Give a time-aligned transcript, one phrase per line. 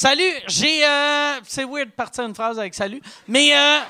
[0.00, 0.86] Salut, j'ai.
[0.86, 3.80] Euh, c'est weird de partir une phrase avec salut, mais euh,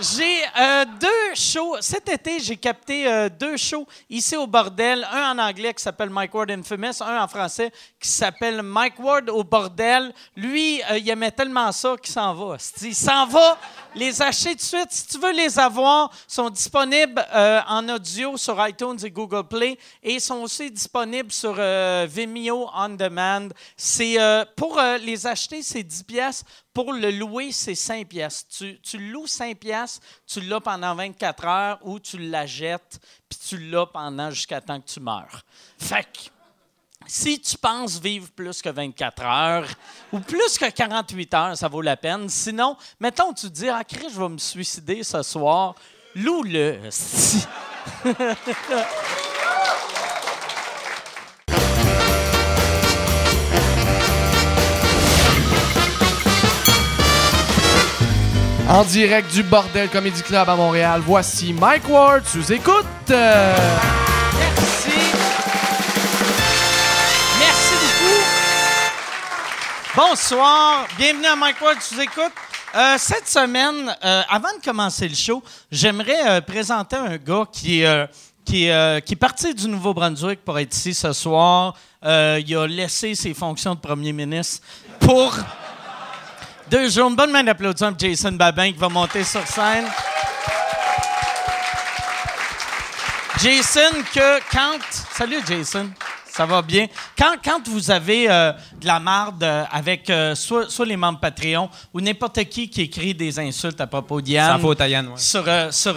[0.00, 1.76] j'ai euh, deux shows.
[1.80, 5.06] Cet été, j'ai capté euh, deux shows ici au bordel.
[5.12, 7.70] Un en anglais qui s'appelle Mike Ward Infamous, un en français
[8.00, 10.12] qui s'appelle Mike Ward au bordel.
[10.34, 12.56] Lui, euh, il aimait tellement ça qu'il s'en va.
[12.80, 13.58] Il s'en va
[13.94, 14.90] les acheter de suite.
[14.90, 17.24] Si tu veux les avoir, sont disponibles
[17.68, 21.54] en audio sur iTunes et Google Play et sont aussi disponibles sur
[22.06, 23.48] Vimeo On Demand.
[23.76, 24.16] C'est
[24.56, 26.44] pour les acheter, c'est 10 pièces.
[26.72, 28.46] Pour le louer, c'est 5 pièces.
[28.48, 33.38] Tu, tu loues 5 pièces, tu l'as pendant 24 heures ou tu la jettes puis
[33.48, 35.42] tu l'as pendant jusqu'à temps que tu meurs.
[35.78, 36.30] Fait que
[37.06, 39.68] si tu penses vivre plus que 24 heures
[40.12, 42.28] ou plus que 48 heures, ça vaut la peine.
[42.28, 45.74] Sinon, mettons, tu te dis, ah, Chris, je vais me suicider ce soir.
[46.14, 46.78] Loue-le.
[58.68, 62.86] En direct du Bordel Comedy Club à Montréal, voici Mike Ward sous écoute.
[63.10, 63.54] Euh,
[64.38, 64.90] Merci.
[67.38, 68.22] Merci beaucoup.
[69.96, 70.86] Bonsoir.
[70.96, 72.32] Bienvenue à Mike Ward, tu écoutes.
[72.74, 79.16] Euh, cette semaine, euh, avant de commencer le show, j'aimerais présenter un gars qui, est,
[79.18, 81.74] parti du Nouveau-Brunswick pour être ici ce soir.
[82.04, 84.62] Il a laissé ses fonctions de premier ministre
[85.00, 85.36] pour
[86.72, 87.10] deux jours.
[87.10, 89.84] Une bonne main d'applaudissements pour Jason Babin qui va monter sur scène.
[93.38, 94.80] Jason, que quand.
[95.14, 95.90] Salut, Jason.
[96.26, 96.86] Ça va bien?
[97.18, 101.20] Quand, quand vous avez euh, de la marde euh, avec euh, soit, soit les membres
[101.20, 104.64] Patreon ou n'importe qui qui écrit des insultes à propos d'Yann.
[104.64, 105.18] Ouais.
[105.18, 105.94] Sur, sur,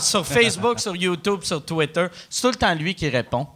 [0.00, 3.46] sur Facebook, sur YouTube, sur Twitter, c'est tout le temps lui qui répond.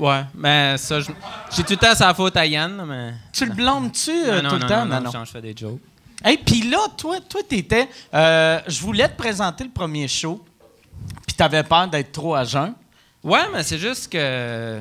[0.00, 3.12] Ouais, mais ça, j'ai tout le temps sa faute à Yann, mais.
[3.32, 4.84] Tu le blâmes-tu euh, tout le temps?
[4.86, 5.80] non, non, je fais des jokes.
[6.24, 7.88] Hey, puis là, toi, toi, t'étais.
[8.14, 10.44] euh, je voulais te présenter le premier show,
[11.26, 12.74] puis t'avais peur d'être trop à jeun.
[13.22, 14.80] Ouais, mais c'est juste que.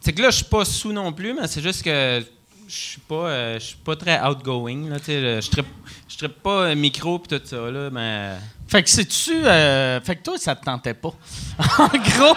[0.00, 2.24] C'est que là, je suis pas sous non plus, mais c'est juste que
[2.68, 4.88] je suis pas, euh, je suis pas très outgoing.
[4.88, 5.66] Là, je trippe,
[6.08, 8.34] je trippe pas euh, micro pis tout ça, là, mais.
[8.68, 9.32] Fait que c'est-tu.
[9.44, 11.12] euh, fait que toi, ça te tentait pas?
[11.78, 12.36] en gros.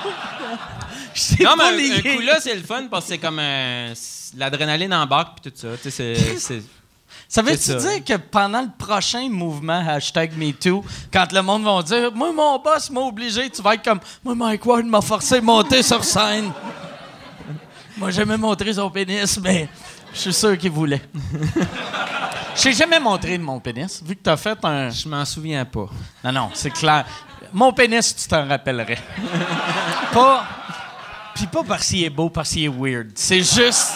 [1.43, 3.93] Non, pas mais un, un coup là, c'est le fun parce que c'est comme un-
[4.37, 5.67] l'adrénaline embarque pis tout ça.
[5.81, 6.61] Tu sais, c'est- c'est.
[7.27, 12.11] Ça veut-tu dire que pendant le prochain mouvement hashtag MeToo, quand le monde va dire
[12.13, 15.41] Moi, mon boss m'a obligé, tu vas être comme Moi, Mike Ward m'a forcé à
[15.41, 16.51] monter sur scène.
[17.97, 19.67] Moi, j'ai jamais montré son pénis, mais
[20.13, 21.01] je suis sûr qu'il voulait.
[22.55, 24.89] Je t'ai jamais montré de mon pénis, vu que t'as fait un.
[24.91, 25.87] Je m'en souviens pas.
[26.23, 27.03] Non, non, c'est clair.
[27.51, 28.99] Mon pénis, tu t'en rappellerais.
[30.13, 30.45] pas.
[31.35, 33.11] Puis pas parce qu'il est beau, parce qu'il est weird.
[33.15, 33.93] C'est juste.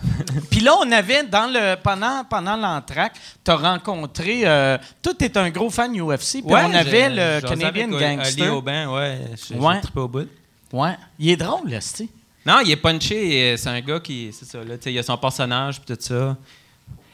[0.50, 4.42] Puis là, on avait dans le pendant pendant l'entraque, t'as rencontré.
[4.44, 6.34] Euh, toi, t'es un gros fan UFC.
[6.34, 8.44] Puis on avait le Canadian Gangster.
[8.44, 9.18] Ali Aubin, ouais.
[9.56, 9.80] Ouais.
[9.96, 10.28] au bout.
[10.72, 12.08] Ouais, il est drôle, là, c'est.
[12.44, 13.56] Non, il est punché.
[13.56, 14.30] C'est un gars qui.
[14.32, 14.78] C'est ça, là.
[14.78, 16.36] tu Il a son personnage puis tout ça.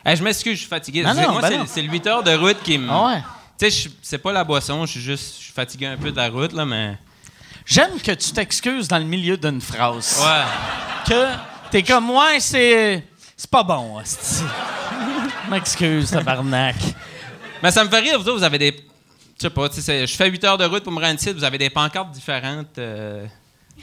[0.05, 1.03] Hey, je m'excuse, je suis fatigué.
[1.03, 2.89] Non, non, Moi, ben c'est- le 8 heures de route qui me.
[2.91, 3.23] Ah ouais.
[3.59, 5.37] Tu sais, c'est pas la boisson, je suis juste.
[5.39, 6.99] Je suis fatigué un peu de la route, là, mais.
[7.67, 10.21] J'aime que tu t'excuses dans le milieu d'une phrase.
[10.23, 10.45] Ouais.
[11.07, 11.27] que
[11.71, 13.05] t'es comme ouais c'est
[13.37, 14.01] c'est pas bon
[15.51, 16.77] m'excuse tabarnak
[17.63, 18.85] Mais ça me fait rire, vous autres, vous avez des.
[19.39, 21.33] Sais pas, tu sais, c'est- je fais 8 heures de route pour me rendre ici,
[21.33, 23.27] vous avez des pancartes différentes euh,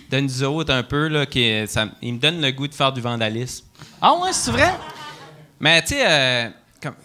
[0.09, 1.68] de nous autres, un peu, là, qui.
[1.68, 3.66] Ça, ils me donnent le goût de faire du vandalisme.
[4.02, 4.74] ah ouais c'est vrai?
[5.59, 6.50] Mais, tu sais, euh,
[6.81, 6.96] comme-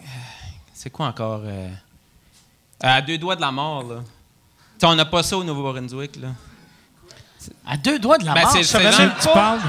[0.72, 1.42] c'est quoi encore?
[1.44, 1.68] euh,
[2.80, 3.96] à deux doigts de la mort, là.
[3.98, 6.28] Tu sais, on n'a pas ça au Nouveau-Brunswick, là.
[7.66, 9.60] À deux doigts de la Ben, mort c'est- je savais c'est- même Tu parles.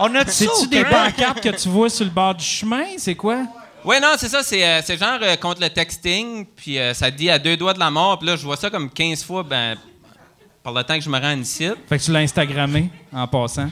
[0.00, 2.84] on a C'est-tu des pancartes que tu vois sur le bord du chemin?
[2.98, 3.42] C'est quoi?
[3.84, 7.30] Ouais, non, c'est ça, c'est euh, genre euh, contre le texting, puis euh, ça dit
[7.30, 9.76] à deux doigts de la mort, puis là, je vois ça comme 15 fois, ben,
[10.62, 11.68] par le temps que je me rends ici.
[11.88, 13.70] Fait que tu l'as Instagrammé en passant.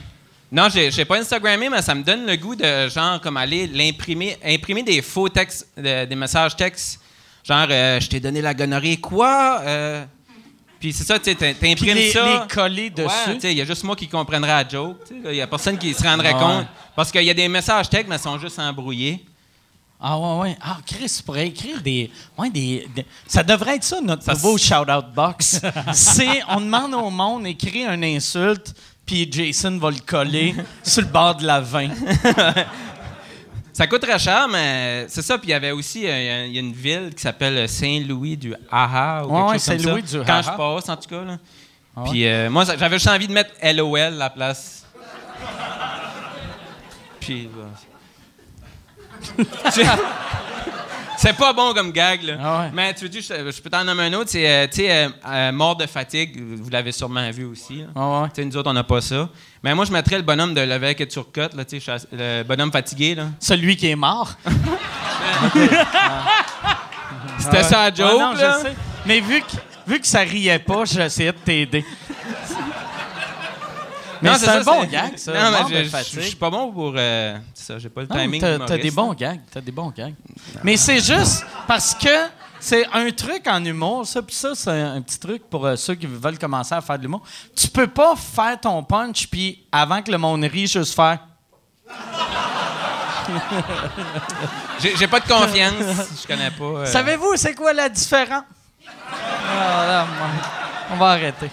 [0.50, 4.37] Non, j'ai pas Instagrammé, mais ça me donne le goût de, genre, comme aller l'imprimer,
[4.44, 7.00] imprimer des faux textes, de- des messages textes,
[7.43, 9.61] genre, euh, je t'ai donné la gonorrhée, quoi?
[10.78, 12.40] Puis c'est ça, tu les, ça.
[12.43, 14.99] les coller dessus il y a juste moi qui comprendrais la joke.
[15.25, 16.43] Il y a personne qui se rendrait Ah ouais.
[16.58, 16.67] compte.
[16.94, 19.25] Parce qu'il y a des messages textes, mais ils sont juste embrouillés.
[20.00, 23.84] ah ouais ouais ah Chris tu pourrais écrire des ouais des, des- ça devrait être
[23.84, 25.58] ça notre Ça nouveau s- shout out box
[25.94, 28.75] c'est on demande au monde écrire une insulte
[29.06, 31.88] puis Jason va le coller sur le bord de la vin
[33.76, 35.37] Ça coûte très cher, mais c'est ça.
[35.37, 38.55] Puis il y avait aussi euh, il y a une ville qui s'appelle Saint-Louis du
[38.73, 40.19] Haha ou ouais, chose comme Saint-Louis ça.
[40.19, 41.23] du Quand je passe, en tout cas.
[41.23, 41.37] Là.
[41.94, 42.11] Ah ouais?
[42.11, 44.87] Puis euh, moi, j'avais juste envie de mettre LOL à la place.
[47.20, 47.50] Puis.
[51.18, 52.34] C'est pas bon comme gag, là.
[52.42, 52.70] Ah ouais.
[52.74, 54.30] Mais tu veux dire, je, je peux t'en nommer un autre.
[54.30, 56.38] C'est, euh, tu sais, euh, euh, Mort de fatigue.
[56.60, 57.78] Vous l'avez sûrement vu aussi.
[57.78, 57.86] là.
[57.94, 58.28] Ah ouais.
[58.28, 59.28] Tu sais, nous autres, on n'a pas ça.
[59.62, 62.42] Mais moi, je mettrais le bonhomme de l'évêque et Turcotte, là, tu sais, chasse- le
[62.42, 63.24] bonhomme fatigué, là.
[63.40, 64.32] Celui qui est mort.
[67.38, 68.58] C'était ça la joke, Ouais, non, là.
[68.62, 68.74] je sais.
[69.06, 69.46] Mais vu que,
[69.90, 71.84] vu que ça riait pas, j'essayais de t'aider.
[74.26, 75.32] Mais Non, c'est un bon gag, ça.
[75.32, 76.94] Non, mais je- suis pas bon pour.
[76.96, 78.40] euh, ça, j'ai pas le Non, timing.
[78.40, 79.40] t'as, t'as des bons gags.
[79.52, 80.14] T'as des bons gags.
[80.62, 82.08] Mais c'est juste parce que
[82.58, 84.06] c'est un truc en humour.
[84.06, 86.96] Ça, puis ça, c'est un, petit truc pour euh, ceux qui veulent commencer à faire
[86.99, 87.23] de l'humour.
[87.55, 91.19] Tu peux pas faire ton punch, puis avant que le monde rie, juste faire.
[94.81, 95.75] J'ai, pas de confiance.
[96.23, 96.64] je connais pas.
[96.64, 98.44] euh, Savez-vous, c'est quoi la différence?
[98.88, 100.28] Ah, là, moi,
[100.91, 101.50] on va arrêter.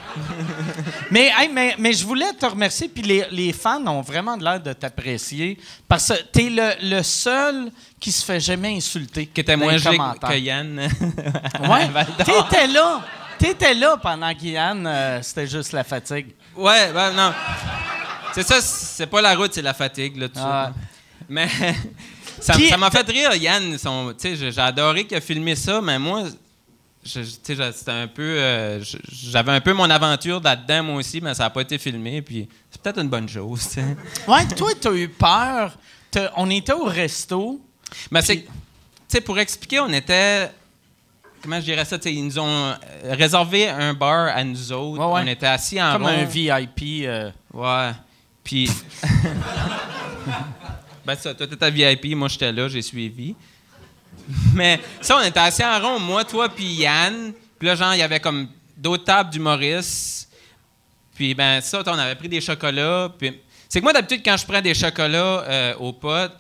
[1.12, 4.60] mais, hey, mais, mais je voulais te remercier, puis les, les fans ont vraiment l'air
[4.60, 5.58] de t'apprécier,
[5.88, 9.28] parce que t'es le, le seul qui se fait jamais insulter.
[9.28, 10.30] Qui était dans moins commentaires.
[10.30, 10.78] que Yann.
[10.80, 13.02] Ouais, t'étais là.
[13.40, 16.28] T'étais là pendant qu'Yann, euh, c'était juste la fatigue.
[16.56, 17.34] Ouais, ben non.
[18.34, 20.72] C'est ça, c'est pas la route, c'est la fatigue, là, tout Ah.
[20.72, 20.74] ça.
[21.30, 21.48] Mais
[22.40, 23.76] ça m'a fait rire, Yann.
[24.20, 26.40] Tu j'ai adoré qu'il a filmé ça, mais moi, je- tu sais, je-
[27.06, 28.22] c'était un peu.
[28.40, 32.22] euh, J'avais un peu mon aventure là-dedans, moi aussi, mais ça n'a pas été filmé,
[32.22, 33.98] puis c'est peut-être une bonne chose, tu sais.
[34.28, 35.78] Ouais, toi, t'as eu peur.
[36.38, 37.60] On était au resto.
[38.12, 38.42] Mais c'est.
[38.44, 38.48] Tu
[39.08, 40.50] sais, pour expliquer, on était.
[41.42, 42.00] Comment je dirais ça?
[42.00, 42.74] tu ils nous ont euh,
[43.12, 45.00] réservé un bar à nous autres.
[45.06, 45.22] Ouais, ouais.
[45.26, 46.10] On était assis en Comme rond.
[46.10, 47.04] un VIP.
[47.06, 47.92] euh, Ouais.
[48.44, 48.70] Puis.
[51.06, 53.36] ben, ça, toi, t'étais VIP, moi, j'étais là, j'ai suivi.
[54.54, 57.34] Mais ça, on était assis en rond, moi, toi, puis Yann.
[57.58, 58.48] Puis là, genre, il y avait comme
[58.78, 60.30] d'autres tables d'humoristes.
[61.16, 63.10] Puis, ben, ça, on avait pris des chocolats.
[63.18, 63.40] Puis.
[63.70, 66.38] C'est que moi, d'habitude, quand je prends des chocolats euh, aux potes,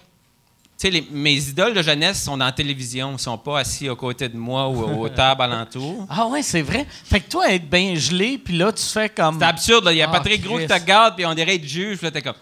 [0.79, 3.95] tu sais, mes idoles de jeunesse sont dans la télévision, ils sont pas assis à
[3.95, 6.05] côté de moi ou aux tables alentour.
[6.09, 6.85] Ah ouais, c'est vrai.
[7.05, 9.39] Fait que toi, être bien gelé, puis là, tu fais comme...
[9.39, 9.87] C'est absurde.
[9.91, 12.05] Il y a Ah, Patrick Gros qui te regarde, puis on dirait être juge, puis
[12.05, 12.35] là, t'es comme.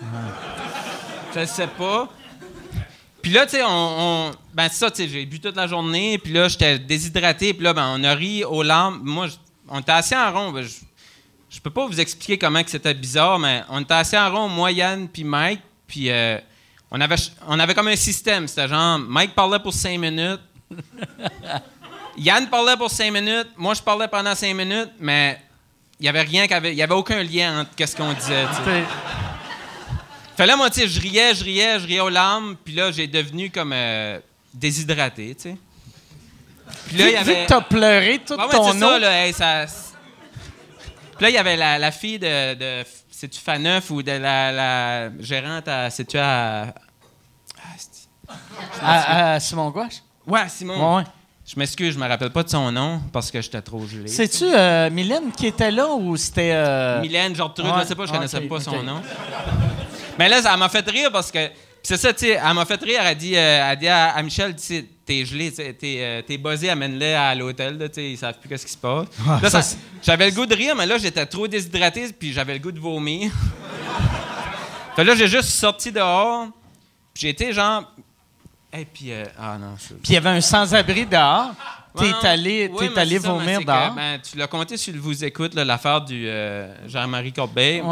[1.34, 2.08] Je sais pas.
[3.26, 3.68] Puis là, tu sais, on,
[4.28, 7.54] on- Ben, c'est ça, tu sais, j'ai bu toute la journée, puis là, j'étais déshydraté,
[7.54, 9.00] puis là, ben, on a ri aux larmes.
[9.02, 9.26] Moi,
[9.68, 10.52] on était assis en rond.
[10.52, 10.68] ben, je,
[11.50, 14.48] je peux pas vous expliquer comment que c'était bizarre, mais on était assis en rond,
[14.48, 16.38] moi, Yann, puis Mike, puis euh,
[16.92, 17.16] on, avait,
[17.48, 18.46] on avait comme un système.
[18.46, 20.42] C'était genre, Mike parlait pour cinq minutes.
[22.18, 25.40] Yann parlait pour cinq minutes, moi je parlais pendant cinq minutes, mais
[25.98, 28.44] il y avait rien il y avait aucun lien entre qu'est-ce qu'on disait.
[30.36, 32.92] Fait là, moi, tu sais, je riais, je riais, je riais aux larmes, puis là,
[32.92, 34.20] j'ai devenu comme euh,
[34.52, 35.56] déshydraté, tu sais.
[36.88, 37.42] Puis là, il y Vu avait.
[37.44, 41.56] que t'as pleuré Ouais, ouais, ton ça, là, hey, ça- Puis là, il y avait
[41.56, 46.74] la, la fille de, de c'est-tu Faneuf ou de la, la gérante à, c'est-tu à...
[47.56, 48.08] Ah, c'est-
[48.82, 50.02] à, à Simon Gouache?
[50.26, 50.96] Ouais, Simon.
[50.96, 51.04] Ouais, ouais.
[51.46, 54.08] Je m'excuse, je me rappelle pas de son nom parce que j'étais trop gelé.
[54.08, 56.50] C'est-tu euh, Mylène qui était là ou c'était.
[56.52, 59.00] euh, Mylène Gertrude, Ouais, je sais pas, je connaissais ok, pas son nom.
[60.18, 61.38] Mais là, ça m'a fait rire parce que.
[61.84, 62.98] c'est ça, tu sais, elle m'a fait rire.
[63.00, 65.76] Elle a dit, euh, elle a dit à, à Michel, tu sais, t'es gelé, t'es,
[66.00, 69.06] euh, t'es buzzé, amène-le à l'hôtel, tu sais, ils savent plus qu'est-ce qui se passe.
[69.62, 72.72] Ça- j'avais le goût de rire, mais là, j'étais trop déshydraté, puis j'avais le goût
[72.72, 73.30] de vomir.
[74.96, 76.46] fait là, j'ai juste sorti dehors,
[77.14, 77.84] puis j'ai été genre.
[78.78, 79.94] Et puis, euh, ah non, je.
[79.94, 81.50] Puis il y avait un sans-abri dehors.
[81.98, 83.94] T'es allé, Oui, allé ça, vomir que, dehors.
[83.94, 87.82] ben, tu l'as compté sur le Vous écoute, l'affaire du euh, Jean-Marie Corbeil.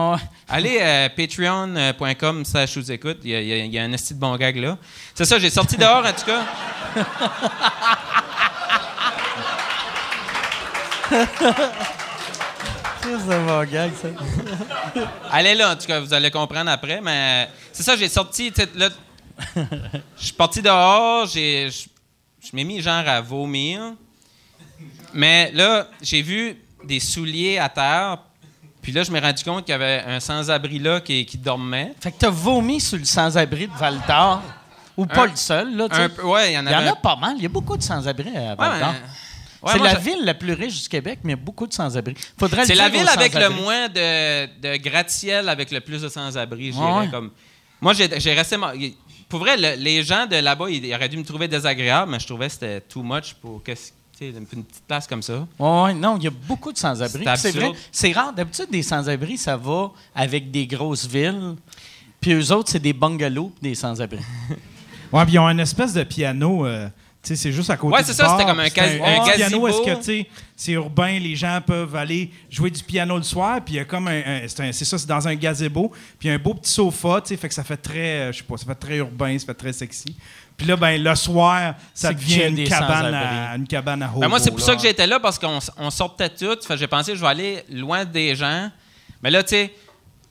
[0.46, 3.20] Allez à patreon.com slash vous écoute.
[3.24, 4.76] Il y, a- y y un esti de bon gag là.
[5.14, 6.42] C'est ça, j'ai sorti dehors en tout cas.
[13.02, 14.08] C'est un bon gag, ça.
[15.30, 17.00] Allez là, en tout cas, vous allez comprendre après.
[17.02, 18.50] Mais c'est ça, j'ai sorti.
[18.76, 18.88] Là,
[20.18, 21.88] je suis parti dehors, j'ai, je,
[22.46, 23.80] je m'ai mis genre à vomir.
[25.12, 28.18] Mais là, j'ai vu des souliers à terre.
[28.82, 31.38] Puis là, je me suis rendu compte qu'il y avait un sans-abri là qui, qui
[31.38, 31.94] dormait.
[32.00, 33.98] Fait que t'as vomi sur le sans-abri de Val.
[34.96, 36.20] Ou pas Un- le seul, là, tu sais.
[36.22, 37.34] Ouais, il y en Il y en a pas mal.
[37.36, 38.80] Il y a beaucoup de sans-abri à Val
[39.62, 41.66] ouais, c'est la je- ville la plus riche du Québec, mais il y a beaucoup
[41.66, 42.14] de sans-abri.
[42.38, 46.72] Faudrait C'est la ville avec le moins de, de gratte-ciel avec le plus de sans-abri,
[47.10, 47.30] comme.
[47.80, 48.56] Moi, j'ai resté.
[48.76, 48.94] il-
[49.28, 52.20] Pour vrai, le- les gens de là-bas, ils, ils auraient dû me trouver désagréable, mais
[52.20, 53.78] je trouvais que c'était too much pour que, tu
[54.18, 55.46] sais, une une petite place comme ça.
[55.58, 57.24] Ouais, ouais, non, il y a beaucoup de sans-abri.
[57.36, 58.32] C'est vrai, c'est rare.
[58.32, 61.56] D'habitude, des sans-abri, ça va avec des grosses villes.
[62.20, 64.20] Puis eux autres, c'est des bungalows des sans-abri.
[65.12, 66.88] Ouais, puis ils ont une espèce de piano euh,
[67.28, 68.86] sais, c'est juste à côté Ouais, c'est ça, c'était comme un cas-
[69.36, 70.26] piano, est-ce que, tu sais,
[70.56, 73.84] c'est urbain, les gens peuvent aller jouer du piano le soir, puis il y a
[73.84, 74.44] comme un...
[74.44, 77.20] un- c'est ça, c'est dans un gazebo, puis il y a un beau petit sofa,
[77.22, 79.38] tu sais, fait que ça fait très, euh, je sais pas, ça fait très urbain,
[79.38, 80.16] ça fait très sexy.
[80.56, 84.38] Puis là, ben, le soir, ça devient une cabane, à, une cabane à Ben moi,
[84.38, 84.72] c'est hobo, pour là.
[84.72, 86.56] ça que j'étais là, parce qu'on sortait tout.
[86.62, 88.70] Fait que j'ai pensé, je vais aller loin des gens.
[89.20, 89.72] Mais là, tu sais,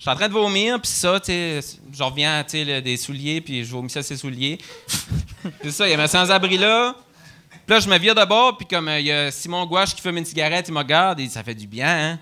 [0.04, 1.62] suis en train de vomir, puis ça, tu sais,
[1.94, 4.58] je reviens, tu sais, des souliers, puis je vomissais ses souliers.
[5.64, 6.94] c'est ça, il y avait un sans-abri là.
[7.66, 9.96] Puis là, je me vire de bord, puis comme euh, il y a Simon Gouache
[9.96, 12.20] qui fume une cigarette, il me regarde, et ça fait du bien,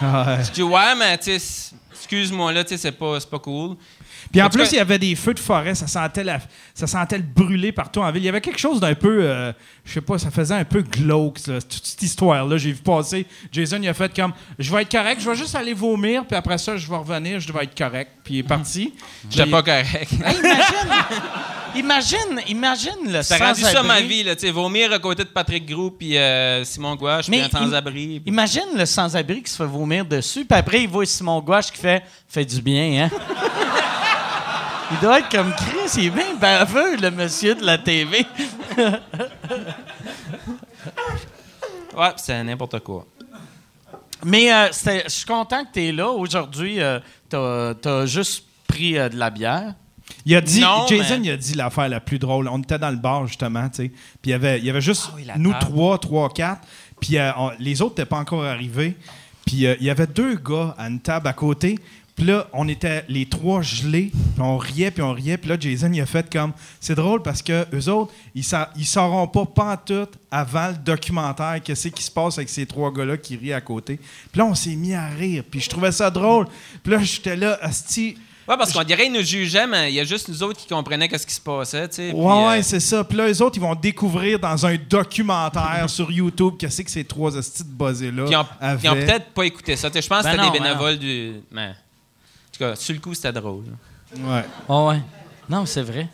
[0.00, 0.38] hein?
[0.44, 3.76] Je dis, ouais, mais tu excuse-moi, là, tu sais, c'est pas, c'est pas cool.
[4.32, 6.38] Puis en, plus, cas- il y avait des feux de forêt, ça sentait, la,
[6.74, 8.22] ça sentait le brûler partout en ville.
[8.22, 9.52] Il y avait quelque chose d'un peu, euh,
[9.84, 12.56] je sais pas, ça faisait un peu glauque, toute cette histoire-là.
[12.56, 15.54] J'ai vu passer, Jason, il a fait comme, je vais être correct, je vais juste
[15.54, 18.10] aller vomir, puis après ça, je vais revenir, je vais être correct.
[18.24, 18.94] Puis il est parti.
[19.30, 20.12] J'étais pas correct.
[20.24, 20.88] Hey, imagine,
[21.76, 25.24] imagine, imagine le Ça a rendu ça ma vie, là, tu sais, vomir à côté
[25.24, 28.20] de Patrick Gros, puis euh, Simon Gouache, puis un sans-abri.
[28.20, 31.70] puis- Imagine le sans-abri qui se fait vomir dessus, puis après, il voit Simon Gouache
[31.70, 33.10] qui fait «fait du bien, hein?»
[34.92, 38.26] Il doit être comme Chris, il est bien baveux, le monsieur de la TV.
[41.94, 43.06] Ouais, c'est n'importe quoi.
[44.24, 46.08] Mais euh, je suis content que tu es là.
[46.08, 49.74] Aujourd'hui, euh, t'as as juste pris euh, de la bière.
[50.24, 52.48] Il a dit, Non, Jason, mais- il a dit l'affaire la plus drôle.
[52.48, 53.88] On était dans le bar, justement, tu sais.
[53.88, 53.96] Puis
[54.26, 56.62] il y avait, il y avait juste Ah oui, nous trois, trois, quatre.
[57.00, 58.96] Puis euh, on- les autres n'étaient pas encore arrivés.
[59.44, 61.78] Puis euh, il y avait deux gars à une table à côté.
[62.14, 64.10] Puis là, on était les trois gelés.
[64.12, 65.38] Puis on riait, puis on riait.
[65.38, 66.52] Puis là, Jason, il a fait comme...
[66.78, 71.58] C'est drôle parce que eux autres, ils sa- ils sauront pas pantoute avant le documentaire
[71.64, 73.96] qu'est-ce qui se passe avec ces trois gars-là qui rient à côté.
[74.30, 75.42] Puis là, on s'est mis à rire.
[75.50, 76.46] Puis je trouvais ça drôle.
[76.82, 78.16] Puis là, j'étais là, asti...
[78.48, 80.66] Ouais, parce qu'on dirait qu'ils nous jugeaient, mais il y a juste nous autres qui
[80.66, 82.12] comprenaient qu'est-ce qui se passait, tu sais.
[82.12, 83.04] Ouais, ouais, euh, c'est ça.
[83.04, 87.04] Puis là, les autres, ils vont découvrir dans un documentaire sur YouTube qu'est-ce que ces
[87.04, 88.32] trois hosties de buzzés-là Puis
[88.82, 89.88] ils ont, peut-être pas écouté ça.
[89.90, 91.34] Tu sais, Je pense que Ben c'était des ben bénévoles du.
[92.66, 93.64] Cas, sur le coup, c'était drôle.
[94.16, 94.44] Ouais.
[94.68, 95.00] Oh, ouais.
[95.48, 96.08] Non, c'est vrai.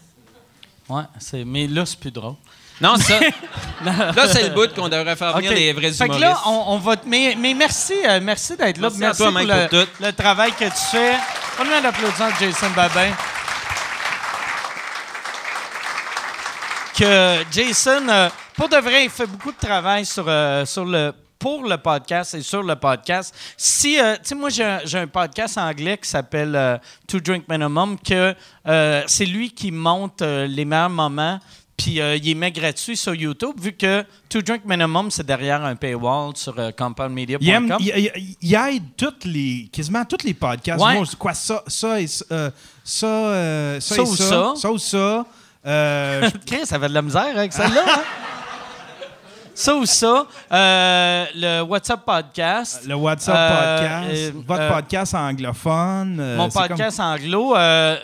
[0.89, 2.35] Ouais, c'est- mais là, c'est plus drôle.
[2.81, 3.19] Non, ça.
[3.85, 5.57] là, c'est le bout qu'on devrait faire venir OK.
[5.57, 6.21] les vrais Fait que humoristes.
[6.23, 8.89] là, on, on va mais, mais merci, euh, merci d'être là.
[8.97, 10.05] Merci à toi, pour Mike, le, pour tout.
[10.05, 11.15] le travail que tu fais.
[11.61, 13.11] On d'applaudissement à Jason Babin.
[16.97, 21.13] Que Jason, euh, pour de vrai, il fait beaucoup de travail sur, euh, sur le
[21.39, 23.35] pour le podcast et sur le podcast.
[23.57, 26.77] Si, euh, tu sais, moi, j'ai un, un podcast anglais qui s'appelle euh,
[27.07, 28.35] To Drink Minimum, que
[28.67, 31.39] euh, c'est lui qui monte euh, les meilleurs moments,
[31.77, 35.77] puis il les met gratuit sur YouTube, vu que To Drink Minimum, c'est derrière un
[35.77, 37.77] paywall sur compoundmedia.com.
[37.81, 40.85] Il, aide toutes les, quasiment tous les podcasts.
[40.85, 40.97] Ouais.
[40.97, 42.25] Moi, quoi, ça, ça et ça,
[42.83, 44.71] ça, ça, Ça ou ça, ça.
[44.73, 45.25] ou ça.
[46.45, 47.85] Chris, ça avait de la misère avec celle-là.
[47.87, 48.03] hein?
[49.59, 50.27] ça ou ça.
[50.53, 52.85] Euh, le WhatsApp Podcast.
[52.87, 56.37] le WhatsApp Euh, podcast, euh, votre euh, podcast anglophone.
[56.37, 57.57] Mon comme- podcast anglo,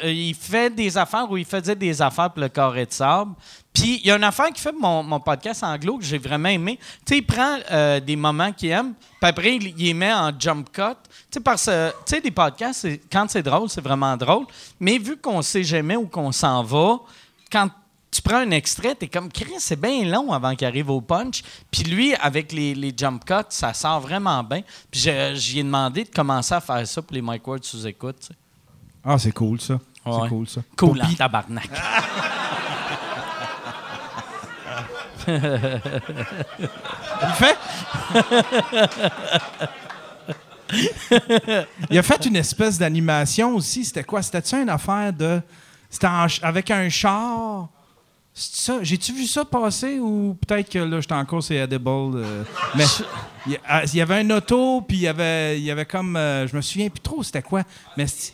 [0.02, 3.32] il fait des affaires où il faisait des affaires pour le carré de sable.
[3.72, 6.48] Puis il y a une affaire qui fait mon, mon podcast anglo que j'ai vraiment
[6.48, 6.78] aimé.
[7.04, 10.12] Tu sais, il prend euh, des moments qu'il aime, puis après, il, il les met
[10.12, 10.82] en jump cut.
[11.08, 14.46] Tu sais, parce que, tu sais, des podcasts, quand c'est drôle, c'est vraiment drôle.
[14.80, 16.98] Mais vu qu'on sait jamais où qu'on s'en va,
[17.50, 17.68] quand
[18.14, 21.42] tu prends un extrait, t'es comme, Chris, c'est bien long avant qu'il arrive au punch.
[21.70, 24.60] Puis lui, avec les, les jump cuts, ça sort vraiment bien.
[24.88, 28.16] Puis j'y ai demandé de commencer à faire ça pour les Mike Ward sous écoute.
[28.20, 28.34] tu sais.
[29.04, 29.74] Ah, c'est cool, ça.
[30.06, 30.12] Ouais.
[30.22, 30.60] C'est cool, ça.
[30.76, 31.70] Cool en tabarnak.
[35.26, 35.40] Il
[37.34, 37.56] fait?
[41.90, 43.86] il a fait une espèce d'animation aussi.
[43.86, 44.22] C'était quoi?
[44.22, 45.40] C'était-tu une affaire de.
[45.88, 46.08] C'était
[46.42, 47.68] avec un char?
[48.36, 48.78] C'est ça?
[48.82, 51.88] J'ai-tu vu ça passer ou peut-être que là, j'étais encore c'est Edible?
[52.16, 52.42] euh,
[52.74, 52.84] mais
[53.46, 55.84] il y, a- il y avait un auto, puis il y avait, il y avait
[55.86, 56.16] comme.
[56.16, 57.62] euh, je me souviens plus trop c'était quoi.
[57.96, 58.32] Mais c'est-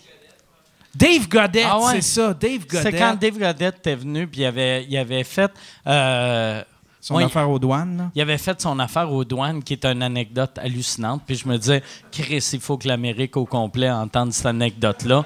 [0.95, 1.93] Dave Goddett, Ah ouais.
[1.97, 2.35] c'est ça.
[2.35, 2.99] Dave C'est Goddett.
[2.99, 5.53] quand Dave Goddett était venu, puis il avait, il avait fait.
[5.87, 6.65] euh,
[7.01, 7.97] Son affaire aux douanes.
[7.99, 8.11] là.
[8.15, 11.23] Il avait fait son affaire aux douanes, qui est une anecdote hallucinante.
[11.27, 15.25] Puis je me disais, Chris, il faut que l'Amérique au complet entende cette anecdote-là.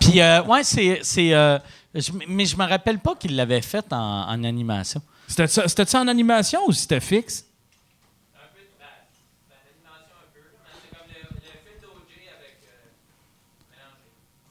[0.00, 1.00] Puis, euh, ouais, c'est.
[2.00, 3.96] Je- mais je me rappelle pas qu'il l'avait fait en,
[4.28, 5.00] en animation.
[5.28, 7.44] C'était ça, c'était ça en animation ou c'était fixe?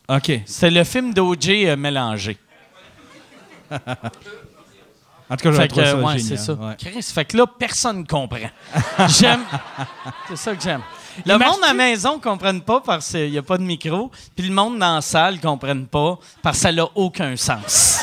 [0.09, 0.31] OK.
[0.45, 2.37] C'est le film d'OJ euh, mélangé.
[5.29, 6.37] En tout cas, j'ai trouvé ça ouais, génial.
[6.37, 6.53] c'est ça.
[6.53, 6.75] ouais.
[6.77, 8.49] Chris, fait que là, personne comprend.
[9.07, 9.43] j'aime.
[10.27, 10.81] C'est ça que j'aime.
[11.25, 14.09] Le monde à la maison ne comprenne pas parce qu'il n'y a pas de micro,
[14.35, 18.01] puis le monde dans la salle ne comprenne pas parce que ça n'a aucun sens.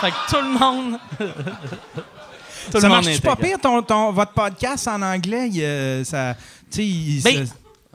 [0.00, 0.98] fait que tout le monde.
[2.70, 5.48] tout ça marche pas pire, ton, ton- votre podcast en anglais?
[5.52, 6.34] il, euh, ça,
[6.70, 7.44] tu sais,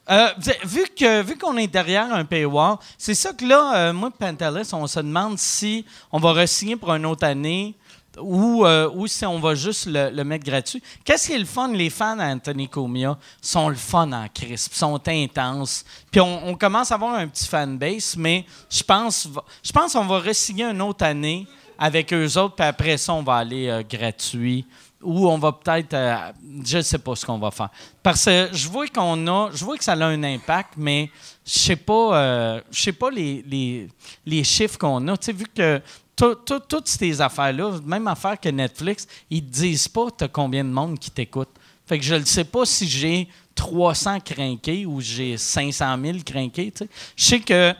[0.10, 3.94] Euh, vu- vu que vu qu'on est derrière un paywall, c'est ça que là, euh,
[3.94, 7.74] moi et Pantelis, on se demande si on va re-signer pour une autre année
[8.20, 10.82] ou, euh, ou si on va juste le, mettre gratuit.
[11.04, 11.70] Qu'est-ce qui est le fun?
[11.70, 15.84] Les fans d'Anthony Comia sont le fun en crisp, sont intenses.
[16.12, 19.28] Puis on, commence à avoir un petit fanbase, mais je pense
[19.64, 23.24] je pense qu'on va re-signer une autre année avec eux autres, puis après ça, on
[23.24, 24.66] va aller euh, gratuit.
[25.02, 25.94] Ou on va peut-être.
[25.96, 26.16] euh,
[26.64, 27.70] je ne sais pas ce qu'on va faire.
[28.02, 29.50] Parce que je vois qu'on a.
[29.54, 31.10] Je vois que ça a un impact, mais
[31.46, 32.62] je sais pas.
[32.72, 33.90] je sais pas les, les,
[34.26, 35.18] les chiffres qu'on a.
[35.18, 35.82] Tu sais, vu que
[36.16, 40.70] tout- tout- toutes ces affaires-là, même affaire que Netflix, ils te disent pas combien de
[40.70, 41.50] monde qui t'écoute.
[41.86, 46.74] Fait que je ne sais pas si j'ai 300 crinqués ou j'ai 500 000 crinqués.
[47.16, 47.74] Je sais que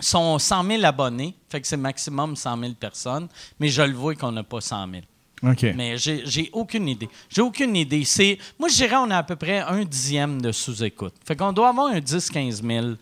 [0.00, 3.28] sont 100 000 abonnés, fait que c'est maximum 100 000 personnes,
[3.60, 5.02] mais je le vois qu'on n'a pas 100 000.
[5.42, 5.62] OK.
[5.76, 7.08] Mais j'ai aucune idée.
[7.28, 8.04] J'ai aucune idée.
[8.04, 11.14] C'est, moi, je dirais on a à peu près un dixième de sous-écoute.
[11.24, 12.94] Fait qu'on doit avoir un 10-15 000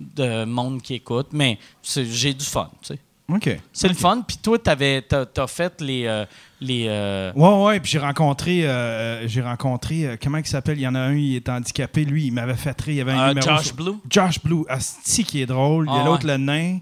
[0.00, 2.98] de monde qui écoute, mais j'ai du fun, tu sais.
[3.36, 3.56] OK.
[3.72, 4.22] C'est le fun.
[4.26, 6.06] Puis toi, t'avais, t'as, t'as fait les...
[6.06, 6.24] euh,
[6.60, 10.78] les euh, Ouais, ouais, puis j'ai rencontré, euh, j'ai rencontré, euh, comment il s'appelle?
[10.78, 13.00] Il y en a un, il est handicapé, lui, il m'avait fait rire, il y
[13.00, 13.94] avait un euh, numéro Josh sur- Blue?
[14.10, 16.32] Josh Blue, Asti qui est drôle, il y a Ah, l'autre, ouais.
[16.36, 16.78] le nain.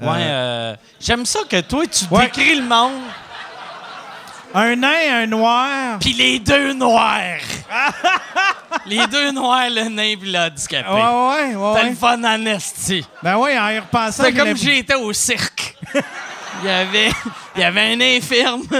[0.00, 2.24] Ouais, Euh, euh, j'aime ça que toi, tu Ouais.
[2.24, 3.02] décris le monde,
[4.54, 5.98] Un nain, un noir.
[6.00, 7.38] puis les deux noirs.
[8.86, 10.88] les deux noirs, le nain puis l'handicapé.
[10.88, 11.72] Ouais, ouais, ouais.
[11.74, 11.90] C'était ouais.
[11.90, 13.04] le fun en esti.
[13.22, 14.24] Ben ouais, en y repensant.
[14.24, 15.76] C'est comme l'impression- j'étais au cirque.
[16.62, 17.10] Il y avait,
[17.56, 18.62] il y avait un infirme.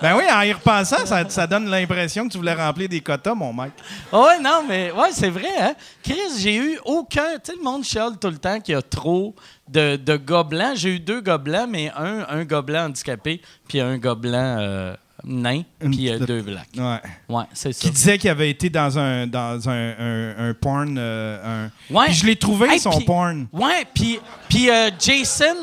[0.00, 3.34] Ben oui, en y repensant, ça, ça donne l'impression que tu voulais remplir des quotas,
[3.34, 3.72] mon mec.
[4.12, 5.74] ouais, non, mais ouais, c'est vrai, hein?
[6.02, 7.34] Chris, j'ai eu aucun.
[7.42, 9.34] Tu sais, le monde chiale tout le temps qu'il y a trop
[9.68, 10.76] de, de blancs.
[10.76, 12.24] J'ai eu deux blancs, mais un,
[12.62, 14.94] blanc handicapé, puis un blanc euh,
[15.24, 16.64] nain, puis euh, deux blancs.
[16.76, 17.00] Ouais.
[17.28, 17.80] Ouais, c'est ça.
[17.80, 20.96] Qui disait qu'il avait été dans un, dans un, un, un porn.
[20.98, 21.94] euh, un...
[21.94, 22.06] Ouais.
[22.06, 23.46] Puis je l'ai trouvé, Hey, son puis- porn.
[23.52, 25.56] Ouais, puis puis euh, Jason,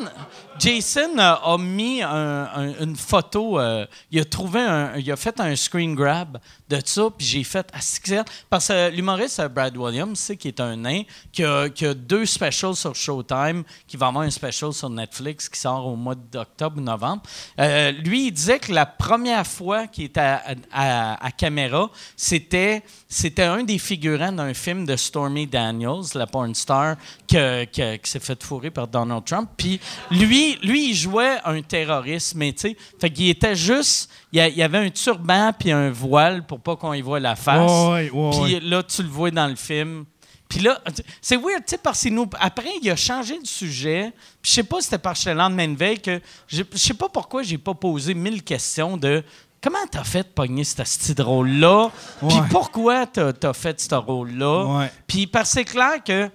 [0.63, 3.59] Jason euh, a mis un- un- une photo.
[3.59, 4.61] euh, il a trouvé
[4.97, 7.69] il a fait un screen grab de ça, puis j'ai fait
[8.01, 8.23] clair.
[8.49, 12.25] parce que l'humoriste euh, Brad Williams, c'est qui est un nain, qui a, qui deux
[12.25, 16.77] specials sur Showtime, qui va avoir un special sur Netflix qui sort au mois d'octobre
[16.77, 17.23] ou novembre.
[17.57, 23.43] Lui, il disait que la première fois qu'il était à, à- à caméra, c'était c'était
[23.43, 26.95] un des figurants d'un film de Stormy Daniels, la porn star,
[27.27, 29.49] que- que- qui s'est fait fourrer par Donald Trump.
[29.57, 34.39] Puis lui, lui, il jouait un terroriste, mais tu sais, fait qu'il était juste, il
[34.39, 37.69] y, avait un turban puis un voile pour pas qu'on y voit la face.
[37.69, 38.59] Ouais, ouais, ouais, Puis ouais.
[38.61, 40.05] là, tu le vois dans le film.
[40.49, 40.79] Puis là,
[41.19, 44.11] c'est weird, tu sais, parce que nous, après, il a changé de sujet.
[44.41, 46.21] Puis je sais pas si c'était par le lendemain de veille que.
[46.47, 49.23] Je sais pas pourquoi j'ai pas posé mille questions de
[49.61, 51.89] comment t'as fait de pogner ce petit rôle-là.
[52.27, 54.89] Puis pourquoi t'as as fait ce rôle-là?
[55.07, 56.29] Puis parce que c'est clair que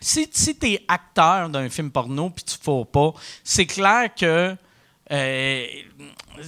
[0.00, 3.12] si, si tu es acteur d'un film porno puis tu ne pas,
[3.44, 4.56] c'est clair que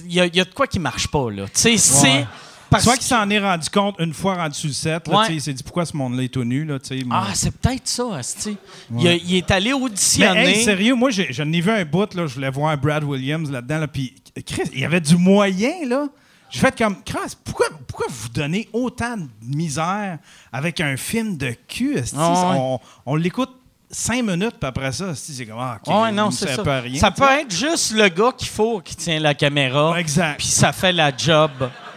[0.05, 1.45] il y, a- y a de quoi qui marche pas là.
[1.45, 2.27] Tu sais, c'est Ouais.
[2.69, 5.27] parce Soit qu'il s'en est rendu compte une fois rendu sur le set, là, Ouais.
[5.35, 6.65] il s'est dit pourquoi ce monde-là est tout nu.
[6.65, 7.25] Là, moi.
[7.29, 8.57] Ah, c'est peut-être ça, Asti.
[8.97, 10.57] Il, a- il est allé Mais auditionner.
[10.57, 13.79] hey, sérieux, moi, j'en ai vu un bout, là, je voulais voir Brad Williams là-dedans,
[13.79, 14.13] là, puis
[14.45, 16.07] Chris, il y avait du moyen, là.
[16.49, 20.17] J'ai fait comme, Chris, pourquoi, pourquoi vous donnez autant de misère
[20.51, 21.95] avec un film de cul?
[21.95, 22.01] ouais.
[22.15, 23.51] On, on l'écoute
[23.91, 26.47] cinq minutes, puis après ça, c'est comme, ah, Ouais, non, ça.
[26.65, 29.99] à rien, ça peut être juste le gars qu'il faut qui tient la caméra.
[29.99, 30.37] Exact.
[30.37, 31.51] Puis ça fait la job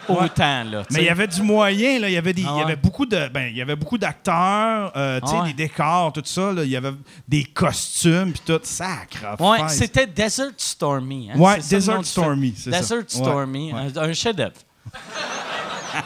[0.09, 0.83] autant, là.
[0.91, 2.09] Mais il y avait du moyen, là.
[2.09, 4.93] Il y avait, des, Ah y avait beaucoup de, ben, il y avait beaucoup d'acteurs,
[4.97, 5.49] euh, tu sais, Ah ouais.
[5.49, 6.53] des décors, tout ça.
[6.57, 6.93] Il y avait
[7.29, 8.61] des costumes, puis tout.
[8.63, 9.37] Sacre.
[9.41, 11.31] Ouais, c'était Desert Stormy.
[11.33, 12.05] hein, Ouais, Desert.
[12.05, 12.79] Stormy, c'est ça.
[12.81, 13.81] Desert Stormy, ouais.
[13.97, 14.53] un, un chef-d'œuvre.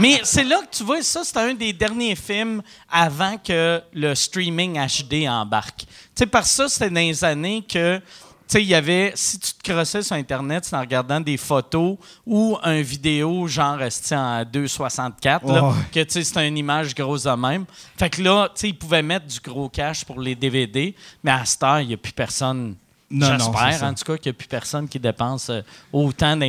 [0.01, 4.15] Mais c'est là que tu vois, ça, c'était un des derniers films avant que le
[4.15, 5.79] streaming HD embarque.
[5.87, 8.01] Tu sais, parce que ça, c'était dans les années que,
[8.49, 11.97] sais, il y avait, si tu te crossais sur Internet, c'est en regardant des photos
[12.27, 13.79] ou un vidéo, genre,
[14.15, 15.75] en 2,64, là, Ouais.
[15.93, 17.65] que, tu sais, c'était une image grosse de même.
[17.99, 21.33] Fait que là, tu sais, ils pouvaient mettre du gros cash pour les DVD, mais
[21.33, 22.77] à cette heure, il n'y a plus personne.
[23.11, 25.61] J'espère, c'est en tout cas, qu'il n'y a plus personne qui dépense euh,
[25.93, 26.45] autant dans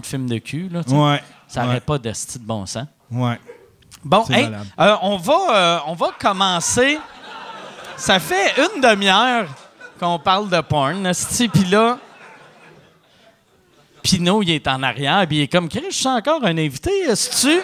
[0.00, 0.68] de films de cul.
[0.70, 0.80] Là.
[0.88, 1.22] Ouais.
[1.46, 2.86] Ça ouais, n'aurait pas de style de bon sens.
[3.10, 3.38] Ouais.
[4.02, 6.98] Bon, C'est hey, euh, on, va, euh, on va commencer.
[7.96, 9.46] Ça fait une demi-heure
[10.00, 11.12] qu'on parle de porn,
[11.52, 11.98] puis là,
[14.02, 16.90] Pinot, il est en arrière, puis il est comme, Chris, je suis encore un invité,
[17.00, 17.60] est-ce-tu?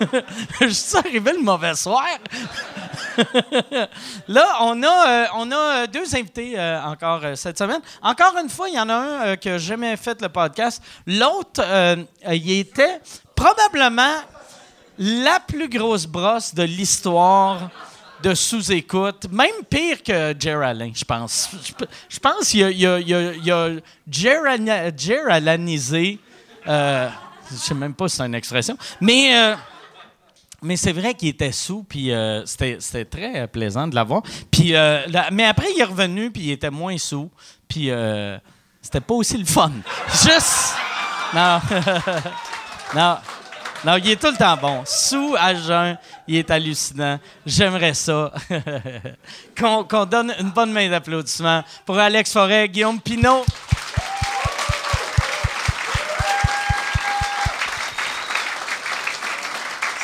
[0.62, 2.06] je suis arrivé le mauvais soir?
[4.28, 7.80] Là, on a, euh, on a euh, deux invités euh, encore cette semaine.
[8.02, 10.82] Encore une fois, il y en a un que j'ai jamais fait le podcast.
[11.06, 11.62] L'autre,
[12.30, 13.00] il était
[13.34, 14.16] probablement
[14.98, 17.70] la plus grosse brosse de l'histoire
[18.22, 19.26] de sous-écoute.
[19.30, 21.50] Même pire que Jer Alain, je pense.
[21.64, 23.12] Je, pe- je pense qu'il il a, il
[26.68, 27.08] euh,
[27.50, 29.36] je sais même pas si c'est une expression, mais...
[29.36, 29.54] euh,
[30.62, 34.22] mais c'est vrai qu'il était sous, puis euh, c'était, très plaisant de l'avoir.
[34.50, 34.72] Puis,
[35.30, 37.30] mais après, il est revenu, puis il était moins sous,
[37.68, 37.90] puis
[38.80, 39.70] c'était pas aussi le fun.
[40.10, 40.74] Juste.
[41.34, 41.60] Non.
[42.96, 43.16] non.
[43.86, 44.82] Non, il est tout le temps bon.
[44.84, 45.96] Sous à jeun,
[46.26, 47.20] il est hallucinant.
[47.46, 48.32] J'aimerais ça.
[49.56, 53.46] qu'on, qu'on donne une bonne main d'applaudissement pour Alex Forêt, Guillaume Pinault.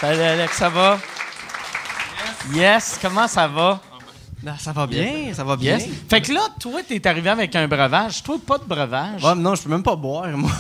[0.01, 1.01] Salut Alex, ça va?
[2.53, 3.81] Yes, comment ça va?
[4.47, 5.79] Ah, ça va bien, ça va bien.
[5.79, 5.89] Yes.
[6.11, 8.23] Fait que là, toi, t'es arrivé avec un breuvage.
[8.25, 9.23] Toi, pas de breuvage.
[9.23, 10.51] Ouais, mais non, je peux même pas boire, moi.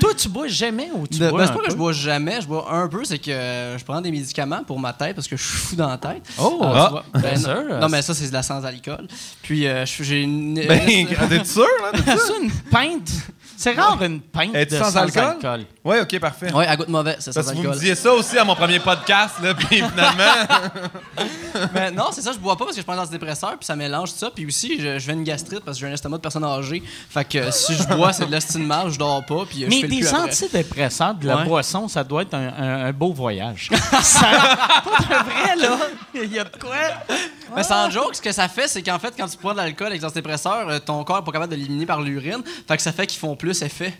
[0.00, 2.40] Toi, tu bois jamais ou tu De- bois ben, c'est pas que je bois jamais,
[2.40, 3.30] je bois un peu, c'est que
[3.76, 6.22] je prends des médicaments pour ma tête parce que je suis fou dans la tête.
[6.38, 7.02] Oh, Euh, ah.
[7.14, 7.78] Ben, bien non, sûr.
[7.80, 9.08] non, mais ça, c'est de la sans-alcool.
[9.42, 10.54] Puis euh, j'ai une.
[10.54, 10.80] Ben,
[11.28, 11.98] t'es sûr, là?
[12.16, 13.10] C'est une pinte?
[13.56, 15.22] C'est rare une pinte de sans sans, alcool?
[15.24, 15.64] alcool.
[15.84, 16.52] Oui, OK, parfait.
[16.52, 18.78] Ouais, elle goûte mauvais, c'est Parce que vous me disiez ça aussi à mon premier
[18.80, 20.46] podcast, là, puis finalement...
[21.74, 23.74] Mais non, c'est ça, je bois pas parce que je prends des antidépresseurs, puis ça
[23.76, 24.30] mélange tout ça.
[24.34, 26.82] Puis aussi, je, je fais une gastrite parce que j'ai un estomac de personne âgée.
[27.08, 29.74] Fait que euh, si je bois, c'est de l'estime je dors pas, puis euh, je
[29.74, 31.44] Mais fais des antidépresseurs, de la Ouais.
[31.44, 33.70] boisson, ça doit être un, un- un beau voyage.
[34.02, 34.26] ça,
[34.82, 35.78] pour de vrai, là,
[36.14, 36.74] il y a de quoi?
[37.54, 39.86] Mais sans joke, ce que ça fait, c'est qu'en fait, quand tu prends de l'alcool
[39.88, 42.42] avec des antidépresseurs, euh, ton corps est pas capable de l'éliminer par l'urine.
[42.68, 43.94] Fait que ça fait qu'ils font plus effet.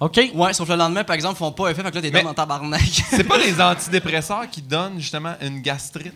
[0.00, 0.30] OK.
[0.34, 1.82] Ouais, sauf le lendemain, par exemple, ils font pas effet.
[1.82, 2.80] Fait que là, t'es dans tabarnak.
[3.10, 6.12] C'est pas les antidépresseurs qui donnent, justement, une gastrite?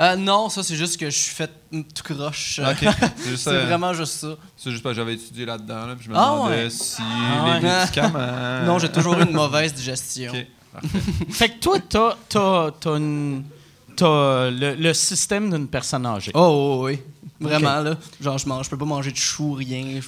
[0.00, 2.60] Euh, non, ça, c'est juste que je suis fait tout croche.
[2.60, 2.88] OK.
[3.36, 4.36] C'est euh, vraiment juste ça.
[4.56, 6.70] c'est juste parce que j'avais étudié là-dedans, là, puis je me Ah, demandais ouais.
[6.70, 7.60] si Ah, ouais.
[7.60, 8.64] les médicaments...
[8.66, 10.32] Non, j'ai toujours eu une mauvaise digestion.
[10.32, 10.46] OK.
[11.30, 13.44] Fait que toi, t'as, t'as, t'as une-
[13.96, 16.32] t'as le, le système d'une personne âgée.
[16.34, 16.98] Oh, oh, oui.
[17.40, 17.96] Vraiment, là.
[18.20, 20.00] Genre, je mange, je peux pas manger de chou, rien.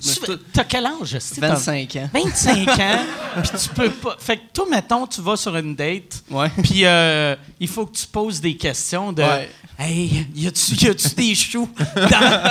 [0.53, 1.15] T'as quel âge?
[1.15, 1.41] esti?
[1.41, 2.11] T'as 25 ans.
[2.13, 2.99] 25 ans,
[3.43, 4.17] puis tu peux pas.
[4.19, 6.23] Fait que toi, mettons, tu vas sur une date,
[6.63, 9.23] puis euh, il faut que tu poses des questions de.
[9.23, 9.51] Ouais.
[9.79, 10.75] Hey, y a-tu
[11.17, 12.51] des choux dans.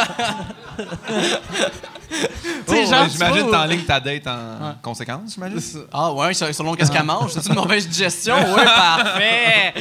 [2.68, 2.74] Oh,
[3.12, 5.60] J'imagine t'enlignes ta date en conséquence, j'imagine.
[5.94, 7.32] Ah, ouais, se- selon qu'est-ce qu'elle mange?
[7.32, 8.36] C'est une mauvaise digestion?
[8.56, 9.74] Oui, parfait.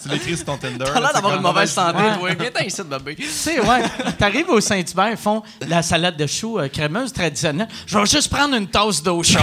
[0.00, 0.84] Tu l'écris sur ton Tinder.
[0.92, 2.18] T'as l'air d'avoir une mauvaise santé, Ouais.
[2.18, 2.28] toi.
[2.38, 3.16] Viens t'en ici, bébé.
[3.20, 3.82] Tu sais, ouais.
[4.18, 7.68] T'arrives au Saint-Hubert, ils font la salade de choux euh, crémeuse traditionnelle.
[7.86, 9.40] Je vais juste prendre une tasse d'eau chaude.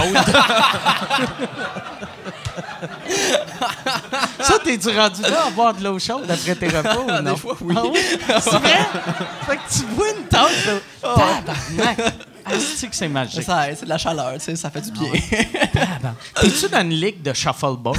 [4.40, 7.32] Ça, t'es-tu rendu là à boire de l'eau chaude après tes repas ou non?
[7.32, 7.74] Des fois, oui.
[8.28, 8.78] Ah C'est vrai?
[9.46, 10.80] fait que tu bois une tasse d'eau.
[11.02, 12.14] Tabarnak!
[12.46, 13.42] Ah, c'est que c'est magique?
[13.42, 15.10] Ça, c'est de la chaleur, tu sais, ça fait du bien.
[15.72, 16.14] Tabarnak.
[16.40, 17.98] T'es-tu dans une ligue de shuffleboard?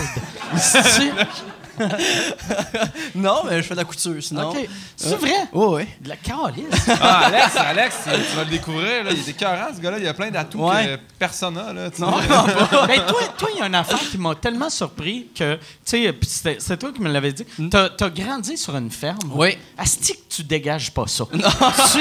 [3.15, 4.49] Non, mais je fais de la couture, sinon.
[4.49, 4.67] OK.
[4.95, 5.47] C'est vrai?
[5.53, 5.83] Oh, oui.
[6.01, 6.65] De la calice.
[7.01, 9.03] Ah, Alex, Alex, tu vas le découvrir.
[9.03, 9.11] Là.
[9.11, 9.97] Il est écœurant, ce gars-là.
[9.99, 10.85] Il a plein d'atouts Ouais.
[10.85, 11.73] que personne n'a.
[11.73, 12.17] Là, Non.
[12.87, 16.57] Ben, toi, toi, il y a une affaire qui m'a tellement surpris que, tu sais,
[16.59, 17.45] c'est toi qui me l'avais dit.
[17.69, 19.17] T'as as grandi sur une ferme.
[19.33, 19.57] Oui.
[19.77, 21.25] Asti que tu dégages pas ça.
[21.31, 21.99] Tu.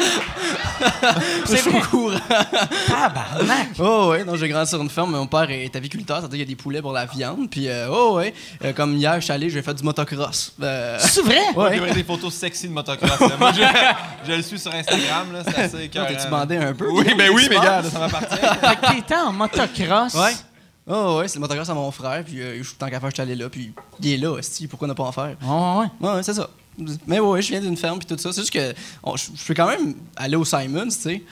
[1.46, 2.16] C'est courant.
[2.88, 3.68] Tabarnak.
[3.78, 4.24] Oh, oui.
[4.24, 5.10] Non, j'ai grandi sur une ferme.
[5.12, 7.48] Mon père est aviculteur, c'est-à-dire qu'il y a des poulets pour la viande.
[7.50, 8.32] Puis, euh, oh, oui.
[8.64, 10.54] Euh, comme hier, je suis allé, j'ai fait du motocross.
[10.62, 11.40] Euh, C'est vrai?
[11.56, 11.76] Ouais.
[11.76, 13.20] Il y a des photos sexy de motocross.
[13.20, 13.36] là.
[13.38, 13.62] Moi, je,
[14.30, 15.32] je le suis sur Instagram.
[15.32, 16.06] là, C'est assez écœurant.
[16.08, 16.88] T'es-tu bandé un peu?
[16.90, 18.36] Oui, ben oui, mais regarde, ça m'appartient.
[18.36, 20.14] Fait que t'étais en motocross.
[20.14, 20.32] Ouais.
[20.92, 22.24] Oh, ouais, c'est le motocross à mon frère.
[22.24, 23.48] Puis, euh, je- tant qu'à faire, je suis allé là.
[23.48, 24.66] Puis, il est là, aussi.
[24.66, 25.36] Pourquoi ne pas en faire?
[25.42, 25.86] Ouais, ouais.
[26.08, 26.48] Ouais, ouais, c'est ça.
[27.06, 28.32] Mais ouais, je viens d'une ferme puis tout ça.
[28.32, 31.22] C'est juste que on- je je peux quand même aller au Simons, tu sais.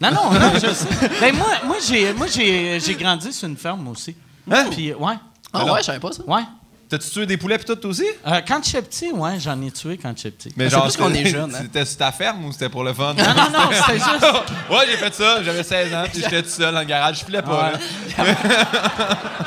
[0.00, 0.86] Non, non, non, je sais.
[1.20, 4.14] Ben, moi, moi, j'ai, moi j'ai, j'ai grandi sur une ferme aussi.
[4.50, 4.66] Hein?
[4.70, 5.14] Puis, ouais.
[5.52, 5.74] Ah Alors?
[5.74, 6.22] ouais, je savais pas ça.
[6.26, 6.42] Ouais.
[6.88, 8.04] T'as-tu tué des poulets pis tout, toi aussi?
[8.26, 10.52] Euh, quand j'étais petit, ouais, j'en ai tué quand j'étais petit.
[10.56, 11.58] Mais c'est plus qu'on est jeune, hein.
[11.62, 13.14] C'était sur ta ferme ou c'était pour le fun?
[13.14, 14.22] Non, non, non, c'était juste.
[14.70, 15.42] ouais, j'ai fait ça.
[15.42, 17.20] J'avais 16 ans, puis j'étais tout seul dans le garage.
[17.20, 17.72] Je filais pas,
[18.18, 18.34] Ouais.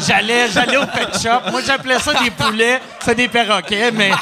[0.08, 1.52] J'allais, j'allais au pet shop.
[1.52, 2.82] Moi, j'appelais ça des poulets.
[3.06, 4.12] C'est des perroquets, mais.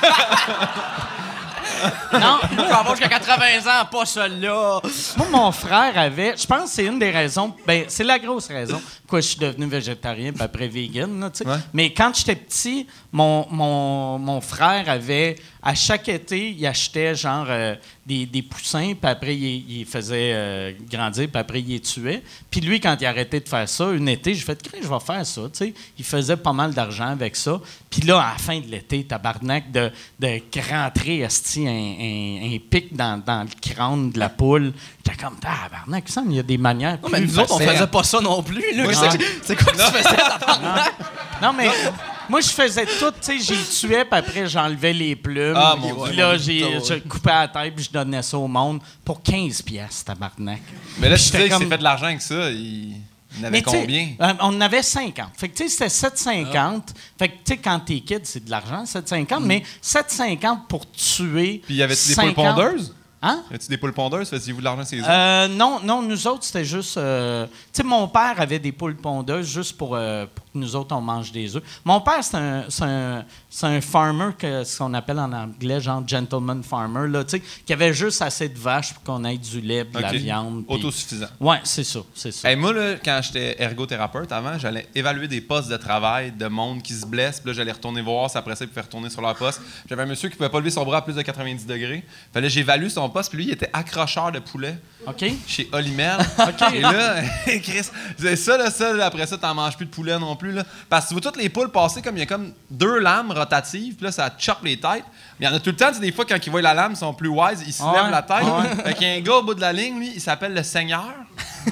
[2.14, 3.46] Non, Je vais jusqu'à 80
[3.82, 4.82] ans, pas celui-là.
[5.18, 6.36] moi, mon frère avait.
[6.38, 7.54] Je pense que c'est une des raisons.
[7.66, 11.20] Ben, c'est la grosse raison pourquoi je suis devenu végétarien puis après vegan.
[11.20, 11.48] là, tu sais.
[11.48, 11.58] Ouais.
[11.74, 15.36] Mais quand j'étais petit, mon, mon, mon frère avait.
[15.68, 17.74] À chaque été, il achetait genre euh,
[18.06, 21.80] des, des poussins, puis après, il, il les faisait euh, grandir, puis après, il les
[21.80, 22.22] tuait.
[22.52, 24.88] Puis lui, quand il a arrêté de faire ça, une été, j'ai fait, Crée, je
[24.88, 25.42] vais faire ça.
[25.98, 27.60] Il faisait pas mal d'argent avec ça.
[27.90, 30.40] Puis là, à la fin de l'été, tabarnak, de, de
[30.72, 34.72] rentrer esti, un, un, un pic dans, dans le crâne de la poule.
[35.04, 37.00] J'étais comme, tabarnak, ça, il y a des manières.
[37.02, 38.64] Non, mais nous autres, on faisait pas ça non plus.
[38.76, 38.84] Là.
[39.42, 40.94] C'est quoi que tu faisais, tabarnak?
[41.42, 41.70] Non, mais
[42.30, 45.54] moi, je faisais tout, tu sais, j'y tuais, puis après, j'enlevais les plumes.
[45.56, 46.22] Ah, mon Puis Dieu.
[46.22, 50.06] là, j'ai, je coupais la tête, puis je donnais ça au monde pour 15 piastres,
[50.06, 50.62] tabarnak.
[51.00, 52.50] Mais là, J'étais sais qu'il s'est fait de l'argent avec ça.
[52.52, 52.94] Il,
[53.38, 54.10] il en avait Mais tu sais, combien?
[54.22, 55.28] euh, on en avait 50.
[55.36, 56.82] Fait que, tu sais, c'était 7,50.
[57.20, 59.40] Fait que, tu sais, quand t'es kid, c'est de l'argent, 7,50.
[59.44, 61.62] Mais 7,50 pour tuer.
[61.66, 62.96] Puis y avait-tu des poules 50 pondeuses?
[63.28, 63.44] Hein?
[63.50, 64.30] Y a-tu des poules pondeuses?
[64.30, 65.06] Faisiez-vous de l'argent ces œufs?
[65.10, 66.96] Euh, non, non, nous autres, c'était juste.
[66.98, 70.76] euh, tu sais, mon père avait des poules pondeuses juste pour, euh, pour que nous
[70.76, 71.64] autres, on mange des œufs.
[71.84, 75.80] Mon père, c'est un, c'est un, c'est un farmer, que, ce qu'on appelle en anglais,
[75.80, 79.86] genre gentleman farmer, là, qui avait juste assez de vaches pour qu'on ait du lait,
[79.86, 80.66] de la viande.
[80.68, 81.28] Autosuffisant.
[81.40, 82.50] Ouais, c'est ça, c'est ça.
[82.50, 86.82] Hey, moi, là, quand j'étais ergothérapeute avant, j'allais évaluer des postes de travail de monde
[86.82, 87.40] qui se blesse.
[87.40, 89.62] Puis là, j'allais retourner voir ça, ils pouvaient retourner sur leur poste.
[89.88, 92.04] J'avais un monsieur qui pouvait pas lever son bras à plus de 90 degrés.
[92.34, 93.30] Fallait j'évalue son poste.
[93.30, 95.24] Puis lui, il était accrocheur de poulet OK?
[95.48, 96.18] chez Olimel.
[96.74, 100.20] Et là, Chris, c'est ça, là, ça, là, après ça, t'en manges plus de poulet
[100.20, 100.52] non plus.
[100.52, 100.66] Là.
[100.90, 103.32] Parce que tu vois toutes les poules passer comme il y a comme deux lames
[103.96, 105.04] Puis là, ça chope les têtes.
[105.40, 106.94] Mais il y en a tout le temps, des fois, quand ils voient la lame,
[106.94, 108.38] ils sont plus wise, ils se Ah lèvent la tête.
[108.46, 108.64] ah.
[108.86, 110.64] Fait qu'il y a un gars au bout de la ligne, lui, il s'appelle le
[110.64, 111.14] Seigneur.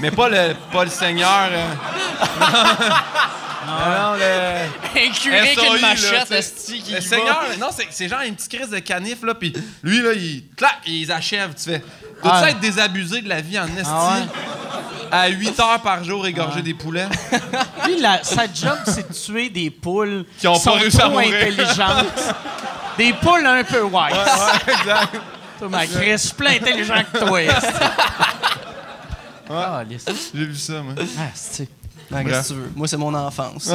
[0.02, 1.50] Mais pas le, pas le Seigneur.
[1.52, 1.68] euh,
[3.66, 5.08] non, non, le.
[5.08, 6.40] Un curé SOI, une là, machette, tu sais.
[6.40, 7.02] esti, qui Le va.
[7.06, 9.54] Seigneur, non, c'est, c'est genre une petite crise de canif, là, puis
[9.84, 11.80] lui, là, il, clac, il les achève, tu fais.
[12.24, 12.50] Dois-tu Ah.
[12.50, 13.84] être désabusé de la vie en esti?
[13.88, 14.28] Ah ouais?
[15.12, 17.08] À 8 heures par jour, égorger des poulets?
[17.86, 21.02] Lui, la- sa job, c'est de tuer des poules Qui ont pas sont réussi à
[21.02, 21.36] trop mourir.
[21.36, 22.08] intelligentes.
[22.98, 23.94] des poules un peu wise.
[24.14, 25.16] ouais, exact.
[25.60, 27.42] Toi, ma Chris, je suis plus intelligent que toi.
[27.44, 27.68] esti.
[29.54, 30.06] Ah, lisse.
[30.34, 30.94] J'ai vu ça, moi.
[31.18, 31.70] Ah, c'est-
[32.12, 32.72] Ah, Qu'est-ce que tu veux?
[32.76, 33.70] Moi, c'est mon enfance.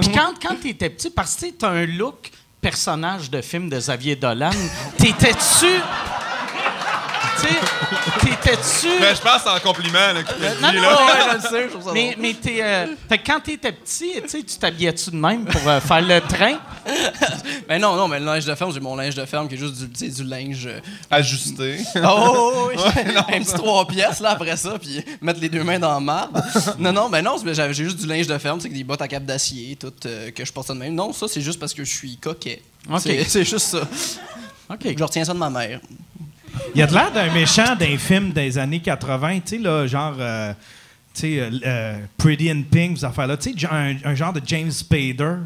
[0.00, 3.68] Puis quand, quand t'étais petit, parce que tu sais, t'as un look personnage de film
[3.70, 4.50] de Xavier Dolan,
[4.98, 5.80] t'étais-tu...
[7.40, 7.48] Tu sais,
[8.46, 8.88] t'étais-tu...
[9.00, 10.96] Mais je pense que c'est un compliment, là, qu'il te Non, dit, non, là.
[11.06, 12.22] Ouais, je le sais, je trouve ça Mais, drôle.
[12.22, 15.68] mais t'es, euh, fait que quand t'étais petit, tu sais, tu t'habillais-tu de même pour
[15.68, 16.58] euh, faire le train?
[17.68, 19.58] Mais non, non, mais le linge de ferme, j'ai mon linge de ferme qui est
[19.58, 20.68] juste du, linge.
[21.10, 21.78] Ajusté.
[22.04, 22.82] Oh, oui,
[23.16, 26.40] un petit trois pièces là après ça, puis mettre les deux mains dans la marde.
[26.78, 29.02] non, non, mais non, c'est- j'avais j'ai juste du linge de ferme, c'est des bottes
[29.02, 30.94] à cap d'acier, tout euh, que je porte ça de même.
[30.94, 32.62] Non, ça c'est juste parce que je suis coquet.
[32.90, 33.00] Ok.
[33.00, 33.80] C'est- C'est juste ça.
[34.70, 34.94] OK.
[34.96, 35.80] Je retiens ça de ma mère.
[36.74, 40.14] Il a de l'air d'un méchant d'un film des années 80, tu sais, là, genre.
[40.18, 40.52] euh,
[41.14, 43.36] tu sais, euh, euh, Pretty in Pink, ces affaires-là.
[43.36, 45.36] Tu sais, genre- un, un genre de James Spader.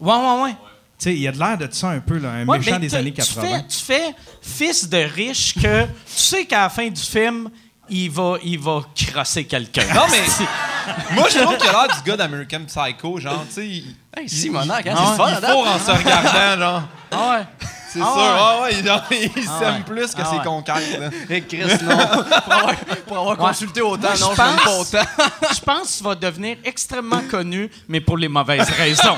[0.00, 0.50] Ouais, ouais, ouais.
[0.98, 2.94] Tu sais, il a de l'air de ça un peu, là, un Ouais, méchant des
[2.94, 3.42] années tu 80.
[3.58, 7.50] fais, tu fais fils de riche que tu sais qu'à la fin du film,
[7.90, 9.84] il va, il va crosser quelqu'un.
[9.94, 13.82] Non, mais- Moi, je trouve qu'il a l'air du gars d'American Psycho, genre, tu sais.
[14.16, 16.82] Hey, Simonac, hein, c'est fun, il fourre en se regardant, genre.
[17.10, 17.66] Ah ouais.
[17.92, 18.16] C'est Ah sûr.
[18.16, 18.28] ouais.
[18.38, 18.88] Ah ouais, il,
[19.48, 19.80] Ah s'aime ouais.
[19.86, 20.44] plus que Ah ses ouais.
[20.44, 21.10] conquêtes, là.
[21.36, 21.96] Et Chris, non.
[22.44, 22.76] pour avoir,
[23.06, 23.46] pour avoir Ouais.
[23.48, 25.06] consulté autant, Moi, je non, je m'aime pas pense- autant.
[25.54, 29.16] Je pense que tu vas devenir extrêmement connu, mais pour les mauvaises raisons.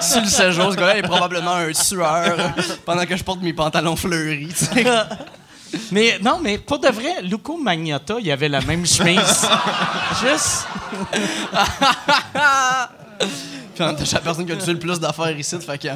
[0.00, 2.36] Sur le séjour, ce gars-là est probablement un tueur
[2.84, 4.48] pendant que je porte mes pantalons fleuris.
[5.92, 9.46] Mais non, mais pour de vrai, Luco Magnotta, il avait la même chemise.
[10.22, 10.66] Juste.
[13.74, 15.88] Puis la personne qui a tué le plus d'affaires ici, fait que...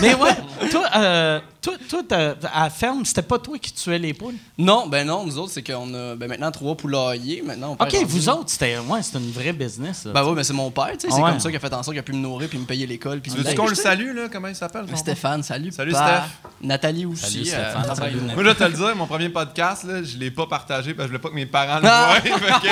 [0.00, 0.36] Mais ouais,
[0.70, 4.34] toi, euh, toi, toi t'as- à la ferme, c'était pas toi qui tuais les poules?
[4.58, 7.42] Non, ben non, nous autres, c'est qu'on a ben maintenant trois poulaillers.
[7.44, 10.04] Maintenant, on OK, vous rendu- autres, c'était ouais, c'était une vraie business.
[10.06, 10.12] là.
[10.12, 11.06] Ben oui, mais c'est mon père, tu sais.
[11.10, 11.30] Ah C'est ouais.
[11.30, 12.86] comme ça qu'il a fait en sorte qu'il a pu me nourrir puis me payer
[12.86, 13.20] l'école.
[13.20, 14.28] Puis Tu veux-tu qu'on le salue, là?
[14.32, 14.84] Comment il s'appelle?
[14.96, 15.70] Stéphane, salut.
[15.72, 15.92] Salut.
[15.92, 16.50] Steph.
[16.62, 17.22] Nathalie aussi.
[17.22, 17.82] Salut, euh, Stéphane.
[17.84, 20.46] travaille Salut, Moi, je vais te le dire, mon premier podcast, là, je l'ai pas
[20.46, 22.14] partagé parce que je voulais pas que mes parents le Ah!
[22.20, 22.20] voient.
[22.60, 22.70] fait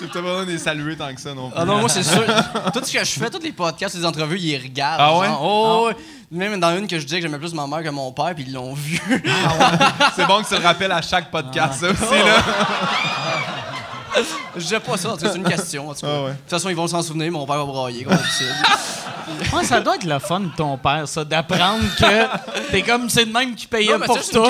[0.00, 1.58] que tu pas besoin de les saluer tant que ça non plus.
[1.58, 2.24] Ah non, moi, c'est sûr.
[2.72, 3.63] Tout ce que je fais, tous les podcasts,
[3.94, 5.00] les entrevues, ils regardent.
[5.00, 5.26] Ah ouais?
[5.26, 5.96] genre, oh, ouais.
[6.30, 8.44] Même dans une que je disais que j'aimais plus ma mère que mon père, puis
[8.46, 9.00] ils l'ont vu.
[10.16, 12.36] C'est bon que tu le rappelles à chaque podcast, ça aussi, là.
[14.56, 15.88] je disais pas ça, c'est une question.
[15.90, 16.06] En tout cas.
[16.10, 16.30] Ah ouais.
[16.30, 18.46] De toute façon, ils vont s'en souvenir, mon père va brailler, comme d'habitude.
[19.52, 23.24] Ouais, ça doit être le fun de ton père, ça, d'apprendre que t'es comme c'est
[23.24, 24.46] le même qui payait Non, mais pour ça, tout,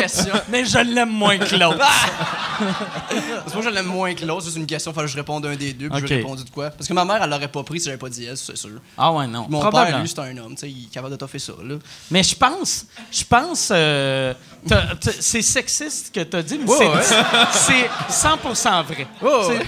[0.48, 1.78] mais je l'aime moins que l'autre.
[1.78, 4.46] Parce que moi, je l'aime moins que l'autre.
[4.50, 6.06] C'est une question, il fallait que je réponde un des deux, puis Ok.
[6.06, 6.70] j'ai répondu de quoi.
[6.70, 8.70] Parce que ma mère, elle l'aurait pas pris si j'avais pas dit elle, c'est sûr.
[8.98, 9.46] Ah ouais, non.
[9.48, 11.76] Mon père, lui, c'est un homme, tu sais, il est capable de toffer ça, là.
[12.10, 14.34] Mais je pense, je pense, euh,
[14.66, 17.24] t'as- t'as- c'est sexiste ce que tu as dit, mais Ouais, c'est, ouais.
[17.52, 19.06] c'est 100% vrai.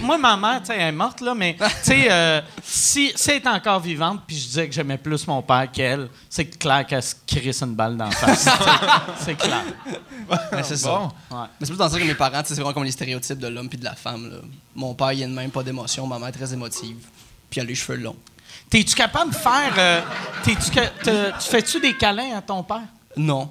[0.03, 3.31] Moi, ma mère, tu sais, elle est morte, là, mais tu sais, euh, si, si
[3.31, 6.87] elle est encore vivante, puis je disais que j'aimais plus mon père qu'elle, c'est clair
[6.87, 8.49] qu'elle se crisse une balle dans la face.
[9.20, 9.62] C'est clair.
[10.53, 10.88] Mais c'est ça.
[10.90, 11.37] Bon.
[11.37, 11.46] Ouais.
[11.61, 13.68] Mais c'est plus dans ça que mes parents, c'est vraiment comme les stéréotypes de l'homme
[13.68, 14.37] puis de la femme, là.
[14.75, 16.96] Mon père, il a de même pas d'émotion, ma mère, très émotive.
[17.51, 18.16] Puis elle a les cheveux longs.
[18.68, 19.72] T'es-tu capable de faire.
[19.79, 20.01] euh,
[20.44, 20.51] te-
[21.40, 22.83] tu fais-tu des câlins à ton père?
[23.16, 23.51] Non.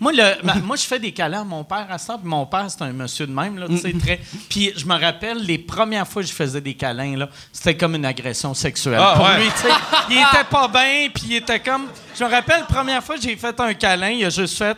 [0.00, 2.18] Moi, le, ben, moi, je fais des câlins à mon père à ça.
[2.18, 4.20] Puis mon père, c'est un monsieur de même, là, tu sais, très.
[4.48, 7.94] Puis je me rappelle, les premières fois que je faisais des câlins, là, c'était comme
[7.94, 9.00] une agression sexuelle.
[9.00, 9.38] Ah, Pour ouais.
[9.38, 9.68] lui, tu sais,
[10.10, 11.86] il était pas bien, puis il était comme.
[12.18, 14.76] Je me rappelle, la première fois que j'ai fait un câlin, il a juste fait.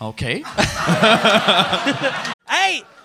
[0.00, 0.22] OK.
[2.48, 2.82] hey!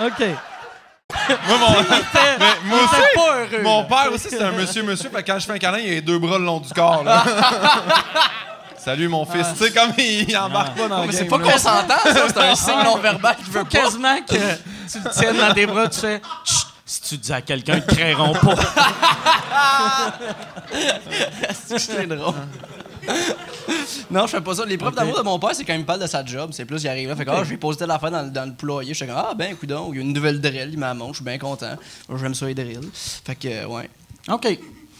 [0.00, 0.24] OK.
[1.48, 1.76] Moi, mon, mais
[2.64, 3.62] moi aussi, pas heureux.
[3.62, 5.08] mon père aussi, c'est un monsieur, monsieur.
[5.08, 6.72] Fait que quand je fais un câlin, il a les deux bras le long du
[6.72, 7.04] corps.
[7.04, 7.22] là.
[8.76, 9.46] Salut, mon fils.
[9.56, 12.38] Tu sais, comme il, il embarque pas dans le Mais c'est pas consentant, ça, c'est
[12.38, 13.80] un signe non-verbal qui veut pas.
[13.80, 17.40] Quasiment que tu le tiennes dans tes bras, tu fais Chut, si tu dis à
[17.40, 18.54] quelqu'un, ils te créeront pas.
[21.52, 22.34] C'est drôle.
[24.10, 24.64] non, je fais pas ça.
[24.64, 26.50] Les preuves d'amour de mon père, c'est quand il me parle de sa job.
[26.52, 27.16] C'est plus, il arrive là.
[27.16, 28.90] Fait que, ah, je vais poser telle affaire dans, le- dans le poulailler.
[28.94, 30.70] Je suis comme, ah, ben, coudon, il y a une nouvelle drill.
[30.72, 31.76] Il m'a je suis bien content.
[32.16, 32.88] J'aime ça, les drills.
[32.92, 33.90] Fait que, ouais.
[34.30, 34.58] OK.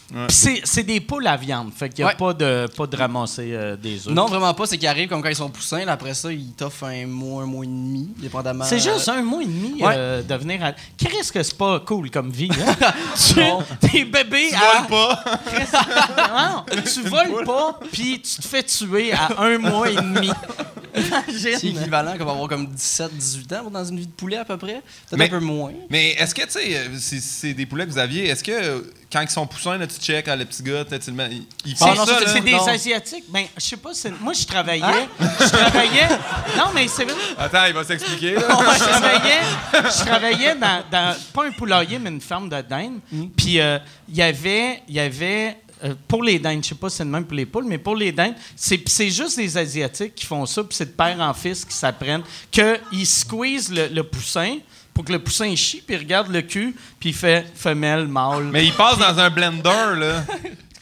[0.09, 1.73] Puis c'est, c'est des poules à viande.
[1.77, 2.17] Fait qu'il n'y a Ouais.
[2.17, 4.15] pas, de, pas de ramasser euh, des œufs.
[4.15, 4.67] Non, vraiment pas.
[4.67, 5.85] C'est qu'ils arrivent comme quand ils sont poussins.
[5.85, 8.65] Là, après ça, ils t'offrent un mois, un mois et demi, dépendamment.
[8.65, 9.95] C'est juste un mois et demi Ouais.
[9.97, 10.73] euh, de venir à.
[10.97, 12.93] Qu'est-ce que c'est pas cool comme vie, hein?
[13.17, 14.83] tu, des bébés Tu à.
[14.83, 15.25] voles pas.
[16.37, 20.31] Non, tu voles pas, puis tu te fais tuer à un mois et demi.
[21.31, 24.57] C'est équivalent qu'on va avoir comme 17-18 ans dans une vie de poulet à peu
[24.57, 24.83] près.
[25.11, 25.73] Peut-être Mais- un peu moins.
[25.91, 28.51] Mais est-ce que, tu sais, euh, c'est- c'est des poulets que vous aviez, est-ce que
[28.53, 28.81] euh,
[29.13, 31.47] quand ils sont poussins, là, tu check, ah, le petit gars, tu le mets- ils,
[31.65, 32.67] ils C'est, des non.
[32.67, 33.25] Asiatiques.
[33.29, 34.83] Ben, je sais pas, c'est- moi, je travaillais.
[34.83, 35.07] Hein?
[35.41, 36.09] Je travaillais.
[36.57, 37.15] Non, mais c'est vrai.
[37.39, 39.41] Attends, il va s'expliquer, je travaillais,
[39.73, 43.01] je travaillais dans, dans- pas un poulailler, mais une ferme de dindes.
[43.37, 46.89] Puis euh, il y avait, il y avait euh, pour les dindes, je sais pas
[46.89, 49.57] si c'est le même pour les poules, mais pour les dindes, c'est c'est juste des
[49.59, 53.89] Asiatiques qui font ça, puis c'est de père en fils qui s'apprennent, qu'ils squeezent le,
[53.89, 54.57] le poussin
[54.97, 58.09] pour que le poussin il chie, puis il regarde le cul, puis il fait femelle,
[58.09, 58.45] mâle.
[58.45, 60.25] Mais ils passent dans un blender, là.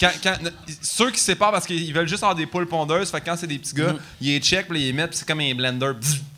[0.00, 0.38] Quand, quand-
[0.82, 3.36] ceux qui se séparent parce qu'ils veulent juste avoir des poules pondeuses, fait que quand
[3.36, 5.52] c'est des petits gars, ils les checkent, puis ils les mettent, puis c'est comme un
[5.54, 5.90] blender.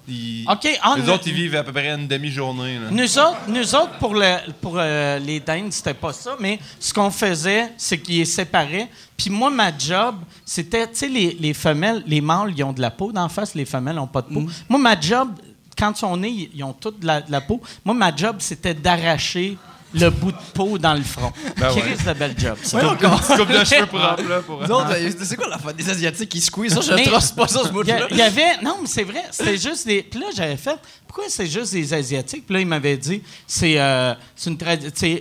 [0.08, 2.78] Ils- OK, ah, les nous- autres, ils vivent à peu près une demi-journée.
[2.90, 6.94] Nous autres, nous autres pour, le, pour euh, les dindes, c'était pas ça, mais ce
[6.94, 8.88] qu'on faisait, c'est qu'ils les séparaient.
[9.18, 12.80] Puis moi, ma job, c'était, tu sais, les, les femelles, les mâles, ils ont de
[12.80, 14.46] la peau d'en face, les femelles n'ont pas de peau.
[14.68, 15.30] Moi, ma job,
[15.78, 17.60] quand ils sont nés, ils- ils ont toutes de la, de la peau.
[17.84, 19.56] Moi, ma job, c'était d'arracher
[19.94, 21.32] le bout de peau dans le front.
[21.56, 21.80] Ben ouais.
[21.80, 22.82] Chris de belle job, ça.
[22.82, 24.62] Une petite coupe de cheveux propre, là, pour...
[24.62, 26.74] Euh, c'est quoi la fin des Asiatiques qui squeezent?
[26.74, 26.80] Ça?
[26.82, 28.06] Je Mais- trosse pas ça, ce bout-là.
[28.10, 28.58] il y avait.
[28.62, 29.22] Non, mais c'est vrai.
[29.30, 30.02] C'était juste des.
[30.02, 30.76] Puis là, j'avais fait.
[31.06, 32.44] Pourquoi c'est juste des Asiatiques?
[32.44, 33.22] Puis là, il m'avait dit.
[33.46, 35.18] C'est euh, c'est une tradition.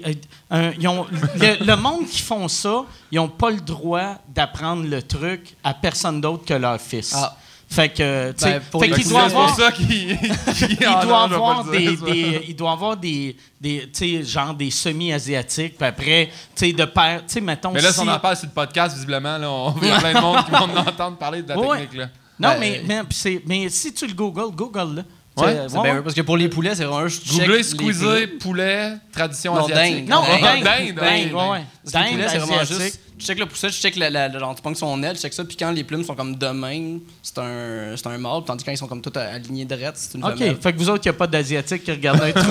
[0.79, 5.01] ils ont, le, le monde qui font ça, ils n'ont pas le droit d'apprendre le
[5.01, 7.13] truc à personne d'autre que leur fils.
[7.15, 7.37] Ah.
[7.75, 8.31] Fait que.
[8.31, 9.55] tu sais, Ben, qu'il cousins, doit C'est pour avoir.
[9.55, 14.53] ça Il Ah, doit avoir des, des- il doit avoir des, des tu sais, genre
[14.53, 18.07] des semi-asiatiques, puis après, tu sais, de père, tu sais, mettons, Mais là, si on
[18.07, 20.67] en parle sur le podcast, visiblement, là, on il a plein de monde qui vont
[20.67, 21.79] nous entendre parler de la Ouais.
[21.81, 22.09] technique, là.
[22.39, 25.03] Non, Ben, mais, mais, puis c'est- mais si tu le googles, google-le.
[25.37, 27.63] Ouais, Tu sais, C'est bien, parce que pour les poulets, c'est vraiment juste check Googlez
[27.63, 30.05] squeezer, poulet, tradition Non, asiatique.
[30.05, 30.07] dingue.
[30.07, 30.41] Non, Dingue.
[30.41, 31.35] dingue, Dingue, dingue, dingue.
[31.35, 31.63] ouais, ouais.
[31.83, 32.85] Parce que les Dingue, poulets, c'est vraiment asiatique.
[32.85, 32.99] juste.
[33.17, 35.21] Tu check le pousset, tu check la, la, la- genre, tu pognes son aile, tu
[35.21, 38.41] check ça, puis quand les plumes sont comme de même, c'est un, c'est un mâle,
[38.45, 40.37] tandis que quand ils sont comme tout alignés de c'est une OK.
[40.37, 40.57] femelle.
[40.61, 42.45] Fait que vous autres, il n'y a pas d'Asiatique qui regardent un truc.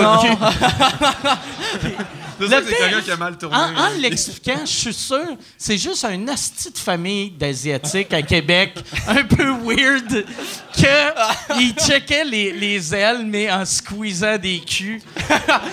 [2.41, 3.57] C'est ça c'est pire- quelqu'un qui a mal tourné.
[3.57, 5.25] En, l'expliquant, je suis sûr,
[5.57, 8.75] c'est juste un hostie de famille d'Asiatiques à Québec,
[9.07, 10.25] un peu weird,
[10.73, 15.01] qu'ils checkaient les, les ailes, mais en squeezant des culs.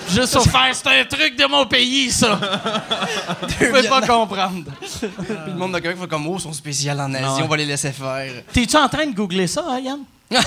[0.10, 2.40] Juste pour faire, c'est un truc de mon pays, ça.
[3.60, 4.72] Je peux pas comprendre.
[4.82, 5.10] Puis
[5.48, 7.66] le monde de Québec fait comme, oh, ils sont spéciaux en Asie, on va les
[7.66, 8.32] laisser faire.
[8.52, 10.00] T'es-tu en train de googler ça, hein, Yann?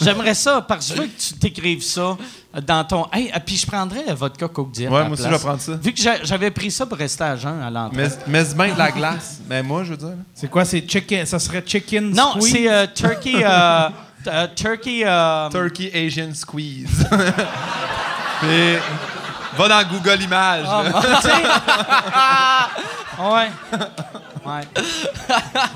[0.00, 2.16] J'aimerais ça, parce que je veux que tu t'écrives ça
[2.64, 3.06] dans ton.
[3.12, 4.88] Hey, ah, puis je prendrais le vodka Coke Diet.
[4.88, 5.72] Ouais, moi aussi, je vais prendre ça.
[5.74, 8.08] Vu que j'a- j'avais pris ça pour rester à jeun à l'entrée.
[8.28, 9.40] Mais, c'est bien de la glace.
[9.48, 10.14] Mais moi, je veux dire.
[10.34, 10.64] C'est quoi?
[10.64, 11.26] C'est chicken.
[11.26, 12.52] Ça serait chicken Non, squeeze?
[12.52, 13.44] c'est euh, turkey.
[13.44, 13.88] euh,
[14.28, 15.02] euh, turkey.
[15.04, 17.04] euh, Turkey Asian Squeeze.
[18.40, 18.48] Puis,
[19.56, 20.66] va dans Google Images.
[21.22, 21.30] Sais.
[23.22, 23.50] ouais.
[24.44, 24.62] Ouais.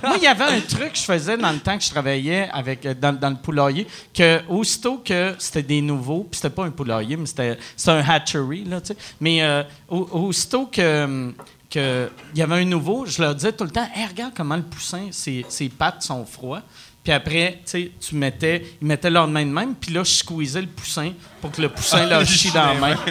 [0.03, 2.49] Moi, il y avait un truc que je faisais dans le temps que je travaillait
[2.53, 6.65] avec, euh, dans, dans le poulailler, que aussitôt que c'était des nouveaux, puis c'était pas
[6.65, 7.57] un poulailler, mais c'était,
[7.87, 8.97] un hatchery, là, tu sais.
[9.21, 11.05] Mais euh, au- aussitôt que.
[11.05, 11.35] hum,
[11.69, 14.55] que il y avait un nouveau, je leur disais tout le temps, hey, regarde comment
[14.57, 16.63] le poussin, ses, ses pattes sont froides.
[17.07, 20.11] Puis après, tu sais, tu mettais, ils mettaient leur main de même, puis là, je
[20.11, 22.97] squeezais le poussin pour que le poussin leur chie dans la main.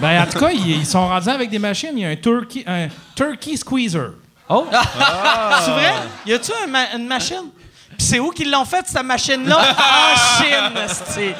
[0.00, 1.90] Ben, en tout cas, ils, ils sont rendus avec des machines.
[1.92, 4.12] Il y a un turkey, un turkey squeezer.
[4.48, 4.66] Oh!
[4.70, 5.92] C'est vrai?
[6.26, 7.50] Y a-tu un ma- une machine?
[7.96, 9.58] Puis c'est où qu'ils l'ont faite, cette machine-là?
[9.58, 11.34] En Chine, esti.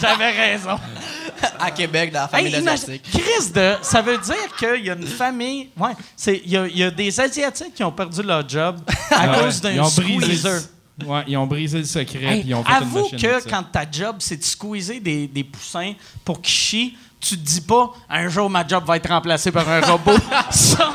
[0.00, 0.78] J'avais raison.
[1.58, 3.02] À Québec, dans la famille Hey, asiatique.
[3.10, 3.74] Chris de.
[3.82, 5.68] Ça veut dire qu'il y a une famille.
[5.78, 5.90] Ouais.
[6.16, 8.80] c'est- Il y, a- il y a des Asiatiques qui ont perdu leur job
[9.10, 9.44] à Ah ouais.
[9.44, 10.60] cause Ils d'un ont brisé le- squeezer.
[11.06, 13.48] Ouais, ils ont brisé le secret Hey, puis ils ont fait une avoue machine que
[13.48, 17.60] quand ta job, c'est de squeezer des, des poussins pour qu'ils chient, tu te dis
[17.62, 20.16] pas un jour ma job va être remplacée par un robot.
[20.50, 20.92] Ça,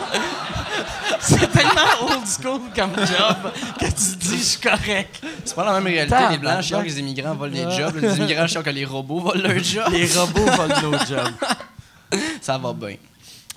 [1.19, 1.44] c'est
[1.76, 5.21] tellement old school comme job que tu te dis je suis correct.
[5.43, 6.15] C'est pas la même réalité.
[6.32, 7.95] Les Blancs chiant que les immigrants volent des jobs.
[8.01, 9.91] Les immigrants chiant que les robots volent leurs jobs.
[9.91, 11.34] Les robots volent nos jobs.
[12.41, 12.95] Ça va bien.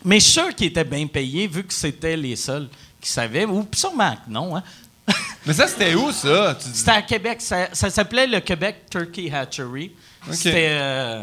[0.04, 2.68] Mais je suis sûr qu'ils étaient bien payés vu que c'était les seuls
[3.00, 4.56] qui savaient, ou sûrement que non.
[4.56, 4.62] Hein.
[5.46, 6.56] Mais ça, c'était où, ça?
[6.60, 7.40] C'était à Québec.
[7.40, 9.92] Ça, ça s'appelait le Québec Turkey Hatchery.
[10.30, 10.68] C'était.
[10.70, 11.22] euh,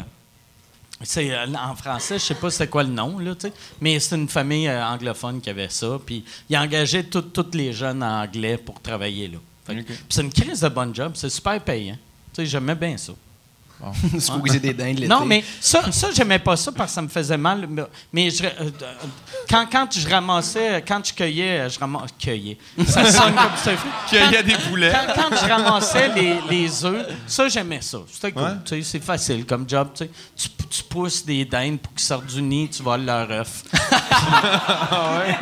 [1.00, 3.34] en français, je sais pas c'était quoi le nom, là,
[3.80, 5.98] mais c'est une famille euh, anglophone qui avait ça.
[6.04, 9.38] Puis ils engageaient tous les jeunes en anglais pour travailler là.
[10.08, 11.12] C'est une crise de bon job.
[11.14, 11.98] C'est super payant.
[12.32, 13.12] Tu sais, j'aimais bien ça.
[14.18, 15.08] Squeezer des dindes l'été.
[15.08, 17.68] Non, mais ça, ça j'aimais pas ça parce que ça me faisait mal.
[18.12, 18.92] Mais- je- euh, euh,
[19.48, 22.06] quand, quand je ramassais, quand je cueillais, je ramassais.
[22.18, 22.58] Cueillais.
[22.86, 23.72] Ça sonne comme ça.
[24.10, 24.92] Cueillais des poulets.
[25.14, 27.98] Quand, quand je ramassais les, les œufs, ça, j'aimais ça.
[28.12, 28.42] C'était cool.
[28.42, 28.48] Ouais.
[28.64, 29.88] Tu sais, C'est facile comme job.
[29.94, 30.08] tu.
[30.36, 33.62] Tu, tu pousses des dindes pour qu'ils sortent du nid, tu voles leur œuf.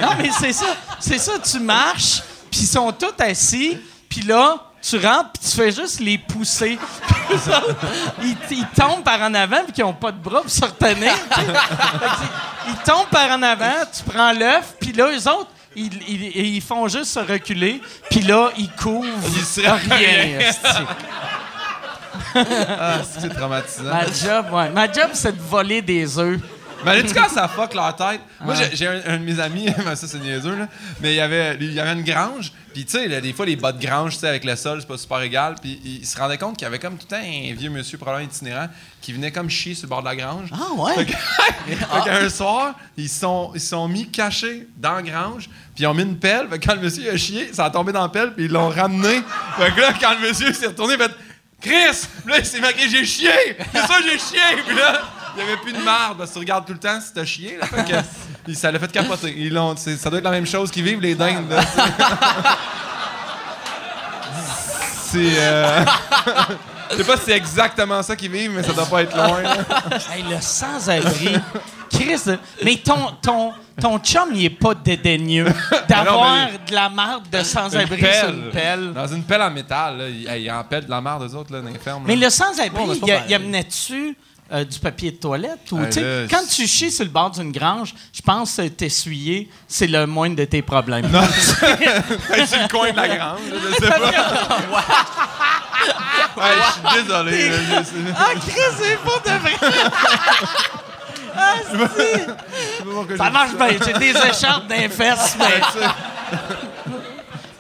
[0.00, 0.76] Non, mais c'est ça.
[1.00, 3.76] C'est ça, tu marches, puis ils sont tous assis,
[4.08, 6.78] puis là, tu rentres, puis tu fais juste les pousser.
[8.22, 11.12] Ils, ils tombent par en avant, puis ils n'ont pas de bras pour se retenir.
[12.68, 16.60] ils tombent par en avant, tu prends l'œuf, puis là, eux autres, ils, ils- ils
[16.62, 17.80] font juste se reculer,
[18.10, 19.06] puis là, ils couvrent
[19.56, 20.38] Ils rien.
[22.36, 23.84] Ah, c'est traumatisant.
[23.84, 24.68] Ma job, ouais.
[24.70, 26.40] Ma job, c'est de voler des œufs.
[26.84, 28.20] Imagine-tu quand ça fuck leur tête?
[28.40, 30.68] Moi, j'ai- un, un de mes amis, mais ça c'est niaiseux, là,
[31.00, 33.56] mais il y avait, il y avait une grange, puis tu sais, des fois, les
[33.56, 36.18] bas de grange, tu sais, avec le sol, c'est pas super égal, puis il, se
[36.18, 38.68] rendait compte qu'il y avait comme tout le temps un vieux monsieur, probablement itinérant,
[39.00, 40.48] qui venait comme chier sur le bord de la grange.
[40.52, 40.94] Ah, ouais?
[40.94, 45.48] Fait que- fait qu'un soir, ils se sont, ils sont mis cachés dans la grange,
[45.74, 46.48] puis ils ont mis une pelle.
[46.48, 48.50] Fait que quand le monsieur a chié, ça a tombé dans la pelle, puis ils
[48.50, 49.22] l'ont ramené.
[49.56, 51.12] Fait que là, quand le monsieur s'est retourné, il fait
[51.60, 52.08] Chris!
[52.26, 53.30] Là, il s'est marqué J'ai chié!
[53.72, 54.40] C'est ça, j'ai chié!
[54.66, 55.00] Puis là,
[55.36, 56.18] il n'y avait plus de marde.
[56.18, 57.56] parce que Tu regardes tout le temps si t'as chié.
[57.60, 57.96] Là, fait que,
[58.48, 59.34] il- ça l'a fait capoter.
[59.36, 61.50] Ils l'ont- c'est- ça doit être la même chose qu'ils vivent, les dindes.
[61.50, 61.62] là,
[65.10, 65.38] c'est.
[65.38, 65.84] Euh...
[66.90, 69.42] Je sais pas si c'est exactement ça qu'ils vivent, mais ça doit pas être loin.
[70.12, 71.34] Hey, le sans-abri.
[71.90, 72.20] Chris,
[72.62, 75.46] mais ton, ton, ton chum, il est pas dédaigneux
[75.88, 78.92] d'avoir Non, mais- de la marde de sans-abri sur une pelle.
[78.92, 81.52] Dans une pelle en métal, là, il, il en pèle de la merde aux autres,
[81.54, 82.04] là, dans les fermes.
[82.06, 83.22] Mais le sans-abri, il, y a- pareil.
[83.30, 84.16] il amenait-tu
[84.52, 85.70] euh, du papier de toilette?
[85.72, 88.20] Ou, Hey, tu sais, là, quand c'est- tu chies sur le bord d'une grange, je
[88.22, 91.06] pense que t'essuyer, c'est le moindre de tes problèmes.
[91.06, 93.96] Hey, sur le coin de la grange, je sais pas.
[96.36, 97.50] Ouais, je suis désolé.
[98.16, 99.56] ah, Chris, c'est pas de vrai!
[101.36, 101.54] Ah,
[103.16, 103.68] Ça marche bien.
[103.84, 105.60] J'ai des écharpes d'un fesses, mais...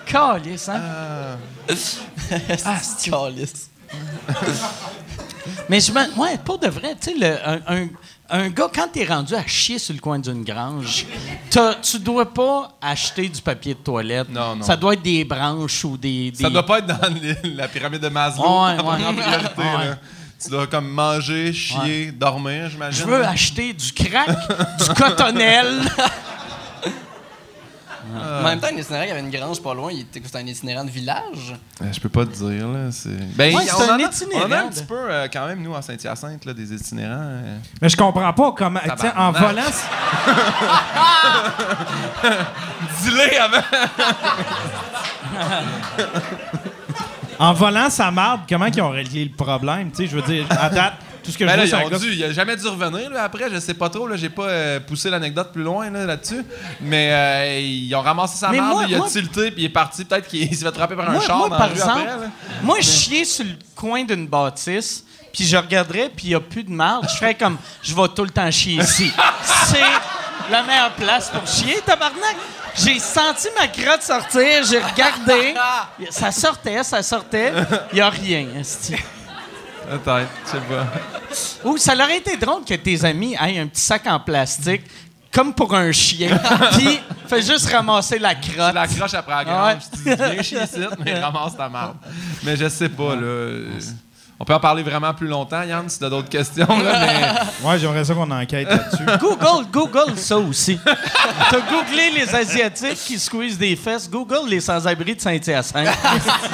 [0.06, 0.80] Calice, hein?
[2.64, 3.68] Ah, c'est calice.
[5.68, 6.00] Mais je me.
[6.18, 7.88] Ouais, pour de vrai, tu sais, un, un-
[8.30, 11.04] un gars, quand t'es rendu à chier sur le coin d'une grange,
[11.82, 14.28] tu dois pas acheter du papier de toilette.
[14.30, 14.62] Non, non.
[14.64, 16.30] Ça doit être des branches ou des.
[16.30, 18.42] des- Ça doit pas être dans les- la pyramide de Maslow.
[18.42, 18.76] Ouais, ouais.
[18.76, 19.84] première priorité, Ouais.
[19.88, 19.98] là.
[20.42, 23.00] Tu dois comme manger, chier, dormir, j'imagine.
[23.02, 24.28] Je veux acheter du crack,
[24.78, 24.88] du
[28.14, 28.40] cotonnelle.
[28.40, 29.92] En même temps, un itinérant, il y avait une grange pas loin.
[29.92, 31.54] il était- C'était un itinérant de village.
[31.82, 32.90] Euh, Je peux pas te dire, là.
[32.90, 33.10] C'est...
[33.36, 35.46] Ben, Ouais, c'est on, un en a, itinérant on a un petit peu, euh, quand
[35.46, 37.14] même, nous, en Saint-Hyacinthe, là, des itinérants.
[37.20, 37.58] euh.
[37.82, 38.80] Mais je comprends pas comment.
[39.16, 39.62] en volant.
[43.02, 43.62] Dis-le avant!
[47.38, 49.90] En volant sa marde, comment ils ont réglé le problème?
[49.90, 50.94] Tu sais, je veux dire, à date,
[51.24, 53.50] tout ce que Ben je là, vois, c'est il a jamais dû revenir là, après,
[53.52, 56.44] je sais pas trop, là, j'ai pas euh, poussé l'anecdote plus loin là, là-dessus.
[56.80, 60.04] Mais euh, ils ont ramassé sa moi- il a moi- tilté, puis il est parti,
[60.04, 62.30] peut-être qu'il s'est fait frapper par un Moi, char moi, dans par exemple, après, là.
[62.62, 66.40] moi, je chiais sur le coin d'une bâtisse, puis je regarderais, puis il n'y a
[66.40, 67.06] plus de marde.
[67.10, 69.10] Je ferais comme, je vais tout le temps chier ici.
[69.66, 69.80] C'est
[70.52, 72.36] la meilleure place pour chier, tabarnak.
[72.76, 75.54] J'ai senti ma crotte sortir, j'ai regardé.
[76.10, 77.52] Ça sortait, ça sortait.
[77.92, 78.46] Il n'y a rien.
[79.88, 81.68] Peut-être, je sais pas.
[81.68, 84.82] Ou ça aurait été drôle que tes amis aient un petit sac en plastique,
[85.32, 86.38] comme pour un chien,
[86.76, 88.74] puis fais juste ramasser la Tu crotte.
[88.74, 89.44] l'accroches après la Ouais.
[89.74, 91.96] grange, tu dis viens chier ici, mais ramasse ta marde.
[92.44, 93.48] Mais je sais pas, là.
[94.44, 97.32] On peut en parler vraiment plus longtemps, Yann, si t'as d'autres questions, là, mais...
[97.66, 99.02] Ouais, j'aimerais ça qu'on enquête là-dessus.
[99.18, 100.78] Google, Google ça aussi.
[100.84, 104.10] T'as googlé les Asiatiques qui squeezent des fesses.
[104.10, 105.88] Google les sans-abri de Saint-Hyacinthe.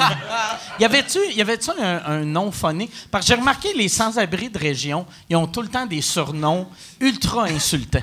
[0.79, 2.93] y avait-tu, y avait-tu un, un nom phonique?
[3.11, 6.69] Parce que j'ai remarqué les sans-abri de région, ils ont tout le temps des surnoms
[7.01, 7.99] ultra insultants.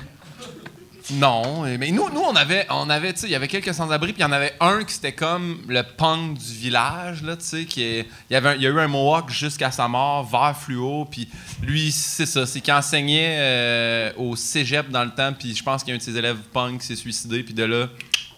[1.11, 4.21] Non, mais nous, on avait, on avait, tu sais, il y avait quelques sans-abri, puis
[4.21, 7.65] il y en avait un qui c'était comme le punk du village, là, tu sais,
[7.65, 11.27] qui il y avait, a eu un mohawk jusqu'à sa mort, vert fluo, puis
[11.61, 15.83] lui, c'est ça, c'est qu'il enseignait euh, au cégep dans le temps, puis je pense
[15.83, 17.87] qu'il y a un de ses élèves punk qui s'est suicidé, puis de là,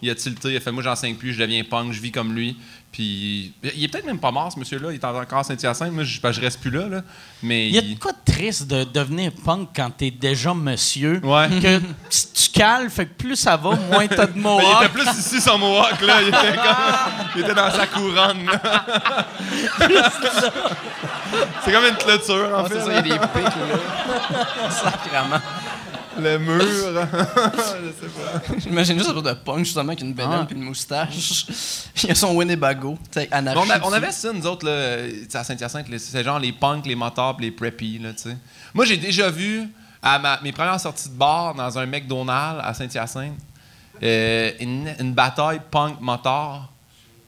[0.02, 2.34] il a tilté, il a fait, moi j'enseigne plus, je deviens punk, je vis comme
[2.34, 2.58] lui,
[2.92, 6.04] puis il est peut-être même pas mort, ce monsieur-là, il est encore à Saint-Hyacinthe, moi
[6.04, 7.02] je, ben, je reste plus là, là,
[7.42, 11.22] mais Il y a de quoi de triste de devenir punk quand t'es déjà monsieur.
[11.24, 11.48] Ouais.
[11.62, 11.86] Que tu,
[12.34, 14.84] tu cales, fait que plus ça va, moins t'as de Mais il mohawk.
[14.84, 16.22] était plus ici, son mohawk, là.
[16.22, 18.46] Il était, comme- il était dans sa couronne.
[21.64, 22.74] C'est comme une clôture, en fait.
[22.74, 24.70] c'est ça, il y a des pics, là.
[24.70, 25.40] Sacrement.
[26.20, 26.62] Le mur.
[28.60, 30.46] J'imagine juste un peu de punk, justement, avec une bédaine Ah.
[30.48, 31.46] puis une moustache.
[32.04, 33.62] Il a son Winnebago, sais, anarchie.
[33.66, 34.98] on, a- on avait ça, nous autres, là,
[35.30, 35.86] sais, à Saint-Hyacinthe.
[35.98, 38.38] C'est genre les punks, les motards, les preppies, là, tu sais.
[38.74, 39.68] Moi, j'ai déjà vu,
[40.02, 43.34] à ma- mes premières sorties de bar dans un McDonald's à Saint-Hyacinthe,
[44.04, 46.71] euh, une, une bataille punk-motard.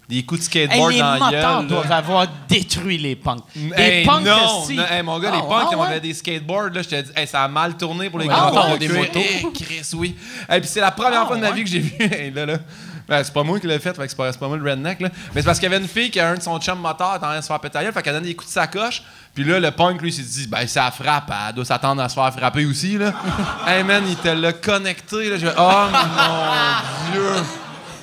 [0.10, 3.44] Des coups de Hey, skateboard les dans la motards doivent avoir détruit les punks.
[3.56, 5.88] Les Hey, punks, non, hey, mon gars, Ah, les punks, ah, ils ouais?
[5.88, 8.50] avaient des skateboards, là, je te dis, hey, ça a mal tourné pour les Ah,
[8.52, 9.20] grands ouais, des motos.
[9.54, 10.16] Chris, oui.
[10.52, 12.46] Et puis c'est la première Ah, fois de ma vie que j'ai vu, hey, là,
[12.46, 12.58] là.
[13.08, 15.10] Ben, c'est pas moi qui l'ai fait, fait c'est pas, pas moi le redneck, là.
[15.34, 17.14] Mais c'est parce qu'il y avait une fille qui a un de son chum moteur,
[17.16, 19.04] en train de se faire péter la gueule, fait qu'elle donne des coups de sacoche.
[19.34, 22.14] Puis là, le punk, lui, s'est dit, ben, ça frappe, elle doit s'attendre à se
[22.16, 23.14] faire frapper aussi, là.
[23.68, 25.54] hey, man, il te l'a connecté, là.
[25.58, 27.44] Oh mon Dieu.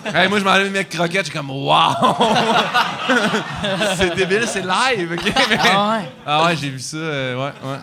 [0.05, 1.95] Hey, moi, je m'en allais mettre croquette, j'ai comme, wow!
[3.97, 5.33] c'est débile, c'est live, OK?
[5.49, 6.09] Mais- Ah ouais.
[6.27, 7.77] ah ouais, j'ai vu ça, euh, ouais, ouais.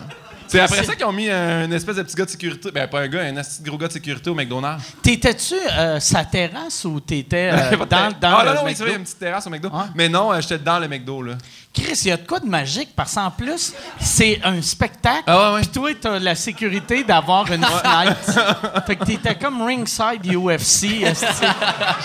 [0.48, 2.70] C'est après ça qu'ils ont mis un, une espèce de petit gars de sécurité.
[2.70, 4.82] Ben, pas un gars, un petit gros gars de sécurité au McDonald's.
[5.02, 8.82] T'étais-tu euh, sa terrasse ou t'étais euh, dans, dans ah, le non, non, oui, c'est
[8.82, 9.68] vrai, il y a une petite terrasse au McDo.
[9.68, 9.84] Ouais.
[9.94, 11.34] Mais non, euh, j'étais dans le McDo, là.
[11.82, 15.24] Chris, il y a de quoi de magique parce qu'en plus, c'est un spectacle.
[15.26, 15.60] Ah ouais, ouais.
[15.60, 18.84] Puis toi, t'as la sécurité d'avoir une fenêtre.
[18.86, 21.04] fait que t'étais comme ringside UFC.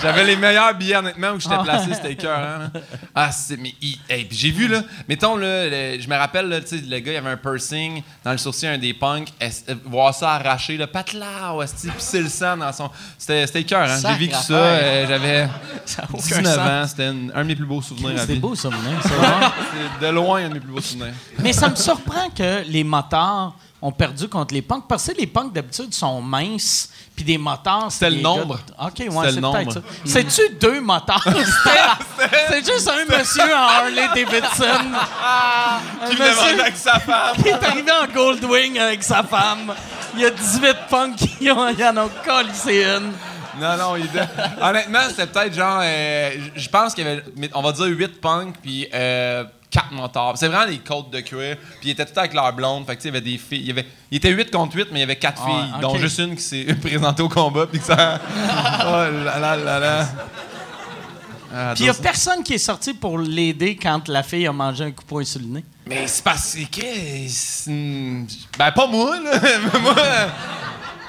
[0.02, 1.62] J'avais les meilleurs billets, honnêtement, où j'étais Ah.
[1.64, 2.58] placé, c'était écœurant.
[2.58, 2.70] là.
[3.14, 3.56] Ah, c'est.
[3.56, 3.74] Mais,
[4.08, 7.16] hey, puis j'ai vu, là, mettons, là, le- je me rappelle, là, le gars, il
[7.16, 11.54] avait un piercing dans le sourcil, un des punks, euh, voir ça arraché, le patla,
[11.62, 12.90] esti, pisser le sang dans son.
[13.18, 13.96] C'était c'était écœurant.
[14.00, 15.48] J'ai vécu ça, euh, j'avais
[15.84, 16.58] Ça a aucun 19 sens.
[16.68, 18.40] ans, c'était un de mes plus beaux souvenirs à C'était vie.
[18.40, 18.68] beau, ça.
[20.00, 21.14] C'est de loin un de mes plus beaux souvenirs.
[21.38, 24.84] Mais ça me surprend que les motards ont perdu contre les punks.
[24.88, 26.88] Parce que les punks, d'habitude, sont minces.
[27.14, 28.58] Puis des motards, des le gars- nombre.
[28.80, 29.58] OK, ouais, c'est le nombre.
[29.58, 29.80] peut-être ça.
[30.04, 31.22] C'est-tu deux motards?
[32.48, 34.64] C'est juste un monsieur en Harley Davidson.
[36.02, 37.36] Un Qui monsieur- avec sa femme.
[37.38, 39.72] Il est arrivé en Goldwing avec sa femme.
[40.14, 43.12] Il y a 18 punks qui ont, ils en ont collé une.
[43.60, 44.26] Non, non, il était-
[44.60, 45.80] Honnêtement, c'était peut-être genre.
[45.82, 49.92] euh, je pense qu'il y avait, mais on va dire 8 punks, puis euh, 4
[49.92, 50.34] motards.
[50.38, 51.56] C'est vraiment des côtes de cuir.
[51.80, 52.86] Puis ils étaient tout avec leur blonde.
[52.86, 53.60] Fait que, tu sais, il y avait des filles.
[53.60, 55.72] Il, y avait, il était 8 contre 8, mais il y avait 4 Ah, filles,
[55.76, 55.80] ok.
[55.80, 57.66] dont juste une qui s'est présentée au combat.
[57.66, 58.20] Puis que ça.
[58.86, 60.08] oh là là là là.
[61.56, 64.52] Ah, Puis il n'y a personne qui est sorti pour l'aider quand la fille a
[64.52, 65.64] mangé un coup de poing sur le nez.
[65.86, 66.80] Mais c'est parce que.
[67.28, 67.70] c'est-
[68.58, 69.38] Ben, pas moi, là.
[69.80, 69.94] moi.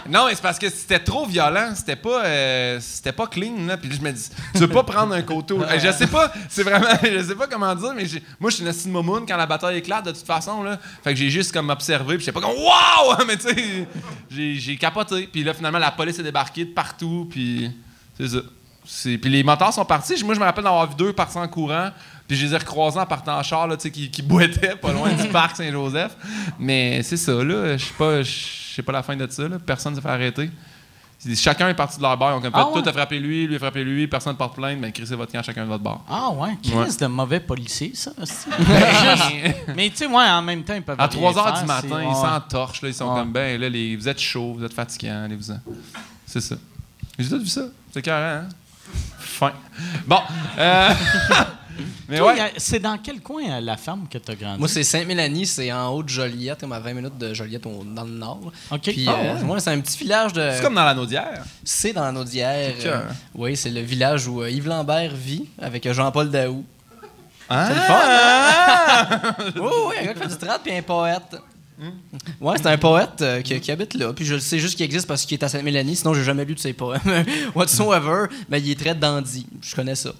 [0.09, 1.73] Non, mais c'est parce que c'était trop violent.
[1.75, 3.77] C'était pas, euh, c'était pas clean, là.
[3.77, 5.61] Puis là, je me dis, tu veux pas prendre un couteau.
[5.77, 8.05] Je sais pas, c'est vraiment, je sais pas comment dire, mais
[8.39, 10.79] moi, je suis une assise momoun quand la bataille éclate, de toute façon, là.
[11.03, 13.25] Fait que j'ai juste comme observé, puis j'étais pas comme, waouh!
[13.27, 13.87] Mais tu sais,
[14.29, 15.27] j'ai, capoté.
[15.31, 17.71] Puis là, finalement, la police est débarquée de partout, puis
[18.17, 18.39] c'est ça.
[19.03, 20.23] Puis les motards sont partis.
[20.23, 21.89] Moi, je me rappelle d'avoir vu deux partir en courant.
[22.27, 24.75] Puis je les ai recroisés en partant en char, là, tu sais, qui, qui boitaient
[24.75, 26.15] pas loin du parc Saint-Joseph.
[26.59, 27.77] Mais c'est ça, là.
[27.77, 28.21] Je sais pas,
[28.75, 29.57] sais pas la fin de ça, là.
[29.59, 30.49] Personne ne s'est fait arrêter.
[31.35, 32.35] Chacun est parti de leur bar.
[32.37, 32.81] Ont comme fait, Ah ouais?
[32.83, 35.41] t'as frappé lui, lui a frappé lui, personne ne porte plainte, mais crissez votre camp
[35.41, 36.01] chacun de votre bar.
[36.09, 36.87] Ah ouais, Chris Ouais.
[36.99, 38.11] de mauvais policier, ça.
[38.19, 38.47] Juste-
[39.75, 42.01] Mais tu sais, ouais, en même temps, ils peuvent À rien 3 h du matin,
[42.03, 42.13] ils ouais.
[42.13, 45.23] s'en torchent, là, ils sont comme ben là, les, vous êtes chaud, vous êtes fatigants,
[45.23, 45.59] allez-vous-en.
[46.27, 46.55] C'est ça.
[47.17, 47.61] J'ai tout vu ça.
[47.93, 48.49] C'est carré, hein?
[49.17, 49.53] Fin.
[50.05, 50.19] Bon.
[50.59, 50.89] euh,
[52.09, 52.37] mais Toi, ouais.
[52.37, 54.59] y a- C'est dans quel coin euh, la ferme que tu as grandi?
[54.59, 57.83] Moi, c'est Sainte-Mélanie, c'est en haut de Joliette, comme à 20 minutes de Joliette au-
[57.83, 58.51] dans le nord.
[58.71, 58.81] OK.
[58.81, 59.43] Puis, Ah, euh, ouais.
[59.43, 60.49] moi, c'est un petit village de.
[60.55, 61.43] C'est comme dans la Naudière.
[61.63, 62.73] C'est dans la Naudière.
[62.77, 63.01] C'est cœur.
[63.09, 66.63] euh, oui, c'est le village où euh, Yves Lambert vit avec Jean-Paul Daou.
[67.49, 67.67] Ah!
[67.67, 69.35] C'est le fun, hein?
[69.55, 71.35] oui, oui, un gars qui fait du trad puis un poète.
[72.39, 74.13] Ouais, c'est un poète euh, qui, qui habite là.
[74.13, 76.45] Puis je le sais juste qu'il existe parce qu'il est à Sainte-Mélanie, sinon j'ai jamais
[76.45, 77.01] lu de ses poèmes.
[77.55, 79.45] Whatsoever, mais il est très dandy.
[79.61, 80.11] Je connais ça.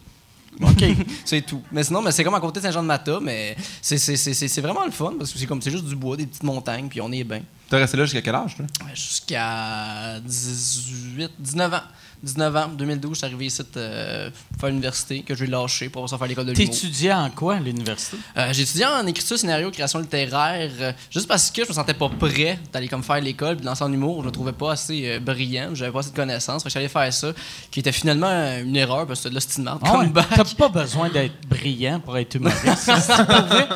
[0.62, 0.84] OK,
[1.26, 1.62] c'est tout.
[1.72, 4.62] Mais sinon, mais c'est comme à côté de Saint-Jean-de-Mata, mais c'est, c'est, c'est, c'est- c'est
[4.62, 7.02] vraiment le fun parce que c'est comme c'est juste du bois, des petites montagnes, puis
[7.02, 7.42] on est bien.
[7.70, 8.66] T'es resté là jusqu'à quel âge, toi?
[8.94, 11.82] Jusqu'à 18, 19 ans.
[12.26, 16.10] 19 ans, 2012, je suis arrivé ici euh, faire l'université, que je vais lâcher pour
[16.10, 16.74] ça faire l'école de l'humour.
[16.74, 18.18] T'étudiais en quoi à l'université?
[18.36, 21.94] Euh, j'ai étudié en écriture, scénario, création littéraire, euh, juste parce que je me sentais
[21.94, 25.08] pas prêt d'aller comme faire l'école, puis lancer en humour, je me trouvais pas assez
[25.08, 27.32] euh, brillant, j'avais pas assez de connaissances, fait que j'allais faire ça,
[27.70, 30.26] qui était finalement une erreur parce que là c'était ouais, comme bac.
[30.36, 32.66] T'as pas besoin d'être brillant pour être humoriste.
[33.26, 33.68] Pour vrai.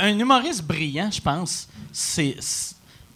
[0.00, 2.36] Un humoriste brillant, je pense, c'est.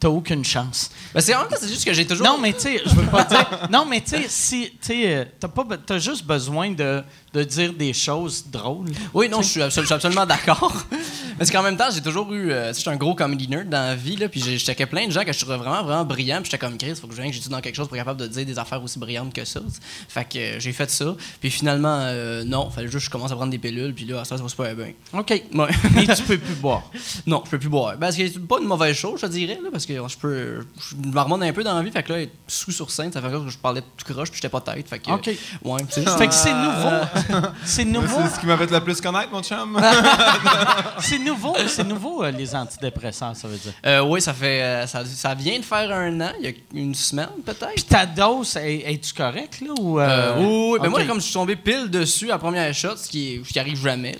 [0.02, 0.90] T'as aucune chance.
[1.14, 2.26] Ben, c'est en c'est juste que j'ai toujours.
[2.26, 3.68] Non, mais tu sais, je veux pas dire.
[3.70, 4.76] Non, mais tu sais, si.
[4.82, 7.04] Tu euh, t'as pas t'as juste besoin de,
[7.34, 8.86] de dire des choses drôles.
[9.14, 10.72] Oui, non, je suis, absolu- je suis absolument d'accord.
[11.38, 12.50] Parce qu'en même temps, j'ai toujours eu.
[12.52, 14.64] euh, tu sais, j'étais un gros comedy nerd dans la vie, là, puis j'ai- je
[14.64, 17.06] checkais plein de gens que je trouvais vraiment, vraiment brillants, puis j'étais comme Chris, faut
[17.06, 18.82] que je vienne que j'étudie dans quelque chose pour être capable de dire des affaires
[18.82, 19.60] aussi brillantes que ça.
[20.08, 23.32] Fait que euh, j'ai fait ça, puis finalement, euh, non, fallait juste que je commence
[23.32, 24.92] à prendre des pilules, puis là, ça, ça va super bien.
[25.14, 25.30] OK.
[25.54, 25.68] Ouais.
[25.94, 26.82] Mais tu peux plus boire?
[27.26, 27.96] non, je peux plus boire.
[27.96, 30.66] Ben, c'est pas une mauvaise chose, je te dirais, là, parce que je peux.
[30.90, 33.10] Je me remonte un peu dans la vie, fait que là, être sous sur scène,
[33.10, 34.86] ça fait que je parlais tout croche, puis j'étais pas tête.
[34.88, 35.10] Fait que.
[35.10, 35.30] OK.
[35.64, 37.21] Ouais, que c'est nouveau.
[37.64, 38.18] C'est nouveau.
[38.28, 39.80] C'est ce qui m'a fait le plus connaître, mon chum.
[41.00, 41.54] C'est nouveau.
[41.66, 43.72] C'est nouveau, euh, les antidépresseurs, ça veut dire.
[43.86, 44.62] Euh, oui, ça fait.
[44.62, 47.74] euh, ça, ça vient de faire un an, il y a une semaine peut-être.
[47.74, 49.72] Puis ta dose, est- es-tu correct, là?
[49.80, 50.78] Ou, euh, oui, oui.
[50.82, 53.44] Ben moi, comme je suis tombé pile dessus à la première shot, ce qui, est-
[53.46, 54.18] ce qui arrive jamais,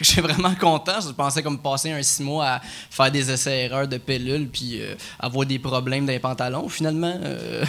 [0.00, 1.00] je suis vraiment content.
[1.00, 2.60] Je pensais comme passer un six mois à
[2.90, 6.68] faire des essais-erreurs de pilules puis euh, avoir des problèmes dans les pantalons.
[6.68, 7.64] Finalement, euh,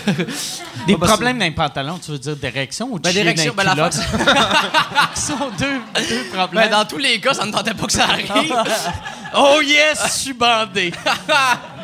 [0.87, 3.69] Des problèmes dans les pantalons, tu veux dire d'érection ou de Ben, d'érection, dans les
[3.69, 3.83] ben, la
[5.15, 6.69] sont deux, deux problèmes.
[6.69, 8.31] dans tous les cas, ça ne tentait pas que ça arrive.
[9.37, 10.93] Oh yes, je suis bandé.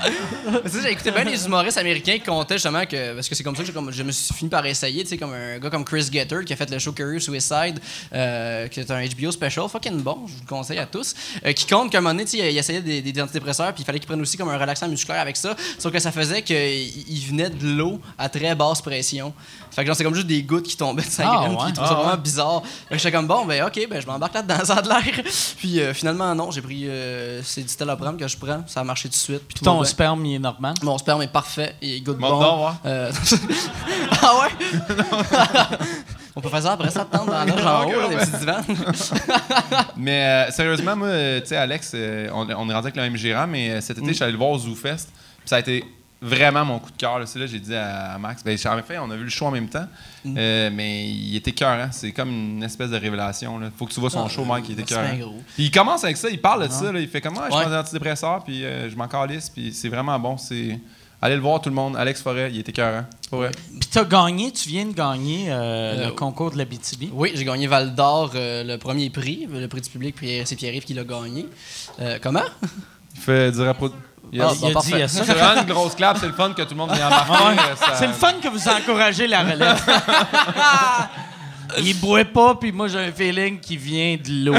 [0.51, 3.13] Mais tu sais, j'ai écouté bien les humoristes américains qui comptaient justement que.
[3.15, 5.17] Parce que c'est comme ça que comme- je me suis fini par essayer, tu sais,
[5.17, 7.79] comme un gars comme Chris Getter qui a fait le show Curious Suicide,
[8.13, 11.13] euh, qui est un HBO special, fucking bon, je vous le conseille à tous,
[11.45, 13.83] euh, qui compte qu'à un moment donné, tu sais, il essayait des, des antidépresseurs, puis
[13.83, 16.41] il fallait qu'il prenne aussi comme un relaxant musculaire avec ça, sauf que ça faisait
[16.41, 19.33] qu'il il venait de l'eau à très basse pression.
[19.71, 21.75] Fait que genre, c'est comme juste des gouttes qui tombaient de sa Ah, graine, ouais.
[21.75, 22.61] ça vraiment bizarre.
[22.89, 25.23] Fait que j'étais comme, bon, ben ok, ben je m'embarque là-dedans, ça a de l'air.
[25.57, 26.87] Puis euh, finalement, non, j'ai pris.
[27.43, 29.41] c'est du Stelloprane que je prends, ça a marché tout de suite.
[29.47, 29.83] Puis Ton.
[29.91, 30.73] Sperme, il est normal.
[30.83, 32.41] Mon sperme est parfait et il goûte Montre bon.
[32.41, 32.75] donc, ouais.
[32.85, 33.11] Euh,
[34.21, 35.77] ah ouais?
[36.35, 38.37] On peut faire ça après ça, tente dans la loge en haut, là, des petits
[38.37, 39.83] divans.
[39.97, 41.09] Mais euh, sérieusement, moi,
[41.41, 44.07] tu sais, Alex, euh, on, on est rendu avec le même gérant, mais cet été,
[44.07, 45.09] je suis allé le voir au ZooFest.
[45.39, 45.83] Puis ça a été
[46.21, 47.19] vraiment mon coup de cœur.
[47.25, 48.43] C'est là que j'ai dit à, Max.
[48.43, 49.87] Ben, en fait, on a vu le show en même temps,
[50.25, 51.87] euh, mais il était cœur.
[51.91, 53.57] C'est comme une espèce de révélation.
[53.59, 53.69] Là.
[53.75, 55.29] Faut que tu vois son show, Mike, il était c'est cœur.
[55.55, 56.91] Puis il commence avec ça, il parle de ça.
[56.91, 56.99] là.
[56.99, 57.61] Il fait comment Je Ouais.
[57.61, 60.37] prends des antidépresseurs, puis euh, je m'en calisse, puis c'est vraiment bon.
[60.37, 60.79] C'est
[61.23, 61.95] Allez le voir, tout le monde.
[61.97, 63.03] Alex Forêt, il était cœur.
[63.31, 63.51] Vrai.
[63.79, 67.09] Puis t'as gagné, tu viens de gagner euh, Euh, le concours de la BTB.
[67.13, 70.55] Oui, j'ai gagné Val d'Or, euh, le premier prix, le prix du public, puis c'est
[70.55, 71.45] Pierre-Yves qui l'a gagné.
[71.99, 72.41] Euh, comment?
[73.13, 73.61] Il fait du
[74.33, 74.89] Ah, Il a dit, parfait.
[74.93, 75.23] il y a ça.
[75.25, 77.33] C'est vraiment une grosse clap, c'est le fun que tout le monde vient embarquer.
[77.59, 79.81] euh, ça- C'est le fun que vous encouragez la relève.
[81.79, 84.55] Il boit pas, puis moi j'ai un feeling qu'il vient de l'eau.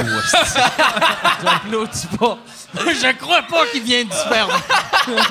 [1.44, 2.38] J'applaudis pas.
[2.74, 4.50] Je crois pas qu'il vient du sperme.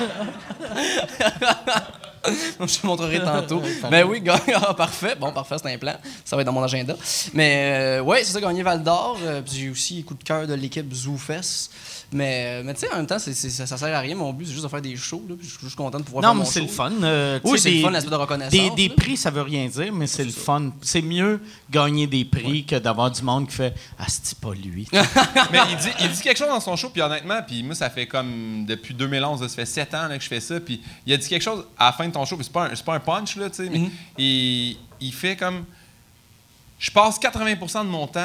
[2.60, 3.60] Je te montrerai tantôt.
[3.90, 4.22] ben oui.
[4.54, 5.16] Ah, parfait.
[5.18, 5.94] Bon, parfait, c'est un plan.
[6.24, 6.94] Ça va être dans mon agenda.
[7.34, 9.18] Mais euh, ouais, c'est ça, gagné Val d'Or.
[9.24, 11.70] Euh, puis j'ai aussi coup de cœur de l'équipe ZooFest.
[12.12, 14.14] Mais, euh, mais tu sais, en même temps, c'est, c'est- ça, ça sert à rien.
[14.14, 15.24] Mon but, c'est juste de faire des shows.
[15.28, 16.66] Là, puis je suis juste content de pouvoir Non, faire mais mon c'est show.
[16.66, 16.92] le fun.
[17.02, 18.74] euh, tu Oui, sais, c'est le fun, l'aspect de reconnaissance.
[18.76, 20.72] Des, prix, ça veut rien dire, mais c'est le fun.
[20.82, 21.40] C'est mieux
[21.70, 24.86] gagner des prix que d'avoir du monde qui fait Ah, c'est pas lui?
[24.92, 27.88] Mais il dit, il dit quelque chose dans son show, puis honnêtement, puis moi, ça
[27.90, 30.80] fait comme depuis 2011, là, ça fait 7 ans là, que je fais ça, puis
[31.06, 32.74] il a dit quelque chose à la fin de ton show, puis c'est pas, un-
[32.74, 33.90] c'est pas un punch, là, tu sais, mais Mhm.
[34.18, 35.64] il, il fait comme.
[36.82, 38.20] Je passe 80% de mon temps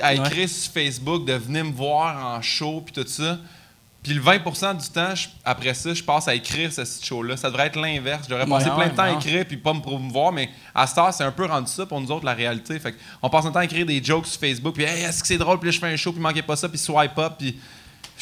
[0.00, 0.16] à Ouais.
[0.16, 3.38] écrire sur Facebook, de venir me voir en show, puis tout ça.
[4.02, 7.36] Puis le 20% du temps, je- après ça, je passe à écrire ce show-là.
[7.36, 8.28] Ça devrait être l'inverse.
[8.28, 11.14] Ouais, passer plein de temps à écrire puis pas me promouvoir, mais à cette heure,
[11.14, 12.76] c'est un peu rendu ça pour nous autres, la réalité.
[12.80, 15.28] Fait on passe notre temps à écrire des jokes sur Facebook, puis hey, est-ce que
[15.28, 17.34] c'est drôle, puis là, je fais un show, puis manquez pas ça, puis swipe up,
[17.38, 17.56] puis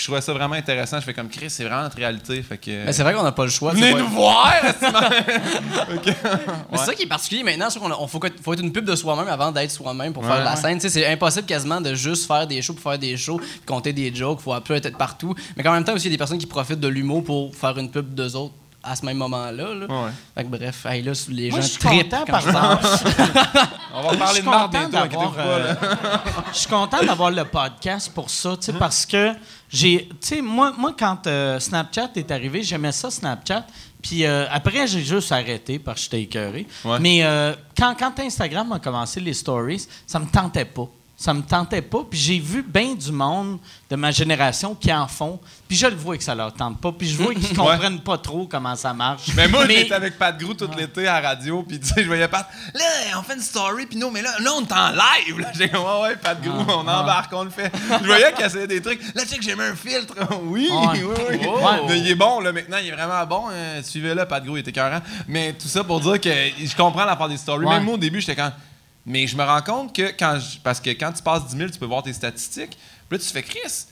[0.01, 0.98] je trouvais ça vraiment intéressant.
[0.98, 2.42] Je fais comme Chris, c'est vraiment notre réalité.
[2.42, 2.84] Fait que.
[2.86, 3.72] Mais c'est vrai qu'on n'a pas le choix.
[3.72, 4.55] Venez nous voir!
[6.72, 8.72] Mais c'est ça qui est particulier maintenant, c'est qu'on a- on faut, faut être une
[8.72, 10.28] pub de soi-même avant d'être soi-même pour Ouais.
[10.30, 10.80] faire la scène.
[10.80, 14.40] C'est impossible quasiment de juste faire des shows pour faire des shows, compter des jokes,
[14.40, 15.34] faut absolument être partout.
[15.57, 17.55] Mais en même temps aussi, il y a des personnes qui profitent de l'humour pour
[17.55, 19.74] faire une pub d'eux autres à ce même moment-là.
[19.74, 19.87] là.
[19.87, 20.11] Ouais.
[20.35, 22.45] Fait que bref, hey, là, les Moi, gens je suis trippent par.
[23.95, 25.74] On va parler de marde bientôt, euh,
[26.53, 29.33] Je suis content d'avoir le podcast pour ça, tu sais, parce que
[29.68, 33.66] j'ai, tu sais, moi, moi quand euh, Snapchat est arrivé, j'aimais ça Snapchat.
[34.03, 36.66] Puis euh, après, j'ai juste arrêté parce que j'étais écœuré.
[36.85, 36.99] Ouais.
[37.01, 40.89] Mais euh, quand, quand Instagram a commencé les stories, ça me tentait pas.
[41.20, 41.98] Ça me tentait pas.
[42.08, 43.58] Puis j'ai vu bien du monde
[43.90, 45.38] de ma génération qui en font.
[45.68, 46.92] Puis je le vois que ça leur tente pas.
[46.92, 49.26] Puis je vois qu'ils comprennent pas trop comment ça marche.
[49.36, 52.06] Mais moi, j'étais avec Pat Grou tout l'été à la radio, puis tu sais, je
[52.06, 52.48] voyais Pat.
[52.72, 55.46] Là, on fait une story, puis non, mais là, là, on est en live.
[55.58, 57.70] J'ai comme, ouais, ouais, Pat Grou, on embarque, on le fait.
[58.00, 59.02] Je voyais qu'il essayait des trucs.
[59.14, 60.14] Là, tu sais que j'ai mis un filtre.
[60.44, 61.38] oui, oui, oui.
[61.86, 63.48] Mais il est bon, là, maintenant, il est vraiment bon.
[63.52, 65.00] Euh, Suivez-le, Pat Grou, il était écœurant.
[65.28, 67.66] Mais tout ça pour dire que je comprends la part des stories.
[67.66, 67.74] Ouais.
[67.74, 68.52] Même moi, au début, j'étais quand.
[69.07, 70.38] Mais je me rends compte que quand.
[70.38, 72.76] je- Parce que quand tu passes 10 000, tu peux voir tes statistiques.
[73.09, 73.86] Puis là, tu fais Chris.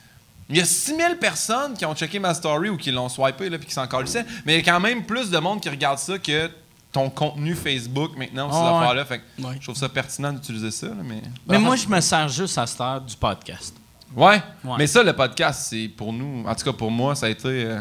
[0.50, 3.58] Il y a 6000 personnes qui ont checké ma story ou qui l'ont swipé là,
[3.58, 4.24] puis qui s'en calissaient.
[4.46, 6.50] Mais il y a quand même plus de monde qui regarde ça que
[6.90, 8.78] ton contenu Facebook maintenant, ces Ah ouais.
[8.78, 9.04] affaires-là.
[9.04, 9.54] Fait que Ouais.
[9.58, 10.86] je trouve ça pertinent d'utiliser ça.
[10.88, 13.74] là, mais Mais moi, je me sers juste à cette heure du podcast.
[14.16, 14.42] ouais.
[14.64, 14.74] Ouais.
[14.78, 17.46] Mais ça, le podcast, c'est pour nous, en tout cas pour moi, ça a été.
[17.48, 17.80] euh,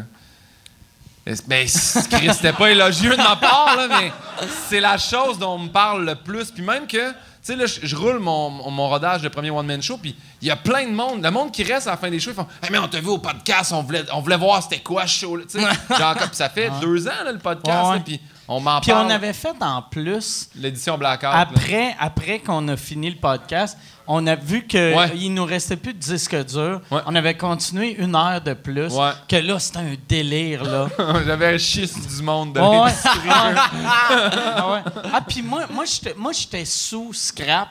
[1.46, 4.12] Ben, c'était pas élogieux de ma part, là, mais
[4.68, 6.50] c'est la chose dont on me parle le plus.
[6.50, 9.98] Puis même que, tu sais, là, je roule mon, mon- rodage de premier one-man show,
[9.98, 11.22] puis il y a plein de monde.
[11.22, 13.00] Le monde qui reste à la fin des shows, ils font Hey, mais on t'a
[13.00, 15.44] vu au podcast, on voulait, on voulait voir c'était quoi ce show, là.
[15.50, 15.66] Tu sais,
[15.98, 17.96] genre, comme- puis ça fait deux ans, là, le podcast, Ouais, ouais.
[17.96, 19.06] là, puis on m'en Puis parle.
[19.06, 21.24] on avait fait en plus L'édition Blackout.
[21.24, 21.40] là.
[21.40, 23.76] Après, après qu'on a fini le podcast,
[24.10, 25.28] on a vu qu'il Ouais.
[25.28, 26.80] nous restait plus de disques durs.
[26.90, 27.00] Ouais.
[27.06, 28.92] On avait continué une heure de plus.
[28.92, 29.10] Ouais.
[29.28, 30.88] Que là, c'était un délire, là.
[31.26, 33.28] J'avais un schiste du monde de l'industrie.
[33.30, 34.80] ah, ouais.
[35.12, 36.32] Ah, puis moi, moi, j'étais, moi,
[36.64, 37.68] sous scrap.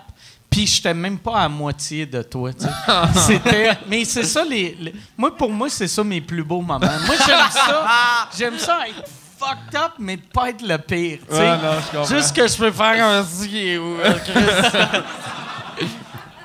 [0.50, 2.70] Puis j'étais même pas à moitié de toi, tu sais.
[3.20, 3.72] C'était...
[3.90, 6.80] Mais c'est ça, les, les- Moi, pour moi, c'est ça mes plus beaux moments.
[6.80, 8.30] Moi, j'aime ça.
[8.38, 9.04] J'aime ça être
[9.38, 11.20] fucked up, mais de pas être le pire.
[11.30, 11.58] Ouais,
[11.94, 12.06] non.
[12.06, 13.24] Juste que je peux faire un...
[13.26, 13.98] Si, ou-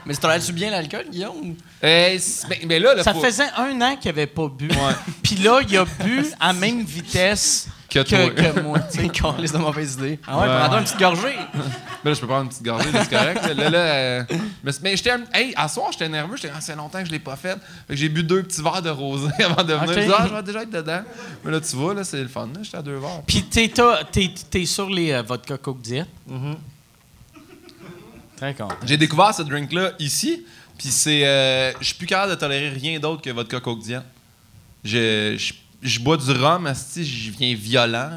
[0.05, 1.55] Mais tu tolères-tu bien l'alcool, Guillaume?
[1.83, 2.19] Mais,
[2.67, 4.69] mais là, là, Ça faut- faisait un an qu'il avait pas bu.
[4.69, 4.77] Ouais.
[5.23, 8.53] Puis là, il a bu à même vitesse Que que, toi.
[8.53, 8.79] que moi.
[8.81, 8.91] tu sais.
[8.99, 10.19] C'est une calice de mauvaise idée.
[10.27, 10.59] Ah ouais, Ouais.
[10.59, 11.37] prends-toi une petite gorgée.
[11.55, 13.41] Ben là, je peux prendre une petite gorgée, là, c'est correct.
[13.57, 14.25] Là, là, euh,
[14.65, 15.13] mais, mais j'étais.
[15.33, 16.37] Hey, à soir, j'étais nerveux.
[16.37, 17.53] J'étais, ah, c'est longtemps que je l'ai pas fait.
[17.87, 19.83] Fait que j'ai bu deux petits verres de rosé avant de venir.
[19.89, 19.95] Ok.
[19.95, 21.03] Je disais, ah, je vais déjà être dedans.
[21.45, 22.47] Mais là, tu vois, là, c'est le fun.
[22.53, 23.23] Là, j'étais à deux verres.
[23.27, 26.07] Puis t'es, t'as- t'es, t'es sur les euh, vodka Coke Diet.
[28.85, 30.45] J'ai découvert ce drink-là ici.
[30.79, 31.27] Puis c'est.
[31.27, 33.81] euh, je suis plus capable de tolérer rien d'autre que votre Coke.
[34.85, 35.37] Je.
[35.83, 38.11] je bois du rhum, asti, je viens violent.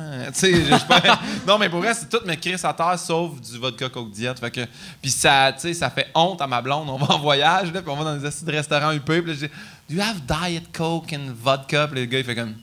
[0.88, 4.12] Pas- non, mais pour vrai, c'est tout mes cris à terre sauf du vodka Coke
[4.12, 4.36] Diet.
[4.40, 4.62] Fait que,
[5.02, 6.90] puis ça, ça fait honte à ma blonde.
[6.90, 9.22] On va en voyage, là, on va dans des assis de restaurants huppés.
[9.22, 9.46] Puis là, je
[9.94, 11.88] Do you have Diet Coke and vodka?
[11.88, 12.56] Puis le gars, il fait comme,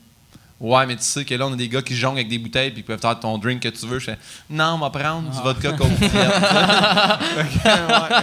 [0.63, 2.71] Ouais, mais tu sais que là, on a des gars qui jonglent avec des bouteilles
[2.71, 3.99] puis qui peuvent faire ton drink que tu veux.
[3.99, 6.09] Je fais, Non, on va prendre du vodka Coke ouais,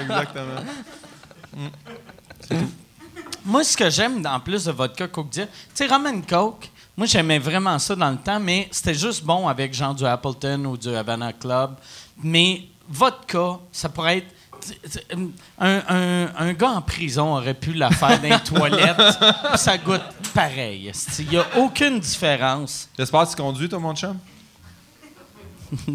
[0.01, 0.61] exactement.
[3.43, 6.69] Moi, ce que j'aime en plus de vodka Coke Diet, tu sais, rum and Coke,
[6.95, 10.63] moi, j'aimais vraiment ça dans le temps, mais c'était juste bon avec genre du Appleton
[10.63, 11.71] ou du Havana Club.
[12.23, 14.33] Mais vodka, ça pourrait être.
[15.59, 19.01] Un, un- un gars en prison aurait pu la faire dans les toilettes,
[19.55, 20.01] ça goûte
[20.33, 20.91] pareil.
[21.19, 22.89] Il n'y a aucune différence.
[22.97, 24.17] J'espère que tu conduis, toi, mon chum?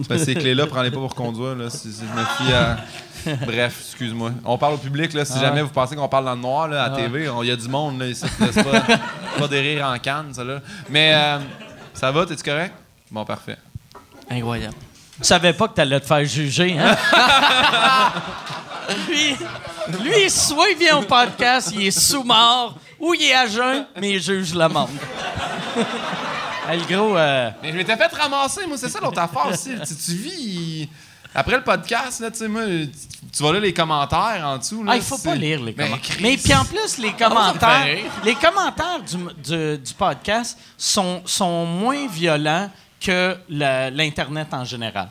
[0.09, 2.77] Ben, ces clés-là, prends-les pas pour conduire, là, si, si je me fie à...
[3.47, 4.31] Bref, excuse-moi.
[4.45, 6.85] On parle au public, là, si jamais vous pensez qu'on parle dans le noir, là,
[6.85, 8.83] à TV, il y a du monde, là, ici, c'est pas,
[9.39, 10.61] pas des rires en canne, ça, là.
[10.91, 11.39] Mais, euh,
[11.93, 12.73] ça va, t'es-tu correct?
[13.11, 13.57] Bon, parfait.
[14.31, 14.75] Incroyable.
[15.19, 16.97] Tu savais pas que tu allais te faire juger, hein?
[19.09, 19.37] lui,
[20.03, 24.12] lui, soit il vient au podcast, il est sous-mort, ou il est à jeun, mais
[24.12, 24.91] il juge le monde.
[26.67, 29.73] Hey, le gros, euh, Mais je m'étais fait ramasser, moi, c'est ça l'autre affaire aussi.
[29.87, 30.89] tu, tu vis...
[31.35, 32.89] Après le podcast, là, tu sais, moi, tu,
[33.37, 34.93] tu vas là les commentaires en dessous, là.
[34.93, 36.17] ah, il faut pas lire les commentaires.
[36.23, 42.07] Mais puis en plus, les commentaires, les commentaires du, du- du podcast sont, sont moins
[42.09, 42.71] violents
[43.05, 45.09] que l'Internet en général.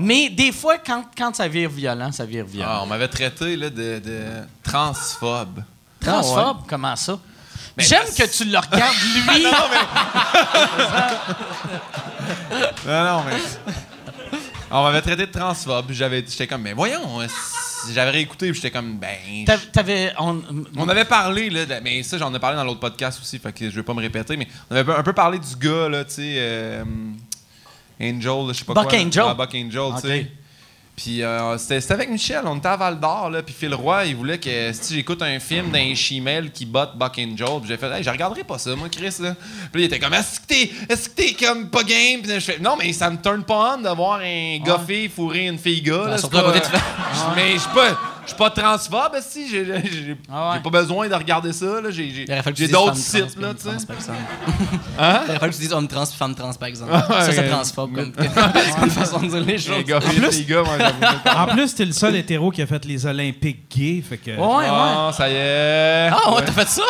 [0.00, 2.68] Mais des fois, quand, quand ça vire violent, ça vire violent.
[2.72, 4.20] Ah, on m'avait traité, là, de, de
[4.62, 5.62] transphobe.
[6.00, 7.18] Transphobe, comment ça?
[7.76, 9.44] J'aime que tu le regardes, lui.
[12.86, 13.36] Non, non, mais.
[14.70, 17.20] On m'avait traité de transphobe, j'avais, j'étais comme, mais voyons,
[17.92, 19.44] j'avais réécouté, puis j'étais comme, ben.
[19.46, 20.12] T'av- T'avais.
[20.18, 20.42] on-
[20.76, 23.52] On avait parlé, là, de- mais ça, j'en ai parlé dans l'autre podcast aussi, fait
[23.52, 26.04] que je vais pas me répéter, mais on avait un peu parlé du gars, là,
[26.04, 26.84] tu sais, euh,
[28.00, 28.98] Angel, je sais pas Buck quoi.
[28.98, 29.24] Angel.
[29.26, 30.32] Ah, Buck Angel, tu sais.
[31.00, 34.06] Puis euh, c'était c'était avec Michel, on était à Val d'Or, là, puis Phil Roy,
[34.06, 37.76] il voulait que si j'écoute un film d'un chimel qui botte Buck Angel, puis j'ai
[37.76, 39.36] fait, hey, je regarderai pas ça, moi, Chris, là.
[39.72, 42.20] Puis là, il était comme, est-ce que t'es est-ce que t'es comme pas game?
[42.22, 45.08] Puis je fais, non, mais ça me turn pas on de voir un gars fille
[45.08, 46.72] fourrer une fille gars, là, c'est surtout à pas- côté de
[47.36, 47.96] Mais je suis pas.
[48.24, 50.60] Je suis pas transphobe, si j'ai j'ai- Ah ouais.
[50.60, 51.80] pas besoin de regarder ça.
[51.80, 51.90] là.
[51.90, 52.26] J'ai
[52.68, 54.10] d'autres sites, trans, là, tu sais.
[54.98, 55.20] Hein?
[55.30, 56.92] Il fallu que tu dises homme trans femme trans, par exemple.
[56.92, 58.26] ouais, ça, c'est transphobe comme, comme
[58.84, 59.78] une façon de dire les choses.
[59.78, 60.76] Les gars, les gars, moi.
[61.36, 64.02] En plus, t'es le seul hétéro qui a fait les Olympiques gays.
[64.02, 64.30] Fait que...
[64.32, 64.66] Ouais, ouais.
[64.70, 66.08] Ah, ça y est.
[66.12, 66.82] Ah ouais, t'as fait ça?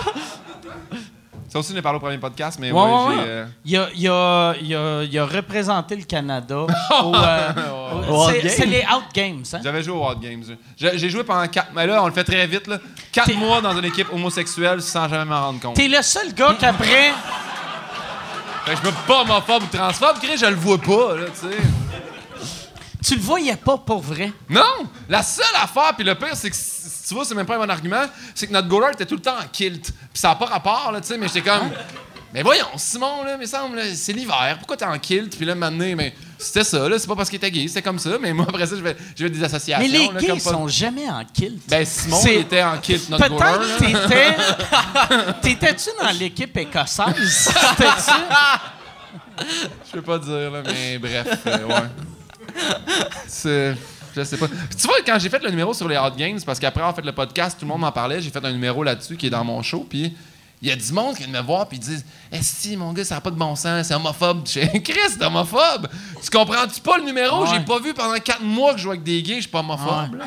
[1.50, 3.16] Ça aussi, on a parlé au premier podcast, mais Ouais, ouais, ouais, j'ai.
[3.20, 3.24] ouais.
[3.26, 6.66] euh, Il a, il a- il a- il a représenté le Canada au,
[7.14, 7.52] euh,
[8.50, 9.60] c'est- les Out Games, hein?
[9.64, 10.44] J'avais joué au World Games.
[10.76, 12.66] J'ai joué pendant 4 Mais là, on le fait très vite.
[12.66, 12.76] là.
[13.12, 15.74] 4 T'es- mois dans une équipe homosexuelle sans jamais m'en rendre compte.
[15.74, 17.12] T'es le seul gars qu'après.
[18.66, 21.48] Fait que je me pas homophobe ou transphobe, Chris, je le vois pas, là, tu
[21.48, 21.56] sais.
[23.04, 24.32] Tu le voyais pas pour vrai.
[24.48, 24.86] Non!
[25.08, 27.58] La seule affaire, puis le pire, c'est que si tu vois, c'est même pas un
[27.58, 29.82] bon argument, c'est que notre goaler était tout le temps en kilt.
[29.92, 31.70] Puis ça n'a pas rapport, là, tu sais, mais j'étais comme.
[32.34, 35.34] Mais voyons, Simon, là, il me semble, c'est l'hiver, pourquoi t'es en kilt?
[35.34, 37.98] Puis là, maintenant, mais c'était ça, là, c'est pas parce qu'il était gay, c'était comme
[37.98, 39.82] ça, mais moi, après ça, je vais, je vais des associations.
[39.90, 41.62] Mais les là, gays comme pas- sont jamais en kilt.
[41.70, 43.58] Ben, Simon, C'est- il était en kilt, notre goaler.
[43.78, 44.36] Peut-être t'étais.
[45.40, 47.50] T'étais-tu dans l'équipe écossaise?
[47.78, 48.12] T'étais-tu?
[49.86, 51.74] Je peux pas dire, là, mais bref, euh, ouais.
[53.26, 53.76] C'est.
[54.16, 54.46] Je sais pas.
[54.48, 57.02] Tu vois, quand j'ai fait le numéro sur les Hot Games, parce qu'après avoir fait
[57.02, 59.44] le podcast, tout le monde m'en parlait, j'ai fait un numéro là-dessus qui est dans
[59.44, 60.16] mon show, puis
[60.60, 63.04] il y a du monde qui vient me voir, puis ils disent Esti, mon gars,
[63.04, 64.42] ça n'a pas de bon sens, c'est homophobe.
[64.46, 65.86] Je fais Chris, c'est homophobe.
[66.22, 67.42] Tu comprends-tu pas le numéro?
[67.42, 67.48] Ouais.
[67.52, 69.60] J'ai pas vu pendant quatre mois que je jouais avec des gays, je suis pas
[69.60, 70.16] homophobe.
[70.16, 70.24] là.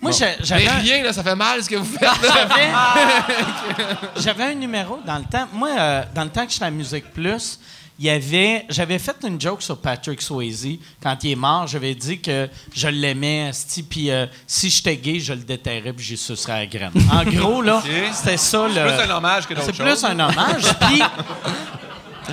[0.00, 0.12] Moi,
[0.42, 0.68] j'avais.
[0.68, 2.08] rien, là, ça fait mal ce que vous faites.
[4.16, 5.46] j'avais un numéro dans le temps.
[5.52, 7.58] Moi, euh, dans le temps que j'étais à Musique Plus,
[7.98, 10.78] il y avait, j'avais fait une joke sur Patrick Swayze.
[11.02, 13.50] Quand il est mort, j'avais dit que je l'aimais,
[13.90, 16.92] puis euh, si j'étais gay, je le déterrais puis j'y sucerais la graine.
[17.10, 17.82] En gros, là,
[18.12, 18.68] c'était ça.
[18.68, 20.62] Le, C'est plus un hommage que d'autres c'est plus un hommage.
[20.80, 21.02] Puis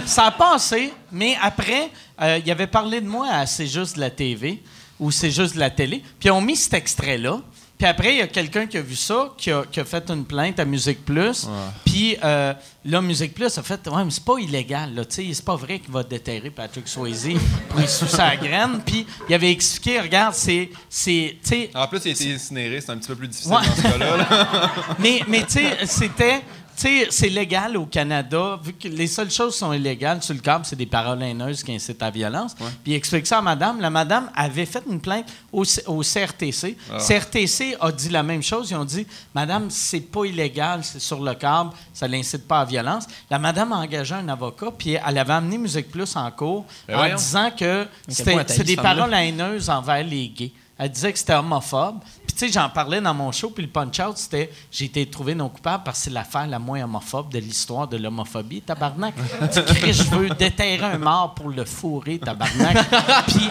[0.06, 1.90] ça a passé, mais après,
[2.22, 4.62] euh, il avait parlé de moi à C'est juste de la TV
[5.00, 6.04] ou C'est juste de la télé.
[6.20, 7.40] Puis ils ont mis cet extrait-là.
[7.78, 10.10] Puis après, il y a quelqu'un qui a vu ça, qui a, qui a fait
[10.10, 11.46] une plainte à Musique Plus.
[11.86, 12.54] Puis euh,
[12.86, 15.04] là, Musique Plus a fait Ouais, mais c'est pas illégal, là.
[15.04, 17.28] Tu sais, c'est pas vrai qu'il va déterrer Patrick Swayze
[17.76, 18.82] ou sous sa graine.
[18.86, 20.70] Puis il avait expliqué Regarde, c'est.
[20.90, 21.36] c'est
[21.76, 23.66] En plus, il a été incinéré, c'est un petit peu plus difficile Ouais.
[23.68, 24.18] dans ce cas-là.
[24.18, 24.72] là.
[25.00, 26.42] mais, mais tu sais, c'était.
[26.76, 30.42] Sais, c'est légal au Canada, vu que les seules choses qui sont illégales sur le
[30.42, 32.54] câble, c'est des paroles haineuses qui incitent à la violence.
[32.56, 33.80] Puis il explique ça à madame.
[33.80, 36.76] La madame avait fait une plainte au, CRTC.
[36.98, 38.72] CRTC a dit la même chose.
[38.72, 42.60] Ils ont dit Madame, c'est pas illégal, c'est sur le câble, ça n'incite pas à
[42.60, 43.08] la violence.
[43.30, 46.96] La madame a engagé un avocat, puis elle avait amené Musique Plus en cours Ben
[46.96, 47.16] en voyons.
[47.16, 50.52] disant que c'est des paroles haineuses envers les gays.
[50.78, 52.00] Elle disait que c'était homophobe.
[52.28, 55.34] Puis, tu sais, j'en parlais dans mon show, puis le punch-out, c'était j'ai été trouvé
[55.34, 59.14] non coupable parce que c'est l'affaire la moins homophobe de l'histoire de l'homophobie, tabarnak.
[59.54, 62.78] tu cries, je veux déterrer un mort pour le fourrer, tabarnak.
[63.28, 63.50] puis,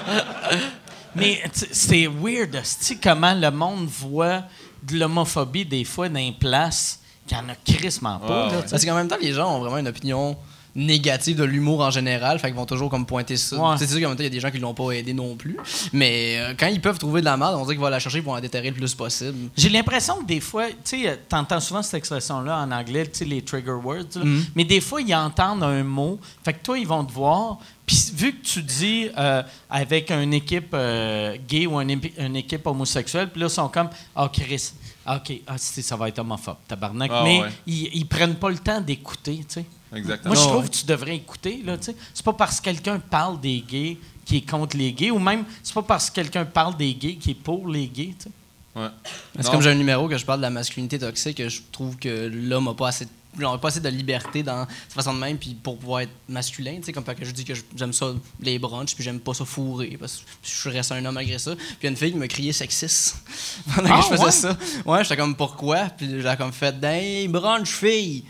[1.15, 4.43] mais tu- c'est weird, tu comment le monde voit
[4.83, 8.51] de l'homophobie des fois dans les places qu'il y en a crissement pas.
[8.69, 10.37] Parce qu'en même temps, les gens ont vraiment une opinion
[10.75, 13.57] négative de l'humour en général, fait qu'ils vont toujours comme pointer ça.
[13.57, 13.77] Ouais.
[13.79, 15.37] C'est sûr qu'en même temps, il y a des gens qui l'ont pas aidé non
[15.37, 15.57] plus,
[15.93, 18.19] mais euh, quand ils peuvent trouver de la merde, on dirait qu'ils vont la chercher,
[18.19, 19.51] ils vont la déterrer le plus possible.
[19.57, 23.19] J'ai l'impression que des fois, tu sais, euh, t'entends souvent cette expression-là en anglais, tu
[23.19, 24.25] sais, les trigger words, là.
[24.25, 24.45] Mm.
[24.57, 28.11] mais des fois, ils entendent un mot, fait que toi, ils vont te voir, puis
[28.15, 33.41] vu que tu dis euh, avec une équipe euh, gay ou une, équipe homosexuelle, puis
[33.41, 34.73] là, ils sont comme, ah, Chris,
[35.07, 37.49] OK, ah, ça va être homophobe, tabarnak, Ah, mais ouais.
[37.67, 39.65] ils, ils prennent pas le temps d'écouter, tu sais.
[39.95, 40.35] Exactement.
[40.35, 40.69] Moi, je Ah, trouve ouais.
[40.71, 41.63] que tu devrais écouter.
[41.65, 41.97] Là, tu sais.
[42.13, 45.45] c'est pas parce que quelqu'un parle des gays qui est contre les gays, ou même
[45.63, 48.15] c'est pas parce que quelqu'un parle des gays qui est pour les gays.
[48.19, 48.31] tu sais.
[48.77, 48.89] Ouais.
[49.37, 49.51] C'est Non.
[49.53, 52.27] comme j'ai un numéro que je parle de la masculinité toxique, que je trouve que
[52.33, 53.07] l'homme n'a pas assez,
[53.39, 56.77] n'a pas assez de liberté dans sa façon de même, puis pour pouvoir être masculin,
[56.79, 59.45] tu sais, comme que je dis que j'aime ça les brunchs, puis j'aime pas ça
[59.45, 61.55] fourrer, parce que je reste un homme malgré ça.
[61.55, 63.17] Puis il y a une fille qui me criait sexiste
[63.77, 64.31] pendant Ah, que je faisais ouais?
[64.33, 64.59] ça.
[64.87, 68.25] Ouais, j'étais comme pourquoi, puis j'ai comme fait, hey, brunch fille.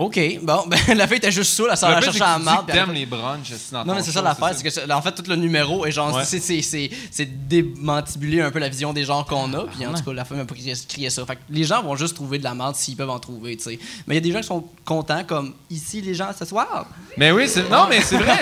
[0.00, 2.70] OK, bon, ben, la fille était juste saoule, elle s'en allait chercher dis marde.
[2.70, 3.50] t'aimes les brunchs.
[3.72, 6.38] Non, mais c'est ça l'affaire, c'est que en fait, tout le numéro est genre, c'est-
[6.38, 10.04] c'est- c'est c'est démantibuler un peu la vision des gens qu'on a, puis en tout
[10.04, 11.26] cas, la femme a pas crié ça.
[11.26, 13.64] Fait que les gens vont juste trouver de la merde s'ils peuvent en trouver, tu
[13.64, 13.78] sais.
[14.06, 16.86] Mais il y a des gens qui sont contents, comme ici, les gens ce soir.
[17.16, 18.38] Mais oui, c'est non, mais c'est vrai.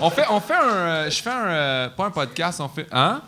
[0.00, 2.86] On fait, on fait un, euh, je fais un, euh, pas un podcast, on fait,
[2.90, 3.22] hein?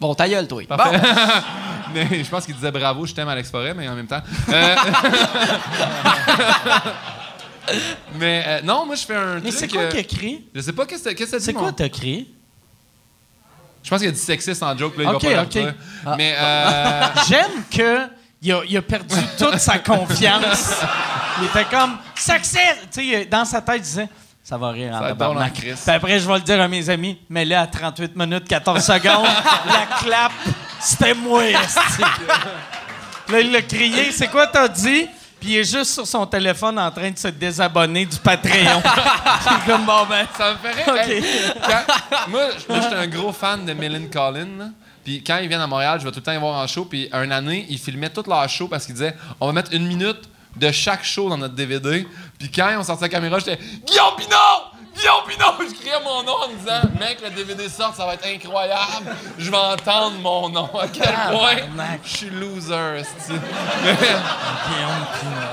[0.00, 0.62] Bon, ta gueule, toi.
[0.68, 0.76] Bon,
[1.94, 4.22] mais je pense qu'il disait bravo, je t'aime Alex Forêt, mais en même temps.
[4.48, 4.76] Euh,
[8.18, 9.54] mais euh, non, moi je fais un Mais truc.
[9.54, 10.48] c'est quoi euh, qu'il a crié?
[10.54, 11.44] Je sais pas qu'est-ce que ça dit.
[11.44, 12.28] C'est quoi t'as crié?
[13.82, 15.72] Je pense qu'il a dit sexiste en joke, là, il Ok, va pas.
[16.06, 16.14] Ah.
[16.16, 18.06] Mais euh, J'aime que
[18.40, 20.72] il a, il a perdu toute sa confiance.
[21.40, 22.76] Il était comme succès.
[22.92, 24.08] Tu sais, dans sa tête, il disait
[24.48, 25.52] ça va rire en tabarnak.
[25.52, 25.80] crise.
[25.84, 28.82] Puis après, je vais le dire à mes amis, mais là, à 38 minutes, 14
[28.82, 29.26] secondes,
[29.66, 30.32] la clap,
[30.80, 31.42] c'était moi.
[33.28, 34.10] là, il l'a crié.
[34.10, 35.06] C'est quoi t'as dit?
[35.40, 38.82] Puis il est juste sur son téléphone en train de se désabonner du Patreon.
[39.42, 40.26] C'est comme bon ben.
[40.36, 40.90] ça me ferait.
[40.90, 41.08] Ok.
[41.08, 41.22] hey,
[41.62, 44.72] quand- moi, j'étais un gros fan de Millen Collin.
[45.04, 46.86] Puis quand ils viennent à Montréal, je vais tout le temps les voir en show.
[46.86, 49.86] Puis une année, ils filmaient tout leur show parce qu'ils disaient on va mettre une
[49.86, 50.22] minute
[50.58, 52.06] de chaque show dans notre DVD.
[52.38, 54.67] Puis quand ont sorti la caméra, j'étais Guillaume Pinot!
[54.98, 55.68] Guillaume Pinot!
[55.70, 59.14] Je criais mon nom en me disant Mec, le DVD sort, ça va être incroyable.
[59.38, 60.68] Je vais entendre mon nom.
[60.78, 61.56] À quel point
[62.04, 63.02] je suis loser,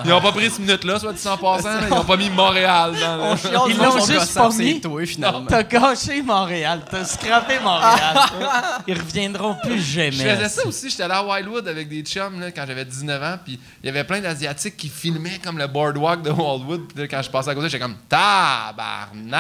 [0.04, 1.70] Ils ont pas pris cette minute-là, soit dit en passant.
[1.74, 1.82] là.
[1.88, 3.70] Ils ont pas mis Montréal dans le.
[3.70, 4.82] Ils l'ont juste pas mis.
[4.82, 5.46] Toi, finalement.
[5.48, 6.82] T'as gâché Montréal.
[6.90, 8.20] T'as scrappé Montréal.
[8.88, 10.12] Ils reviendront plus jamais.
[10.12, 13.24] Je faisais ça aussi, j'étais allé à Wildwood avec des chums là, quand j'avais 19
[13.24, 17.02] ans, puis il y avait plein d'Asiatiques qui filmaient comme le boardwalk de Wildwood, puis
[17.04, 19.35] là, quand je passais à côté, j'étais comme tabarnak!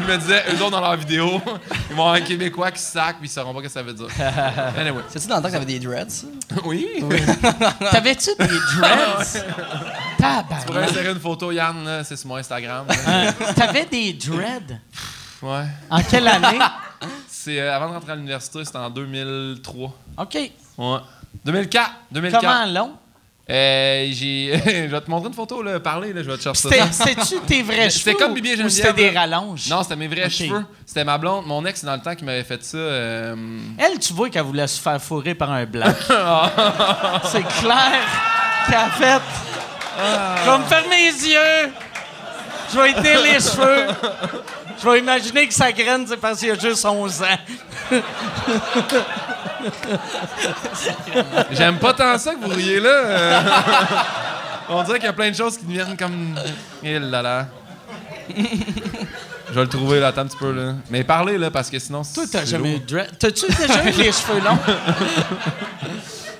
[0.00, 1.40] Ils me disaient, eux autres dans leur vidéo,
[1.90, 3.92] ils vont avoir un Québécois qui sac, puis ils sauront pas ce que ça veut
[3.92, 4.08] dire.
[4.78, 5.02] Anyway.
[5.08, 6.26] C'est-tu dans le temps que t'avais des dreads, ça?
[6.64, 6.86] Oui!
[7.90, 9.44] T'avais-tu des dreads?
[10.16, 10.90] Pour Tabarnak.
[10.90, 12.86] insérer une photo, Yann, là, c'est sur mon Instagram.
[13.54, 14.78] T'avais des dreads?
[15.42, 15.64] Ouais.
[15.90, 16.58] En quelle année?
[17.28, 19.94] C'est euh, avant de rentrer à l'université, c'était en 2003.
[20.18, 20.34] OK.
[20.78, 20.98] Ouais.
[21.44, 21.90] 2004!
[22.10, 22.40] 2004.
[22.40, 22.92] Comment long?
[23.48, 24.60] Euh, j'ai...
[24.66, 26.90] je vais te montrer une photo, là, parler, là, je vais te chercher ça.
[26.90, 28.16] C'était- C'était-tu tes vrais C'était cheveux?
[28.24, 29.20] comme Bibi et Geneviève, c'était des là?
[29.20, 29.68] rallonges?
[29.68, 30.64] Non, c'était mes vrais cheveux.
[30.84, 31.46] C'était ma blonde.
[31.46, 32.76] Mon ex, dans le temps, qui m'avait fait ça.
[32.76, 33.36] euh,
[33.78, 35.86] Elle, tu vois qu'elle voulait se faire fourrer par un blanc.
[37.24, 38.00] C'est clair
[38.66, 39.22] qu'elle a fait.
[40.44, 41.72] Je vais me fermer les yeux.
[42.74, 43.86] Je vais éteindre les cheveux.
[44.82, 47.92] Je vais imaginer que sa graine, c'est parce qu'il a juste 11 ans.
[51.52, 52.88] J'aime pas tant ça que vous riez là.
[52.90, 53.40] euh.
[54.68, 56.34] On dirait qu'il y a plein de choses qui deviennent comme.
[56.82, 57.46] Eh là là.
[59.48, 60.72] Je vais le trouver là, attends un petit peu là.
[60.90, 62.02] Mais parlez là, parce que sinon.
[62.14, 63.00] Toi, t'as c'est jamais eu de.
[63.18, 64.58] T'as-tu déjà eu les cheveux longs?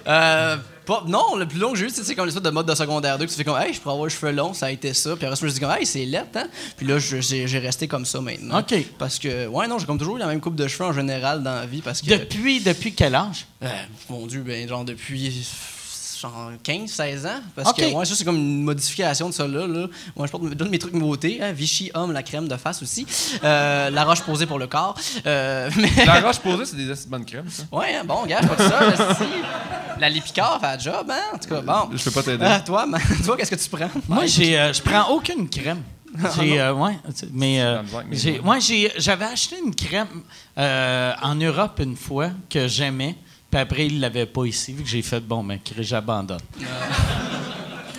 [0.09, 0.57] Euh,
[0.87, 3.19] pas, non, le plus long que j'ai eu, c'est comme l'espèce de mode de secondaire
[3.19, 4.95] 2 que tu fais comme, hey, je pourrais avoir les cheveux longs, ça a été
[4.95, 5.17] ça.
[5.17, 6.47] Puis après, je me suis dit, comme, hey, c'est lettre, hein.
[6.77, 8.61] Puis là, j'ai resté comme ça maintenant.
[8.61, 8.75] OK.
[8.99, 11.43] Parce que, ouais, non, j'ai comme toujours eu la même coupe de cheveux en général
[11.43, 11.83] dans la vie.
[11.83, 13.47] Parce que, Depuis, depuis quel âge?
[13.63, 13.69] Euh,
[14.09, 15.47] mon Dieu, ben, genre depuis
[16.21, 17.41] genre 15, 16 ans?
[17.55, 17.77] Parce OK.
[17.77, 19.67] que, ouais, ça, c'est comme une modification de ça là.
[19.67, 19.87] là.
[20.17, 21.41] Moi, je porte donne mes trucs nouveautés.
[21.43, 23.07] Hein, Vichy Homme, la crème de face aussi.
[23.45, 24.97] Euh, la roche posée pour le corps.
[25.27, 27.65] Euh, mais, La roche posée, c'est des assez bonnes crèmes, ça.
[27.73, 28.93] ouais, hein, bon, gars, pas seul.
[28.93, 29.25] esti.
[29.99, 31.21] La Lipicard fait la job, hein.
[31.35, 31.97] En tout cas, bon.
[31.97, 32.45] Je peux pas t'aider.
[32.47, 33.91] Ah, toi, man, toi, qu'est-ce que tu prends?
[34.09, 35.83] Moi, j'ai, euh, je prends aucune crème.
[36.39, 36.99] J'ai, euh, ouais,
[37.33, 38.43] mais euh, j'ai, doigts.
[38.45, 40.23] moi, j'ai, j'avais acheté une crème
[40.59, 43.17] euh, en Europe une fois que j'aimais,
[43.59, 46.41] après, ils l'avaient pas ici, vu que j'ai fait, bon, ben, crée, j'abandonne.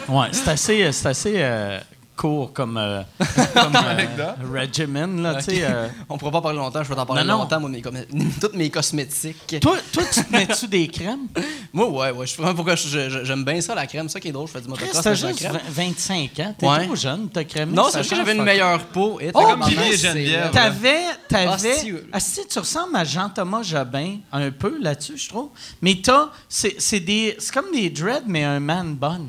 [0.10, 1.80] ouais, c'est assez, assez euh,
[2.18, 3.01] court comme, euh,
[3.53, 5.88] comme euh, regimen, là, euh.
[6.09, 7.39] On pourra pas parler longtemps, je vais t'en parler Non, non.
[7.43, 7.95] longtemps, moi, mes com-
[8.41, 9.57] toutes mes cosmétiques.
[9.61, 11.28] Toi, toi, tu te mets-tu des crèmes?
[11.74, 12.26] Moi, ouais, ouais.
[12.26, 14.09] Je sais pas pourquoi je- je- j'aime bien ça, la crème.
[14.09, 15.59] Ça qui est drôle, je fais du motocross, T'as juste crème.
[15.70, 16.86] 20 25 ans, t'es Ouais.
[16.86, 17.72] trop jeune, t'as crémé.
[17.74, 19.20] Non, c'est juste que j'avais une meilleure peau.
[19.22, 20.51] Et Oh, comme Billy maman, et c'est- Geneviève.
[20.51, 21.47] T'avais, t'avais.
[21.51, 21.93] Ah, si.
[22.11, 25.49] Ah, tu ressembles à Jean-Thomas Jobin un peu là-dessus, je trouve.
[25.82, 26.30] Mais t'as.
[26.49, 27.36] C'est, c'est des.
[27.39, 29.22] C'est comme des dreads, mais un man bun.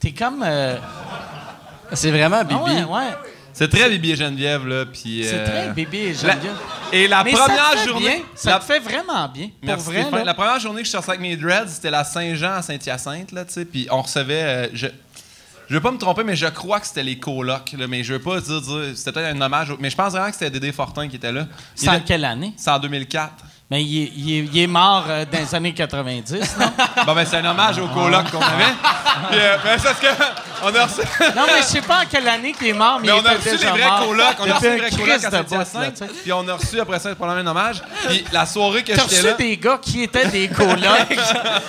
[0.00, 0.44] T'es comme.
[1.92, 2.60] C'est vraiment ah Bibi.
[2.60, 3.10] ouais, ouais.
[3.52, 4.84] C'est très Bibi et Geneviève, là.
[4.86, 5.22] Puis.
[5.24, 6.56] C'est euh, très bébé et la- Geneviève.
[6.92, 8.06] Et la Mais ça te première fait journée.
[8.06, 8.18] bien.
[8.36, 9.46] Ça la- te fait vraiment bien.
[9.48, 10.00] Pour Merci, vrai.
[10.02, 10.18] Stéphane.
[10.20, 10.24] là.
[10.24, 13.44] La première journée que je sortais avec mes dreads, c'était la Saint-Jean à Saint-Hyacinthe, là,
[13.44, 13.64] tu sais.
[13.64, 14.42] Puis on recevait.
[14.42, 14.86] euh, je,
[15.68, 17.86] je veux pas me tromper, mais je crois que c'était les colocs, là.
[17.88, 18.60] Mais je veux pas dire.
[18.60, 19.72] dire c'était peut-être un hommage.
[19.80, 21.46] Mais je pense vraiment que c'était Dédé Fortin qui était là.
[21.74, 22.52] C'est en quelle année?
[22.56, 23.32] C'est en 2004.
[23.70, 26.72] Mais il est, il est- il est mort euh, dans les années 90, non?
[27.06, 28.64] Bon, ben, c'est un hommage au coloc qu'on avait.
[29.30, 30.22] Puis, euh, ben, c'est parce que
[30.62, 31.00] on a reçu,
[31.36, 33.26] Non, mais je sais pas en quelle année qu'il est mort, mais, mais il on
[33.26, 34.06] a reçu les vrais mort.
[34.06, 34.36] colocs.
[34.40, 35.96] On a reçu les vrais colocs à Saint-Hyacinthe.
[35.98, 36.06] sais.
[36.22, 37.82] Puis on a reçu après ça pendant un hommage.
[38.08, 39.32] Puis la soirée que T'as j'étais reçu là.
[39.34, 41.18] des gars qui étaient des colocs,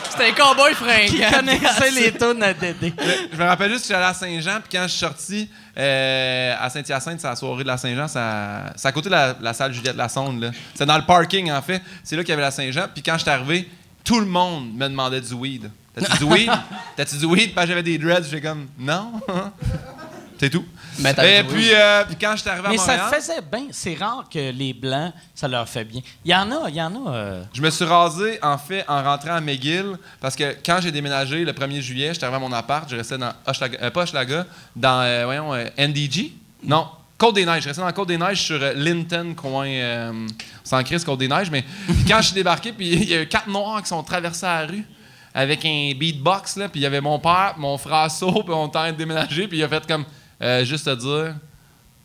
[0.10, 0.76] C'était un cowboy qui
[1.18, 1.32] fringant.
[1.38, 2.94] connaissaient les tunes à Dédé.
[3.34, 6.70] Je me rappelle juste que j'allais à Saint-Jean, puis quand je suis sorti euh, à
[6.70, 9.74] Saint-Hyacinthe, c'est la soirée de la Saint-Jean, ça- c'est à côté de la, la salle
[9.74, 10.42] Juliette Lassonde.
[10.42, 10.52] là.
[10.76, 11.82] C'est dans le parking, en fait.
[12.04, 12.86] C'est là qu'il y avait la Saint-Jean.
[12.94, 13.70] Puis quand je suis arrivé,
[14.04, 15.70] tout le monde me demandait du weed.
[15.96, 16.52] T'as-tu du weed?
[16.96, 17.56] T'as-tu du weed?
[17.56, 19.14] Puis j'avais des dreads, j'étais comme, non.
[20.40, 20.66] c'est tout.
[21.00, 23.42] Mais t'as Et puis, euh, puis quand je suis arrivé à Mais Montréal, ça faisait
[23.42, 23.68] bien.
[23.72, 26.02] C'est rare que les Blancs, ça leur fait bien.
[26.24, 27.14] Il y en a, il y en a.
[27.14, 30.92] euh, je me suis rasé, en fait, en rentrant à McGill, parce que quand j'ai
[30.92, 34.04] déménagé le 1er juillet, j'étais arrivé à mon appart, je restais dans Hochelaga, euh, pas
[34.04, 36.34] Hochelaga, dans, voyons, NDG?
[36.64, 36.88] Non,
[37.20, 37.64] Côte-des-Neiges.
[37.64, 40.28] Je restais dans Côte-des-Neiges sur Linton, coin euh,
[40.64, 41.52] sans Christ, Côte-des-Neiges.
[41.52, 41.66] Mais
[42.08, 44.66] quand je suis débarqué, puis il y a eu quatre noirs qui sont traversés la
[44.66, 44.86] rue
[45.34, 48.68] avec un beatbox, là, puis il y avait mon père, mon frère So, puis on
[48.68, 50.06] était en train de déménager, puis il a fait comme,
[50.42, 51.36] euh, juste te dire,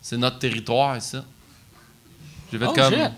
[0.00, 1.24] c'est notre territoire, ça.
[2.52, 2.94] J'ai fait Oh, comme.
[2.94, 3.10] shit.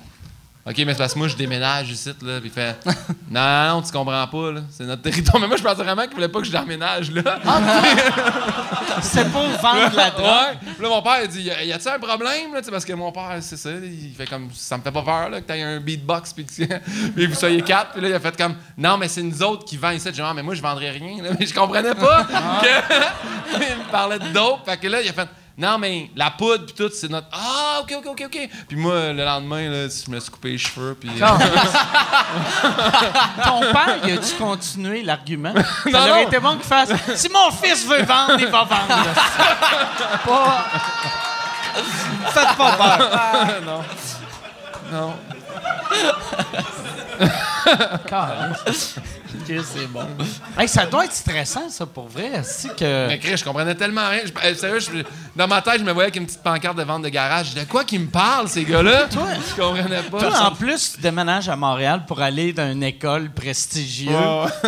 [0.68, 2.40] OK, mais c'est parce que moi, je déménage ici, là.
[2.40, 2.76] Puis il fait
[3.30, 4.62] Non, non, tu comprends pas, là.
[4.70, 5.40] C'est notre territoire.
[5.40, 7.22] Mais moi, je pensais vraiment qu'il voulait pas que je déménage, là.
[9.02, 10.24] C'est pour vendre la drogue.
[10.24, 10.72] ouais.
[10.74, 12.60] Puis là, mon père, il dit Y a-tu un problème, là?
[12.68, 13.70] Parce que mon père, c'est ça.
[13.70, 17.26] Il fait comme Ça me fait pas peur, là, que t'aies un beatbox, puis que
[17.26, 17.92] vous soyez quatre.
[17.92, 20.12] Puis là, il a fait comme Non, mais c'est nous autres qui vendons ici.
[20.12, 21.30] Genre, mais moi, je vendrais rien, là.
[21.38, 23.54] Mais je comprenais pas que.
[23.54, 24.64] il me parlait de dope.
[24.64, 25.28] Fait que là, il a fait.
[25.59, 27.28] Non, mais la poudre, puis tout, c'est notre.
[27.32, 28.48] Ah, OK, OK, OK, OK.
[28.68, 31.09] Puis moi, le lendemain, là, je me suis coupé les cheveux, puis.
[31.11, 31.26] euh,
[33.42, 35.54] Ton père, il a-tu continué l'argument?
[35.84, 36.28] Ça Non, aurait non.
[36.28, 38.86] été bon qu'il fasse Si mon fils veut vendre, il va vendre.
[40.26, 40.64] pas.
[42.32, 43.11] Faites pas peur.
[44.92, 45.14] non.
[49.46, 50.06] Dieu, c'est bon.
[50.58, 52.42] Hey, ça doit être stressant, ça, pour vrai.
[52.76, 53.08] Que.
[53.08, 54.20] Mais Chris, je comprenais tellement rien.
[54.24, 55.02] Je- euh, sérieux, je-
[55.34, 57.54] dans ma tête, je me voyais avec une petite pancarte de vente de garage.
[57.54, 59.06] De quoi qu'ils me parlent, ces gars-là?
[59.08, 60.18] Toi- je comprenais pas.
[60.18, 64.16] Toi, en plus, tu déménages à Montréal pour aller dans une école prestigieuse.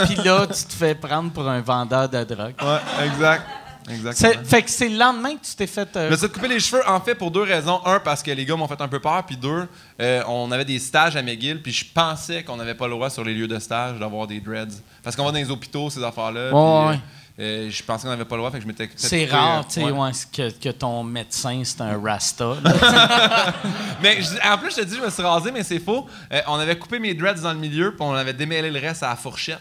[0.06, 2.54] Puis là, tu te fais prendre pour un vendeur de drogue.
[2.62, 3.42] Ouais, exact.
[3.90, 4.44] Exactement.
[4.44, 5.88] Fait que c'est le lendemain que tu t'es fait.
[5.96, 7.80] euh, Je me suis coupé les cheveux, en fait, pour deux raisons.
[7.84, 9.24] Un, parce que les gars m'ont fait un peu peur.
[9.26, 9.66] Puis deux,
[10.00, 11.62] euh, on avait des stages à McGill.
[11.62, 14.40] Puis je pensais qu'on n'avait pas le droit sur les lieux de stage d'avoir des
[14.40, 14.82] dreads.
[15.02, 16.48] Parce qu'on va dans les hôpitaux, ces affaires-là.
[16.50, 17.00] puis, Ouais,
[17.40, 18.50] euh, euh, je pensais qu'on n'avait pas le droit.
[18.50, 19.90] Fait que je m'étais C'est rare, tu sais, ouais.
[19.92, 22.54] ouais, que, que ton médecin, c'est un Rasta.
[24.02, 26.06] Mais je- en plus, je te dis, je me suis rasé, mais c'est faux.
[26.46, 29.10] On avait coupé mes dreads dans le milieu, puis on avait démêlé le reste à
[29.10, 29.60] la fourchette.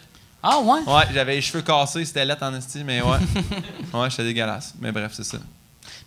[0.50, 0.80] Ah, ouais?
[0.86, 3.18] Ouais, j'avais les cheveux cassés, c'était lettre en esti, mais ouais.
[3.94, 4.74] ouais, j'étais dégueulasse.
[4.80, 5.38] Mais bref, c'est ça.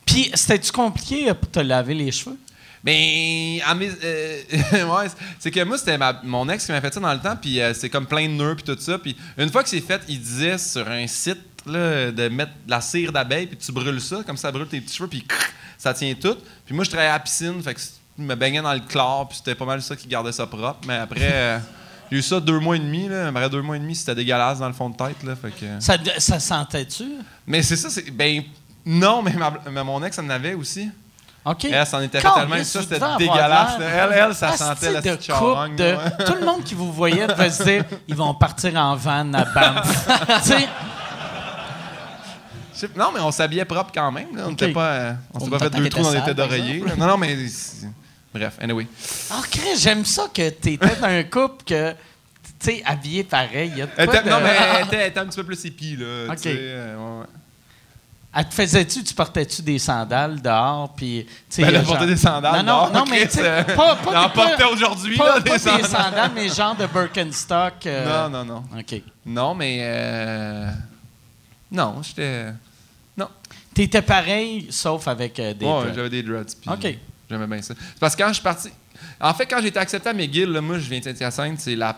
[0.07, 2.37] Puis, c'était-tu compliqué euh, pour te laver les cheveux?
[2.83, 5.07] Ben, à mes- euh, ouais,
[5.39, 7.75] c'est- que moi, c'était mon ex qui m'a fait ça dans le temps, puis euh,
[7.75, 8.99] c'est comme plein de nœuds, puis tout ça.
[8.99, 12.71] Puis une fois que c'est fait, il disait sur un site là, de mettre de
[12.71, 15.27] la cire d'abeille, puis tu brûles ça, comme ça brûle tes petits cheveux, puis
[15.79, 16.37] ça tient tout.
[16.65, 17.81] Puis moi, je travaillais à la piscine, fait que
[18.19, 20.79] je me baignais dans le chlore, puis c'était pas mal ça qui gardait ça propre.
[20.87, 21.59] Mais après, euh,
[22.11, 23.29] j'ai eu ça deux mois et demi, là.
[23.29, 25.35] Après deux mois et demi, c'était dégueulasse dans le fond de tête, là.
[25.37, 25.67] Fait que...
[25.81, 27.05] Ça, ça sentait-tu?
[27.47, 28.11] Mais c'est ça, c'est.
[28.11, 28.43] Ben,
[28.85, 30.91] non, mais, ma- mais mon ex en avait aussi.
[31.45, 31.65] OK.
[31.65, 33.73] Elle s'en était tellement, ça, c'était dégueulasse.
[33.81, 35.77] Elle, elle, ça sentait la de petite coupe charogne.
[35.77, 36.25] de- là, ouais.
[36.27, 39.45] Tout le monde qui vous voyait devait se dire ils vont partir en van à
[39.45, 40.09] Banff.
[42.97, 44.35] Non, mais on s'habillait propre quand même.
[44.35, 44.45] là.
[44.47, 44.73] On n'était Ok.
[44.73, 46.83] pas, euh, on s'est Oh, pas fait deux trous dans était les têtes d'oreiller.
[46.97, 47.37] Non, non, mais.
[48.33, 48.87] Bref, anyway.
[49.31, 51.97] Ah, Chris, j'aime ça que t'étais dans un couple que, tu
[52.61, 53.73] sais, habillé pareil.
[53.77, 56.33] Y a de non, mais elle était, elle était un petit peu plus épie, là.
[56.33, 56.47] Ok.
[56.47, 57.27] euh, ouais, ouais.
[58.33, 61.27] Elle te faisais-tu, tu portais-tu des sandales dehors, puis...
[61.59, 62.65] Ben, elle a genre- porté des sandales.
[62.65, 65.17] Non, non, dehors, non, mais tu sais, euh, pas, pas, Elle en des- portait aujourd'hui,
[65.17, 65.85] pas- là, pas des des sandales.
[65.91, 67.87] sandales, mais genre de Birkenstock.
[67.87, 68.65] euh, Non, non, non.
[68.79, 69.03] OK.
[69.27, 69.79] Non, mais.
[69.83, 70.71] euh,
[71.73, 72.53] Non, j'étais.
[73.73, 75.65] T'étais pareil, sauf avec euh, des...
[75.65, 76.57] Ouais, j'avais des dreads.
[76.61, 76.99] puis OK.
[77.31, 77.75] J'aimais bien ça.
[77.79, 78.71] C'est parce que quand je suis parti.
[79.21, 81.77] En fait, quand j'ai été accepté à McGill, là, moi, je viens de Saint-Hyacinthe, c'est
[81.77, 81.97] la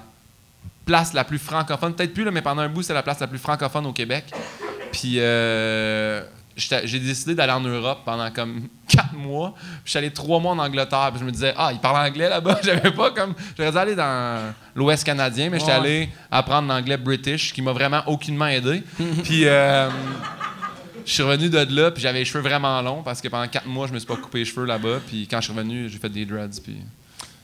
[0.84, 1.94] place la plus francophone.
[1.94, 4.24] Peut-être plus, là, mais pendant un bout, c'est la place la plus francophone au Québec.
[4.92, 6.22] Puis, euh,
[6.56, 9.54] j'ai décidé d'aller en Europe pendant comme quatre mois.
[9.56, 11.08] Puis, je suis allé trois mois en Angleterre.
[11.10, 12.60] Puis, je me disais, ah, ils parlent anglais là-bas.
[12.62, 13.34] J'avais pas comme.
[13.56, 18.02] J'aurais dû aller dans l'Ouest canadien, mais j'étais allé apprendre l'anglais british, qui m'a vraiment
[18.06, 18.82] aucunement aidé.
[19.24, 19.88] Puis, euh,
[21.04, 23.66] je suis revenu de là, puis j'avais les cheveux vraiment longs parce que pendant quatre
[23.66, 25.00] mois, je me suis pas coupé les cheveux là-bas.
[25.06, 26.60] Puis quand je suis revenu, j'ai fait des dreads.
[26.62, 26.76] Puis...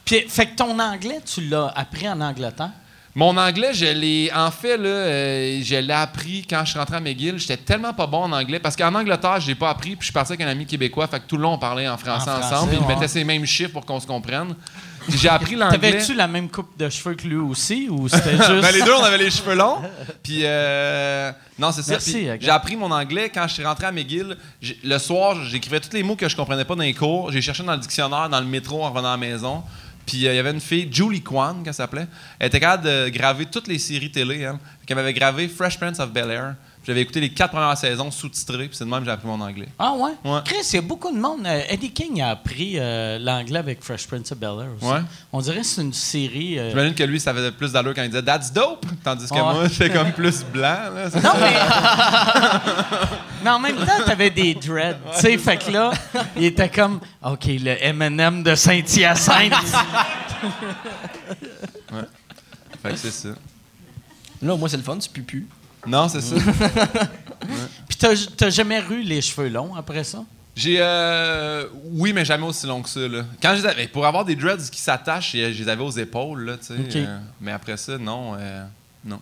[0.04, 2.70] Puis, fait que ton anglais, tu l'as appris en Angleterre?
[3.14, 4.30] Mon anglais, je l'ai.
[4.32, 7.38] En fait, là, euh, je l'ai appris quand je suis rentré à McGill.
[7.38, 9.90] J'étais tellement pas bon en anglais parce qu'en Angleterre, je l'ai pas appris.
[9.90, 11.06] Puis je suis parti avec un ami québécois.
[11.08, 12.70] Fait que tout le long, on parlait en français, En français, ensemble.
[12.70, 12.94] Puis il ouais.
[12.94, 14.54] mettait ces mêmes chiffres pour qu'on se comprenne.
[15.16, 15.78] J'ai appris l'anglais.
[15.78, 18.48] T'avais-tu la même coupe de cheveux que lui aussi ou c'était juste.
[18.48, 19.78] Ben, les deux, on avait les cheveux longs.
[20.22, 21.98] Puis, euh, non, c'est ça.
[21.98, 24.36] J'ai appris mon anglais quand je suis rentré à McGill.
[24.84, 27.32] Le soir, j'écrivais tous les mots que je comprenais pas dans les cours.
[27.32, 29.62] J'ai cherché dans le dictionnaire, dans le métro en revenant à la maison.
[30.06, 32.06] Puis euh, il y avait une fille, Julie Kwan, qu'elle s'appelait.
[32.38, 34.44] Elle était capable de graver toutes les séries télé.
[34.46, 34.58] Hein.
[34.88, 36.54] Elle m'avait gravé Fresh Prince of Bel Air.
[36.88, 38.66] J'avais écouté les quatre premières saisons sous-titrées.
[38.68, 39.68] Puis c'est de même que j'ai appris mon anglais.
[39.78, 40.12] Ah ouais?
[40.24, 40.40] Ouais.
[40.44, 41.46] Chris, il y a beaucoup de monde.
[41.46, 44.90] euh, Eddie King a appris euh, l'anglais avec Fresh Prince of Bel-Air aussi.
[44.90, 45.00] Ouais.
[45.30, 46.58] On dirait que c'est une série.
[46.58, 48.86] euh, J'imagine que lui, ça avait plus d'allure quand il disait That's dope!
[49.04, 49.40] Tandis que Ouais.
[49.42, 50.62] moi, j'étais comme plus blanc.
[50.94, 51.10] Là.
[51.22, 51.56] Non, mais.
[53.44, 54.96] mais en même temps, t'avais des dreads.
[55.16, 55.92] Tu sais, fait que là,
[56.36, 59.52] il était comme, OK, le MM de Saint-Hyacinthe.
[62.82, 63.28] Fait que c'est ça.
[64.40, 65.46] Là, moi, c'est le fun, tu pues plus.
[65.88, 66.36] Non, c'est ça.
[67.88, 70.24] Puis t'as t'as jamais eu les cheveux longs après ça?
[70.54, 70.76] J'ai.
[70.80, 73.00] euh, oui, mais jamais aussi long que ça.
[73.06, 73.24] Là.
[73.40, 75.90] Quand je les avais- pour avoir des dreads qui s'attachent, je je les avais aux
[75.90, 76.44] épaules.
[76.46, 78.34] Là, tu sais, euh, mais après ça, non.
[78.38, 78.64] euh,
[79.04, 79.20] non.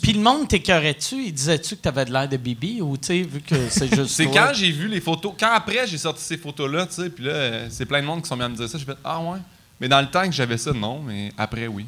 [0.00, 1.16] Puis le monde t'écœurait-tu?
[1.26, 4.10] Il disait-tu que t'avais de l'air de Bibi ou, tu sais, vu que c'est juste.
[4.16, 4.46] C'est toi?
[4.48, 5.34] quand j'ai vu les photos.
[5.38, 8.22] Quand après, j'ai sorti ces photos-là, tu sais, puis là, euh, c'est plein de monde
[8.22, 8.78] qui sont mis à me dire ça.
[8.78, 9.38] J'ai fait Ah ouais.
[9.80, 11.00] Mais dans le temps que j'avais ça, non.
[11.02, 11.84] Mais après, oui.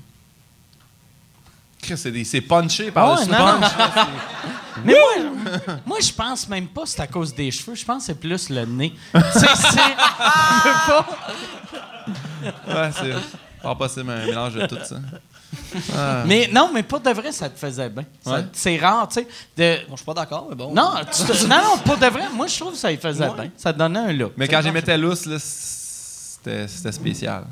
[1.83, 3.73] Chris, C'est des- c'est punché par Ah le ouais, non, punch.
[4.85, 7.75] Mais moi, moi, je pense même pas que c'est à cause des cheveux.
[7.75, 8.93] Je pense que c'est plus le nez.
[9.15, 9.79] Tu sais, c'est.
[9.79, 11.07] je veux pas-
[12.69, 14.97] Ouais, c'est pas possible un mélange de tout ça.
[16.27, 18.05] Mais non, mais pour de vrai, ça te faisait bien.
[18.25, 18.45] Ouais.
[18.53, 19.27] C'est rare, tu sais.
[19.57, 20.73] de- Bon, je suis pas d'accord, mais bon.
[20.73, 23.27] Non, tu te- non, non, pour de vrai, moi, je trouve que ça y faisait
[23.29, 23.51] bien.
[23.57, 24.33] Ça donnait un look.
[24.37, 27.45] Mais quand j'y mettais lousse, c'était spécial.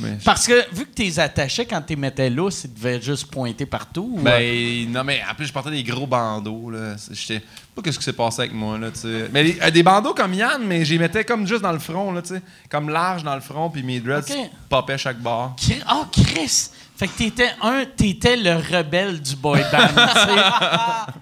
[0.00, 3.00] Mais Parce que vu que tu les attachais quand tu les mettais là, ils devaient
[3.00, 4.12] juste pointer partout.
[4.16, 6.94] ou- Ben, non, mais en plus, je portais des gros bandeaux, là.
[7.10, 7.42] J'étais.
[7.74, 8.88] Pas qu'est-ce qui s'est passé avec moi, là.
[9.32, 12.12] Mais les- euh, des bandeaux comme Yann, mais j'y mettais comme juste dans le front,
[12.12, 12.22] là.
[12.70, 14.50] Comme large dans le front, puis mes dreads Ok.
[14.68, 15.18] popaient chaque.
[15.18, 16.70] Chri- Ah, Chris!
[16.96, 19.78] Fait que t'étais un, t'étais le rebelle du boy band,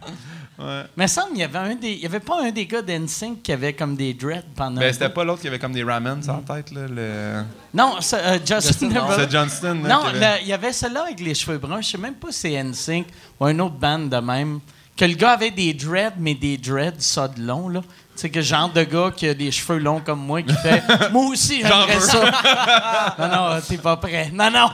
[0.96, 3.42] Mais ça, il y avait un des, il y avait pas un des gars d'NSYNC
[3.42, 4.80] qui avait comme des dreads pendant.
[4.80, 6.82] Ben, c'était pas l'autre qui avait comme des ramen sur la tête, là.
[6.88, 7.42] Le...
[7.74, 9.06] Non, ça, euh, Justin, Justin.
[9.16, 9.88] C'est Johnston, là.
[9.88, 11.80] Non, avait- il y avait celui-là avec les cheveux bruns.
[11.82, 13.06] Je sais même pas si c'est NSYNC
[13.38, 14.60] ou un autre band de même.
[14.96, 17.80] Que le gars avait des dreads, mais des dreads ça de long, là.
[17.82, 20.82] Tu sais, que genre de gars qui a des cheveux longs comme moi qui fait
[21.12, 23.14] Moi aussi, j'aimerais ça.
[23.18, 24.30] non, non, t'es pas prêt.
[24.32, 24.70] Non, non,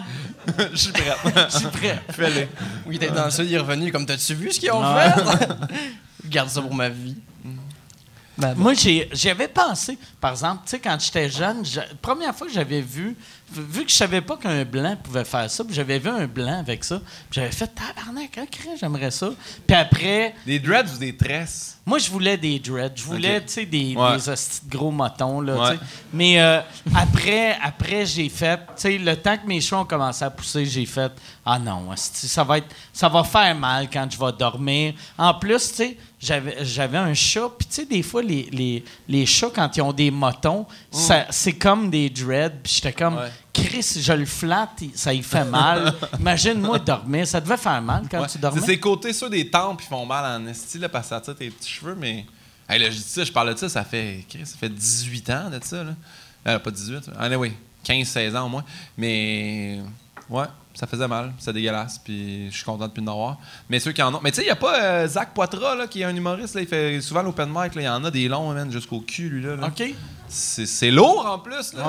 [0.72, 1.14] Je suis prêt.
[1.50, 2.02] je suis prêt.
[2.10, 2.48] Fais-le.
[2.86, 4.82] Oui, il était dans le sud, il est revenu comme T'as-tu vu ce qu'ils ont
[4.82, 5.48] fait?
[6.28, 7.16] Garde ça pour ma vie.
[8.38, 8.62] Ben, bon.
[8.62, 12.52] Moi, j'ai- j'avais pensé, par exemple, tu sais, quand j'étais jeune, je- première fois que
[12.52, 13.14] j'avais vu,
[13.52, 16.60] vu- que je savais pas qu'un blanc pouvait faire ça, puis j'avais vu un blanc
[16.60, 17.00] avec ça,
[17.30, 18.46] j'avais fait tabarnak, hein,
[18.80, 19.28] j'aimerais ça.
[19.66, 21.76] Puis après, Des dreads ou des tresses?
[21.84, 24.16] moi, je voulais des dreads, je voulais, tu sais, des, Ouais.
[24.66, 25.72] gros motons, là, Ouais.
[25.72, 25.82] tu sais.
[26.14, 26.60] Mais euh,
[26.94, 30.64] après, après j'ai fait, tu sais, le temps que mes cheveux ont commencé à pousser,
[30.64, 31.12] j'ai fait,
[31.44, 34.94] ah non, ça va être, ça va faire mal quand je vais dormir.
[35.18, 38.84] En plus, tu sais, j'avais, j'avais un chat, puis tu sais, des fois, les, les,
[39.08, 43.16] les chats, quand ils ont des motons, ça- c'est comme des dreads, puis j'étais comme,
[43.16, 43.30] Ouais.
[43.52, 45.92] Chris, je le flatte, ça y fait mal.
[46.20, 48.28] Imagine-moi dormir, ça devait faire mal quand Ouais.
[48.28, 48.60] tu dormais.
[48.60, 51.20] C'est ces côtés, ceux des tempes, qui font mal en esti, là, parce que ça
[51.20, 52.24] tire tes petits cheveux, mais.
[52.68, 54.24] Hey, là, je dis ça, je parle de ça, ça fait.
[54.28, 55.94] Chris, Ça fait 18 ans de ça, là.
[56.46, 57.52] Euh, pas 18, anyway,
[57.84, 58.64] 15-16 ans au moins.
[58.96, 59.80] Mais.
[60.30, 63.36] Ouais, ça faisait mal, c'est dégueulasse, puis je suis content de plus en avoir.
[63.68, 64.20] Mais ceux qui en ont.
[64.22, 66.54] Mais tu sais, il n'y a pas euh, Zach Poitras, là, qui est un humoriste,
[66.54, 69.00] là, il fait souvent l'open mic, là, il y en a des longs, man, jusqu'au
[69.00, 69.56] cul, lui, là.
[69.56, 69.66] là.
[69.66, 69.82] OK?
[70.34, 71.84] C'est c'est lourd en plus, là.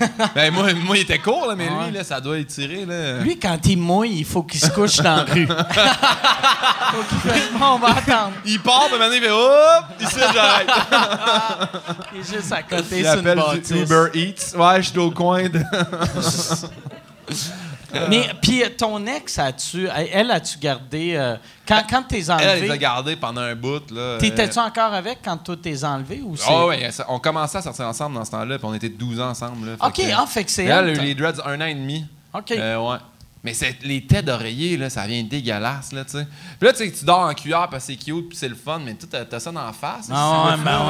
[0.00, 1.86] Euh, ben, moi, moi, il était court, là, mais Ouais.
[1.86, 3.18] lui, là, ça doit étirer, là.
[3.18, 5.46] Lui, quand il mouille, il faut qu'il se couche dans la rue.
[5.48, 8.32] faut qu'il fasse, Bon, on va attendre.
[8.46, 10.68] Il part, puis maintenant, il fait hop, ici, j'arrête.
[12.14, 13.70] Il est juste à côté Il sur une appelle bâtisse.
[13.72, 14.56] Uber Eats.
[14.56, 15.60] Ouais, je suis au coin de.
[18.08, 22.38] Mais puis euh, ton ex, as-tu, elle, as-tu gardé euh, quand quand t'es Elle, elle
[22.38, 23.90] les a enlevé, gardés pendant un bout.
[23.90, 24.18] là.
[24.18, 27.62] t'étais-tu encore avec quand toi t'es enlevé ou c'est Ah ouais, ça- on commençait à
[27.62, 29.66] sortir ensemble dans ce temps-là, puis on était 12 ans ensemble.
[29.70, 31.60] Là, Ok, Fait que- ah, fait que c'est Elle, elle a eu les dreads un
[31.60, 32.04] an et demi.
[32.32, 32.52] Ok.
[32.52, 32.96] Euh, ouais.
[33.42, 36.26] Mais c'est les têtes d'oreiller, là, ça vient dégueulasse, là, tu sais.
[36.58, 38.54] Puis là, tu sais, tu dors en cuillère parce que c'est cute, puis c'est le
[38.54, 40.08] fun, mais tu t'as t'as ça dans la face.
[40.10, 40.80] Ah ouais, ben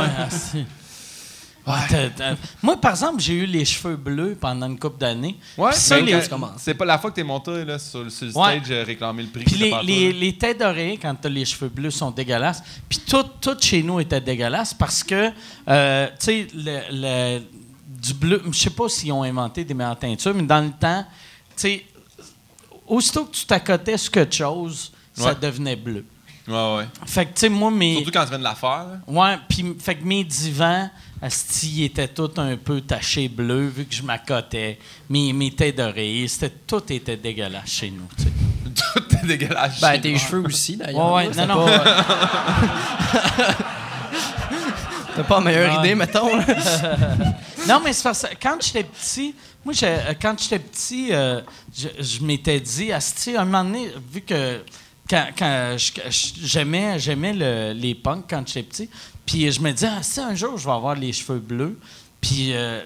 [0.55, 0.64] ouais.
[1.66, 5.36] ah, t'as- t'as- Moi, par exemple, j'ai eu les cheveux bleus pendant une couple d'années.
[5.57, 6.19] Ouais, ça, les-
[6.59, 8.59] c'est pas la fois que t'es monté là, sur, sur le Ouais.
[8.61, 9.45] stage euh, réclamer le prix.
[9.45, 12.62] Puis les, t'as les, les têtes d'oreiller, quand tu as les cheveux bleus, sont dégueulasses.
[12.89, 15.31] Puis tout, tout chez nous était dégueulasse parce que,
[15.69, 16.81] euh, tu sais, le,
[17.39, 17.43] le-
[17.86, 21.05] du bleu, je sais pas s'ils ont inventé des meilleures teintures, mais dans le temps,
[21.57, 21.86] tu sais,
[22.86, 25.35] aussitôt que tu t'accotais sur quelque chose, ça Ouais.
[25.41, 26.05] devenait bleu.
[26.47, 26.85] Ouais, ouais.
[27.07, 27.95] Fait que, tu sais, moi, mes.
[27.97, 28.85] Surtout quand tu viens de la faire.
[29.07, 30.91] Ouais, puis fait que mes divans,
[31.25, 34.79] asti, ils étaient tous un peu tachés bleus, vu que je m'accotais.
[35.09, 38.07] Mes, mes têtes d'oreiller, c'était, tout était dégueulasse chez nous.
[38.75, 39.81] Tout est dégueulasse.
[39.81, 41.13] Ben, tes cheveux aussi, d'ailleurs.
[41.13, 41.85] Ouais, ouais, là, non, c'est non.
[41.85, 43.55] pas-
[45.17, 46.37] T'as pas la meilleure idée, mettons.
[47.69, 49.35] Non, mais c'est parce que quand j'étais petit,
[49.65, 51.41] moi, j'ai- euh, quand j'étais petit, euh,
[51.77, 54.61] je, je m'étais dit, Asti, un moment donné, vu que
[55.09, 58.91] quand, quand je- je- j'aimais, j'aimais le- les punks quand j'étais petit,
[59.27, 61.79] puis je me disais, Asti, un jour, je vais avoir les cheveux bleus.
[62.21, 62.83] Puis euh,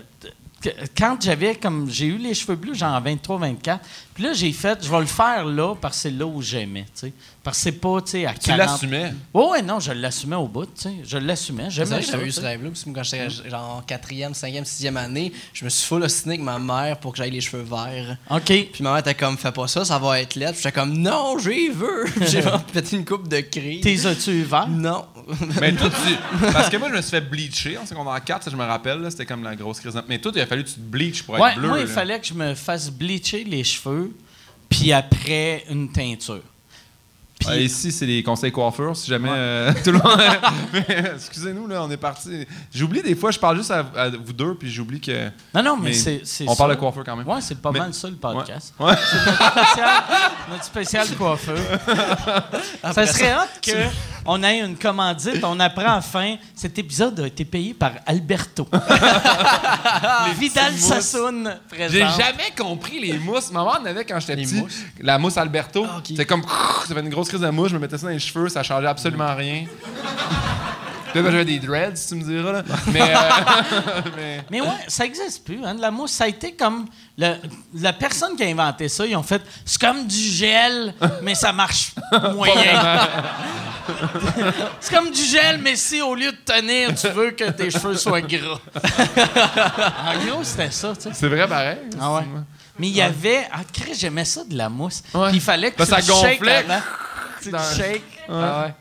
[0.96, 3.84] quand j'avais, comme, j'ai eu les cheveux bleus, genre 23, 24,
[4.18, 6.86] puis là, j'ai fait, je vais le faire là, parce que c'est là où j'aimais,
[6.92, 7.12] tu sais.
[7.44, 8.58] Parce que c'est pas, tu sais, à Tu 40.
[8.58, 9.14] l'assumais?
[9.32, 10.92] Oh, ouais, non, je l'assumais au bout, tu sais.
[11.04, 12.68] Je l'assumais, j'aimais j'avais eu tu ce rêve-là.
[12.70, 16.34] Parce que quand j'étais genre en quatrième, cinquième, sixième année, je me suis full ostiné
[16.34, 18.16] avec ma mère pour que j'aille les cheveux verts.
[18.28, 18.42] OK.
[18.44, 20.48] Puis ma mère était comme, fais pas ça, ça va être laid.
[20.50, 22.06] Puis j'étais comme, non, j'y veux.
[22.26, 23.80] J'ai vraiment pété une coupe de cris.
[23.82, 24.66] T'es as-tu vert?
[24.68, 25.06] Non.
[25.60, 26.42] Mais toi, tu.
[26.52, 28.98] Parce que moi, je me suis fait bleacher en secondaire 4, ça, je me rappelle,
[29.00, 29.94] là, c'était comme la grosse crise.
[30.08, 31.68] Mais toi, il a fallu que tu te bleaches pour être Ouais, bleu.
[31.68, 34.07] moi, il fallait que je me fasse bleacher les cheveux,
[34.68, 36.40] puis après, une teinture.
[37.46, 40.20] Ouais, ici, c'est les conseils coiffeurs, si jamais euh, tout le monde.
[41.14, 42.44] Excusez-nous, là, on est parti.
[42.74, 45.28] J'oublie des fois, je parle juste à, à vous deux, puis j'oublie que.
[45.54, 46.56] non, non, mais, mais c'est, on ça.
[46.58, 47.28] parle de coiffeur quand même.
[47.28, 48.74] Ouais, c'est pas Mais- mal ça, le podcast.
[48.80, 48.92] Ouais.
[49.08, 50.02] C'est notre spécial,
[50.50, 51.58] notre spécial coiffeur.
[52.92, 53.60] ça serait hot
[54.24, 55.42] qu'on ait une commandite.
[55.42, 58.68] On apprend enfin, cet épisode a été payé par Alberto.
[60.38, 60.76] Vidal.
[60.76, 61.92] Sassoon présent.
[61.92, 63.50] J'ai jamais compris les mousses.
[63.50, 64.54] Maman en avait quand j'étais Les petit.
[64.56, 64.78] mousses?
[65.00, 65.86] La mousse Alberto.
[65.88, 66.04] Ah, ok.
[66.08, 66.42] C'était comme.
[66.88, 67.70] Ça fait une grosse crise de mousse.
[67.70, 68.48] Je me mettais ça dans les cheveux.
[68.48, 69.64] Ça changeait absolument rien.
[71.14, 72.52] Là, ben, j'avais des dreads, tu me diras.
[72.52, 72.62] Là.
[72.88, 73.14] Mais, euh,
[74.16, 76.12] mais- Mais ouais, ça existe plus, hein, de la mousse.
[76.12, 76.84] Ça a été comme.
[77.16, 77.36] le-
[77.74, 79.42] la personne qui a inventé ça, ils ont fait.
[79.64, 80.92] C'est comme du gel,
[81.22, 81.92] mais ça marche
[82.34, 83.08] moyen.
[84.80, 87.96] C'est comme du gel, mais si au lieu de tenir, tu veux que tes cheveux
[87.96, 88.60] soient gras.
[90.06, 91.10] en gros, c'était ça, tu sais.
[91.12, 91.78] c'est vrai pareil.
[92.00, 92.22] Ah ouais.
[92.78, 93.46] Mais il y avait.
[93.52, 95.02] Ah, Chris, j'aimais ça de la mousse.
[95.12, 95.28] Ouais.
[95.28, 96.64] Puis il fallait que tu que le ça shakes gonflait.
[96.68, 96.80] avant.
[97.42, 98.02] Tu le shakes.
[98.28, 98.74] Ah ouais.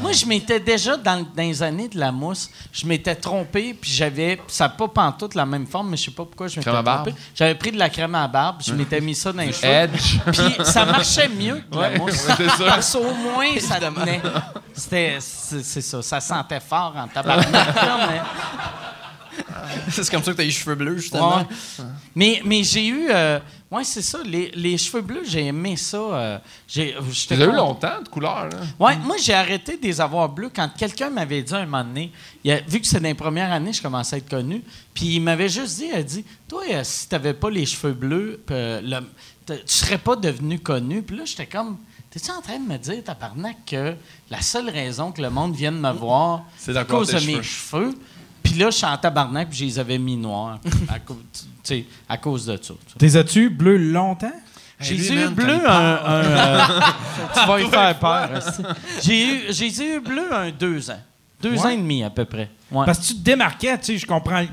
[0.00, 3.90] Moi, je m'étais déjà, dans, dans les années de la mousse, je m'étais trompé, puis
[3.90, 6.70] j'avais, ça n'a pas pantoute la même forme, mais je sais pas pourquoi je m'étais
[6.70, 7.06] Crème à barbe?
[7.08, 7.20] trompé.
[7.34, 9.66] J'avais pris de la crème à barbe, je m'étais mis ça dans les cheveux.
[9.72, 10.18] Edge.
[10.32, 12.26] Puis ça marchait mieux que la Ouais, mousse.
[12.26, 12.66] sûr.
[12.66, 14.20] Parce qu'au moins, ça tenait.
[14.72, 17.48] C'était, c'est, ça, ça sentait fort en tabarnak.
[17.52, 18.20] mais-
[19.90, 21.38] c'est comme ça que t'as les cheveux bleus, justement.
[21.38, 21.44] Ouais.
[22.14, 23.08] Mais, mais j'ai eu.
[23.10, 23.38] Euh,
[23.70, 24.18] ouais, c'est ça.
[24.24, 25.96] Les, les cheveux bleus, j'ai aimé ça.
[25.96, 28.58] euh, j'ai, Tu eu longtemps de couleur, là.
[28.78, 32.12] Ouais, moi, j'ai arrêté de les avoir bleus quand quelqu'un m'avait dit un moment donné,
[32.44, 34.62] il a- vu que c'est dans les premières années, je commençais à être connu,
[34.94, 38.40] puis il m'avait juste dit, elle dit, toi, euh, si t'avais pas les cheveux bleus,
[38.46, 39.06] puis, euh, le-
[39.46, 41.02] tu serais pas devenu connu.
[41.02, 41.78] Puis là, j'étais comme,
[42.10, 43.94] t'es-tu en train de me dire, tabarnak, que
[44.30, 47.94] la seule raison que le monde vienne me voir, C'est à cause de mes cheveux.
[48.48, 50.58] Puis là, je suis en tabarnak, puis je les avais mis noirs,
[50.88, 50.98] à,
[52.18, 52.74] cause, à de ça.
[52.98, 54.32] T'es as-tu bleu longtemps?
[54.80, 55.70] J'ai eu bleu un.
[56.04, 56.60] un, euh,
[57.34, 58.30] tu vas y faire peur.
[59.02, 61.00] J'ai eu, j'ai eu bleu un deux ans.
[61.42, 61.58] Deux Ouais.
[61.66, 62.48] ans et demi à peu près.
[62.70, 62.84] Ouais.
[62.86, 64.44] Parce que tu te démarquais, tu sais, je comprends,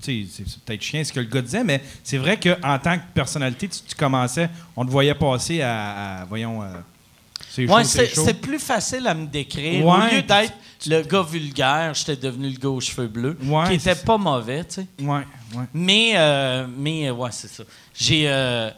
[0.00, 0.24] c'est
[0.64, 3.78] peut-être chien ce que le gars disait, mais c'est vrai qu'en tant que personnalité, tu,
[3.86, 6.66] tu commençais, on te voyait passer à, à- voyons, euh,
[7.48, 7.84] c'est Ouais,
[8.34, 9.84] plus facile à me décrire.
[9.84, 10.52] Ouais, Au lieu d'être
[10.86, 14.64] le gars vulgaire, j'étais devenu le gars aux cheveux bleus, Ouais, qui était pas mauvais,
[14.64, 14.86] tu sais.
[15.00, 15.64] Ouais, ouais.
[15.72, 17.62] Mais, euh, mais euh, ouais, c'est ça.
[17.94, 18.24] J'ai.
[18.28, 18.70] euh,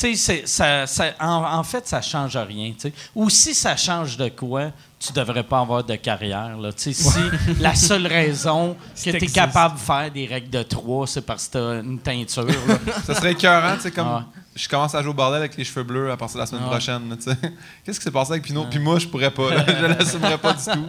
[0.00, 2.70] tu sais, ça, ça- en, en fait, ça change rien.
[2.72, 2.92] tu sais.
[3.16, 6.56] Ou si ça change de quoi, tu devrais pas avoir de carrière.
[6.56, 6.72] Là.
[6.72, 7.18] Tu sais, Si
[7.60, 11.48] la seule raison que tu es capable de faire des règles de trois, c'est parce
[11.48, 12.44] que tu as une teinture.
[12.44, 12.54] là.
[13.06, 14.06] Ça serait écœurant, tu sais, comme.
[14.06, 14.24] Ah.
[14.54, 16.62] Je commence à jouer au bordel avec les cheveux bleus à partir de la semaine
[16.66, 16.70] Ah.
[16.70, 17.36] prochaine, là, tu sais.
[17.84, 18.66] Qu'est-ce qui s'est passé avec Pinot?
[18.70, 19.64] Puis moi, je pourrais pas, là.
[19.66, 20.88] Je l'assumerais pas du tout.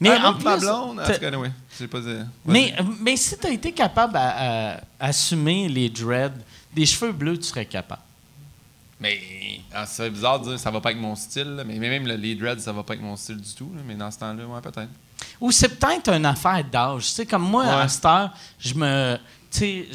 [0.00, 2.16] Mais Ah, en ma blonde, en t'as- tout cas, anyway, j'ai pas dit.
[2.44, 6.32] mais, mais si tu as été capable à, à assumer les dreads,
[6.74, 8.02] des cheveux bleus, tu serais capable.
[9.00, 9.20] Mais
[9.72, 12.06] ah, c'est bizarre de dire ça va pas avec mon style, là, mais mais même
[12.06, 13.70] le- les dreads, ça va pas avec mon style du tout.
[13.74, 14.88] là, mais dans ce temps-là, ouais, peut-être.
[15.40, 17.04] Ou c'est peut-être une affaire d'âge.
[17.06, 19.16] Tu sais, comme moi, à cette heure, je me.
[19.50, 19.88] Tu sais,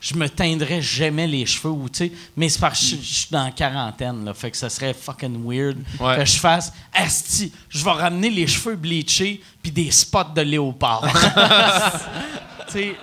[0.00, 3.14] je- me teindrais jamais les cheveux, ou, tu sais, mais c'est parce que je- je
[3.14, 6.16] suis dans la quarantaine, là, fait que ça serait fucking weird Ouais.
[6.16, 11.02] que je fasse Asti, je vais ramener les cheveux bleachés puis des spots de léopard.
[12.68, 12.96] tu sais,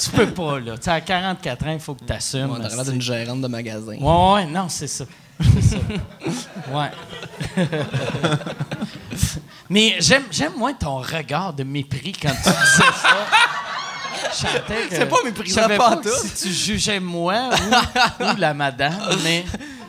[0.00, 0.78] tu peux pas, là.
[0.78, 2.50] Tu à 44 ans, il faut que tu assumes.
[2.52, 3.96] Ouais, t'as l'air d'une gérante de magasin.
[3.96, 5.04] Ouais, ouais, non, c'est ça.
[5.40, 5.76] C'est ça.
[6.72, 6.90] Ouais.
[9.70, 13.16] Mais j'aime, j'aime moins ton regard de mépris quand tu disais ça.
[14.90, 16.08] C'est pas méprisant, je savais pas pas tout.
[16.22, 17.50] si tu jugeais moi
[18.20, 19.44] ou, ou la madame, mais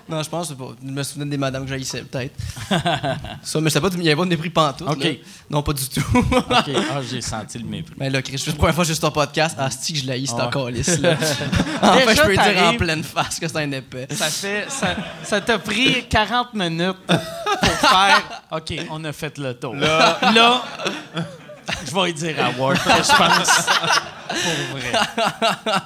[0.07, 0.69] Non, je pense pas.
[0.83, 2.33] Je me souviens des madames que j'haïssais, peut-être.
[3.43, 4.89] ça, mais pas, il y avait pas de mépris pantoute.
[4.89, 5.03] OK.
[5.03, 5.09] là.
[5.51, 6.03] Non, pas du tout.
[6.15, 6.49] OK.
[6.49, 7.93] Ah, j'ai senti le mépris.
[7.97, 9.55] Mais là, Chris, c'est la première fois que je suis sur ton podcast.
[9.59, 10.47] Ah, c'est que je l'haïs, c'est Ah.
[10.47, 11.15] encore lisse, là.
[11.81, 14.07] enfin, Déjà, je peux dire en pleine face que c'est un épais.
[14.09, 14.65] Ça fait.
[14.69, 18.41] Ça, ça t'a pris 40 minutes pour faire.
[18.51, 19.75] OK, on a fait le tour.
[19.75, 20.17] Là,
[21.85, 23.67] je vais y dire à Ward je pense.
[24.29, 24.91] Pour vrai.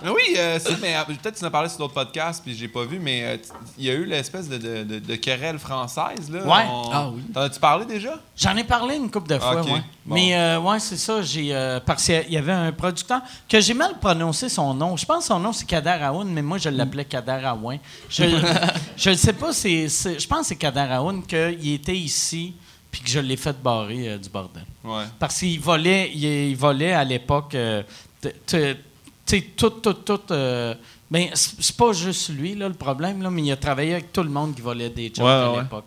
[0.04, 2.54] Mais oui, euh, si, mais euh, peut-être tu en as parlé sur d'autres podcasts, puis
[2.54, 3.38] j'ai pas vu, mais euh,
[3.78, 6.30] il y a eu l'espèce de, de, de- de querelle française.
[6.30, 6.44] Là.
[6.44, 6.66] Ouais.
[6.92, 7.22] Ah oui.
[7.34, 8.20] T'en as-tu parlé déjà?
[8.36, 9.82] J'en ai parlé une couple de fois, Ok, ouais.
[10.06, 10.16] bon.
[10.16, 11.22] Mais euh, ouais, c'est ça.
[11.22, 14.98] J'ai euh, parce qu'il y avait un producteur que j'ai mal prononcé son nom.
[14.98, 17.80] Je pense que son nom c'est Kader Aoun, mais moi je l'appelais Kader Aoun.
[18.10, 18.24] Je
[18.98, 19.54] je ne sais pas.
[19.54, 22.56] C'est c'est- je pense que c'est Kader Aoun qu'il était ici
[22.94, 24.64] puis que je l'ai fait barrer euh, du bordel.
[24.84, 25.06] Ouais.
[25.18, 27.56] Parce qu'il volait, il, il volait à l'époque.
[27.56, 27.82] euh,
[28.22, 30.22] tu sais, tout, tout, tout.
[30.32, 30.76] euh,
[31.10, 34.22] ben, c'est pas juste lui, là, le problème, là, mais il a travaillé avec tout
[34.22, 35.62] le monde qui volait des jobs Ouais, à ouais.
[35.64, 35.86] l'époque.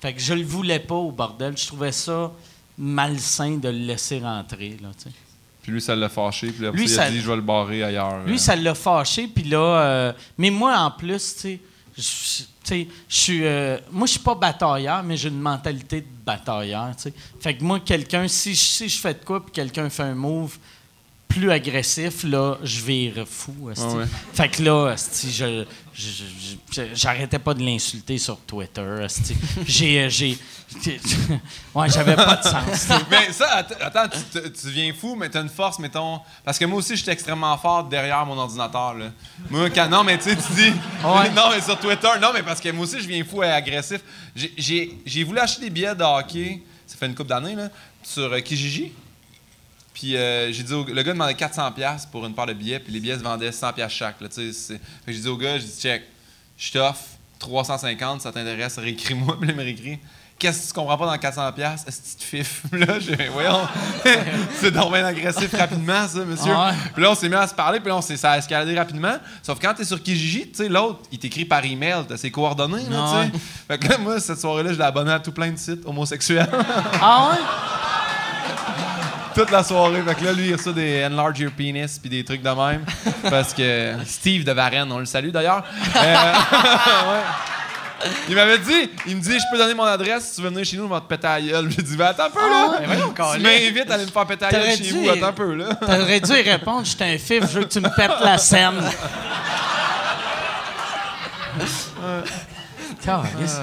[0.00, 1.56] Fait que je le voulais pas au bordel.
[1.58, 2.32] Je trouvais ça
[2.78, 5.10] malsain de le laisser rentrer, là, tu sais.
[5.62, 7.42] Puis lui, ça l'a fâché, puis après, Lui, il ça- a dit je vais le
[7.42, 8.24] barrer ailleurs.
[8.24, 8.38] Lui, euh.
[8.38, 10.14] ça l'a fâché, puis là...
[10.38, 11.60] mais moi, en plus, tu sais,
[13.08, 13.44] suis...
[13.44, 17.12] euh, moi, je suis pas batailleur, mais j'ai une mentalité de batailleur, tu sais.
[17.40, 20.14] Fait que moi, quelqu'un, si, je- si je fais de quoi, puis quelqu'un fait un
[20.14, 20.58] move
[21.28, 23.54] plus agressif, là, je vire fou.
[23.60, 23.74] Ouais.
[24.32, 25.28] Fait que là, je...
[25.28, 26.22] je- je-
[26.72, 29.06] je- J'arrêtais pas de l'insulter sur Twitter.
[29.66, 30.08] J'ai,
[31.74, 32.88] ouais, j'avais pas de sens.
[33.10, 36.20] Mais ça, att- attends, tu, tu viens fou, mais t'as une force, mettons.
[36.44, 38.94] Parce que moi aussi, j'étais extrêmement fort derrière mon ordinateur.
[38.94, 39.06] Là.
[39.50, 40.70] Moi, quand, non, mais tu sais, tu dis.
[41.04, 41.30] Ouais.
[41.34, 44.00] Non, mais sur Twitter, non, mais parce que moi aussi, je viens fou et agressif.
[44.34, 47.68] J'ai- J'ai j'ai voulu acheter des billets de hockey, ça fait une couple d'années, là,
[48.02, 48.92] sur euh, Kijiji.
[49.96, 52.80] Puis euh, j'ai dit au, le gars demandait 400$ piastres pour une paire de billets,
[52.80, 54.20] puis les billets se vendaient 100$ piastres chaque.
[54.20, 56.02] Là, j'ai dit au gars, j'ai dit, check,
[56.58, 57.02] je t'offre
[57.38, 59.38] 350, ça t'intéresse, réécris-moi.
[59.40, 59.98] Puis il m'a réécrit.
[60.38, 61.54] Qu'est-ce que tu comprends pas dans 400$?
[61.54, 61.88] piastres?
[61.88, 62.62] Est-ce que tu te fif?
[62.72, 63.66] Là, j'ai voyons,
[64.60, 66.52] c'est donc bien agressif rapidement, ça, monsieur.
[66.54, 66.76] Ah ouais.
[66.92, 68.78] Puis là, on s'est mis à se parler, puis là, on s'est, ça a escaladé
[68.78, 69.16] rapidement.
[69.42, 72.84] Sauf quand t'es sur Kijiji, tu sais, l'autre, il t'écrit par email, t'as ses coordonnées,
[72.90, 73.44] là, tu sais.
[73.66, 76.50] Fait que là, moi, cette soirée-là, je l'ai abonné à tout plein de sites homosexuels.
[77.00, 77.38] Ah ouais?
[79.36, 80.02] Toute la soirée.
[80.02, 82.84] Fait que là, lui, il reçoit des Enlarge Your Penis puis des trucs de même.
[83.30, 85.62] Parce que Steve de Varennes, on le salue d'ailleurs.
[85.94, 87.20] Euh, ouais.
[88.28, 90.64] Il m'avait dit, il me dit, je peux donner mon adresse, si tu veux venir
[90.64, 91.70] chez nous, on va te péter à gueule.
[91.70, 92.80] J'ai dit, ben attends un peu là.
[93.34, 95.74] tu m'invites à aller me faire péter à gueule chez vous, attends un peu là.
[95.74, 98.82] T'aurais dû y répondre, j'étais un fif, je veux que tu me pètes la scène.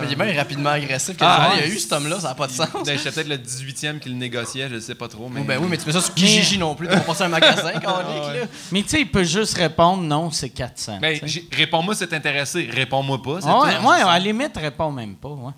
[0.05, 1.15] Il est bien rapidement agressif.
[1.19, 2.67] Ah, il y a eu cet homme-là, ça n'a pas de sens.
[2.85, 5.29] Ben, J'étais peut-être le 18e qui le négociait, je le sais pas trop.
[5.29, 5.41] Mais...
[5.41, 6.87] Oh, ben oui, mais tu mets ça sur Kijiji non plus.
[6.87, 8.33] Tu vas passer un magasin, quand là.
[8.71, 10.99] Mais tu sais, il peut juste répondre non, c'est 400.
[11.01, 11.19] Ben,
[11.51, 12.69] réponds-moi si t'es intéressé.
[12.71, 13.41] Réponds-moi pas.
[13.41, 15.29] c'est Ah ouais, à la limite, réponds même pas.
[15.29, 15.51] Ouais,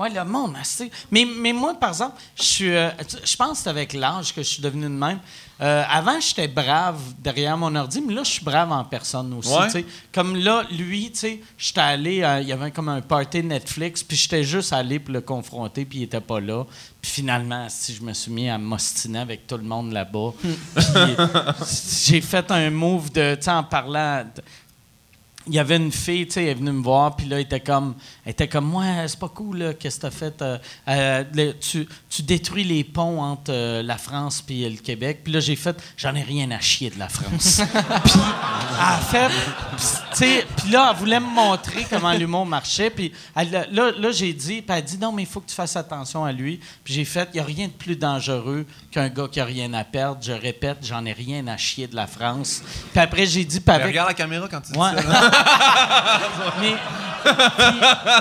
[0.00, 0.90] ouais le monde, assez.
[1.10, 2.74] Mais, mais moi, par exemple, je suis.
[2.74, 2.90] euh,
[3.24, 5.20] je pense que c'est avec l'âge que je suis devenu de même.
[5.60, 9.52] Euh, avant, j'étais brave derrière mon ordi, mais là, je suis brave en personne aussi.
[9.52, 9.66] Ouais.
[9.66, 9.84] tu sais.
[10.10, 14.16] Comme là, lui, tu sais, j'étais allé, il y avait comme un party Netflix, puis
[14.16, 16.64] j'étais juste allé pour le confronter, puis il était pas là.
[17.02, 20.30] Puis finalement, si je me suis mis à m'ostiner avec tout le monde là-bas.
[20.40, 20.84] Puis
[22.06, 24.24] j'ai fait un move de, tu sais, en parlant.
[24.34, 24.42] de-
[25.46, 27.42] il y avait une fille, tu sais, elle est venue me voir, puis là, elle
[27.46, 27.94] était comme,
[28.30, 30.40] elle était comme, moi, c'est pas cool, là, qu'est-ce que t'as fait?
[30.40, 35.22] euh, euh, le- tu, tu détruis les ponts entre euh, la France puis le Québec.
[35.24, 37.60] Puis là, j'ai fait, j'en ai rien à chier de la France.
[38.04, 39.26] puis, elle a fait,
[39.76, 42.90] puis, tu sais, puis là, elle voulait me montrer comment l'humour marchait.
[42.90, 45.54] Puis là, là j'ai dit, puis elle a dit, non, mais il faut que tu
[45.56, 46.60] fasses attention à lui.
[46.84, 49.74] Puis j'ai fait, il n'y a rien de plus dangereux qu'un gars qui a rien
[49.74, 50.18] à perdre.
[50.22, 52.62] Je répète, j'en ai rien à chier de la France.
[52.92, 54.94] Puis après, j'ai dit, avec regarde la caméra quand tu dis Ouais.
[54.94, 55.02] ça.
[55.02, 55.30] là.
[56.60, 56.74] Mais.
[57.22, 57.30] Puis,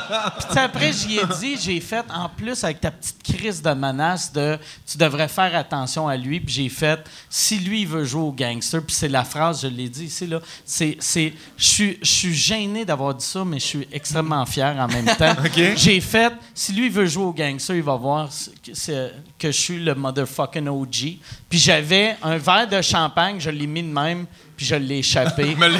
[0.49, 4.31] puis après, j'y ai dit, j'ai fait, en plus, avec ta petite crise de menace,
[4.31, 4.57] de
[4.89, 6.39] tu devrais faire attention à lui.
[6.39, 6.99] Puis j'ai fait,
[7.29, 10.27] si lui, il veut jouer au gangster, puis c'est la phrase, je l'ai dit ici,
[10.27, 10.97] là, c'est.
[10.99, 14.87] c'est- Je suis- je suis gêné d'avoir dit ça, mais je suis extrêmement fier en
[14.87, 15.35] même temps.
[15.75, 18.29] J'ai fait, si lui, il veut jouer au gangster, il va voir
[19.37, 21.17] que, je suis le motherfucking OG.
[21.49, 25.55] Puis j'avais un verre de champagne, je l'ai mis de même, puis je l'ai échappé.
[25.57, 25.79] Me les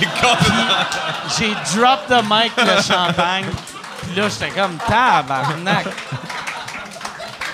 [1.37, 3.45] J'ai drop the mic le champagne.
[4.03, 5.85] Puis là, j'étais comme tabarnak.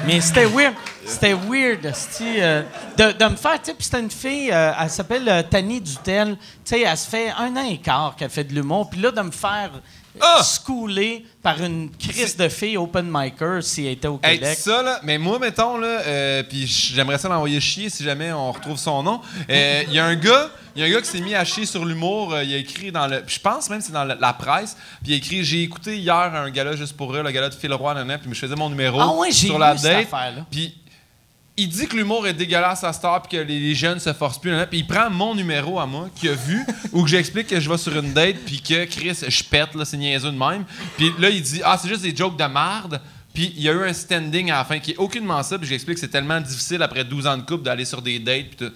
[0.05, 0.73] Mais c'était weird.
[1.07, 1.85] C'était weird,
[2.21, 2.63] euh,
[2.97, 5.79] de, de me faire, tu sais, puis c'était une fille, euh, elle s'appelle euh, Tani
[5.79, 8.99] Dutel, tu sais, elle se fait un an et quart qu'elle fait de l'humour, puis
[8.99, 9.69] là, de me faire
[10.19, 10.41] Ah!
[10.43, 14.57] schoolé par une crise de fille open micer s'il était au Hey, Québec.
[14.57, 18.51] ça, là, mais moi, mettons, là, euh, puis j'aimerais ça l'envoyer chier si jamais on
[18.51, 19.21] retrouve son nom.
[19.47, 21.65] Il y a un gars, il y a un gars qui s'est mis à chier
[21.65, 22.33] sur l'humour.
[22.33, 23.23] euh, il a écrit dans le.
[23.27, 24.75] Je pense même que c'est dans le- la presse.
[25.03, 27.55] Puis il a écrit J'ai écouté hier un gala juste pour eux, le gala de
[27.55, 30.09] Phil Roy, nanana, puis je faisais mon numéro Ah ouais, sur la date.
[30.51, 30.75] Puis
[31.57, 34.37] il dit que l'humour est dégueulasse à Star puis que les, les jeunes se forcent
[34.39, 34.51] plus.
[34.51, 34.67] nanana.
[34.67, 37.69] Puis il prend mon numéro à moi, qu'il a vu, où que j'explique que je
[37.69, 40.65] vais sur une date puis que Chris, je pète, là, c'est niaiseux de même.
[40.97, 42.99] Puis là, il dit Ah, c'est juste des jokes de merde.
[43.33, 45.57] Puis il y a eu un standing à la fin qui est aucunement ça.
[45.57, 48.47] Puis j'explique que c'est tellement difficile après 12 ans de couple d'aller sur des dates.
[48.55, 48.73] Puis tout.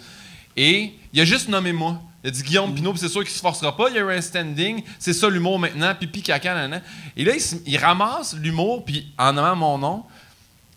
[0.61, 2.01] Et il a juste nommé moi.
[2.21, 3.87] Il a dit Guillaume Pinot, puis c'est sûr qu'il se forcera pas.
[3.89, 4.83] Il y a eu un standing.
[4.99, 5.95] C'est ça l'humour maintenant.
[5.95, 6.81] Pipi, caca, nanana.
[7.15, 10.03] Et là, il, se- il ramasse l'humour, puis en nommant mon nom.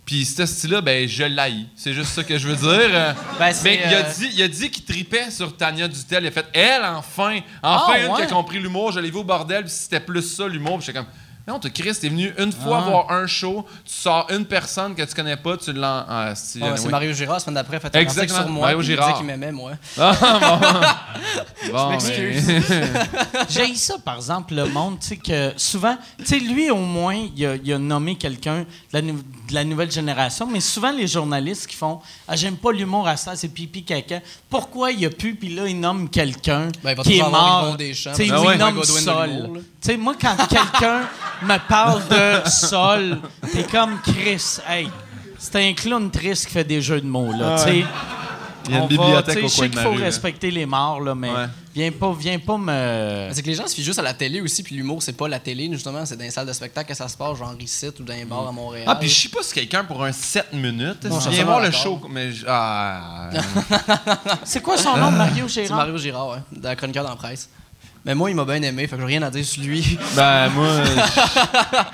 [0.05, 1.67] Puis ce style-là, ben, je l'haïs.
[1.75, 3.17] C'est juste ça que je veux dire.
[3.41, 6.23] Ben, il a euh, dit, il a dit qu'il tripait sur Tania Dutel.
[6.23, 8.17] Il a fait, elle, enfin, enfin Ah, une ouais.
[8.19, 8.93] qui a compris l'humour.
[8.93, 10.79] Je l'ai vu au bordel, puis c'était plus ça, l'humour.
[10.79, 11.09] Puis j'étais comme,
[11.47, 12.89] non, toi, Chris, t'es venu une fois Ah.
[12.89, 16.05] voir un show, tu sors une personne que tu connais pas, tu l'en.
[16.09, 16.89] Ah, Ouais, c'est anyway.
[16.91, 18.63] Mario Girard, la semaine d'après, fait un sur moi.
[18.69, 19.07] Mario il Girard.
[19.09, 19.73] disait qu'il m'aimait, moi.
[21.73, 22.47] Bon, m'excuse.
[22.47, 22.93] mais-
[23.49, 27.17] J'ai ça, par exemple, le monde, tu sais, que souvent, tu sais, lui, au moins,
[27.37, 30.91] il a, il a nommé quelqu'un de, la nou- de la nouvelle génération, mais souvent,
[30.93, 34.21] les journalistes qui font Ah, j'aime pas l'humour à ça, c'est pipi caca.
[34.51, 37.77] Pourquoi il y a plus, puis là, il nomme quelqu'un Ben, il qui est mort?
[37.79, 39.51] Tu sais, Ah il nomme Sol.
[39.55, 41.03] Tu sais, moi, quand quelqu'un
[41.43, 43.19] me parle de Sol,
[43.53, 44.89] t'es comme Chris, hey,
[45.39, 47.85] c'est un clown triste qui fait des jeux de mots, là, tu sais.
[48.65, 49.99] Il y a une On va- bibliothèque sais, au Je sais de qu'il faut rue,
[49.99, 50.05] là.
[50.05, 51.47] respecter les morts, là, mais Ouais.
[51.75, 53.29] viens pas, viens pas me.
[53.33, 55.27] C'est que les gens se fient juste à la télé aussi, puis l'humour, c'est pas
[55.27, 57.89] la télé, justement, c'est dans les salles de spectacle que ça se passe, genre ici
[57.99, 58.85] ou dans les bars à Montréal.
[58.89, 61.05] Ah, puis je sais pas si quelqu'un pour un 7 minutes.
[61.07, 62.01] Non, je viens voir le show.
[62.09, 63.31] Mais ah,
[64.45, 65.79] C'est quoi son nom, Mario C'est Gérard?
[65.79, 67.49] Mario Girard, ouais, dans la chroniqueur dans la presse.
[68.05, 69.97] Mais moi, il m'a bien aimé, fait que j'ai rien à dire sur lui.
[70.17, 70.67] Ben, moi,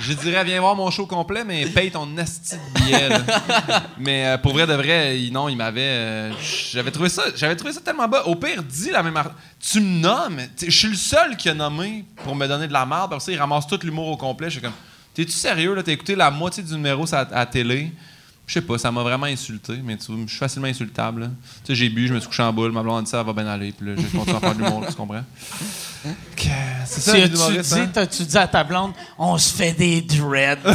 [0.00, 3.08] je, je dirais, viens voir mon show complet, mais paye ton asti de billet.
[3.98, 5.80] mais euh, pour vrai de vrai, il- non, il m'avait.
[5.82, 6.32] euh,
[6.72, 8.22] j'avais trouvé ça j'avais trouvé ça tellement bas.
[8.26, 9.22] Au pire, dis la même.
[9.60, 10.40] Tu me nommes.
[10.60, 13.10] Je suis le seul qui a nommé pour me donner de la merde.
[13.10, 14.48] Parce que il ramasse tout l'humour au complet.
[14.48, 14.72] Je suis comme,
[15.14, 15.82] t'es-tu sérieux, là?
[15.82, 17.92] T'as écouté la moitié du numéro à, à télé?
[18.46, 21.30] Je sais pas, ça m'a vraiment insulté, mais tu vois, je suis facilement insultable.
[21.64, 23.34] Tu sais, j'ai bu, je me suis couché en boule, ma blonde a ça va
[23.34, 25.22] bien aller, puis là, j'ai continué à faire de l'humour, tu comprends?
[26.36, 26.42] Que-
[26.86, 27.90] C'est ça, Tu as-tu dit, hein?
[27.92, 30.58] t'as-tu dit à ta blonde, on se fait des dreads?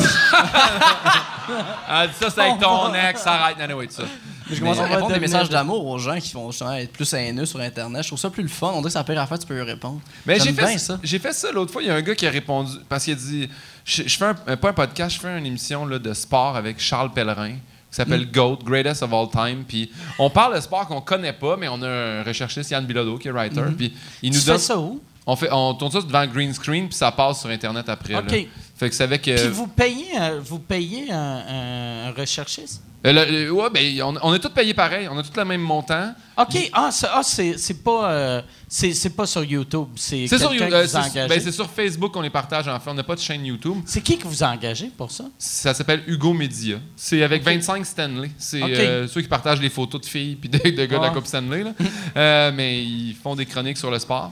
[1.89, 4.03] Ah, ça, c'est avec ton ex, arrête, anyway, tout ça.
[4.49, 7.45] Je commence à répondre des messages d'amour aux gens qui vont justement être plus haineux
[7.45, 8.03] sur Internet.
[8.03, 8.67] Je trouve ça plus le fun.
[8.73, 9.99] On dirait que c'est la pire affaire, tu peux y répondre.
[10.25, 10.99] Mais j'ai fait, bien ça.
[11.03, 11.81] j'ai fait ça l'autre fois.
[11.81, 13.49] Il y a un gars qui a répondu parce qu'il a dit
[13.85, 16.55] je, je fais un, euh, pas un podcast, je fais une émission là, de sport
[16.55, 19.65] avec Charles Pellerin qui s'appelle GOAT, Greatest of All Time.
[19.67, 23.17] Puis on parle de sport qu'on connaît pas, mais on a un recherchiste, Yann Bilodeau,
[23.17, 23.61] qui est writer.
[23.77, 24.59] Puis il Tu nous fais donne.
[24.59, 25.01] ça où?
[25.25, 28.15] On, fait, on tourne ça devant un green screen, puis ça passe sur Internet après.
[28.15, 28.29] OK.
[28.31, 28.37] là.
[28.75, 29.25] Fait que c'est avec.
[29.27, 32.81] euh, Puis vous payez, un- vous payez un, recherchiste?
[33.05, 36.13] euh, ouais, ben, on, on est tous payés pareil, on a tous le même montant.
[36.37, 36.69] OK.
[36.73, 39.87] Ah, c'est, ah, c'est, pas, euh, c'est, pas sur YouTube.
[39.95, 42.89] C'est, C'est sur, que c'est- ben, c'est sur Facebook qu'on les partage en fait.
[42.89, 43.77] On n'a pas de chaîne YouTube.
[43.85, 45.25] c'est qui que vous engagez pour ça?
[45.37, 46.77] Ça s'appelle Hugo Media.
[46.97, 48.31] C'est avec 25 Stanley.
[48.37, 51.09] C'est euh, ceux qui partagent les photos de filles puis de, de gars de la
[51.09, 51.09] Ah.
[51.11, 51.63] Coupe Stanley.
[51.63, 52.51] là.
[52.51, 54.31] Mais ils font des chroniques sur le sport.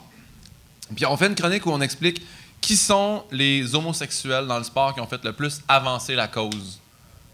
[0.95, 2.22] Puis on fait une chronique où on explique
[2.59, 6.80] qui sont les homosexuels dans le sport qui ont fait le plus avancer la cause.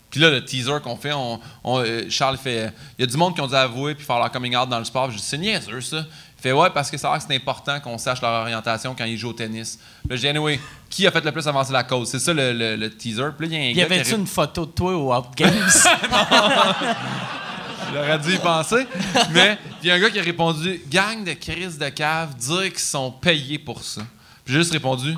[0.09, 2.71] Puis là, le teaser qu'on fait, on, on, euh, Charles fait.
[2.97, 4.79] Il y a du monde qui ont dû avouer puis faire leur coming out dans
[4.79, 5.11] le sport.
[5.11, 5.97] Je dis, c'est niaiseux, ça.
[6.39, 9.03] Il fait, ouais, parce que ça a que c'est important qu'on sache leur orientation quand
[9.03, 9.77] ils jouent au tennis.
[10.09, 12.07] Là, dis, anyway, qui a fait le plus avancer la cause?
[12.09, 13.31] C'est ça le, le- le teaser.
[13.37, 15.51] Puis là, il y a un Y avait-tu une photo de toi au Out Games?
[17.93, 18.87] J'aurais dû y penser.
[19.31, 22.63] Mais il y a un gars qui a répondu Gang de crise de cave, dire
[22.69, 24.01] qu'ils sont payés pour ça.
[24.45, 25.15] Puis j'ai juste répondu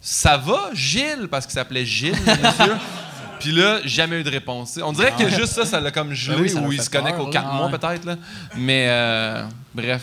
[0.00, 2.74] Ça va, Gilles Parce qu'il s'appelait Gilles, monsieur.
[3.40, 4.78] Puis là, jamais eu de réponse.
[4.82, 6.88] On dirait que juste ça, ça l'a comme gelé, Ben oui, ça ou il se
[6.90, 7.76] connecte aux quatre mois Ouais.
[7.78, 8.04] peut-être.
[8.04, 8.16] là.
[8.56, 9.44] Mais euh,
[9.74, 10.02] bref.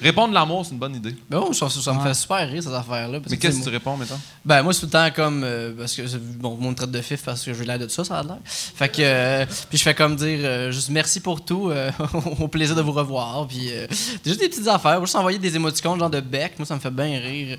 [0.00, 1.14] Répondre de l'amour, c'est une bonne idée.
[1.30, 3.20] Ben oui, ça, ça me fait super rire, ces affaires-là.
[3.20, 4.18] parce Mais que, qu'est-ce que tu réponds, mettons?
[4.44, 6.02] Ben moi c'est tout le temps comme euh, parce que
[6.38, 8.22] bon moi on me traite de fif parce que j'ai l'air de ça ça a
[8.22, 8.38] l'air.
[8.44, 11.90] Fait que euh, puis je fais comme dire euh, juste merci pour tout euh,
[12.40, 13.86] au plaisir de vous revoir puis euh,
[14.24, 16.90] juste des petites affaires, juste envoyer des émoticônes genre de bec, moi ça me fait
[16.90, 17.58] bien rire.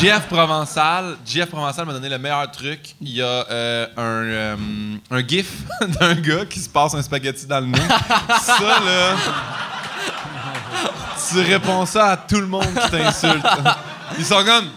[0.00, 2.94] Jeff Provençal, Jeff Provençal m'a donné le meilleur truc.
[3.00, 4.56] Il y a euh, un, euh,
[5.10, 5.52] un gif
[6.00, 7.78] d'un gars qui se passe un spaghetti dans le nez.
[8.42, 9.16] ça, là...
[11.30, 13.44] Tu réponds ça à tout le monde qui t'insulte.
[14.18, 14.68] Ils sont comme...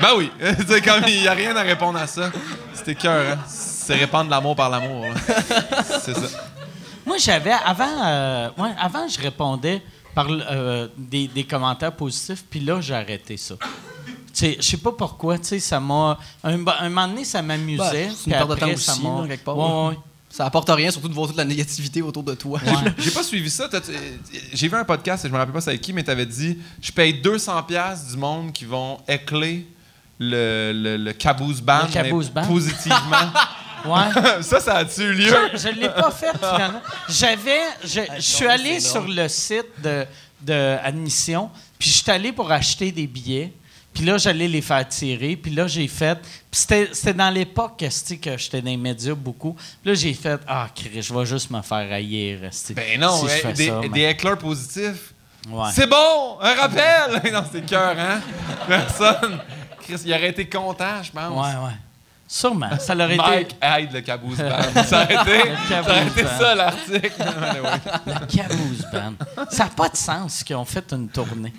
[0.00, 0.30] Ben oui,
[0.68, 2.30] c'est comme il n'y a rien à répondre à ça.
[2.72, 3.38] C'était cœur, hein?
[3.46, 5.06] C'est répandre l'amour par l'amour.
[6.04, 6.38] C'est ça.
[7.04, 9.82] Moi, j'avais avant, euh, ouais, avant je répondais
[10.14, 13.54] par euh, des, des commentaires positifs, puis là, j'ai arrêté ça.
[13.56, 13.64] Tu
[14.32, 16.18] sais, Je sais pas pourquoi, tu sais, ça m'a...
[16.44, 19.02] Un, un moment donné, ça m'amusait, Ben, c'est une perte de après, temps ça aussi,
[19.06, 19.22] m'a...
[19.22, 19.88] là, quelque part, Ouais, là.
[19.88, 19.98] ouais.
[20.30, 22.60] Ça apporte rien, surtout de voir toute la négativité autour de toi.
[22.64, 22.92] Ouais.
[22.98, 23.68] J'ai pas suivi ça.
[24.52, 26.92] J'ai vu un podcast, je me rappelle pas c'est avec qui, mais t'avais dit je
[26.92, 29.66] paye 200$ piastres du monde qui vont écler
[30.18, 32.48] le, le, le caboose band, Le caboose mais band.
[32.48, 33.32] positivement.
[33.84, 34.10] Ouais.
[34.42, 35.36] ça, ça a-tu eu lieu?
[35.54, 36.80] Je ne l'ai pas fait, finalement.
[37.08, 37.60] J'avais.
[37.84, 40.04] Je, je suis allé sur le site de,
[40.42, 41.48] de admission,
[41.78, 43.52] puis je suis allé pour acheter des billets.
[43.98, 45.34] Puis là, j'allais les faire tirer.
[45.34, 46.16] Puis là, j'ai fait.
[46.48, 46.60] Puis
[46.92, 47.78] c'était dans l'époque
[48.22, 49.54] que j'étais dans les médias beaucoup.
[49.54, 52.38] Puis là, j'ai fait Ah, Christ, je vais juste me faire haïr.
[52.76, 55.12] Ben non, si je des, ça, des mais- éclairs positifs.
[55.50, 55.70] Ouais.
[55.74, 56.38] C'est bon!
[56.40, 57.32] Un rappel!
[57.32, 58.20] non, c'est cœur, hein?
[58.68, 59.40] Personne.
[59.82, 61.32] Chris, il aurait été content, je pense.
[61.32, 61.72] Ouais, ouais.
[62.28, 62.70] Sûrement.
[62.78, 63.56] Ça l'aurait Mike été.
[63.66, 64.84] aide le caboose band.
[64.84, 67.12] Ça aurait été, ça aurait été ça, l'article.
[68.06, 69.14] Le Caboose Band.
[69.50, 71.52] Ça n'a pas de sens qu'ils ont fait une tournée.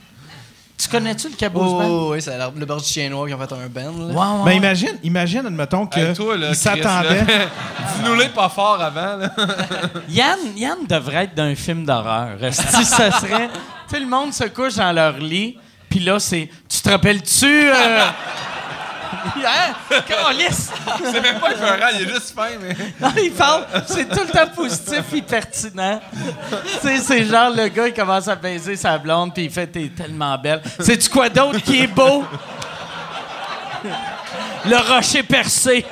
[0.81, 1.89] Tu connais-tu le Caboose Band?
[1.89, 4.13] Oh, oui, c'est le bord du chien noir qui ont fait un band.
[4.13, 4.43] là.
[4.45, 4.55] Ouais.
[4.55, 7.25] imagine, imagine, admettons que Hey, toi, là, il Chris, s'attendait.
[7.25, 7.25] là,
[7.97, 9.29] Dis-nous-les pas fort avant, là.
[10.09, 12.37] Yann, Yann devrait être d'un film d'horreur.
[12.51, 13.49] Si ça serait.
[13.49, 15.57] Tu sais, le monde se couche dans leur lit,
[15.89, 16.49] puis là, c'est.
[16.69, 17.69] Tu te rappelles-tu.
[17.71, 18.05] Euh...
[19.45, 20.01] hein?
[20.07, 20.71] Câlisse!
[21.03, 22.75] C'est même pas épeurant, il est juste fin, mais.
[22.99, 23.65] Non, il parle.
[23.87, 25.99] C'est tout le temps positif et pertinent.
[26.81, 29.67] tu sais, c'est genre le gars, il commence à baiser sa blonde, puis il fait
[29.67, 30.61] T'es tellement belle.
[30.79, 32.25] Sais-tu quoi d'autre qui est beau?
[34.65, 35.85] Le rocher percé.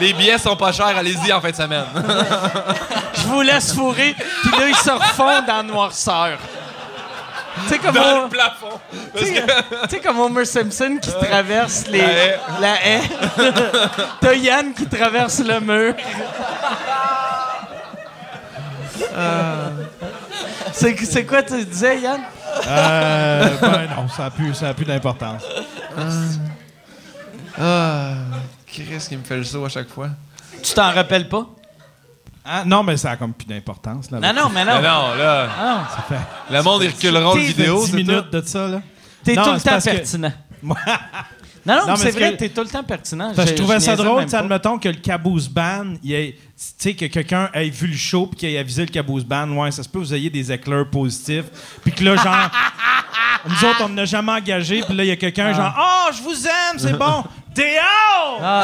[0.00, 1.84] Les billets sont pas chers, allez-y en fin de semaine.
[3.14, 6.38] Je vous laisse fourrer, puis là, ils se refont dans la noirceur.
[7.62, 7.94] Tu sais, comme.
[7.94, 8.80] Dans au- le plafond.
[9.16, 9.24] Tu
[9.90, 12.02] sais, comme Homer Simpson qui traverse les,
[12.60, 13.00] La haie.
[14.20, 15.94] T'as Yann qui traverse le mur.
[20.72, 22.20] C'est c'est quoi tu disais, Yann?
[22.66, 25.42] Euh, ben non, ça n'a plus, ça a plus d'importance.
[27.60, 28.12] Ah,
[28.66, 30.08] Chris qui me fait le saut à chaque fois.
[30.62, 31.46] Tu t'en rappelles pas?
[32.50, 34.10] Ah, non, mais ça a comme plus d'importance.
[34.10, 34.72] Là, Non, non, mais non.
[34.76, 37.96] Mais non, là, Ah, Ça fait, le monde, ils reculeront le T'es- vidéo, 10 c'est
[37.96, 38.40] minutes tout.
[38.40, 38.68] de ça.
[38.68, 38.80] Là.
[39.22, 40.32] T'es tout le temps parce que- pertinent.
[41.68, 43.32] Non, non, Non, c'est vrai, que- t'es tout le temps pertinent.
[43.36, 47.68] Parce je trouvais ça drôle, admettons que le Caboose Band, tu sais, que quelqu'un ait
[47.68, 50.04] vu le show puis qu'il ait avisé le Caboose Band, ouais, ça se peut que
[50.04, 51.44] vous ayez des éclairs positifs.
[51.82, 52.50] Puis que là, genre,
[53.48, 56.22] nous autres, on n'a jamais engagé, puis là, il y a quelqu'un, genre, oh, je
[56.22, 57.22] vous aime, c'est bon.
[57.54, 57.64] Déo!
[58.38, 58.62] Déo!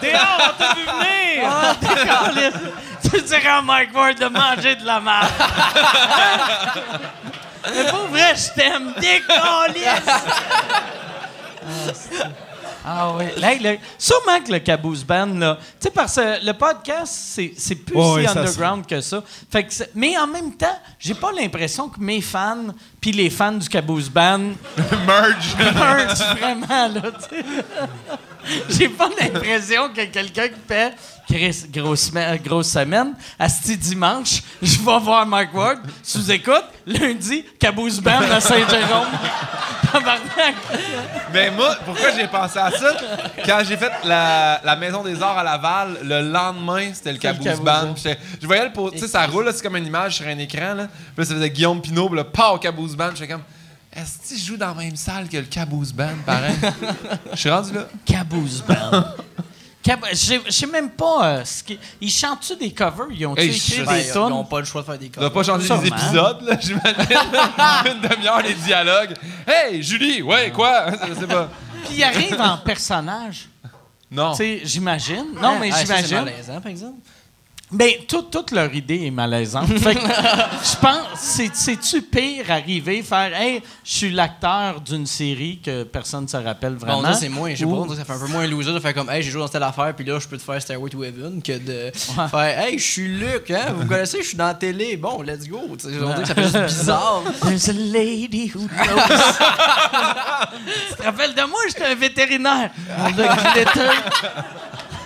[0.00, 1.50] Déo, on t'a vu venir!
[1.50, 1.74] Ah.
[3.02, 5.26] Tu dirais à Mike Ward de manger de la merde.
[7.74, 8.92] Mais pour vrai, je t'aime.
[9.00, 10.24] Décalisse.
[11.70, 12.28] Ah,
[12.82, 13.24] Ah oui.
[13.36, 15.58] Là, le- sûrement que le Caboose Band, là.
[15.60, 19.22] Tu sais, parce que le podcast, c'est, c'est plus si ça, underground que ça.
[19.52, 22.68] Fait que c'est- mais en même temps, j'ai pas l'impression que mes fans
[22.98, 24.38] puis les fans du Caboose Band
[25.06, 25.56] Merge.
[25.58, 27.44] merge vraiment, là, tu sais.
[28.70, 30.94] J'ai pas l'impression que quelqu'un qui fait
[31.30, 38.00] Chris, grosse, semaine- grosse semaine, Asti dimanche, je vais voir Mike Ward, sous-écoute, lundi, Caboose
[38.00, 39.06] Band à Saint-Jérôme.
[41.32, 42.92] Mais moi, pourquoi j'ai pensé à ça?
[43.44, 47.60] Quand j'ai fait la, la Maison des Arts à Laval, le lendemain, c'était le Caboose
[47.60, 47.94] Band.
[48.40, 50.74] Je voyais le po- tu sais, ça roule, c'est comme une image sur un écran.
[50.74, 50.86] Là.
[50.86, 53.10] Puis là, ça faisait Guillaume Pinot, puis là, pas au Caboose Band.
[53.14, 53.42] J'étais comme,
[53.92, 56.54] est-ce que je joue dans la même salle que le Caboose Band, pareil?
[57.32, 57.86] Je suis rendu là.
[58.04, 59.04] Caboose Band.
[59.84, 61.24] Je sais même pas.
[61.38, 63.06] euh, ce qui- Ils chantent-tu des covers?
[63.10, 64.28] Ils ont-tu Hey, écrit je- Ben, des ils tunes?
[64.28, 65.32] n'ont pas le choix de faire des Tu vas covers.
[65.56, 65.80] pas Sûrement.
[65.82, 67.92] les épisodes, là, j'imagine.
[68.02, 69.14] une demi-heure, les dialogues.
[69.46, 70.86] Hey, Julie, ouais, quoi?
[71.08, 71.48] Je sais pas.
[71.86, 73.48] Puis ils arrivent en personnage.
[74.10, 74.32] Non.
[74.32, 75.26] Tu sais, j'imagine.
[75.40, 76.24] Non, mais Ah, ça, C'est j'imagine.
[76.24, 76.98] malaisant, par exemple.
[77.72, 79.68] Ben, tout- toute leur idée est malaisante.
[79.78, 85.60] Fait que, je pense, c'est- c'est-tu pire arriver, faire, hey, je suis l'acteur d'une série
[85.64, 87.00] que personne ne se rappelle vraiment?
[87.02, 88.72] Bon, ça, c'est moins, je sais pas, Ou- on ça fait un peu moins loser
[88.72, 90.60] de faire comme, hey, j'ai joué dans telle affaire, puis là, je peux te faire
[90.60, 94.26] Stairway to Heaven, que de faire, hey, je suis Luc, hein, vous me connaissez, je
[94.28, 95.60] suis dans la télé, bon, let's go.
[95.70, 97.22] On dirait que ça fait juste bizarre.
[97.42, 98.68] There's a lady who knows.
[100.90, 102.70] tu te rappelles de moi, j'étais un vétérinaire.
[103.06, 103.80] Le glitter.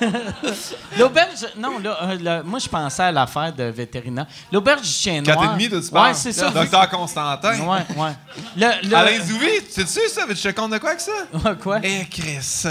[0.99, 4.27] L'auberge, non, là, euh, moi je pensais à l'affaire de vétérinaire.
[4.53, 5.37] L'auberge du chien noir.
[5.37, 6.09] 4 et demi, tu parles?
[6.09, 6.51] Ouais, c'est ça.
[6.51, 7.59] Docteur Constantin.
[7.61, 8.13] Ouais, ouais.
[8.57, 10.27] Le, le- Alain Zouvi, sais-tu ça?
[10.27, 11.13] Veux-tu te compte de quoi avec ça?
[11.33, 11.79] Ouais, quoi?
[11.83, 12.65] Eh, Chris.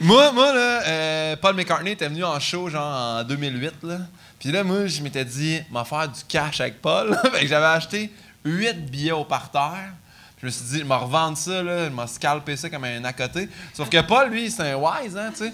[0.00, 3.98] Moi, moi, là, euh, Paul McCartney était venu en show, genre, en 2008, là.
[4.38, 7.16] Puis là, moi, je m'étais dit, m'en faire du cash avec Paul.
[7.32, 8.10] fait que j'avais acheté
[8.44, 9.92] 8 billets au parterre.
[10.40, 13.04] Je me suis dit, je vais revendre ça, là, je vais scalper ça comme un
[13.04, 13.46] à côté.
[13.74, 15.52] Sauf que Paul, lui, c'est un wise, hein, tu sais.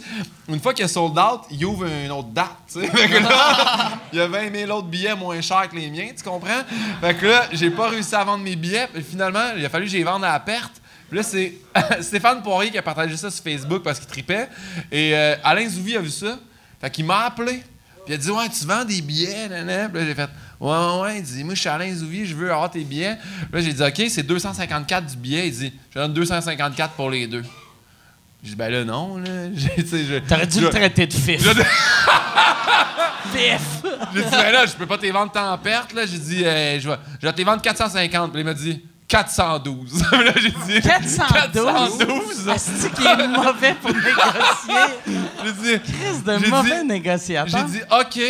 [0.49, 2.87] Une fois qu'il a sold out, il ouvre une autre date, tu sais.
[2.95, 6.23] Fait que là, il a 20 000 autres billets moins chers que les miens, tu
[6.23, 6.63] comprends?
[7.01, 8.89] Fait que là, j'ai pas réussi à vendre mes billets.
[9.11, 10.81] Finalement, il a fallu que je les vende à la perte.
[11.09, 11.55] Puis là, c'est
[12.01, 14.49] Stéphane Poirier qui a partagé ça sur Facebook parce qu'il tripait.
[14.93, 16.39] Et euh, Alain Zouvi a vu ça.
[16.81, 17.65] Fait qu'il m'a appelé.
[18.05, 19.89] Puis il a dit Ouais, tu vends des billets, nanana.
[19.89, 20.31] Puis là, j'ai fait
[20.61, 21.17] Ouais, ouais, ouais.
[21.19, 23.19] Il dit Moi, je suis Alain Zouvi, je veux avoir tes billets.
[23.53, 25.49] Là, j'ai dit OK, c'est 254 du billet.
[25.49, 27.45] Il dit Je donne 254 pour les deux.
[28.43, 29.27] J'ai dit Ben là, non, là.
[30.29, 31.43] T'aurais dû je- le traiter de fif.
[31.43, 31.63] je-
[33.37, 33.83] Fif!
[34.15, 35.93] J'ai dit, ben là, je peux pas te vendre tant en perte.
[35.93, 36.07] Là.
[36.07, 38.31] J'ai dit, euh, je vais, je vais te les vendre 450.
[38.33, 40.01] Puis il m'a dit, 412.
[40.13, 41.99] là, j'ai dit, 412?
[41.99, 42.49] 412.
[42.49, 45.27] Est-ce qu'il est mauvais pour négocier?
[45.45, 47.67] J'ai dit, Chris de mauvais dit- négociateur.
[47.69, 48.21] j'ai dit, OK,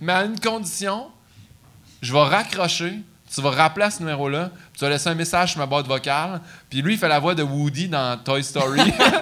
[0.00, 1.06] mais à une condition,
[2.04, 2.98] je vais raccrocher.
[3.34, 6.40] Tu vas rappeler à ce numéro-là, tu vas laisser un message sur ma boîte vocale.
[6.70, 8.80] Puis lui, il fait la voix de Woody dans Toy Story.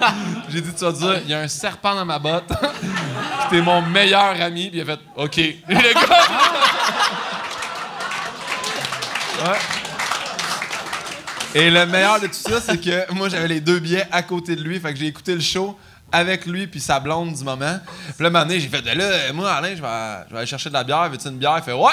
[0.49, 2.51] J'ai dit, tu vas dire, il y a un serpent dans ma botte.
[3.49, 4.69] t'es mon meilleur ami.
[4.69, 5.37] Puis il a fait, OK.
[5.67, 6.27] Le gars,
[9.45, 9.57] Ouais.
[11.55, 14.55] Et le meilleur de tout ça, c'est que moi, j'avais les deux billets à côté
[14.55, 14.79] de lui.
[14.79, 15.77] Fait que j'ai écouté le show
[16.11, 17.79] avec lui puis sa blonde du moment.
[18.15, 20.37] Puis là, un moment donné, j'ai fait, Ben là, moi, Alain, je vais, je vais
[20.39, 21.09] aller chercher de la bière.
[21.09, 21.55] Veux-tu une bière?
[21.57, 21.91] Il fait, ouais.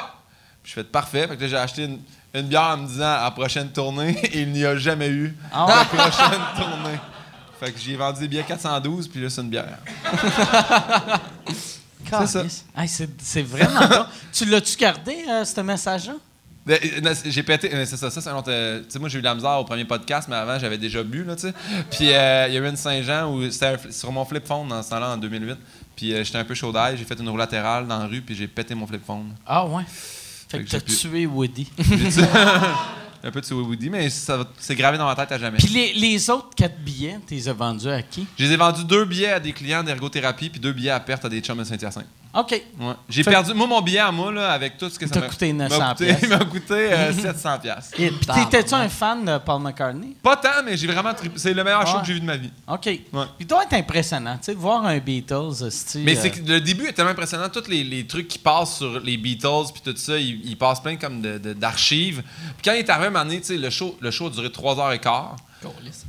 [0.71, 1.27] Je fais, parfait.
[1.27, 1.99] Fait que j'ai acheté une,
[2.33, 5.37] une bière en me disant, à la prochaine tournée, et il n'y a jamais eu
[5.53, 5.85] Ah la ouais?
[5.87, 6.99] prochaine tournée.
[7.59, 9.79] Fait que j'ai vendu des billets 412, puis là, c'est une bière.
[12.09, 12.43] C'est ça.
[12.77, 14.05] Hey, c'est, vraiment bon.
[14.33, 16.15] Tu l'as-tu gardé, euh, ce message-là?
[16.67, 17.73] Ben, euh, J'ai pété.
[17.73, 18.51] euh, C'est ça, ça c'est un autre.
[18.85, 21.03] Tu sais, moi, j'ai eu de la misère au premier podcast, mais avant, j'avais déjà
[21.05, 21.55] bu, là, tu sais.
[21.91, 24.83] Puis, euh, il y a eu une Saint-Jean où c'était sur mon flip phone dans
[24.83, 25.57] ce temps-là, en 2008.
[25.95, 28.23] Puis, euh, j'étais un peu chaud d'ail, j'ai fait une roue latérale dans la rue,
[28.23, 29.33] puis j'ai pété mon flip phone.
[29.47, 29.85] Ah ouais.
[30.51, 31.65] Fait que t'as pu- tué Woody.
[31.79, 32.25] Tué-
[33.23, 35.59] un peu de Woody, mais c'est gravé dans ma tête à jamais.
[35.59, 38.27] Puis les, les autres quatre billets, tu les as vendus à qui?
[38.39, 41.25] Je les ai vendus deux billets à des clients d'ergothérapie, puis deux billets à perte
[41.25, 42.07] à des chums de Saint-Hyacinthe.
[42.33, 42.51] OK.
[42.53, 42.93] Ouais.
[43.09, 43.53] J'ai Fait- perdu.
[43.55, 45.69] Moi, mon billet à moi, là, avec tout ce que ça t'a m'a coûté m'a
[45.69, 46.25] 900 coûté- piastres.
[46.25, 48.01] Il m'a coûté euh, 700 piastres.
[48.01, 50.17] Et, puis t'étais-tu un fan de Paul McCartney?
[50.23, 51.39] Pas tant, mais j'ai vraiment trippé.
[51.39, 52.01] C'est le meilleur show Ouais.
[52.03, 52.51] que j'ai vu de ma vie.
[52.69, 52.87] OK.
[53.41, 56.05] Il doit être impressionnant, tu sais, voir un Beatles, style.
[56.05, 57.49] Mais c'est que le début est tellement impressionnant.
[57.49, 60.81] Tous les, les trucs qui passent sur les Beatles puis tout ça, ils, ils passent
[60.83, 62.23] plein comme de- de- d'archives.
[62.23, 64.29] Puis quand il est arrivé à un moment donné, tu sais, le show, le show
[64.29, 65.35] a duré 3 heures et quart.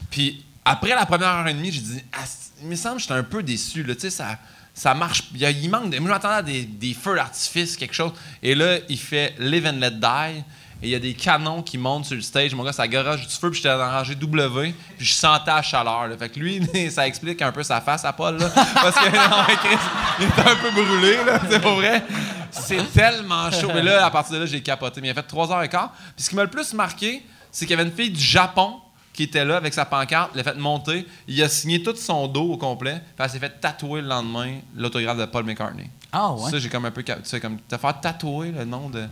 [0.09, 3.01] Puis après la première heure et demie, j'ai dit, ah, c- il me semble que
[3.01, 3.83] j'étais un peu déçu.
[3.83, 4.37] Là, tu sais, ça,
[4.73, 5.23] ça marche.
[5.35, 5.85] Il, manque.
[5.85, 8.11] Moi, je m'attendais à des, feux d'artifice, quelque chose.
[8.41, 10.43] Et là, il fait Live and Let Die.
[10.83, 12.55] Et il y a des canons qui montent sur le stage.
[12.55, 15.51] Mon gars, ça garage du feu, puis j'étais dans la rangée W, puis je sentais
[15.51, 16.09] la chaleur.
[16.17, 18.49] Fait que lui, ça explique un peu sa face à Paul, là.
[18.49, 19.05] Parce que,
[20.19, 21.17] il était un peu brûlé.
[21.51, 22.03] C'est pas vrai.
[22.49, 23.69] C'est tellement chaud.
[23.73, 25.01] Mais là, à partir de là, j'ai capoté.
[25.01, 25.93] Mais il a fait 3 heures et quart.
[26.15, 28.77] Puis ce qui m'a le plus marqué, c'est qu'il y avait une fille du Japon
[29.13, 32.53] qui était là avec sa pancarte, l'a fait monter, il a signé tout son dos
[32.53, 35.89] au complet, puis elle s'est fait tatouer le lendemain l'autographe de Paul McCartney.
[36.11, 36.49] Ah ouais.
[36.49, 37.03] Ça, j'ai comme un peu.
[37.03, 37.57] Tu sais, comme.
[37.59, 39.05] Te faire tatouer le nom de.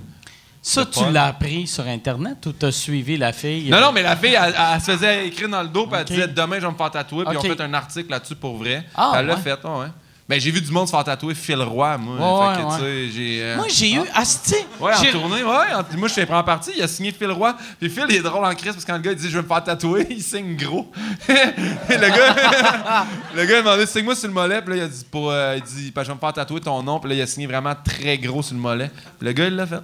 [0.62, 3.70] Ça, de tu l'as appris sur Internet ou t'as suivi la fille?
[3.70, 6.02] Non, non, mais la fille, elle, elle se faisait écrire dans le dos, puis elle
[6.02, 6.08] Ok.
[6.08, 8.86] disait Demain, je vais me faire tatouer, puis ont fait un article là-dessus pour vrai.
[8.96, 9.70] Ah, elle l'a fait, ouais.
[9.80, 9.88] ouais.
[10.30, 12.16] Ben, j'ai vu du monde se faire tatouer Phil Roy, moi.
[12.50, 13.44] Ouais, fait que, ouais, tu sais, j'ai.
[13.44, 14.02] euh, Moi, j'ai eu.
[14.14, 14.54] Asti!
[14.80, 15.74] Ouais, en j'ai- tournée, ouais.
[15.74, 16.70] en- moi, je fais prendre partie.
[16.78, 17.56] Il a signé Phil Roy.
[17.80, 19.36] Puis Phil, il est drôle en crise parce que quand le gars il dit Je
[19.38, 20.92] vais me faire tatouer, il signe gros.
[21.28, 24.62] Le gars, le gars il a demandé Signe-moi sur le mollet.
[24.62, 26.62] Puis là, il a dit pour, euh, Il dit Ben, Je vais me faire tatouer
[26.62, 27.00] ton nom.
[27.00, 28.92] Puis là, il a signé vraiment très gros sur le mollet.
[29.18, 29.82] Puis le gars, il l'a fait.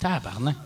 [0.00, 0.56] Tabarnak.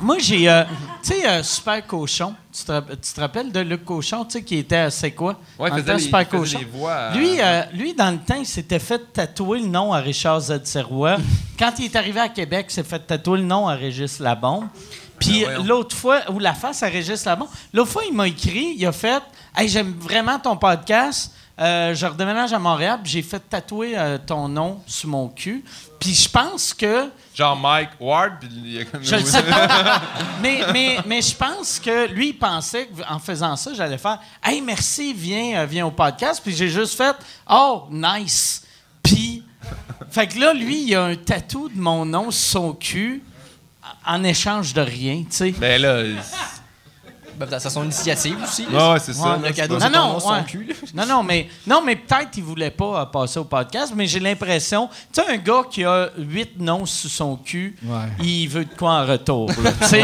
[0.00, 0.48] Moi, j'ai.
[0.48, 0.64] euh,
[1.02, 2.34] tu sais, euh, Super Cochon.
[2.52, 5.12] Tu te, rapp- tu te rappelles de Luc Cochon, tu sais, qui était à C'est
[5.12, 5.36] quoi?
[5.58, 6.58] Il faisait les- Super il faisait Cochon.
[6.58, 9.92] les voix à- Lui, euh, lui, dans le temps, il s'était fait tatouer le nom
[9.92, 10.60] à Richard Z.
[10.64, 11.16] Serrois.
[11.58, 14.66] Quand il est arrivé à Québec, il s'est fait tatouer le nom à Régis Labombe.
[15.18, 18.74] Puis Ben l'autre fois, ou la face à Régis Labombe, l'autre fois, il m'a écrit,
[18.76, 19.22] il a fait
[19.56, 21.32] Hey, j'aime vraiment ton podcast.
[21.60, 25.62] Euh, je redéménage à Montréal, puis j'ai fait tatouer euh, ton nom sur mon cul.
[26.00, 27.08] Puis je pense que
[27.42, 28.34] Genre Mike Ward.
[28.38, 29.02] Puis il y a comme.
[29.02, 30.00] je le sais pas.
[30.42, 34.60] mais, mais, mais je pense que lui, il pensait qu'en faisant ça, j'allais faire Hey,
[34.60, 36.40] merci, viens, euh, viens au podcast.
[36.44, 37.16] Puis j'ai juste fait
[37.50, 38.62] Oh, nice.
[39.02, 39.42] Puis,
[40.10, 43.24] fait que là, lui, il a un tatou de mon nom sur son cul
[44.06, 45.50] en échange de rien, tu sais.
[45.50, 46.04] Ben là.
[47.50, 48.66] Ben, c'est son initiative aussi.
[48.66, 49.38] Ouais, ouais, c'est ça.
[49.42, 50.64] Le cadeau, Non, non, son cul.
[50.68, 50.74] là.
[50.94, 54.20] Non, non, mais, non, mais peut-être qu'il voulait pas euh, passer au podcast, mais j'ai
[54.20, 54.88] l'impression.
[55.12, 58.08] Tu sais, un gars qui a huit noms sous son cul, Ouais.
[58.20, 59.50] il veut de quoi en retour.
[59.90, 59.96] tu.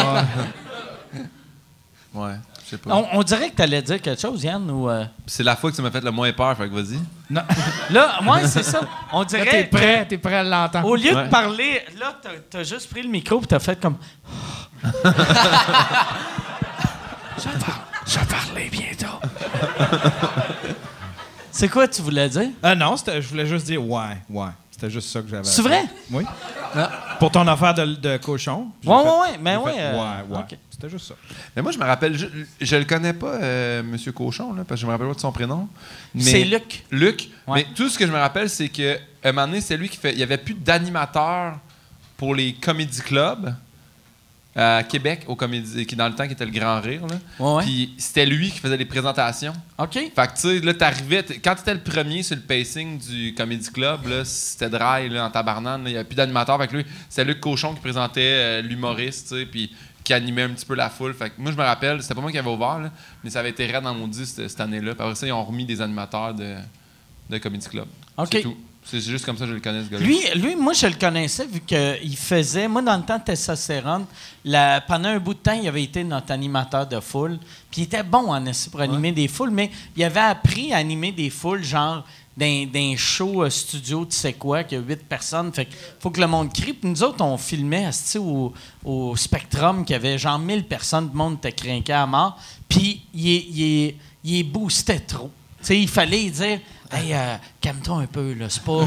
[2.15, 2.33] Ouais,
[2.65, 2.91] je sais pas.
[2.95, 4.89] on, on dirait que tu allais dire quelque chose, Yann, ou.
[4.89, 6.99] euh, C'est la fois que ça m'a fait le moins peur, fait que vas-y.
[7.91, 8.81] Là, moi, c'est ça.
[9.13, 9.65] On Là, t'es dirait.
[9.65, 10.89] prêt, t'es prêt à l'entendre.
[10.89, 11.25] Au lieu Ouais.
[11.27, 13.97] de parler, là, t'as- t'as juste pris le micro et t'as fait comme.
[18.07, 19.19] Je vais parler bientôt.
[21.51, 22.51] C'est quoi tu voulais dire?
[22.63, 24.49] Ah non, je voulais juste dire ouais, ouais.
[24.71, 25.43] C'était juste ça que j'avais.
[25.45, 25.71] C'est à dire.
[25.71, 25.85] vrai?
[26.13, 26.25] Oui.
[27.19, 28.69] Pour ton affaire de, de cochon.
[28.85, 30.39] Ouais, fait- ouais, ouais, mais ouais, fait euh, ouais, ouais.
[30.39, 30.57] ok.
[30.71, 31.15] C'était juste ça.
[31.57, 32.27] Mais moi, je me rappelle, je,
[32.61, 35.19] je le connais pas, euh, Monsieur Cochon, là, parce que je me rappelle pas de
[35.21, 35.69] son prénom.
[36.17, 36.85] C'est Luc.
[36.93, 37.29] Luc.
[37.49, 37.67] Ouais.
[37.69, 39.97] Mais tout ce que je me rappelle, c'est que un moment donné, c'est lui qui
[39.97, 40.13] fait.
[40.13, 41.55] Il y avait plus d'animateur
[42.17, 43.53] pour les comédie clubs
[44.59, 47.03] à Québec, au comédie, qui dans le temps qui était le Grand Rire.
[47.07, 47.17] Là.
[47.39, 47.63] Ouais, ouais.
[47.63, 49.53] Puis c'était lui qui faisait les présentations.
[49.79, 49.93] OK.
[49.93, 53.71] Fait que tu sais, là, t'arrivais, quand t'étais le premier sur le pacing du Comedy
[53.71, 56.59] Club, là, c'était dry, là, en tabarnane, il n'y avait plus d'animateur.
[56.59, 59.73] Fait que lui, c'était Luc Cochon qui présentait euh, l'humoriste, tu sais, puis
[60.03, 61.15] qui animait un petit peu la foule.
[61.15, 62.91] Fait que moi, je me rappelle, c'était pas moi qui avais ouvert, là,
[63.23, 64.95] mais ça avait été raide dans mon dit cette, cette année-là.
[64.95, 66.57] Puis après ça, ils ont remis des animateurs de,
[67.31, 67.87] de Comedy Club.
[68.17, 68.29] OK.
[68.33, 68.57] C'est tout.
[68.91, 70.05] C'est juste comme ça que je le connais, ce gars-là.
[70.05, 72.69] Lui, lui, moi, je le connaissais vu qu'il faisait.
[72.69, 74.07] Moi, dans le temps de Testostérone,
[74.45, 77.39] la- pendant un bout de temps, il avait été notre animateur de foule.
[77.71, 80.79] Puis il était bon en essayer pour animer des foules, mais il avait appris à
[80.79, 82.03] animer des foules, genre
[82.35, 85.53] d'un, d'un show euh, studio, tu sais quoi, qu'il y a huit personnes.
[85.53, 85.69] Fait
[86.01, 86.73] faut que le monde crie.
[86.73, 88.55] Puis nous autres, on filmait au,
[88.85, 92.39] au Spectrum, qu'il y avait genre 1000 personnes, le monde était craqué à mort.
[92.69, 93.95] Puis il, il,
[94.25, 95.31] il boostait trop.
[95.61, 96.61] Tu sais, il fallait dire
[96.91, 98.47] Hey, euh, calme-toi un peu, là.
[98.49, 98.81] C'est pas.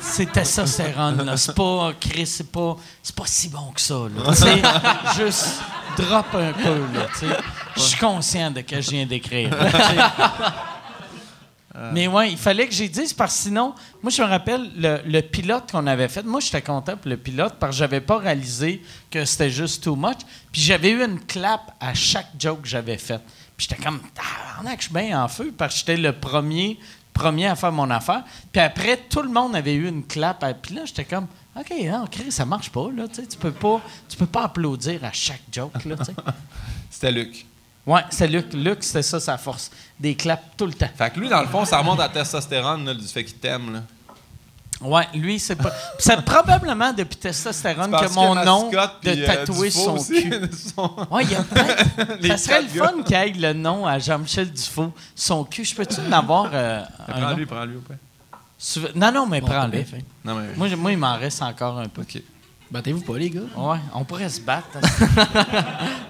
[0.00, 1.36] C'est testostérone, là.
[1.36, 1.92] C'est pas.
[2.00, 2.76] Chris, c'est pas.
[3.02, 5.12] C'est pas si bon que ça, là.
[5.16, 5.60] Juste
[5.98, 7.06] drop un peu, là.
[7.76, 9.50] Je suis conscient de ce que je viens d'écrire.
[11.92, 15.02] Mais ouais, il fallait que j'ai dit, parce que sinon, moi, je me rappelle le,
[15.04, 16.22] le pilote qu'on avait fait.
[16.22, 19.94] Moi, j'étais content pour le pilote parce que j'avais pas réalisé que c'était juste too
[19.94, 20.16] much.
[20.50, 23.20] Puis j'avais eu une clap à chaque joke que j'avais fait.
[23.56, 26.78] Puis j'étais comme, ah, je suis bien en feu parce que j'étais le premier,
[27.16, 28.22] premier à faire mon affaire.
[28.52, 30.44] Puis après, tout le monde avait eu une clap.
[30.62, 31.26] Puis là, j'étais comme,
[31.58, 33.04] OK, non, Chris, ça marche pas, là.
[33.08, 35.96] Tu peux pas, tu peux pas applaudir à chaque joke, là.
[36.90, 37.46] C'était Luc.
[37.86, 38.52] Ouais, c'est Luc.
[38.52, 39.70] Luc, c'était ça sa force.
[39.98, 40.88] Des claps tout le temps.
[40.96, 43.36] Fait que lui, dans le fond, ça remonte à la testostérone, là, du fait qu'il
[43.36, 43.84] t'aime.
[44.80, 45.72] Ouais, lui, c'est pas.
[45.98, 50.40] C'est probablement depuis testostérone que mon que nom de puis, euh, son aussi, cul.
[50.76, 52.22] son- Ouais, il y a peut-être.
[52.28, 52.84] Ça serait le gars.
[52.88, 54.92] fun qu'il ait le nom à Jean-Michel Dufault.
[55.14, 55.64] Son cul.
[55.64, 56.82] Je peux-tu en avoir euh?
[57.08, 57.76] Prends-lui, prends-lui,
[58.80, 59.70] veux- Non, non, mais Bon, prends-le.
[60.34, 60.54] mais.
[60.56, 62.02] Moi, moi, il m'en reste encore un peu.
[62.02, 62.20] OK.
[62.70, 63.40] Battez-vous pas, les gars.
[63.56, 64.66] Ouais, on pourrait se battre.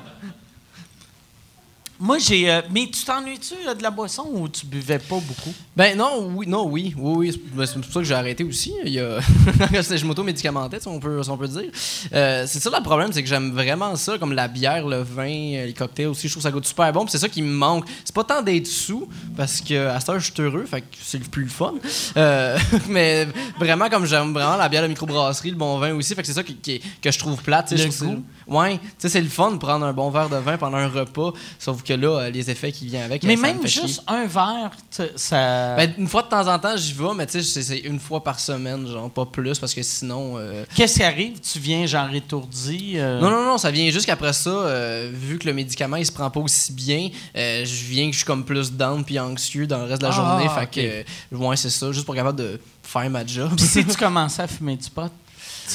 [1.99, 2.51] Moi, j'ai.
[2.51, 5.53] euh, mais tu t'ennuies-tu là, de la boisson ou tu buvais pas beaucoup?
[5.77, 7.33] Ben non, oui, non, oui, oui, oui.
[7.33, 8.73] C'est ben, pour ça que j'ai arrêté aussi.
[8.85, 9.19] Il y a...
[9.71, 11.71] je m'auto-médicamentais, si on peut, si on peut dire.
[12.13, 15.25] Euh, c'est ça le problème, c'est que j'aime vraiment ça, comme la bière, le vin,
[15.55, 16.29] euh, les cocktails aussi.
[16.29, 17.07] Je trouve que ça goûte super bon.
[17.09, 17.87] c'est ça qui me manque.
[18.05, 20.87] C'est pas tant d'être sous, parce que à cette heure, je suis heureux, fait que
[21.03, 21.75] c'est le plus le fun.
[22.17, 22.59] Euh,
[22.89, 23.27] mais
[23.59, 26.35] vraiment, comme j'aime vraiment la bière de microbrasserie, le bon vin aussi, fait que c'est
[26.35, 27.69] ça qui, qui- que je trouve plate.
[27.69, 28.23] tu sais, Le je trouve goût.
[28.49, 30.87] Ouais, tu sais, c'est le fun de prendre un bon verre de vin pendant un
[30.89, 33.25] repas, sauf que là, euh, les effets qui viennent avec.
[33.25, 33.83] mais euh, me même chier.
[33.83, 34.71] juste un verre,
[35.17, 35.75] ça.
[35.77, 38.23] Ben, une fois de temps en temps, j'y vais, mais tu sais, c'est- une fois
[38.23, 40.35] par semaine, genre, pas plus, parce que sinon.
[40.39, 41.41] euh, Qu'est-ce qui arrive?
[41.41, 42.93] Tu viens genre étourdi?
[42.97, 43.21] euh?
[43.21, 46.13] Non, non, non, ça vient juste qu'après ça, euh, vu que le médicament, il se
[46.13, 49.79] prend pas aussi bien, je viens que je suis comme plus down puis anxieux dans
[49.79, 50.49] le reste de la Ah, journée.
[50.49, 53.51] Fait que, ouais, c'est ça, juste pour être capable de faire ma job.
[53.57, 55.11] Puis si tu commençais à fumer du pot?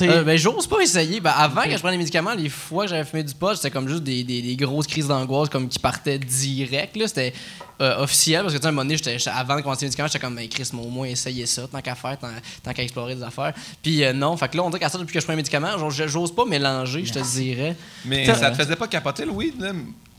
[0.10, 1.20] Euh, ben, j'ose pas essayer.
[1.20, 3.72] Ben, avant que je prenne les médicaments, les fois que j'avais fumé du pot, c'était
[3.72, 6.96] comme juste des, des- des grosses crises d'angoisse comme qui partaient direct.
[6.96, 7.08] là.
[7.08, 7.34] C'était
[7.82, 9.88] euh, officiel parce que, tu sais, à un moment donné, j'étais- avant de commencer les
[9.88, 12.28] médicaments, j'étais comme, ben, Chris, mais au moins, essayez ça, tant qu'à faire, tant,
[12.64, 13.54] tant qu'à explorer des affaires.
[13.82, 15.38] Puis euh, non, fait que là, on dirait qu'à ça, depuis que je prends les
[15.38, 17.76] médicaments, genre, je- j'ose pas mélanger, je te dirais.
[18.06, 19.72] Mais ça te faisait pas capoter le weed, là?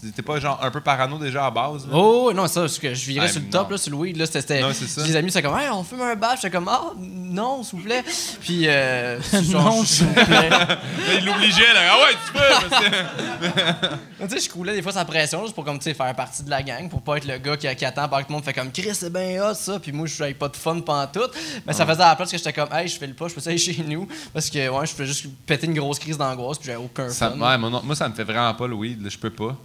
[0.02, 1.94] T'étais pas genre un peu parano déjà à base, là?
[1.96, 3.52] Oh, non, ça, parce que je virais sur le non.
[3.52, 4.60] top, là, sur le weed, là, c'était.
[4.60, 5.04] Non, c'est ça.
[5.06, 7.84] Les amis, c'était comme, hey, on fume un batch, j'étais comme, ah, non, s'il vous
[7.84, 8.02] plaît.
[8.40, 10.50] Puis, euh, genre, non, je- s'il vous plaît.
[11.18, 11.80] il l'obligeait, là.
[11.92, 12.76] Ah ouais, tu peux!
[12.80, 16.14] c'est- Tu sais, je coulais des fois sans pression, juste pour comme, tu sais, faire
[16.16, 18.30] partie de la gang, pour pas être le gars qui, qui attend par que tout
[18.30, 20.48] le monde fait comme Chris, c'est bien hot ça, puis moi, je suis avec pas
[20.48, 21.30] de fun pantoute.
[21.66, 23.34] Mais ça faisait à la place que j'étais comme, hey, je fais le pas, je
[23.34, 26.18] peux ça aller chez nous, parce que, ouais, je peux juste péter une grosse crise
[26.18, 27.38] d'angoisse, puis j'avais aucun Ça- fun.
[27.38, 29.56] ouais, moi, non, moi, ça me fait vraiment pas le weed, là, je peux pas.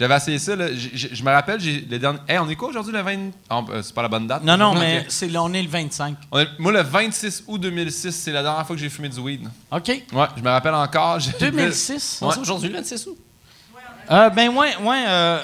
[0.00, 0.72] J'avais essayé ça, là.
[0.72, 2.18] j- j- Je me rappelle, j'ai le dernier.
[2.26, 3.32] Hey, on est quoi aujourd'hui, le 20.
[3.50, 4.42] Ah, euh, c'est pas la bonne date?
[4.42, 6.16] Non, non, mais c'est, là, on est le 25.
[6.32, 9.20] On est- Moi, le 26 août 2006, c'est la dernière fois que j'ai fumé du
[9.20, 9.46] weed.
[9.70, 9.88] OK?
[9.88, 10.02] Ouais,
[10.38, 11.20] je me rappelle encore.
[11.20, 12.20] j'ai- 2006?
[12.22, 13.18] Non, c'est aujourd'hui, le 26 août.
[14.10, 15.04] Euh, ben, ouais, ouais.
[15.06, 15.38] euh,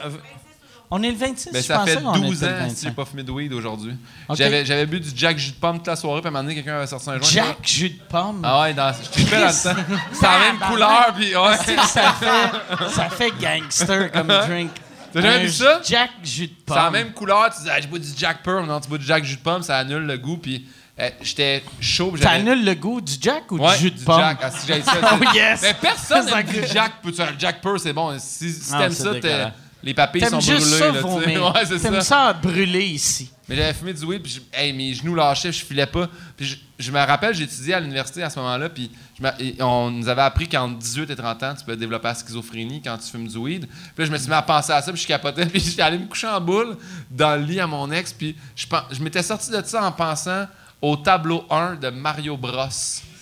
[0.91, 2.89] on est le 26, Ben, je ça fait qu'on 12 était le ans que 25.
[2.89, 3.95] j'ai pas fumé de weed aujourd'hui.
[4.29, 4.37] Ok.
[4.37, 6.55] J'avais, bu du Jack jus de pomme toute la soirée, puis à un moment donné,
[6.55, 7.29] quelqu'un avait sorti un joint.
[7.29, 8.41] Jack, jus de pomme?
[8.45, 9.83] Ah ouais, dans, je trippais dans le temps.
[10.13, 11.57] C'est la même couleur, puis ouais.
[11.87, 14.71] Ça fait, ça fait gangster comme drink.
[15.13, 15.81] T'as jamais vu ça?
[15.85, 16.77] Jack, jus de pomme.
[16.77, 18.99] C'est la même couleur, tu dis, ah, j'ai bois du Jack Pur, non, tu bois
[18.99, 20.67] du Jack jus de pomme, ça annule le goût, puis
[20.99, 24.19] euh, j'étais chaud, Ça annule le goût du Jack ou Ouais, du jus de pomme?
[24.21, 24.39] Jack.
[24.43, 24.93] Ah, si ça.
[25.13, 25.63] Oh, yes!
[25.63, 26.93] Mais personne n'aime du Jack.
[27.39, 28.17] Jack Pur, c'est bon.
[28.19, 29.47] Si, t'aimes ça, t'es-.
[29.83, 30.79] Les papilles T'aimes sont juste brûlées.
[30.79, 31.45] ça, là, vomir.
[31.55, 32.01] Ouais, c'est ça.
[32.01, 33.31] ça brûler ici.
[33.49, 36.09] Mais j'avais fumé du weed, puis je- hey, mes genoux lâchaient, je filais pas.
[36.37, 38.91] Puis je, je me rappelle, j'étudiais à l'université à ce moment-là, puis
[39.21, 42.83] je on nous avait appris qu'entre 18 et 30 ans, tu peux développer la schizophrénie
[42.83, 43.67] quand tu fumes du weed.
[43.69, 45.83] Puis là, je me suis mis à penser à ça, puis je capotais, puis j'étais
[45.83, 46.77] allé me coucher en boule
[47.11, 50.47] dans le lit à mon ex, puis je, je m'étais sorti de ça en pensant
[50.83, 52.67] au tableau 1 de Mario Bros.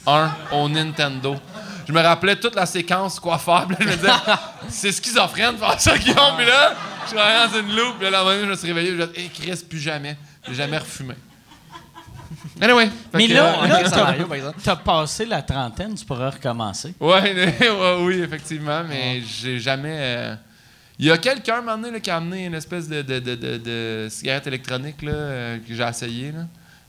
[0.06, 1.36] 1 au Nintendo.
[1.86, 4.12] Je me rappelais toute la séquence, quoi faire, puis là, je me disais,
[4.68, 6.74] c'est schizophrène de faire ça, Guillaume, puis là,
[7.05, 9.02] je suis allé dans une loupe, puis là, la je me suis réveillé, puis je
[9.06, 10.16] me suis dit, hey, Chris, plus jamais.
[10.48, 11.14] J'ai jamais refumé.
[12.60, 12.89] Anyway.
[13.12, 16.94] Mais là, euh, là t'as- passé la trentaine, tu pourrais recommencer.
[17.01, 19.97] Ouais, ouais, oui, effectivement, mais j'ai jamais.
[19.98, 20.35] euh,
[20.98, 23.18] Il y a quelqu'un, un moment donné, là, qui a amené une espèce de, de,
[23.18, 26.32] de, de- de cigarette électronique là, euh, que j'ai essayé.
[26.32, 26.44] Là.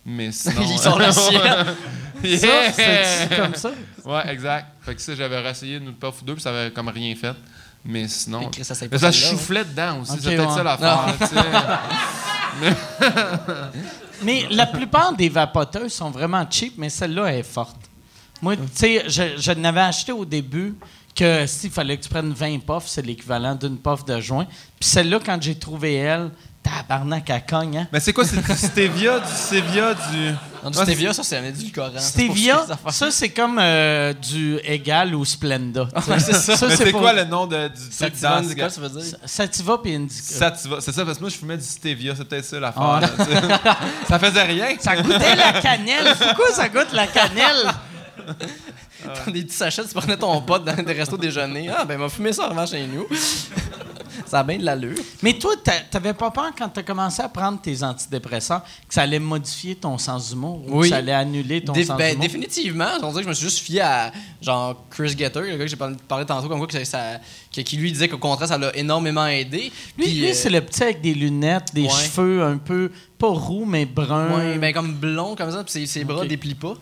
[0.05, 0.61] Mais sinon.
[0.61, 1.65] Ils sont sienne.
[2.23, 2.71] Yeah!
[2.71, 2.83] Ça,
[3.27, 3.71] c'est comme ça.
[4.03, 4.67] Ouais, exact.
[4.81, 7.35] Fait que ça, j'avais réessayé une puff ou deux, puis ça avait comme rien fait.
[7.83, 8.49] Mais sinon.
[8.63, 10.13] Ça, c'est Mais ça dedans aussi.
[10.13, 10.55] Ok, c'est peut-être ouais.
[10.55, 11.05] ça l'affaire.
[11.05, 12.71] là, sais.
[14.23, 17.77] Mais la plupart des vapoteuses sont vraiment cheap, mais celle-là elle est forte.
[18.41, 20.75] Moi, tu sais, je, je n'avais acheté au début
[21.15, 24.45] que s'il fallait que tu prennes 20 puffs, c'est l'équivalent d'une puff de joint.
[24.79, 26.31] Puis celle-là, quand j'ai trouvé elle,
[26.65, 27.87] tabarnak, elle cogne, hein?
[27.91, 28.25] Mais c'est quoi?
[28.25, 30.31] C'est du stevia, du stevia, du.
[30.63, 31.99] Non, du stevia, ça, c'est édulcorant.
[31.99, 35.83] Stevia, ça, c'est comme euh, du égal ou Splenda.
[36.07, 36.67] Ouais, c'est ça.
[36.67, 38.69] Mais c'est pour- quoi le nom de, du Ça truc gars?
[38.69, 39.17] ça veut dire?
[39.25, 40.21] Sativa puis Indica.
[40.23, 40.77] Sativa.
[40.81, 42.15] C'est ça, parce que moi, je fumais du stevia.
[42.15, 42.81] C'est peut-être ça l'affaire.
[42.83, 43.77] Ah.
[44.09, 44.67] ça faisait rien.
[44.79, 46.15] Ça goûtait la cannelle.
[46.19, 47.71] Pourquoi ça goûte la cannelle?
[49.05, 51.69] Dans des petits sachets, tu prenais ton pote dans des restos déjeuner.
[51.69, 53.05] Ah, ben, m'a fumé ça revanche chez nous.
[54.25, 54.97] Ça a bien de l'allure.
[55.21, 59.01] Mais toi, t'a- t'avais pas peur quand t'as commencé à prendre tes antidépresseurs que ça
[59.03, 62.23] allait modifier ton sens d'humour ou que ça allait annuler ton Dé- sens ben, d'humour?
[62.23, 62.87] définitivement.
[63.01, 64.11] On dirait que je me suis juste fié à
[64.41, 67.19] genre Chris Getter, le gars que j'ai parlé, parlé tantôt, comme quoi que ça,
[67.55, 69.71] que- qui lui disait qu'au contraire, ça l'a énormément aidé.
[69.97, 71.89] Lui, lui, euh, c'est le petit avec des lunettes, des ouais.
[71.89, 74.35] cheveux un peu, pas roux, mais bruns.
[74.37, 76.27] Ouais, ben comme blond comme ça, puis ses, ses bras Ok.
[76.27, 76.73] déplient pas.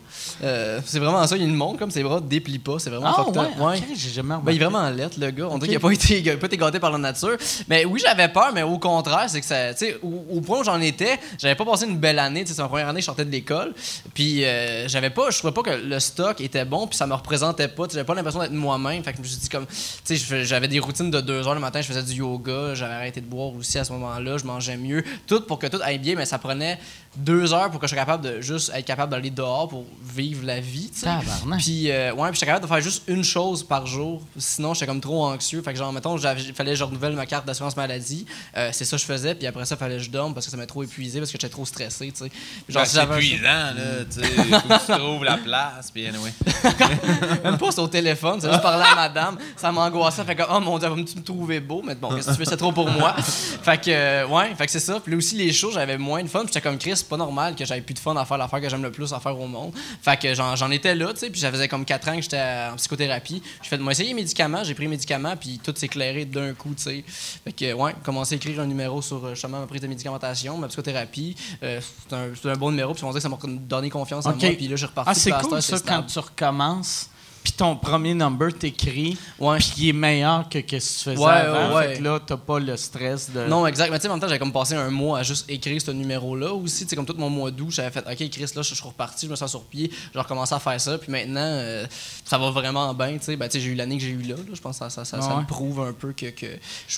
[0.44, 2.80] Euh, c'est vraiment ça, il le montre comme ses bras déplient pas.
[2.80, 3.52] C'est vraiment ah ouais, up.
[3.60, 5.46] ok, j'ai jamais Ben, il est vraiment lettre, le gars.
[5.50, 5.60] On Ok.
[5.62, 7.38] dirait qu'il a pas été, il a pas été gâté par la nature.
[7.68, 9.74] Mais oui, j'avais peur, mais au contraire, c'est que ça.
[9.74, 12.44] Tu sais, au, au point où j'en étais, j'avais pas passé une belle année.
[12.48, 13.74] C'est ma première année, je sortais de l'école.
[14.14, 17.14] Puis euh, j'avais pas, je trouvais pas que le stock était bon, puis ça me
[17.14, 17.84] représentait pas.
[17.92, 19.04] J'avais pas l'impression d'être moi-même.
[19.04, 19.66] Fait que je me suis dit, comme.
[20.06, 22.94] Tu sais, j'avais des routines de deux heures le matin, je faisais du yoga, j'avais
[22.96, 25.04] arrêté de boire aussi à ce moment-là, je mangeais mieux.
[25.28, 26.80] Tout pour que tout aille bien, mais ça prenait
[27.16, 30.46] deux heures pour que je sois capable de juste être capable d'aller dehors pour vivre
[30.46, 30.90] la vie.
[30.94, 31.06] tu sais.
[31.06, 31.60] Tabarnak.
[31.62, 34.22] Puis, euh, ouais, puis j'étais capable de faire juste une chose par jour.
[34.38, 35.62] Sinon, j'étais comme trop anxieux.
[35.62, 38.26] Fait que, genre, mettons, il fallait que je renouvelle ma carte d'assurance maladie.
[38.58, 39.36] Euh, c'est ça que je faisais.
[39.36, 41.32] Puis après ça, il fallait que je dorme parce que ça m'a trop épuisé, parce
[41.32, 42.30] que j'étais trop stressé, tu sais.
[42.30, 44.06] Puis Genre, Ben, si c'est un- épuisant, là.
[44.12, 46.34] Tu sais, faut que tu trouves la place, puis anyway.
[47.44, 49.38] Même pas sur au téléphone, c'est juste parler à madame.
[49.58, 50.24] Ça m'angoissait.
[50.24, 51.82] Fait que, oh mon dieu, vas-tu me trouver beau?
[51.86, 52.46] Mais bon, qu'est-ce que tu fais?
[52.46, 53.14] C'est trop pour moi.
[53.64, 55.00] fait que, euh, ouais, fait que c'est ça.
[55.00, 56.40] Puis là aussi, les shows, j'avais moins de fun.
[56.40, 58.62] Puis j'étais comme Chris, c'est pas normal que j'avais plus de fun à faire l'affaire
[58.62, 59.74] que j'aime le plus à faire au monde.
[60.02, 61.30] Fait que j'en, étais là, tu sais.
[61.30, 63.42] Puis ça faisait comme 4 ans que j'étais en psychothérapie.
[63.62, 64.64] J'ai fait, moi, essayer les médicaments.
[64.64, 67.04] J'ai pris les médicaments, puis tout s'est éclairé d'un coup, tu sais.
[67.44, 70.58] Fait que, ouais, commencé à écrire un numéro sur euh, justement ma prise de médicamentation,
[70.58, 71.36] ma psychothérapie.
[71.64, 72.94] Euh, c'est, un, bon numéro.
[72.94, 74.42] Puis on dirait que ça m'a donné confiance en Ok.
[74.42, 74.52] moi.
[74.52, 75.10] Puis là, j'ai reparti.
[75.12, 77.10] Ah, c'est cool ça quand tu recommences,
[77.44, 79.58] puis ton premier number t'écrit, Ouais.
[79.58, 81.76] puis il est meilleur que ce que tu faisais Ouais, avant.
[81.76, 83.46] ouais, Fait que là, t'as pas le stress de.
[83.48, 83.90] Non, exact.
[83.92, 85.92] Mais tu sais, en même temps, j'avais comme passé un mois à juste écrire ce
[85.92, 86.84] numéro-là aussi.
[86.86, 89.26] Tu sais, comme tout mon mois d'août, j'avais fait, OK, Chris, là, je suis reparti,
[89.26, 90.98] je me sens sur pied, j'ai recommencé à faire ça.
[90.98, 91.86] Puis maintenant, euh,
[92.26, 93.14] ça va vraiment bien.
[93.18, 94.36] Tu sais, ben, tu sais, j'ai eu l'année que j'ai eu là.
[94.36, 94.42] là.
[94.54, 96.48] Je pense que ça, ça, ça, me prouve un peu que, que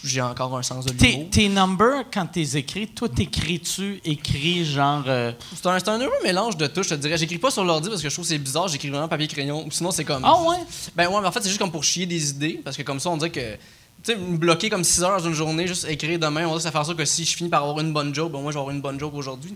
[0.03, 1.29] j'ai encore un sens de Tes, l'humour.
[1.31, 5.03] tes numbers, quand t'es écrit, toi, t'écris-tu, écris genre.
[5.07, 7.17] euh, C'est un, c'est un heureux mélange de tout, je te dirais.
[7.17, 9.65] J'écris pas sur l'ordi parce que je trouve que c'est bizarre, j'écris vraiment papier-crayon.
[9.71, 10.23] Sinon, c'est comme.
[10.35, 10.57] Ah ouais?
[10.95, 12.99] Ben ouais, mais en fait, c'est juste comme pour chier des idées, parce que comme
[12.99, 13.55] ça, on dirait que.
[14.03, 16.57] Tu sais, me bloquer comme 6 heures dans une journée, juste écrire demain, on dirait
[16.57, 18.39] que ça fait en sorte que si je finis par avoir une bonne joke, ben
[18.41, 19.55] moi, je vais avoir une bonne joke aujourd'hui.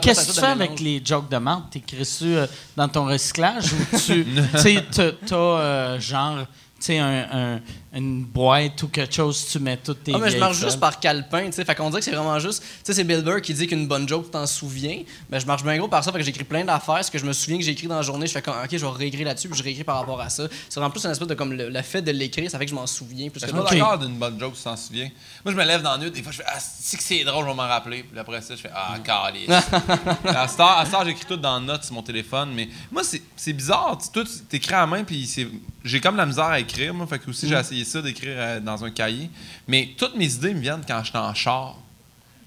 [0.00, 1.70] Qu'est-ce que tu fais avec les jokes de menthe?
[1.70, 2.46] T'écris-tu euh,
[2.76, 4.24] dans ton recyclage ou tu.
[4.52, 6.38] tu sais, t'as- t'as euh, genre.
[6.80, 7.60] Tu sais, un, un-
[7.94, 10.12] une boîte ou quelque chose, tu mets toutes tes.
[10.14, 11.64] Ah, mais je marche juste par calepin, tu sais.
[11.64, 12.60] Fait qu'on dirait que c'est vraiment juste.
[12.62, 15.02] Tu sais, c'est Bill Burr qui dit qu'une bonne joke, tu t'en souviens.
[15.30, 17.04] Mais je marche bien gros par ça, fait que j'écris plein d'affaires.
[17.04, 18.68] Ce que je me souviens que j'ai écrit dans la journée, je fais comme, OK,
[18.70, 20.48] je vais réécrire là-dessus, puis je réécris par rapport à ça.
[20.68, 22.70] C'est vraiment plus un espèce de comme le, le fait de l'écrire, ça fait que
[22.70, 23.28] je m'en souviens.
[23.30, 23.70] Plus Je suis pas Ok.
[23.70, 25.10] d'accord d'une bonne joke, tu t'en souviens.
[25.44, 27.22] Moi, je me lève dans la nuit, des fois, je fais Ah, si que c'est
[27.24, 28.02] drôle, je vais m'en rappeler.
[28.02, 29.48] Puis après ça, je fais Ah, calice.
[30.24, 32.50] à cette heure, à cette heure, j'écris tout dans notes sur mon téléphone.
[32.54, 33.98] Mais moi, c'est c'est bizarre.
[34.12, 35.48] Tu t'écris à la main, puis c'est-
[35.84, 36.94] j'ai comme la misère à écrire.
[36.94, 39.30] Moi, fait que aussi, j'ai essayé ça, d'écrire euh, dans un cahier.
[39.68, 41.76] Mais toutes mes idées me viennent quand je suis en char.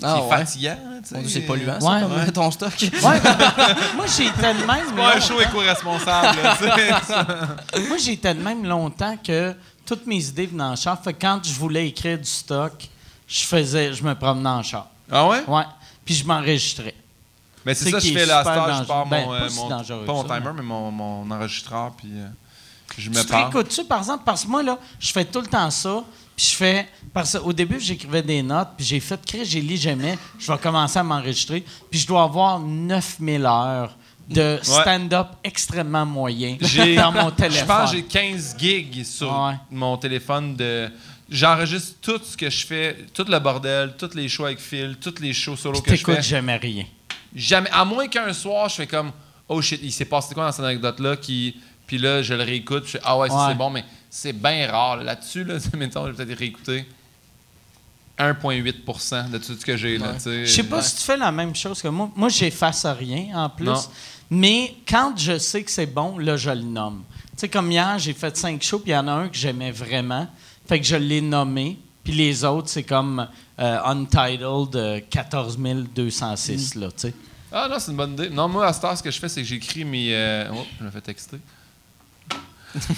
[0.04, 0.38] Ah, c'est ouais?
[0.38, 2.32] fatigant, hein, c'est polluant, ça, Ouais, ouais.
[2.32, 2.72] ton stock.
[2.80, 3.00] Ouais,
[3.96, 4.86] moi, j'étais de même.
[4.90, 6.38] C'est pas un show éco-responsable.
[7.88, 9.56] Moi, j'étais de même longtemps que
[9.88, 11.02] toutes mes idées venaient en char.
[11.02, 12.74] Fait que quand je voulais écrire du stock,
[13.28, 14.88] je faisais, je me promenais en char.
[15.12, 15.44] Ah ouais?
[15.48, 15.64] Ouais.
[16.06, 16.94] Puis je m'enregistrais.
[17.66, 18.86] Mais c'est ça, je qui est fais la star, je dangereux.
[18.88, 19.64] pars Ben, mon, pas euh, si pas
[20.14, 22.28] mon que ça, timer, mais mon, mon enregistreur, puis euh,
[22.98, 24.24] je me Tu réécoutes-tu, par exemple?
[24.26, 26.04] Parce que moi, là, je fais tout le temps ça.
[26.36, 26.88] Puis je fais.
[27.14, 28.70] Parce qu'au début, j'écrivais des notes.
[28.78, 30.18] Puis j'ai fait, Chris, j'ai lu, j'aimais.
[30.40, 31.64] Je vais commencer à m'enregistrer.
[31.90, 33.96] Puis je dois avoir 9000 heures
[34.30, 36.58] de stand-up extrêmement moyen
[36.98, 37.68] dans mon Je téléphone.
[37.68, 39.54] pense que j'ai 15 gigs sur Ouais.
[39.72, 40.90] mon téléphone de.
[41.30, 45.16] J'enregistre tout ce que je fais, tout le bordel, tous les shows avec Phil, tous
[45.20, 46.22] les shows solo Puis que je fais.
[46.22, 46.86] jamais rien.
[47.36, 49.12] Jamais, à moins qu'un soir, je fais comme
[49.50, 51.56] Oh shit, il s'est passé quoi dans cette anecdote-là qui.
[51.88, 53.46] Puis là, je le réécoute, je fais Ah ouais, Ouais.
[53.50, 54.98] c'est bon, mais c'est bien rare.
[54.98, 55.04] là.
[55.04, 56.86] Là-dessus, là, mettons, je vais peut-être réécouter
[58.18, 60.00] 1,8% de tout ce que j'ai.
[60.00, 62.10] Je sais pas si tu fais la même chose que moi.
[62.16, 63.66] Moi, j'efface rien en plus.
[63.66, 63.82] Non.
[64.30, 67.04] Mais quand je sais que c'est bon, là, je le nomme.
[67.32, 69.38] Tu sais, comme hier, j'ai fait cinq shows, puis il y en a un que
[69.38, 70.28] j'aimais vraiment.
[70.68, 71.78] Fait que je l'ai nommé.
[72.04, 73.28] Puis les autres, c'est comme
[73.60, 75.58] euh, Untitled euh, 14
[75.94, 77.14] 206, là, tu sais.
[77.52, 78.30] Ah non, c'est une bonne idée.
[78.30, 80.10] Non, moi, à cette heure, ce que je fais, c'est que j'écris mes.
[80.14, 81.38] euh, Oh, je me fais texter.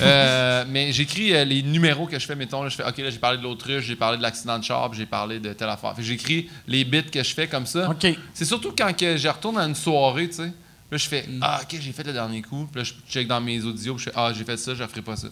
[0.02, 2.64] Euh, mais j'écris euh, les numéros que je fais, mettons.
[2.64, 4.90] Là, je fais, OK, là, j'ai parlé de l'autruche, j'ai parlé de l'accident de char,
[4.90, 5.94] puis j'ai parlé de telle affaire.
[6.00, 7.90] J'écris les bits que je fais comme ça.
[8.34, 10.52] C'est surtout quand que je retourne à une soirée, tu sais.
[10.92, 12.68] Là, je fais, ah, OK, j'ai fait le dernier coup.
[12.72, 14.84] Puis là, je check dans mes audios, puis je fais, ah, j'ai fait ça, je
[14.86, 15.28] ferai pas ça.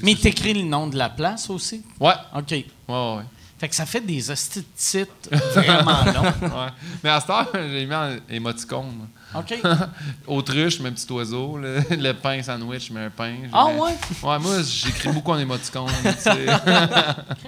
[0.00, 1.82] Mais t'écris le nom de la place aussi?
[2.00, 2.50] Ouais, OK.
[2.50, 3.16] ouais, ouais.
[3.16, 3.22] ouais.
[3.58, 6.48] Fait que ça fait des hosties de titres vraiment longs.
[6.48, 6.70] ouais.
[7.04, 9.06] Mais à cette heure, j'ai mis en émoticône.
[9.34, 9.54] OK.
[10.26, 11.56] Autruche, mais un petit oiseau.
[11.58, 13.34] Le, le pain sandwich, mais un pain.
[13.52, 13.90] Ah mets- ouais?
[14.22, 15.86] Ouais, moi, j'écris beaucoup en émoticône.
[16.02, 16.46] tu sais.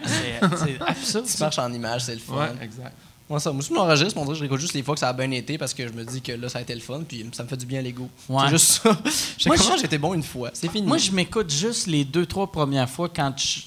[0.06, 1.24] C'est absurde.
[1.27, 1.44] Tu ça.
[1.44, 2.35] marches en image, c'est le fun.
[2.36, 2.94] ouais, exact.
[3.28, 5.09] Moi, ça, moi, si je m'enregistre, mon dieu, je réécoute juste les fois que ça
[5.09, 7.01] a bien été parce que je me dis que là, ça a été le fun,
[7.09, 8.09] puis ça me fait du bien à l'ego.
[8.28, 8.43] Ouais.
[8.44, 8.98] C'est juste ça.
[9.47, 10.51] Moi, j'étais bon une fois.
[10.52, 10.86] C'est fini.
[10.86, 13.61] Moi, je m'écoute juste les deux, trois premières fois quand je,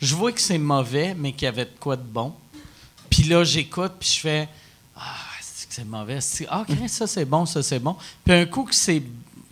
[0.00, 2.32] je vois que c'est mauvais, mais qu'il y avait de quoi de bon.
[3.08, 4.48] Puis là, j'écoute, puis je fais
[4.96, 5.14] Ah,
[5.74, 6.18] c'est mauvais.
[6.48, 7.96] Ah, ça c'est bon, ça c'est bon.
[8.24, 9.02] Puis un coup que c'est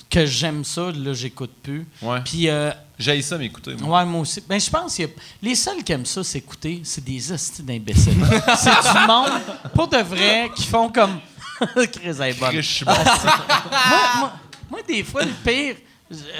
[0.08, 1.86] que j'aime ça, là, j'écoute plus.
[2.02, 2.20] Ouais.
[2.22, 3.74] Puis, euh, J'ai ça m'écouter.
[3.80, 3.98] moi.
[4.00, 4.42] ouais, moi aussi.
[4.46, 5.04] Ben, je pense que
[5.40, 8.12] les seuls qui aiment ça s'écouter, c'est des hosties d'imbéciles.
[8.58, 9.30] c'est du monde,
[9.74, 11.18] pour de vrai, qui font comme.
[11.74, 12.50] Chris, est bonne.
[12.50, 12.92] Chris, je suis bon.
[13.70, 14.32] moi, moi-
[14.70, 15.76] moi, des fois, le pire,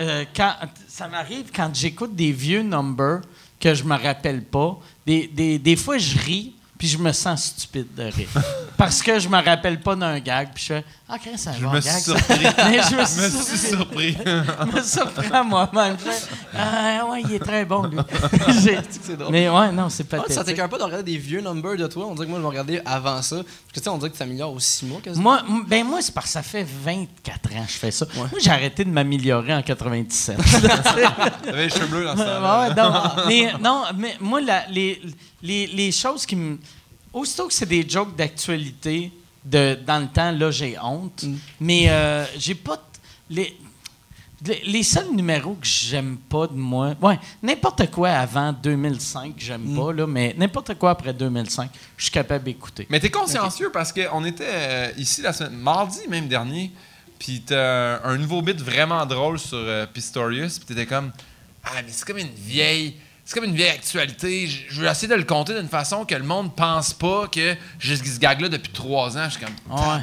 [0.01, 0.53] euh, quand,
[0.87, 3.21] ça m'arrive quand j'écoute des vieux numbers
[3.59, 4.79] que je me rappelle pas.
[5.07, 8.29] Des, des, des fois, je ris, puis je me sens stupide de rire.
[8.77, 10.75] Parce que je me rappelle pas d'un gag, puis je
[11.15, 11.83] Ah, Chris, c'est un Je bon me gag.
[11.83, 12.17] suis ça.
[12.17, 12.47] surpris.
[12.71, 14.13] Mais je me suis surpris.
[14.15, 14.17] surpris.
[14.25, 15.97] Je me surprends moi-même.
[16.57, 17.99] Ah, ouais, il est très bon, lui.
[18.63, 19.31] J'ai- c'est drôle.
[19.31, 20.35] Mais ouais, non, c'est Ah, pathétique.
[20.35, 22.07] ça t'écœure pas de regarder des vieux numbers de toi?
[22.07, 23.37] On dirait que moi, je vais regarder avant ça.
[23.37, 25.23] Parce que tu sais, on dirait que tu t'améliores aux six mois quasiment.
[25.23, 28.07] Moi, ben moi, c'est parce que ça fait 24 ans que je fais ça.
[28.17, 30.39] Moi, j'ai arrêté de m'améliorer en 97.
[31.45, 32.15] T'avais les cheveux bleus dans.
[32.17, 34.99] Ouais, non, mais, non, mais moi, la- les,
[35.43, 36.59] les, les choses qui me.
[37.13, 39.13] Aussitôt que c'est des jokes d'actualité,
[39.45, 41.25] de, dans le temps, là, j'ai honte.
[41.61, 42.81] Mais euh, j'ai pas.
[43.31, 43.57] Les,
[44.45, 46.95] les, les seuls numéros que j'aime pas de moi.
[47.01, 52.13] Ouais, n'importe quoi avant 2005, j'aime pas, là, mais n'importe quoi après 2005, je suis
[52.13, 52.87] capable d'écouter.
[52.91, 56.73] Mais t'es consciencieux parce qu'on était euh, ici la semaine, mardi même dernier,
[57.19, 61.13] puis t'as un, un nouveau bit vraiment drôle sur euh, Pistorius, puis t'étais comme
[61.63, 62.97] Ah, mais c'est comme une vieille.
[63.33, 64.47] C'est comme une vieille actualité.
[64.47, 67.97] Je, veux essayer de le compter d'une façon que le monde pense pas que j'ai
[67.97, 69.25] ce gag-là depuis trois ans.
[69.25, 69.75] Je suis comme.
[69.75, 70.03] Ouais.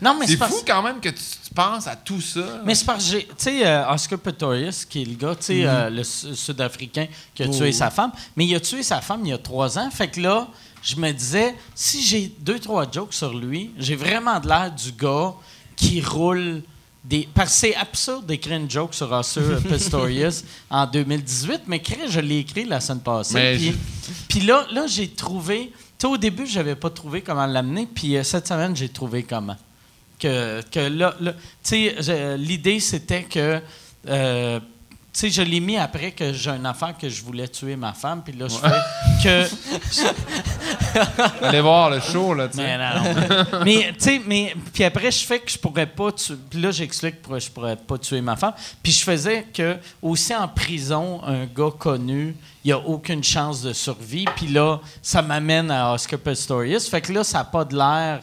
[0.00, 2.60] Non, mais C'est fou quand même que tu, tu penses à tout ça.
[2.64, 5.66] Mais c'est parce que, tu sais, euh, Oscar Pistorius, qui est le gars, tu sais,
[5.66, 9.22] euh, le Su- Sud-Africain qui a tué sa femme, mais il a tué sa femme
[9.24, 9.90] il y a trois ans.
[9.90, 10.46] Fait que là,
[10.80, 14.92] je me disais, si j'ai deux, trois jokes sur lui, j'ai vraiment de l'air du
[14.92, 15.32] gars
[15.74, 16.62] qui roule
[17.04, 17.28] des.
[17.34, 22.20] Parce que c'est absurde d'écrire une joke sur Oscar Pistorius en 2018, mais crée, je
[22.20, 23.74] l'ai écrit la semaine passée.
[24.28, 25.72] Puis, là, là j'ai trouvé.
[25.98, 29.22] Tu sais, au début, j'avais pas trouvé comment l'amener, puis euh, cette semaine, j'ai trouvé
[29.22, 29.56] comment
[30.18, 31.32] que, que là, là,
[31.62, 33.60] tu sais, l'idée c'était que,
[34.08, 34.60] euh,
[35.20, 38.22] sais, je l'ai mis après que j'ai une affaire que je voulais tuer ma femme,
[38.24, 39.48] puis là, je fais que.
[41.44, 42.62] Allez voir le show, là, tu sais.
[42.62, 46.36] Mais non, mais, tu sais, mais, puis après, je fais que je pourrais pas tuer.
[46.50, 48.52] Puis là, j'explique pourquoi je pourrais pas tuer ma femme.
[48.82, 53.72] Puis je faisais que, aussi en prison, un gars connu, il a aucune chance de
[53.72, 54.24] survie.
[54.36, 56.88] Puis là, ça m'amène à Oscar Pistorius.
[56.88, 58.20] Fait que là, ça n'a pas de l'air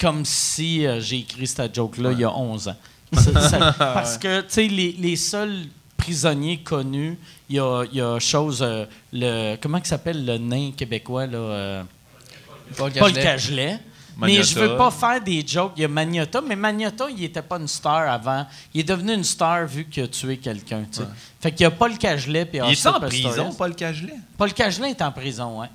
[0.00, 2.76] comme si euh, j'ai écrit cette joke-là il y a 11 ans.
[3.12, 5.64] Ça- ça- parce que, tu sais, les, les seuls
[6.00, 7.18] prisonniers connus,
[7.48, 8.60] il y a, il y a chose.
[8.62, 11.38] euh, le, comment s'appelle le nain québécois, là?
[11.38, 11.82] euh,
[12.76, 13.78] Paul Paul Cagelet.
[14.18, 15.72] Mais je veux pas faire des jokes.
[15.76, 18.46] Il y a Magnota, mais Magnota, il était pas une star avant.
[18.74, 20.82] Il est devenu une star vu qu'il a tué quelqu'un.
[20.92, 21.08] tu sais.
[21.40, 23.52] Fait qu'il y a Paul Cagelet puis Il est en prison.
[23.56, 24.14] Paul Cagelet?
[24.36, 25.68] Paul Cagelet est en prison, ouais.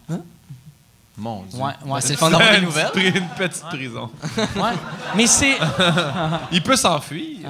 [1.17, 1.59] Mon Dieu.
[1.59, 2.01] Ouais, ouais.
[2.01, 4.11] C'est Une petite- Une petite prison.
[4.37, 4.73] ouais.
[5.15, 5.57] Mais c'est.
[6.51, 7.37] Il peut s'enfuir.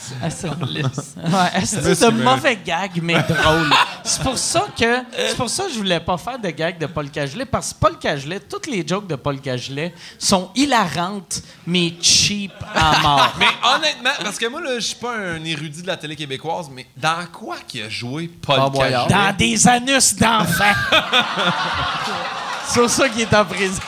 [0.30, 2.24] C'est ouais, Murray.
[2.24, 3.70] mauvais gag, mais drôle.
[4.02, 6.86] C'est pour ça que c'est pour ça que je voulais pas faire de gag de
[6.86, 11.92] Paul Cagelet parce que Paul Cagelet, toutes les jokes de Paul Cagelet sont hilarantes mais
[12.00, 13.34] cheap à mort.
[13.38, 16.68] Mais honnêtement, parce que moi, là, je suis pas un érudit de la télé québécoise,
[16.72, 18.72] mais dans quoi qu'il a joué Paul.
[18.72, 19.06] Cagelet?
[19.08, 20.64] Dans des anus d'enfants.
[22.66, 23.82] C'est pour ça qu'il est en prison.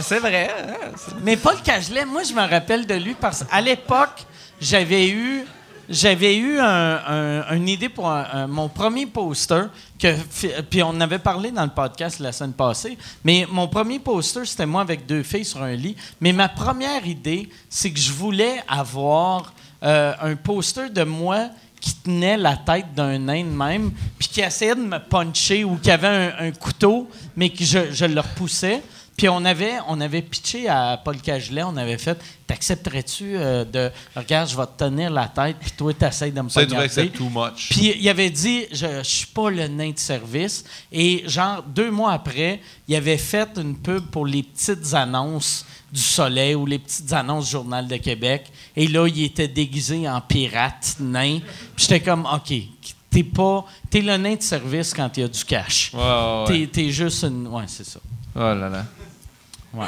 [0.00, 0.50] C'est vrai.
[0.50, 0.90] hein?
[1.22, 4.24] Mais Paul Cagelet, moi, je me rappelle de lui parce qu'à l'époque,
[4.60, 5.44] j'avais eu,
[5.88, 8.12] j'avais eu un- un- une idée pour
[8.48, 9.64] mon premier poster.
[9.98, 10.14] Que,
[10.62, 12.98] puis on avait parlé dans le podcast la semaine passée.
[13.24, 15.96] Mais mon premier poster, c'était moi avec deux filles sur un lit.
[16.20, 19.52] Mais ma première idée, c'est que je voulais avoir
[19.82, 21.48] euh, un poster de moi
[21.80, 25.90] qui tenait la tête d'un nain même, puis qui essayait de me puncher ou qui
[25.90, 28.82] avait un, un couteau, mais que je, je le repoussais.
[29.16, 33.90] Puis on avait, on avait pitché à Paul Cagelet, on avait fait T'accepterais-tu euh, de.
[34.14, 37.30] Regarde, je vais te tenir la tête, puis toi, t'essayes de me que c'est too
[37.30, 37.70] much.
[37.70, 40.64] Puis il avait dit je, je suis pas le nain de service.
[40.92, 46.02] Et genre, deux mois après, il avait fait une pub pour les petites annonces du
[46.02, 48.52] Soleil ou les petites annonces du Journal de Québec.
[48.76, 51.38] Et là, il était déguisé en pirate nain.
[51.76, 52.52] Puis j'étais comme OK,
[53.10, 53.64] t'es pas.
[53.88, 55.92] T'es le nain de service quand il y a du cash.
[55.94, 56.66] Ouais, ouais, ouais.
[56.66, 57.46] T'es, t'es juste une.
[57.46, 58.00] Ouais, c'est ça.
[58.36, 58.84] Oh là là.
[59.74, 59.86] Ouais.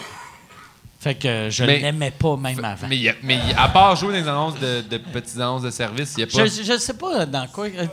[1.01, 2.87] Fait que je Mais- l'aimais pas même avant.
[2.89, 5.71] Mais, il y a- mais à part jouer les annonces de, de petites annonces de
[5.71, 6.47] service, il n'y a pas.
[6.47, 7.67] Je, je sais pas dans quoi.
[7.67, 7.87] euh,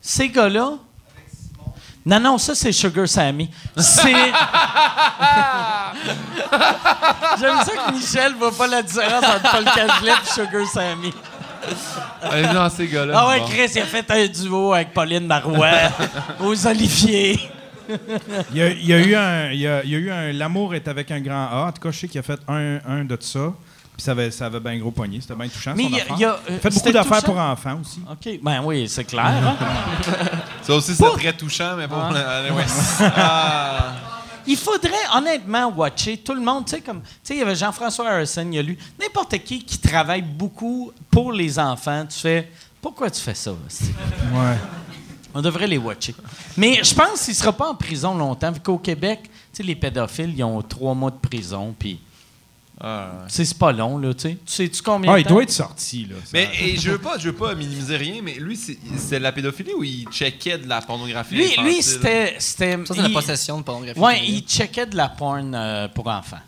[0.00, 0.72] ces gars-là?
[2.06, 3.50] Non, non, ça, c'est Sugar Sammy.
[3.78, 4.12] C'est.
[7.40, 11.12] J'aime ça que Michel voit pas la différence entre Paul Cagelet et Sugar Sammy.
[12.22, 13.14] Allez dans ces gars-là.
[13.16, 13.42] Ah ouais.
[13.48, 15.70] Chris, il a fait un duo avec Pauline Marois
[16.40, 17.40] aux Oliviers.
[18.50, 19.50] Il y a, il y a eu un.
[19.50, 20.32] Il y a, il y a eu un.
[20.32, 21.66] L'amour est avec un grand A.
[21.68, 23.52] En tout cas, je sais qu'il a fait un, un de ça.
[23.96, 25.20] Puis ça avait, ça avait bien gros pogné.
[25.20, 25.72] C'était bien touchant.
[25.76, 28.00] Mais son il y a- y euh, fait beaucoup d'affaires pour enfants aussi.
[28.10, 28.40] OK.
[28.42, 29.24] Ben oui, c'est clair.
[29.26, 29.56] hein?
[30.62, 32.00] Ça aussi, c'est très touchant, mais bon.
[32.00, 32.64] allez, ouais.
[33.16, 33.92] Ah.
[34.46, 37.54] Il faudrait honnêtement watcher tout le monde, tu sais comme tu sais il y avait
[37.54, 42.18] Jean-François Harrison, il y a lu n'importe qui qui travaille beaucoup pour les enfants, tu
[42.18, 42.50] fais
[42.82, 43.52] pourquoi tu fais ça?
[43.52, 44.56] Ouais.
[45.34, 46.14] On devrait les watcher.
[46.56, 49.74] Mais je pense qu'il sera pas en prison longtemps vu qu'au Québec, tu sais les
[49.74, 51.98] pédophiles, ils ont trois mois de prison puis
[52.80, 54.68] Ah, c'est pas long là, tu sais.
[54.68, 56.16] Tu combien Ah, de il doit être sorti, là.
[56.24, 59.22] Ça- Mais et je veux pas, je veux pas minimiser rien, mais lui, c'est de
[59.22, 63.08] la pédophilie ou il checkait de la pornographie Lui, lui c'était c'était Ça, c'est la
[63.10, 64.00] possession de pornographie.
[64.00, 66.40] Ouais, il checkait de la porn euh, pour enfants.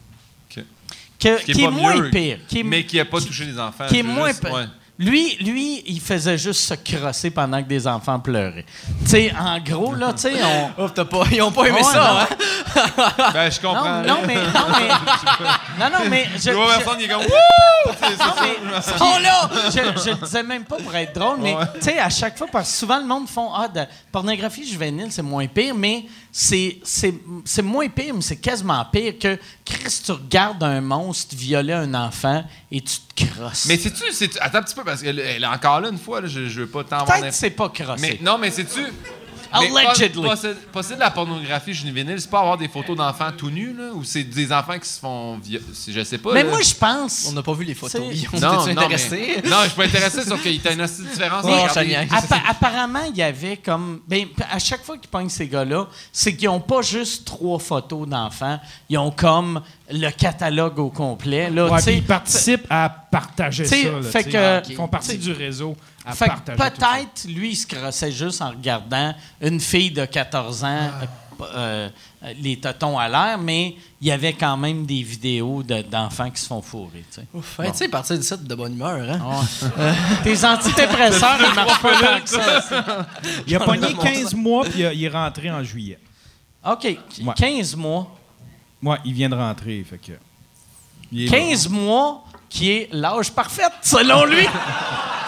[1.19, 3.59] Que- qui, est, pas moins mieux, pire, qui est mais qui a pas touché les
[3.59, 3.87] enfants.
[3.89, 4.67] qui est moins ouais.
[4.99, 8.65] Lui, lui, il faisait juste se crosser pendant que des enfants pleuraient.
[9.03, 10.71] Tu sais, en gros, là, tu sais, on...
[10.85, 12.19] Oh, t'as pas, ils ont pas aimé Ouais, ça, non.
[12.21, 13.31] hein?
[13.35, 14.01] Ben, je comprends.
[14.03, 14.35] Non, non, mais...
[14.37, 14.89] Non, mais...
[15.79, 16.29] Non, non, mais...
[16.37, 17.93] Je, Je vois personne, il est comme Wouh!
[18.01, 18.35] C'est c'est ça.
[18.99, 19.57] je Oh!
[19.67, 21.65] Je, je le disais même pas pour être drôle, mais Ouais.
[21.75, 23.81] tu sais, à chaque fois, parce que souvent le monde font Ah, de
[24.17, 26.81] pornographie juvénile, c'est moins pire, mais c'est,
[27.63, 32.43] moins pire, mais c'est quasiment pire que Chris, tu regardes un monstre violer un enfant
[32.73, 33.67] et tu te crosses.
[33.67, 36.23] Mais c'est-tu, c'est attends un petit peu, parce qu'elle elle est encore là une fois,
[36.23, 38.01] là, je, je veux pas t'en Peut-être c'est pas crossé.
[38.01, 38.81] Mais non, mais c'est-tu.
[39.53, 40.23] Allegedly.
[40.73, 43.91] Posséder de la pornographie juvénile, c'est pas avoir des photos d'enfants tout nus, là?
[43.95, 45.39] Ou c'est des enfants qui se font.
[45.73, 46.33] c'est- Je sais pas.
[46.33, 46.51] Mais là.
[46.51, 47.27] moi, je pense.
[47.29, 48.01] On n'a pas vu les photos.
[48.09, 48.33] C'est- Guillaume.
[48.41, 49.41] Non, non, intéressé?
[49.45, 51.45] mais- non, je suis pas intéressé, sauf qu'il y a une différence.
[51.45, 51.53] Ouais.
[52.11, 54.01] Appa- apparemment, il y avait comme.
[54.07, 58.09] Ben, à chaque fois qu'ils pognent ces gars-là, c'est qu'ils n'ont pas juste trois photos
[58.09, 58.59] d'enfants,
[58.89, 59.61] ils ont comme
[59.91, 61.51] le catalogue au complet.
[61.51, 61.91] Là, Ouais, tu sais.
[61.93, 63.77] puis ils participent à partager ça.
[63.77, 65.77] Là, fait que- Ils font partie t'sais, du réseau
[66.15, 66.53] Fait que ça.
[66.71, 71.43] peut-être, lui, il se crossait juste en regardant une fille de 14 ans, Ah.
[71.55, 71.89] euh,
[72.25, 76.31] euh, les totons à l'air, mais il y avait quand même des vidéos de- d'enfants
[76.31, 77.05] qui se font fourrer.
[77.11, 77.27] tu sais.
[77.35, 79.21] Ouf, hein, partir du site de bonne humeur, hein?
[79.77, 79.93] Ouais.
[80.25, 83.07] Tes antidépresseurs, ils marchent pas tant que ça.
[83.47, 85.99] Il a pogné 15 mois, puis il est rentré en juillet.
[86.65, 86.97] OK,
[87.37, 88.17] 15 mois.
[88.83, 90.13] Ouais, il vient de rentrer, fait que...
[91.13, 94.47] il est 15 mois qui est l'âge parfait, selon lui.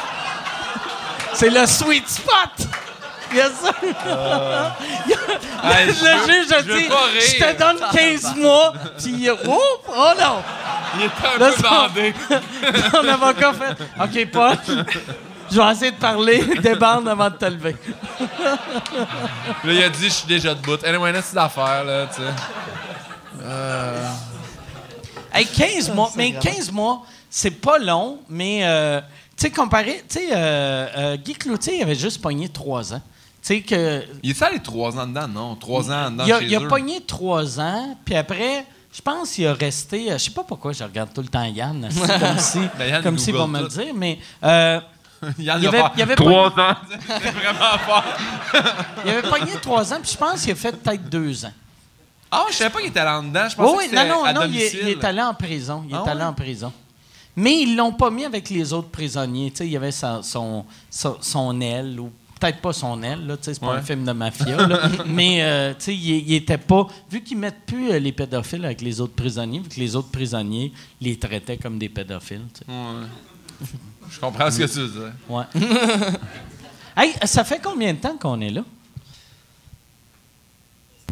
[1.39, 2.67] C'est le sweet spot.
[3.33, 3.75] Yes, sir.
[5.63, 6.89] Hey, le juge a dit.
[7.21, 8.73] Je te donne 15 mois.
[8.99, 10.43] Puis, oh, oh non.
[10.99, 12.15] Il était un Là, peu bandé.
[12.93, 14.57] Mon avocat fait OK, Paul.
[15.49, 16.41] Je vais essayer de parler.
[16.61, 17.77] Débande avant de te lever.
[18.19, 20.85] Là, il a dit, je suis déjà debout.
[20.85, 22.33] Anyway, là, c'est d'affaires, là, tu sais.
[25.33, 29.01] Hey, 15 mois, mais 15 mois, c'est pas long, mais euh,
[29.43, 33.03] sais, comparé, tu sais, euh, euh, Guy Cloutier il avait juste pogné 3 ans.
[33.43, 34.05] Tu sais que.
[34.23, 35.55] Il est allé trois ans dedans, non?
[35.55, 36.69] Trois ans dedans Il a, chez il a eux.
[36.69, 40.11] pogné 3 ans, puis après, je pense qu'il a resté.
[40.11, 41.89] euh, je sais pas pourquoi je regarde tout le temps Yann,
[42.21, 44.19] comme si, Ben, Yann comme s'il va Google me le dire, mais.
[44.43, 44.81] euh,
[45.39, 46.77] Yann il va avait, il avait trois pogné- ans.
[47.07, 48.05] C'est vraiment fort.
[49.05, 51.53] il avait pogné 3 ans, puis je pense qu'il a fait peut-être 2 ans.
[52.31, 53.49] Ah, je savais pas qu'il était allé en dedans.
[53.49, 54.81] Je pensais Oui, que oui, c'était non, non, à non, il est, domicile.
[54.83, 55.85] il est allé en prison.
[55.89, 56.27] Il Ah est allé ouais?
[56.27, 56.73] en prison.
[57.41, 59.51] Mais ils l'ont pas mis avec les autres prisonniers.
[59.53, 62.11] Tu sais, il y avait sa- son, son, son aile, ou
[62.41, 63.77] peut-être pas son aile, c'est pas Ouais.
[63.77, 64.81] un film de mafia, là.
[65.07, 66.87] mais euh, tu sais, il, il était pas.
[67.11, 70.11] Vu qu'ils mettent plus euh, les pédophiles avec les autres prisonniers, vu que les autres
[70.11, 72.43] prisonniers les traitaient comme des pédophiles.
[72.67, 73.65] Ouais.
[74.11, 75.13] Je comprends ce que tu veux dire.
[75.29, 75.45] Ouais.
[76.97, 78.63] hey, ça fait combien de temps qu'on est là?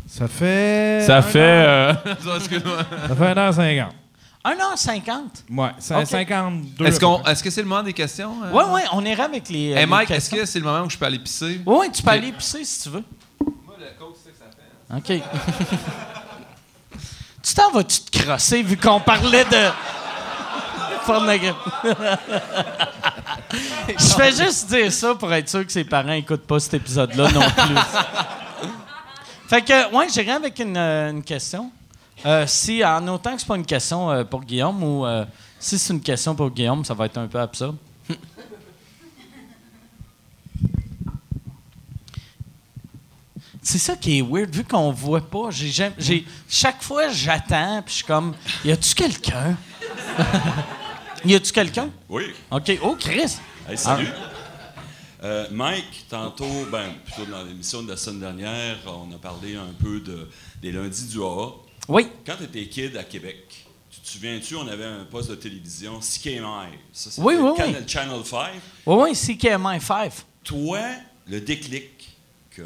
[0.08, 1.04] Ça fait.
[1.06, 1.44] Ça un fait, an.
[1.44, 1.94] euh,
[2.24, 2.78] Ça, excuse-moi.
[3.52, 3.52] ça
[4.54, 5.00] fait 1h50.
[5.00, 5.22] 1h50.
[5.50, 6.06] Ouais, c'est Ok.
[6.06, 6.86] 52.
[6.86, 8.34] Est-ce, qu'on, est-ce que c'est le moment des questions?
[8.44, 8.50] euh?
[8.52, 9.72] Oui, oui, on ira avec les.
[9.72, 11.60] euh, Hey les Mike, est-ce que c'est le moment où je peux aller pisser?
[11.66, 13.04] Oui, tu peux aller pisser si tu veux.
[13.40, 14.46] Moi, le coach, c'est que ça
[15.04, 15.20] fait.
[15.20, 15.22] OK.
[17.42, 19.70] tu t'en vas-tu te crosser vu qu'on parlait de.
[23.88, 27.30] Je fais juste dire ça pour être sûr que ses parents n'écoutent pas cet épisode-là
[27.30, 27.76] non plus.
[29.48, 31.70] fait que, ouais, j'irai avec une, euh, une question.
[32.24, 35.24] Euh, si, en autant que c'est pas une question euh, pour Guillaume ou euh,
[35.58, 37.76] si c'est une question pour Guillaume, ça va être un peu absurde.
[43.62, 45.50] C'est ça qui est weird, vu qu'on voit pas.
[45.50, 48.34] J'ai- chaque fois, j'attends, puis je suis comme,
[48.64, 49.56] y a-tu quelqu'un?
[51.24, 51.90] y a-tu quelqu'un?
[52.08, 52.26] Oui.
[52.50, 52.78] OK.
[52.82, 53.38] Oh, Chris!
[53.68, 54.06] Hey, salut.
[55.24, 59.72] Euh, Mike, tantôt, ben, plutôt dans l'émission de la semaine dernière, on a parlé un
[59.82, 60.28] peu de,
[60.62, 61.48] des lundis du AA.
[61.88, 62.06] Oui.
[62.24, 63.44] Quand tu étais kid à Québec,
[63.90, 66.76] tu te souviens-tu, on avait un poste de télévision, CKMI.
[66.92, 67.52] Ça, Oui, oui,
[67.86, 68.50] Channel 5.
[68.86, 70.12] Oui, oui, CKMI 5.
[70.44, 70.80] Toi,
[71.28, 72.16] le déclic
[72.50, 72.62] que,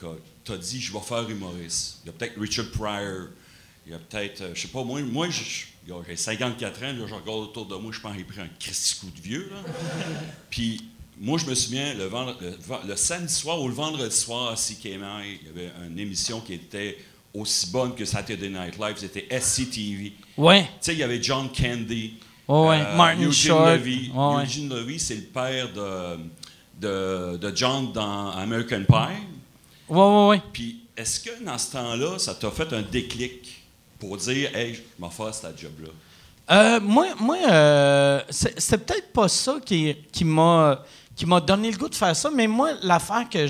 [0.00, 0.06] que
[0.44, 1.98] tu as dit, je vais faire humoriste.
[2.04, 3.28] Il y a peut-être Richard Pryor.
[3.86, 7.12] Il y a peut-être, euh, je sais pas, moi, moi j'ai 54 ans, là, je
[7.14, 9.50] regarde autour de moi, je pense j'ai pris un Christy coup de vieux.
[9.52, 9.58] là.
[10.50, 10.88] Puis,
[11.20, 12.56] moi, je me souviens, le, vendre- le,
[12.88, 16.54] le samedi soir ou le vendredi soir à CKMI, il y avait une émission qui
[16.54, 16.96] était
[17.34, 20.12] aussi bonne que Saturday Night Live, c'était SCTV.
[20.36, 20.62] Oui.
[20.62, 22.14] Tu sais, il y avait John Candy.
[22.46, 22.96] Ouais, ouais.
[22.96, 23.66] Martin Eugene Short.
[23.72, 24.10] Levy.
[24.14, 24.44] Ouais, ouais.
[24.44, 26.18] Eugene Levy, c'est le père de,
[26.80, 29.16] de, de John dans American Pie.
[29.88, 30.36] Oui, oui, oui.
[30.52, 33.64] Puis, est-ce que dans ce temps-là, ça t'a fait un déclic
[33.98, 35.90] pour dire, hey, je m'en fais cette job-là?
[36.50, 40.82] Euh, moi, moi euh, c'est- peut-être pas ça qui, qui m'a
[41.16, 43.46] qui m'a donné le goût de faire ça, mais moi, l'affaire que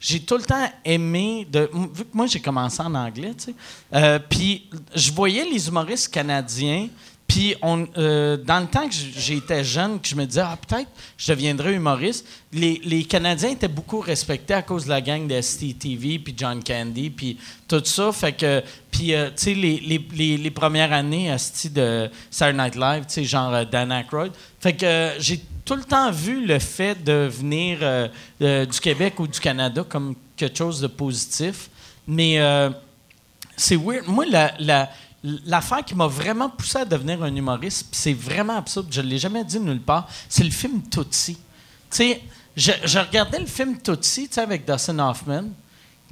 [0.00, 3.54] j'ai tout le temps aimé, de, vu que moi, j'ai commencé en anglais, tu sais,
[3.94, 6.88] euh, puis je voyais les humoristes canadiens,
[7.30, 7.54] puis
[7.96, 11.74] euh, dans le temps que j'étais jeune, que je me disais, ah, peut-être je deviendrais
[11.74, 16.34] humoriste, les, les Canadiens étaient beaucoup respectés à cause de la gang de STTV, puis
[16.36, 17.38] John Candy, puis
[17.68, 18.10] tout ça.
[18.10, 19.78] Fait que, puis, euh, tu sais, les,
[20.12, 24.32] les, les, premières années asti, de Saturday Night Live, tu sais, genre Dan Aykroyd.
[24.58, 29.28] Fait que j'ai tout le temps vu le fait de venir euh, du Québec ou
[29.28, 31.70] du Canada comme quelque chose de positif.
[32.08, 32.70] Mais euh,
[33.56, 34.08] c'est weird.
[34.08, 34.90] Moi, la, la-
[35.46, 39.18] l'affaire qui m'a vraiment poussé à devenir un humoriste, c'est vraiment absurde, je ne l'ai
[39.18, 41.34] jamais dit nulle part, c'est le film Tootsie.
[41.36, 41.40] Tu
[41.90, 42.20] sais,
[42.56, 45.44] je, je regardais le film Tootsie, avec Dustin Hoffman.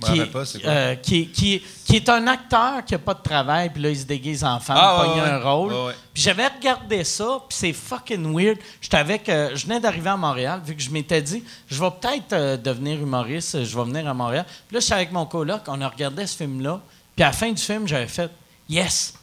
[0.00, 3.82] Qui, pas, euh, qui, qui- qui est un acteur qui n'a pas de travail, puis
[3.82, 5.28] là, il se déguise en femme, Ah, ouais, pogne ouais.
[5.28, 5.72] un rôle.
[5.72, 5.92] Ouais.
[6.14, 8.58] Puis j'avais regardé ça, puis c'est fucking weird.
[8.80, 11.90] J'étais avec, euh, je venais d'arriver à Montréal, vu que je m'étais dit, je vais
[11.90, 14.44] peut-être euh, devenir humoriste, je vais venir à Montréal.
[14.68, 16.80] Puis là, j'étais avec mon coloc, on a regardé ce film-là,
[17.16, 18.30] puis à la fin du film, j'avais fait,
[18.68, 19.14] yes,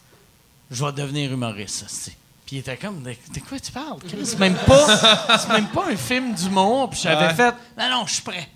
[0.70, 1.86] je vais devenir humoriste.
[2.46, 3.16] Puis il était comme, de,
[3.48, 3.98] quoi tu parles?
[4.24, 6.90] C'est même pas, c'est même pas un film d'humour.
[6.92, 8.50] Puis j'avais fait, non, non, je suis prêt.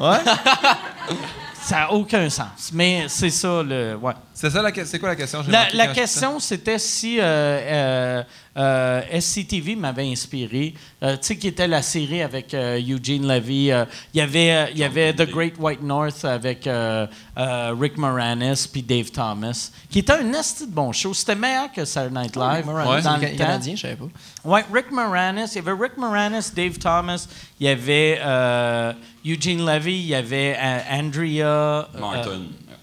[0.00, 0.18] Ouais?
[1.62, 2.70] Ça n'a aucun sens.
[2.72, 3.94] Mais c'est ça, le.
[3.96, 4.12] Ouais.
[4.34, 5.44] C'est ça la C'est quoi la question?
[5.48, 8.22] La, question, c'était si euh, euh,
[8.56, 10.74] euh, SCTV m'avait inspiré.
[11.02, 13.70] Euh, tu sais, qui était la série avec euh, Eugene Levy.
[13.70, 17.06] euh, Il y avait, il y avait The Great White North avec euh,
[17.38, 21.14] euh, Rick Moranis puis Dave Thomas, qui était un asti de bon show.
[21.14, 23.44] C'était meilleur que Saturday Night Live Moranis, dans c'est le le temps.
[23.44, 24.08] Canadien, je savais pas.
[24.44, 25.50] Ouais, Rick Moranis.
[25.52, 27.28] Il y avait Rick Moranis, Dave Thomas.
[27.60, 28.92] Il y avait euh,
[29.24, 29.92] Eugene Levy.
[29.94, 31.51] Il y avait euh, Andrea.
[31.52, 32.40] Euh, Martin.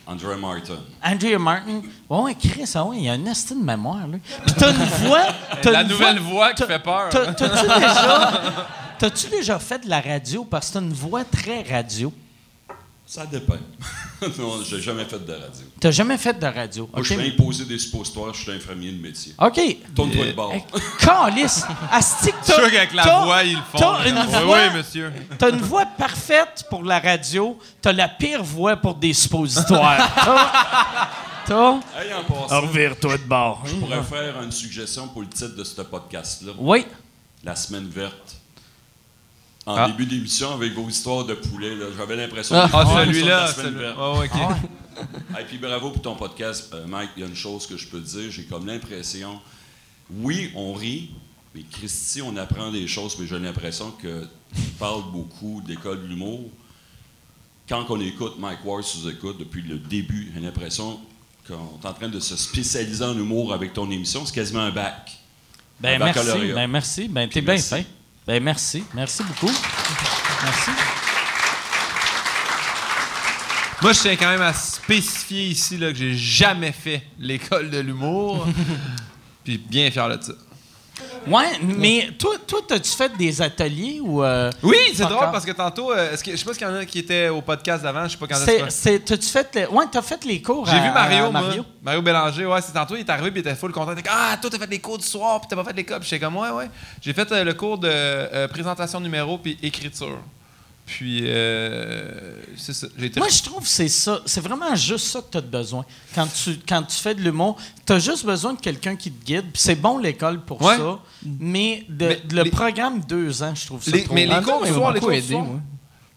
[0.07, 0.77] Andrea Martin.
[1.03, 1.81] Andrea Martin.
[2.09, 4.19] Ouais, ouais, Chris, ah ouais, il y a un esti de mémoire, lui.
[4.19, 4.77] Puis t'as une
[5.07, 5.21] voix.
[5.65, 7.09] La une nouvelle voix qui fait peur.
[7.09, 8.41] t'as- T'as-tu déjà.
[8.97, 10.43] t'as-tu déjà fait de la radio?
[10.45, 12.11] Parce que t'as une voix très radio.
[13.11, 13.55] Ça dépend.
[14.37, 15.63] non, j'ai jamais fait de radio.
[15.79, 16.87] T'as jamais fait de radio?
[16.93, 17.05] Moi, OK?
[17.07, 19.33] je fais imposer des suppositoires, je suis infirmier de métier.
[19.41, 19.59] OK.
[19.95, 20.53] Tourne-toi de bord.
[20.53, 20.63] Hey,
[20.99, 21.63] Calice!
[21.91, 23.79] Asti que Je suis t'as- sûr qu'avec la voix, ils le font.
[23.79, 25.11] T'as une, Oui, voix, oui, monsieur.
[25.39, 27.57] t'as une voix parfaite pour la radio.
[27.81, 29.97] T'as la pire voix pour des suppositoires.
[31.47, 31.79] T'as-.
[31.97, 32.11] Hey,
[32.47, 33.63] Revire-toi de bord.
[33.65, 36.51] je pourrais faire une suggestion pour le titre de ce podcast-là.
[36.59, 36.85] Oui.
[37.43, 38.35] La semaine verte.
[39.69, 39.87] En Ah.
[39.87, 42.69] début d'émission, avec vos histoires de poulet, j'avais l'impression Ah.
[42.73, 43.53] Ah, celui-là.
[43.53, 43.95] celui- verte.
[43.99, 44.57] Ah, ouais, ok.
[45.39, 47.11] Et puis bravo pour ton podcast, Euh, Mike.
[47.15, 49.39] Il y a une chose que je peux te dire, j'ai comme l'impression,
[50.11, 51.11] oui, on rit,
[51.53, 54.25] mais Christy, on apprend des choses, mais j'ai l'impression que
[54.55, 56.49] tu parles beaucoup d'école de l'humour.
[57.67, 60.99] Quand on écoute Mike Ward sous écoute depuis le début, j'ai l'impression
[61.47, 64.25] qu'on est en train de se spécialiser en humour avec ton émission.
[64.25, 65.11] C'est quasiment un bac.
[65.79, 66.51] Ben Un merci.
[66.55, 67.07] Ben merci.
[67.07, 67.83] Ben t'es bien fin.
[68.29, 68.83] Ben merci.
[68.93, 69.51] Merci beaucoup.
[70.43, 70.69] Merci.
[73.81, 77.79] Moi, je tiens quand même à spécifier ici là, que j'ai jamais fait l'école de
[77.79, 78.45] l'humour.
[79.43, 80.33] Puis bien fier de ça.
[81.27, 84.23] Ouais, mais toi, toi, t'as-tu fait des ateliers ou.
[84.23, 85.31] euh, Oui, c'est drôle encore?
[85.31, 87.41] parce que tantôt, euh, que, je sais pas s'il y en a qui étaient au
[87.41, 88.35] podcast d'avant, je sais pas quand
[88.69, 89.55] c'est, t'as-tu fait.
[89.55, 91.41] le- ouais, t'as fait les cours J'ai vu Mario, à moi.
[91.41, 91.65] Mario?
[91.83, 93.91] Mario Bélanger, ouais, c'est tantôt, il est arrivé puis il était full content.
[93.91, 95.75] Il était comme, ah, toi, t'as fait les cours du soir puis t'as pas fait
[95.75, 95.99] l'école.
[95.99, 96.69] Puis j'étais comme, ouais, ouais.
[97.01, 100.17] J'ai fait euh, le cours de euh, présentation numéro puis écriture.
[100.91, 102.87] Puis, euh, c'est ça.
[103.17, 104.21] Moi, je trouve que c'est ça.
[104.25, 105.85] C'est vraiment juste ça que tu as besoin.
[106.15, 109.23] Quand tu, quand tu fais de l'humour, tu as juste besoin de quelqu'un qui te
[109.23, 109.45] guide.
[109.53, 110.77] Puis c'est bon l'école pour Ouais.
[110.77, 110.97] ça.
[111.39, 114.37] Mais, de, Mais le les- programme deux ans, je trouve ça Les- trop mais long.
[114.39, 115.43] les cours du soir, les cours du aidé, soir.
[115.43, 115.59] moi.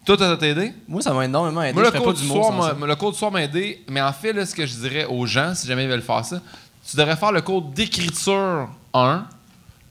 [0.05, 0.73] Toi, t'as t'as aidé?
[0.87, 1.73] Moi, ça m'a énormément aidé.
[1.79, 2.75] Moi, le cours, du soir, m'a- ça.
[2.87, 5.25] le cours du soir m'a aidé, mais en fait, là, ce que je dirais aux
[5.27, 6.41] gens, si jamais ils veulent faire ça,
[6.89, 9.25] tu devrais faire le cours d'écriture 1,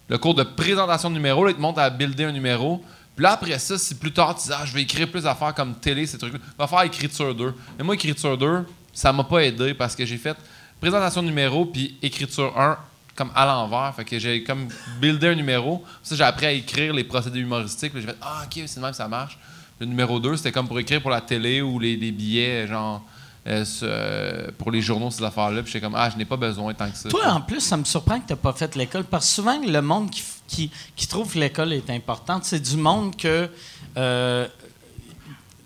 [0.09, 2.83] le cours de présentation de numéro, là, ils te montrent à builder un numéro.
[3.23, 5.55] Puis là, après ça, si plus tard tu dis, ah, je vais écrire plus d'affaires
[5.55, 7.55] comme télé, ces trucs-là, va faire écriture 2.
[7.79, 10.37] Mais moi, écriture 2, ça m'a pas aidé parce que j'ai fait
[10.81, 12.77] présentation numéro puis écriture 1
[13.15, 13.95] comme à l'envers.
[13.95, 14.67] Fait que j'ai comme
[15.01, 15.85] buildé un numéro.
[16.03, 17.93] Ça, j'ai appris à écrire les procédés humoristiques.
[17.95, 19.39] J'ai fait, ah, ok, c'est de même ça marche.
[19.79, 23.07] Le numéro 2, c'était comme pour écrire pour la télé ou les, les billets, genre,
[23.47, 25.63] euh, euh, pour les journaux, ces affaires-là.
[25.63, 27.09] Puis j'étais comme, ah, je n'ai pas besoin tant que ça.
[27.09, 29.05] Toi, en plus, ça me surprend que tu n'as pas fait l'école.
[29.05, 32.77] Parce que souvent, le monde qui, qui, qui trouve que l'école est importante, c'est du
[32.77, 33.49] monde que
[33.97, 34.47] euh,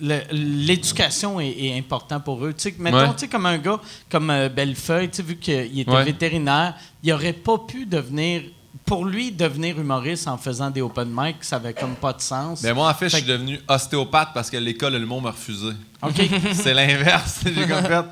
[0.01, 2.53] l'éducation est, est importante pour eux.
[2.53, 3.13] Tu sais, que, mettons, Ouais.
[3.13, 3.81] tu sais, comme un gars
[4.11, 6.05] comme euh, Bellefeuille, tu sais, vu qu'il était Ouais.
[6.05, 8.43] vétérinaire, il n'aurait pas pu devenir.
[8.87, 12.63] Pour lui, devenir humoriste en faisant des open mic, ça avait comme pas de sens.
[12.63, 15.71] Ben moi, en fait, je suis devenu ostéopathe parce que l'école de l'humour m'a refusé.
[16.03, 16.13] OK.
[16.55, 17.41] c'est l'inverse.
[17.45, 18.05] J'ai comme fait,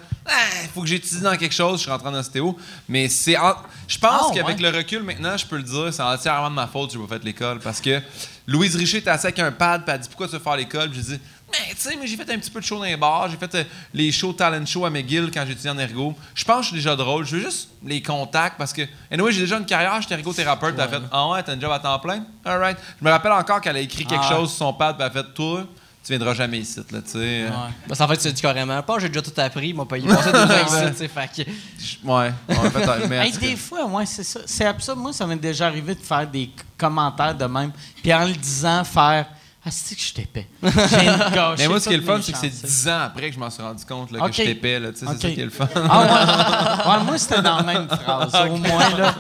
[0.65, 2.59] il faut que j'étudie dans quelque chose, je suis rentré en ostéo.
[2.89, 3.37] Mais c'est.
[3.39, 3.55] en-
[3.87, 4.71] Je pense Ah, qu'avec ouais.
[4.71, 7.15] le recul maintenant, je peux le dire, c'est entièrement de ma faute que j'ai pas
[7.19, 7.61] fait l'école.
[7.61, 8.01] Parce que
[8.47, 10.91] Louise Richer était assise avec un pad, puis elle dit Pourquoi tu veux faire l'école
[10.93, 11.21] j'ai dit
[11.69, 13.37] Mais tu sais, mais j'ai fait un petit peu de show dans les bars, j'ai
[13.37, 16.15] fait euh, les shows talent show à McGill quand j'étudiais en ergo.
[16.35, 18.83] Je pense que je suis déjà drôle, je veux juste les contacts parce que.
[19.11, 21.71] Anyway, j'ai déjà une carrière, j'étais ergothérapeute, elle a fait Ah ouais, t'as une job
[21.73, 22.25] à temps plein?
[22.45, 22.79] Alright.
[23.01, 25.11] Je me rappelle encore qu'elle a écrit quelque Ah chose sur son pad, puis elle
[25.19, 25.67] a fait Toi,
[26.05, 27.19] tu viendras jamais ici, là, tu sais.
[27.45, 27.51] Ouais.
[27.89, 30.33] Parce qu'en fait, tu dis carrément, pas j'ai déjà tout appris, il m'a payé passer
[30.33, 33.13] deux ans ici, tu sais, fait que- Ouais, ouais, peut-être.
[33.13, 34.41] Hey, des fois, ouais, c'est ça.
[34.45, 34.99] C'est absurde.
[34.99, 37.73] Moi, ça m'est déjà arrivé de faire des commentaires de même,
[38.03, 39.27] puis en le disant, faire
[39.67, 40.47] Ah, c'est que je t'épais.
[40.63, 42.63] Mais moi, ce qui est le fun, c'est que c'est chances.
[42.63, 44.79] 10 ans après que je m'en suis rendu compte là, que je t'épais.
[44.79, 45.13] là, tu sais, Ok.
[45.19, 45.69] C'est ça qui est le fun.
[45.75, 46.91] Ah, ouais.
[46.99, 49.15] Ouais, moi, c'était dans la même phrase, au moins, là.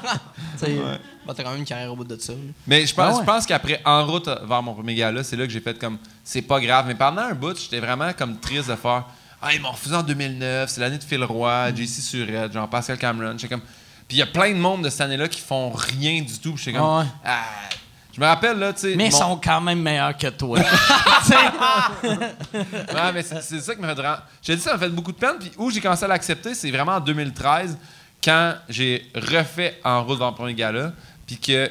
[1.27, 2.33] Bah, t'as quand même une carrière au bout de ça.
[2.35, 2.39] là.
[2.66, 3.25] Mais je pense, Ah ouais.
[3.25, 6.43] pense qu'après, en route vers mon premier gala, c'est là que j'ai fait comme c'est
[6.43, 6.85] pas grave.
[6.89, 9.05] Mais pendant un bout, j'étais vraiment comme triste de faire
[9.41, 11.77] Ah, ils m'ont refusé en 2009, c'est l'année de Phil Roy, Mm.
[11.79, 13.33] JC Surette, Jean-Pascal Cameron.
[13.39, 13.62] J'étais comme.
[14.07, 16.53] Puis il y a plein de monde de cette année-là qui font rien du tout.
[16.53, 16.87] Puis J'étais comme.
[16.87, 17.07] Ah.
[17.25, 17.41] Ah.
[18.15, 18.95] Je me rappelle, là, tu sais.
[18.97, 20.59] Mais ils mon- sont quand même meilleurs que toi.
[22.05, 24.03] Ouais, mais c'est ça qui m'a fait.
[24.43, 25.36] J'ai dit ça m'a fait beaucoup de peine.
[25.41, 27.77] Puis où j'ai commencé à l'accepter, c'est vraiment en 2013,
[28.23, 30.93] quand j'ai refait En route dans le premier gala.
[31.27, 31.70] Puis que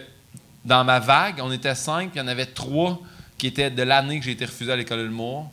[0.65, 2.99] dans ma vague, on était cinq, puis il y en avait trois
[3.37, 5.49] qui étaient de l'année que j'ai été refusé à l'école de l'humour.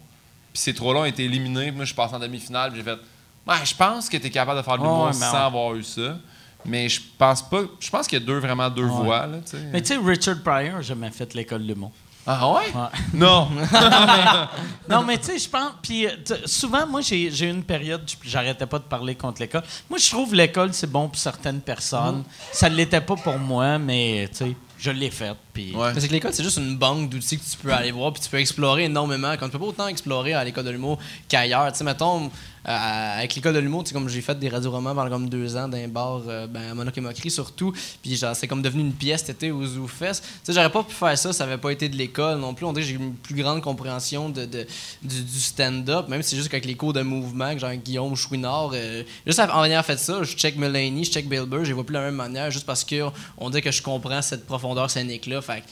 [0.53, 1.67] Puis ces trois-là ont été éliminés.
[1.69, 2.71] Puis moi, je suis passé en demi-finale.
[2.73, 2.99] puis J'ai fait
[3.47, 6.17] Ouais, je pense que tu es capable de faire de l'humour sans avoir eu ça.
[6.65, 7.63] Mais je pense pas.
[7.79, 9.05] Je pense qu'il y a deux, vraiment deux Ouais.
[9.05, 9.27] voies.
[9.27, 9.39] Là.
[9.73, 11.93] Mais tu sais, Richard Pryor a jamais fait l'école de l'humour.
[12.27, 12.65] ah ouais?
[12.75, 12.99] Ouais.
[13.15, 13.49] Non!
[14.89, 15.73] Non, mais tu sais, je pense.
[15.83, 16.11] Puis euh,
[16.47, 19.63] souvent, moi, j'ai j'ai eu une période, j'arrêtais pas de parler contre l'école.
[19.89, 22.25] Moi, je trouve l'école, c'est bon pour certaines personnes.
[22.53, 25.37] Ça ne l'était pas pour moi, mais tu sais, je l'ai faite.
[25.53, 25.93] Puis Ouais.
[25.95, 28.23] Mais C'est que l'école, c'est juste une banque d'outils que tu peux aller voir, puis
[28.23, 29.33] tu peux explorer énormément.
[29.39, 30.99] Quand tu peux pas autant explorer à l'école de l'humour
[31.29, 31.71] qu'ailleurs.
[31.73, 32.27] Tu sais, mettons,
[32.69, 35.57] euh, avec l'école de l'humour, tu sais, comme j'ai fait des radioromans pendant comme deux
[35.57, 37.73] ans dans un bar, euh, ben, à Monoc et Moquerie surtout,
[38.03, 40.23] puis genre, c'est comme devenu une pièce été au Zoo Fest.
[40.23, 42.67] Tu sais, j'aurais pas pu faire ça, ça avait pas été de l'école non plus.
[42.67, 44.67] On dirait que j'ai une plus grande compréhension de, de-
[45.03, 48.15] du, du stand-up, même si c'est juste qu'avec les cours de mouvement, que genre Guillaume
[48.15, 51.69] Chouinard, euh, juste en ayant fait ça, je check Mulaney, je check Bill Burr, je
[51.69, 53.05] les vois plus de la même manière, juste parce que
[53.39, 55.40] on dit que je comprends cette profondeur scénique-là.
[55.43, 55.63] Fait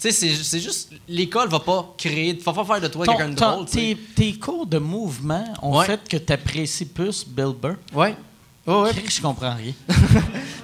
[0.00, 3.34] tu sais, c'est- juste, l'école va pas créer, va pas faire de toi quelqu'un de
[3.34, 3.66] drôle.
[3.66, 5.86] tes, tes cours de mouvement ont Ouais.
[5.86, 7.74] fait que tu apprécies plus Bill Burr?
[7.92, 8.14] Ouais.
[8.68, 8.90] Ouais, ouais.
[9.08, 9.72] Je comprends rien.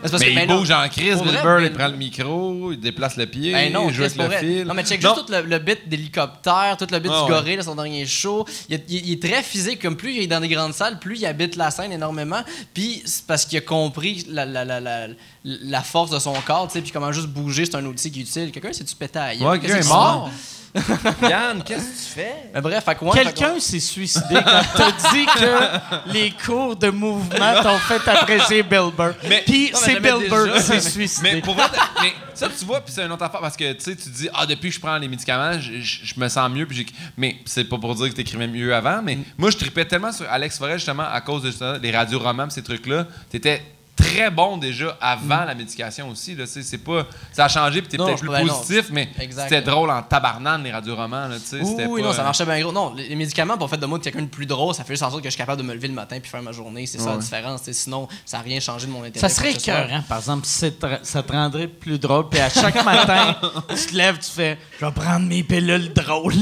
[0.05, 0.59] C'est parce Mais que, il ben non.
[0.59, 3.89] bouge en crise, Bill Burr, il prend le micro, il déplace le pied, Ben non,
[3.89, 4.39] il joue avec le vrai.
[4.41, 4.65] fil.
[4.67, 5.15] Non, mais check Non.
[5.15, 7.39] juste tout le, le bit d'hélicoptère, tout le bit Ah, du ouais.
[7.39, 8.45] gorille, là, son dernier show.
[8.69, 10.99] Il, est- il- il est très physique, comme plus il est dans des grandes salles,
[10.99, 12.43] plus il habite la scène énormément.
[12.75, 15.07] Puis c'est parce qu'il a compris la, la, la, la,
[15.45, 18.21] la force de son corps, tu sais, puis comment juste bouger, c'est un outil qui
[18.21, 18.51] est utile.
[18.53, 19.29] Quelqu'un s'est-tu pété à?
[19.35, 20.31] Ouais, quelqu'un est se mort.
[21.23, 22.35] Yann, qu'est-ce que tu fais?
[22.53, 27.63] Mais bref, ouais, fait Quelqu'un s'est suicidé quand t'as dit que les cours de mouvement
[27.63, 29.13] t'ont fait apprécier Bill Burr.
[29.29, 31.33] Mais- Puis c'est Bill Burr qui s'est suicidé.
[31.35, 31.67] Mais pour vrai,
[32.03, 34.29] mais ça, tu vois, puis c'est une autre affaire parce que tu sais, tu dis,
[34.35, 36.67] ah, depuis que je prends les médicaments, je, je- je me sens mieux.
[36.67, 36.87] Puis j'ai-
[37.17, 40.27] mais c'est pas pour dire que t'écrivais mieux avant, mais moi, je tripais tellement sur
[40.29, 43.07] Alex Forêt, justement, à cause de ça, les radioromans, pis ces trucs-là.
[43.31, 43.63] T'étais
[44.05, 46.35] très bon déjà avant la médication aussi.
[46.35, 48.55] Là, c'est pas, ça a changé, puis t'es Non, peut-être plus ben non.
[48.55, 49.45] positif, mais Exact.
[49.49, 51.29] c'était drôle en tabarnane, les radioromans.
[51.29, 52.73] Là, tu sais, Oui, c'était oui, pas, non, ça euh, marchait bien gros.
[52.73, 54.93] Non, les les médicaments, pour fait de moi de quelqu'un de plus drôle, ça fait
[54.95, 56.53] juste en sorte que je suis capable de me lever le matin puis faire ma
[56.53, 56.87] journée.
[56.87, 57.23] C'est ça la Ouais.
[57.23, 57.63] différence.
[57.71, 59.21] Sinon, ça n'a rien changé de mon intérêt.
[59.29, 60.71] Ça serait écœurant, par exemple, si
[61.03, 62.29] ça te rendrait plus drôle.
[62.29, 63.37] Puis à chaque matin,
[63.69, 66.35] tu te lèves, tu fais Je vais prendre mes pilules drôles.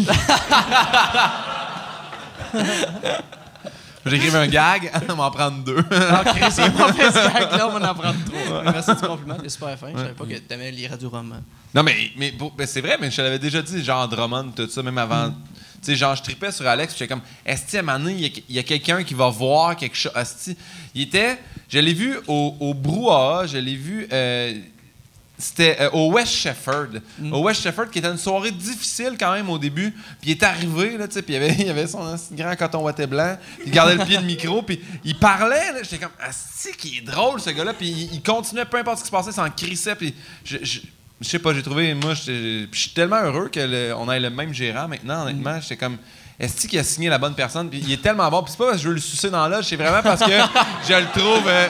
[4.05, 5.85] J'écrivais un gag, on va en prendre deux.
[5.93, 8.63] Ah, Chris, c'est mauvais sac, là, on va en prendre trois.
[8.73, 9.89] Merci du compliment, t'es super fin.
[9.93, 11.43] Je savais pas que t'aimais les radioromans.
[11.75, 14.69] Non, mais, mais, ben, c'est vrai, mais je te l'avais déjà dit, genre Drummond, tout
[14.69, 15.29] ça, même avant.
[15.29, 15.35] Mm.
[15.83, 18.13] Tu sais, genre, je tripais sur Alex, puis j'étais comme, Esti, à un moment donné,
[18.15, 20.13] il y a- il y a, quelqu'un qui va voir quelque chose.
[20.15, 20.57] Esti,
[20.95, 21.39] il était.
[21.69, 24.07] Je l'ai vu au, au Brouhaha, je l'ai vu.
[24.13, 24.55] euh,
[25.43, 27.01] c'était euh, au West Shefford.
[27.19, 27.33] Mm.
[27.33, 29.91] Au West Shefford, qui était une soirée difficile quand même au début.
[30.21, 32.85] Puis il est arrivé, là, tu sais, puis il avait, il avait son grand coton
[32.85, 33.37] ouaté blanc.
[33.67, 35.83] Il gardait le pied de micro, puis il parlait, là.
[35.83, 37.75] J'étais comme, Asti, qui est drôle, ce gars-là.
[37.75, 39.97] Puis il, il continuait, peu importe ce qui se passait, s'en crissait.
[39.97, 40.15] Puis
[40.45, 40.81] je, je,
[41.21, 44.87] je sais pas, j'ai trouvé, moi, je suis tellement heureux qu'on ait le même gérant
[44.87, 45.61] maintenant, honnêtement.
[45.61, 45.99] J'étais comme,
[46.39, 47.69] est-ce qu'il a signé la bonne personne?
[47.69, 48.43] Puis il est tellement bon.
[48.43, 50.31] Puis c'est pas parce que je veux le sucer dans l'âge, c'est vraiment parce que
[50.89, 51.49] je le trouve.
[51.49, 51.67] euh,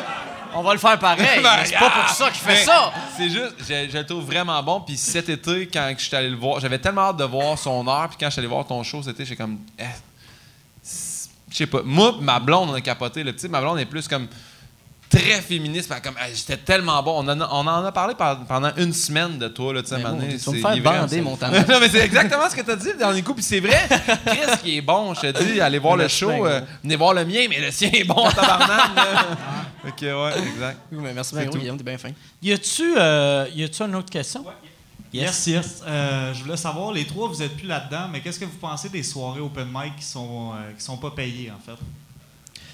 [0.55, 2.93] On va le faire pareil, Ben, c'est pas pour ça qu'il fait ça.
[3.17, 4.81] C'est juste, je, je le trouve vraiment bon.
[4.81, 7.87] Puis cet été, quand je suis allé le voir, j'avais tellement hâte de voir son
[7.89, 8.09] heure.
[8.09, 9.59] Puis quand je suis allé voir ton show cet été, j'ai comme.
[9.79, 9.85] eh,
[11.51, 11.81] je sais pas.
[11.85, 13.23] Moi, ma blonde, on a capoté.
[13.23, 14.27] Le petit, ma blonde est plus comme
[15.19, 15.93] très féministe.
[16.03, 17.23] Comme, j'étais tellement bon.
[17.23, 19.89] On en a, on en a parlé par- pendant une semaine de toi, là, tu
[19.89, 21.51] sais, donné, tu vas me faire bander, mon temps.
[21.69, 23.35] non, mais c'est exactement ce que tu as dit le dernier coup.
[23.35, 23.89] Puis c'est vrai.
[24.27, 26.31] Chris qui est bon, je te dis, allez voir le show.
[26.31, 28.97] euh, venez voir le mien, mais le sien est bon, tabarnak.
[28.97, 29.27] là.
[29.89, 30.79] ok, ouais, exact.
[30.91, 32.11] Oui, mais merci bien, gros, Guillaume, t'es bien fin.
[32.43, 34.45] Y a-tu euh, y a-tu une autre question?
[35.13, 35.83] Yes, yes.
[35.87, 38.89] Euh, je voulais savoir, les trois, vous êtes plus là-dedans, mais qu'est-ce que vous pensez
[38.89, 41.79] des soirées open mic qui sont, euh, qui sont pas payées, en fait?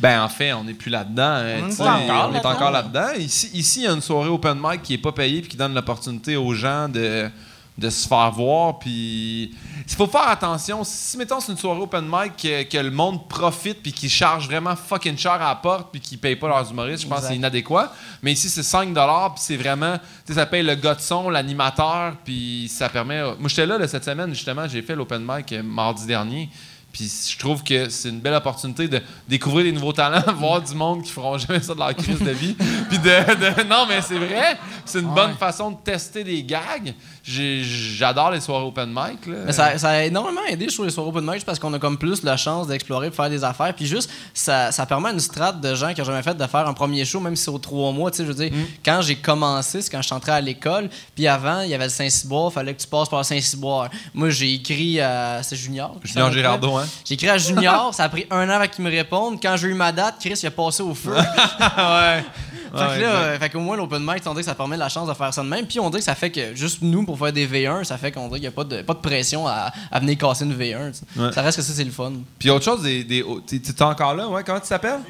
[0.00, 1.22] Ben, en fait, on n'est plus là-dedans.
[1.22, 2.50] hein, On est encore on est là-dedans.
[2.50, 3.08] encore là-dedans.
[3.18, 5.56] Ici, ici, il y a une soirée open mic qui est pas payée puis qui
[5.56, 7.28] donne l'opportunité aux gens de,
[7.76, 8.78] de se faire voir.
[8.78, 9.54] Puis,
[9.90, 10.82] il faut faire attention.
[10.84, 14.46] Si, mettons, c'est une soirée open mic que, que le monde profite puis qui charge
[14.46, 17.26] vraiment fucking cher à la porte puis qui paye pas leurs humoristes, je pense que
[17.26, 17.92] c'est inadéquat.
[18.22, 19.02] Mais ici, c'est 5 puis
[19.38, 19.96] c'est vraiment...
[20.24, 23.20] Tu sais, ça paye le gars de son, l'animateur, puis ça permet...
[23.38, 26.48] Moi, j'étais là, là, cette semaine, justement, j'ai fait l'open mic euh, mardi dernier.
[26.92, 30.74] Puis je trouve que c'est une belle opportunité de découvrir des nouveaux talents, voir du
[30.74, 32.54] monde qui feront jamais ça de leur crise de vie.
[32.88, 36.94] Puis de, de- non mais c'est vrai, c'est une bonne façon de tester des gags.
[37.28, 39.36] J'adore les soirées open mic là.
[39.46, 41.78] Mais ça, ça a énormément aidé sur les soirées open mic juste parce qu'on a
[41.78, 43.74] comme plus la chance d'explorer, de faire des affaires.
[43.74, 46.46] Puis juste, ça, ça permet à une strate de gens qui n'ont jamais fait de
[46.46, 48.10] faire un premier show, même si c'est aux trois mois.
[48.10, 48.64] Tu sais, je veux dire, Mm.
[48.84, 50.88] quand j'ai commencé, c'est quand je suis entré à l'école.
[51.14, 53.90] Puis avant, il y avait le Saint-Cyboire, fallait que tu passes par le Saint-Cyboire.
[54.14, 55.42] Moi, j'ai écrit à.
[55.42, 55.94] C'est Junior.
[56.02, 56.34] je Junior près.
[56.78, 56.86] hein?
[57.04, 59.38] J'ai écrit à Junior, ça a pris un an avant qu'il me réponde.
[59.42, 61.14] Quand j'ai eu ma date, Chris, il a passé au feu.
[61.76, 62.24] ouais.
[62.72, 65.08] Fait que là, fait qu'au moins l'open mic, on dirait que ça permet la chance
[65.08, 65.66] de faire ça de même.
[65.66, 68.12] Puis on dirait que ça fait que juste nous pour faire des V1, ça fait
[68.12, 70.54] qu'on dirait qu'il n'y a pas de, pas de pression à, à venir casser une
[70.54, 70.92] V1.
[70.92, 71.20] tu sais.
[71.20, 71.32] Ouais.
[71.32, 72.12] Ça reste que ça, c'est le fun.
[72.38, 74.42] Puis autre chose, des, des, t'es encore là, ouais?
[74.44, 75.00] Comment tu t'appelles?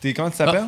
[0.00, 0.66] T'es comment tu t'appelles?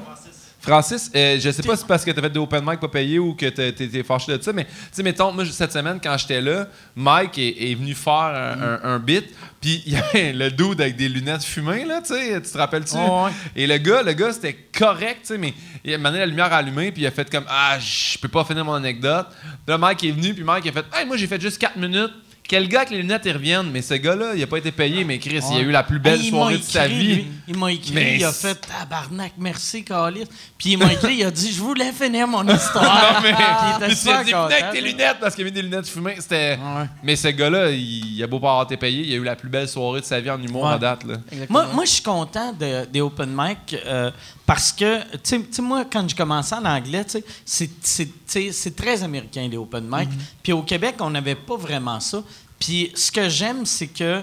[0.69, 2.89] Francis, euh, je sais pas si c'est parce que t'as fait des open mic pas
[2.89, 5.73] payés ou que t'es t'es- t'es fâché de ça, mais tu sais, mettons, moi, cette
[5.73, 9.25] semaine, quand j'étais là, Mike est, est venu faire un, un- un bit,
[9.61, 12.59] puis il y avait le dude avec des lunettes fumées, là, tu sais, tu te
[12.59, 12.97] rappelles-tu?
[12.97, 13.31] Ouais.
[13.57, 15.55] Et le gars, le gars, c'était correct, tu sais, mais
[15.85, 18.45] il a mené la lumière allumée, puis il a fait comme Ah, je peux pas
[18.45, 19.27] finir mon anecdote.
[19.31, 21.77] Puis là, Mike est venu, puis Mike a fait Hey, moi, j'ai fait juste 4
[21.77, 22.13] minutes.
[22.49, 23.71] Quel gars avec les lunettes, reviennent?
[23.71, 25.99] Mais ce gars-là, il a pas été payé, mais Chris, il a eu la plus
[25.99, 27.15] belle Hey, il m'a soirée de sa vie.
[27.17, 27.27] lui.
[27.47, 30.25] Il m'a écrit, Mais il a c'est- fait tabarnak, merci, Calis.
[30.57, 32.85] Puis il m'a écrit, il a dit, je voulais finir mon histoire.
[33.15, 33.45] Non, mais Puis
[33.81, 34.73] il était super dit, venez avec content.
[34.73, 36.17] tes lunettes parce qu'il avait des lunettes fumées.
[36.21, 36.53] C'était.
[36.57, 36.87] Ouais.
[37.03, 39.37] Mais ce gars-là, il, il a beau pas avoir été payé, il a eu la
[39.37, 40.73] plus belle soirée de sa vie en humour Ouais.
[40.73, 41.05] à date.
[41.05, 41.17] Là.
[41.51, 44.11] Moi, moi je suis content de- des open mic euh,
[44.49, 49.47] parce que, tu sais- moi, quand je commençais en anglais, tu sais, c'est- très américain,
[49.47, 50.09] les open mic.
[50.43, 52.23] Puis au Québec, on n'avait pas vraiment ça.
[52.59, 54.23] Puis ce que j'aime, c'est que,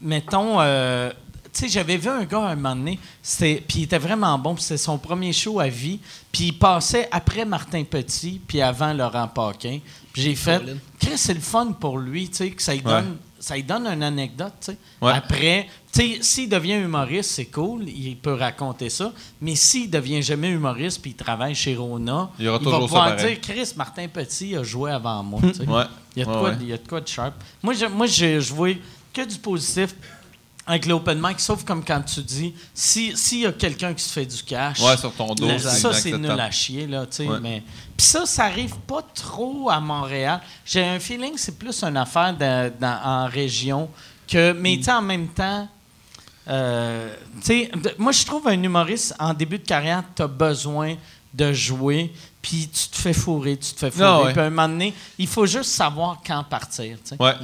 [0.00, 1.10] mettons, euh,
[1.52, 4.62] tu sais, j'avais vu un gars un moment donné, puis il était vraiment bon, puis
[4.62, 6.00] c'était son premier show à vie,
[6.32, 9.78] puis il passait après Martin Petit, puis avant Laurent Paquin.
[10.12, 10.62] Puis j'ai fait,
[10.98, 13.86] Chris, c'est le fun pour lui, tu sais, que ça lui donne, ça lui donne
[13.86, 14.78] une anecdote, tu sais.
[15.02, 15.12] Ouais.
[15.12, 20.48] Après, sais, s'il devient humoriste, c'est cool, il peut raconter ça, mais s'il devient jamais
[20.50, 24.56] humoriste, puis il travaille chez Rona, Il y aura va pouvoir dire, Chris, Martin Petit
[24.56, 25.40] a joué avant moi.
[25.42, 25.52] Ouais.
[26.16, 26.56] Il y a de Ouais, quoi, ouais.
[26.60, 27.34] il y a de quoi de sharp.
[27.62, 28.80] Moi, je, moi, j'ai joué
[29.12, 29.94] que du positif
[30.68, 34.12] avec l'open mic, sauf comme quand tu dis, si- s'il y a quelqu'un qui se
[34.12, 37.04] fait du cash, Ouais, sur ton dos, là, ça, c'est nul à chier, là.
[37.20, 37.62] Ouais.
[37.96, 40.40] Puis ça, ça arrive pas trop à Montréal.
[40.64, 43.88] J'ai un feeling que c'est plus une affaire de- dans- en région
[44.26, 44.52] que...
[44.52, 44.58] Mm.
[44.58, 45.68] Mais tu sais, en même temps...
[46.48, 47.14] euh,
[47.98, 50.96] moi, je trouve un humoriste en début de carrière, tu as besoin
[51.34, 54.06] de jouer, puis tu te fais fourrer, tu te fais fourrer.
[54.06, 54.32] Ah ouais.
[54.32, 56.98] Puis à un moment donné, il faut juste savoir quand partir.
[57.18, 57.34] Ouais.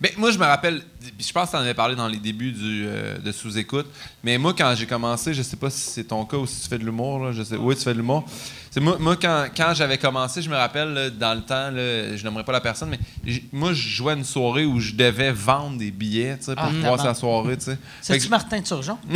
[0.00, 0.82] Mais moi, je me rappelle,
[1.18, 3.86] je pense que tu en avais parlé dans les débuts du, euh, de sous-écoute,
[4.22, 6.68] mais moi, quand j'ai commencé, je sais pas si c'est ton cas ou si tu
[6.68, 8.24] fais de l'humour, là, je sais, oui, tu fais de l'humour.
[8.70, 12.16] C'est moi, moi, quand, quand j'avais commencé, je me rappelle, là, dans le temps, là,
[12.16, 14.92] je n'aimerais pas la personne, mais j- moi, je jouais à une soirée où je
[14.92, 17.06] devais vendre des billets, pour Ah, voir tabarnak.
[17.06, 17.56] sa soirée,
[18.00, 18.98] C'est-tu que- Martin Turgeon?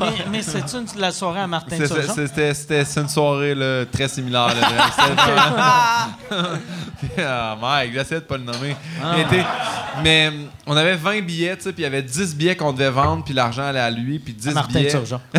[0.00, 2.12] Mais mais c'est-tu une- la soirée à Martin C'est- Turgeon?
[2.14, 2.54] c'est- C'était
[2.84, 4.48] c'était- une soirée là, très similaire.
[4.48, 4.68] là.
[6.28, 6.56] Vraiment-
[7.18, 8.76] ah, Mike, j'essaie de pas le nommer.
[9.18, 9.44] Était-
[10.02, 12.72] mais hum, on avait 20 billets, tu sais, puis il y avait 10 billets qu'on
[12.72, 14.90] devait vendre, puis l'argent allait à lui, puis 10 Martin billets.
[14.90, 15.20] Turgeon.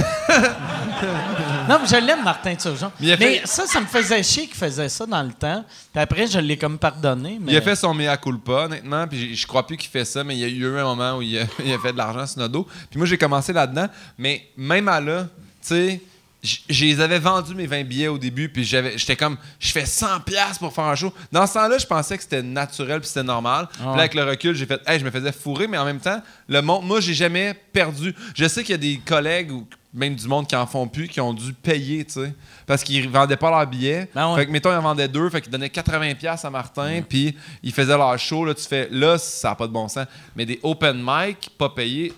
[1.69, 2.91] non, mais je l'aime, Martin Turgeon.
[2.99, 5.63] Mais ça, ça me faisait chier qu'il faisait ça dans le temps.
[5.93, 7.37] Puis après, je l'ai comme pardonné.
[7.41, 7.51] Mais...
[7.53, 10.35] Il a fait son mea culpa, honnêtement, puis je- crois plus qu'il fait ça, mais
[10.35, 12.39] il y a eu un moment où il a, il a fait de l'argent sur
[12.39, 12.67] notre dos.
[12.89, 13.87] Puis moi, j'ai commencé là-dedans,
[14.17, 15.27] mais même à là, tu
[15.61, 16.01] sais,
[16.43, 19.85] je les avais vendus mes 20 billets au début, puis j'avais, j'étais comme, je fais
[19.85, 21.13] 100 pièces pour faire un show.
[21.31, 23.67] Dans ce temps-là, je pensais que c'était naturel puis c'était normal.
[23.73, 25.99] Puis là, avec le recul, j'ai fait, hey, je me faisais fourrer, mais en même
[25.99, 28.15] temps, le monde, moi, j'ai jamais perdu.
[28.35, 31.07] Je sais qu'il y a des collègues ou même du monde qui en font plus,
[31.07, 32.33] qui ont dû payer, tu sais,
[32.67, 34.09] parce qu'ils vendaient pas leurs billets.
[34.13, 34.35] Ben ouais.
[34.35, 37.35] Fait que, mettons, ils en vendaient deux, fait qu'ils donnaient 80$ piastres à Martin, puis
[37.63, 38.45] ils faisaient leur show.
[38.45, 40.05] Là, tu fais, là, ça n'a pas de bon sens.
[40.35, 42.13] Mais des open mic, pas payés,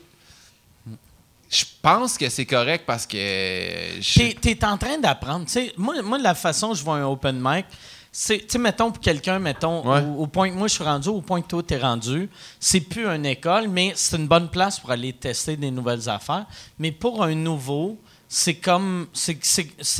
[1.49, 3.17] je pense que c'est correct parce que.
[3.17, 5.45] je- T'es es en train d'apprendre.
[5.77, 7.65] Moi, moi, la façon dont je vois un open mic,
[8.11, 10.01] c'est, tu sais, mettons, pour quelqu'un, mettons, Ouais.
[10.01, 12.81] au, au point que moi je suis rendu, au point que toi t'es rendu, c'est
[12.81, 16.45] plus une école, mais c'est une bonne place pour aller tester des nouvelles affaires.
[16.79, 17.99] Mais pour un nouveau,
[18.31, 19.39] c'est comme, c'est,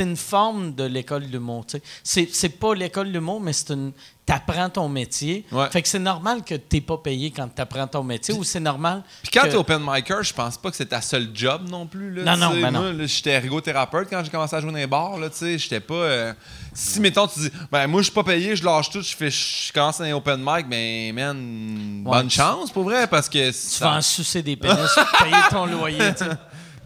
[0.04, 1.32] une forme de l'école de
[1.64, 1.82] sais.
[2.04, 3.92] C'est, pas l'école de l'humour, mais c'est une,
[4.24, 5.46] t'apprends ton métier.
[5.52, 5.68] Ouais.
[5.72, 9.02] Fait que c'est normal que t'es pas payé quand t'apprends ton métier, ou c'est normal.
[9.24, 11.88] Puis quand que- t'es open micer, je pense pas que c'est ta seule job non
[11.88, 12.14] plus.
[12.14, 13.06] Là, Non, non, ben non.
[13.08, 15.18] j'étais ergothérapeute quand j'ai commencé à jouer dans les bars.
[15.18, 15.96] Là, tu sais, j'étais pas.
[15.96, 16.34] euh,
[16.72, 19.32] Si, mettons, tu dis, ben, moi, je suis pas payé, je lâche tout, je fais,
[19.32, 23.50] je commence les open mic, mais, man, Ouais, bonne chance pour vrai, parce que.
[23.50, 26.14] Tu vas en sucer des pénis pour payer ton loyer.
[26.16, 26.30] tu sais.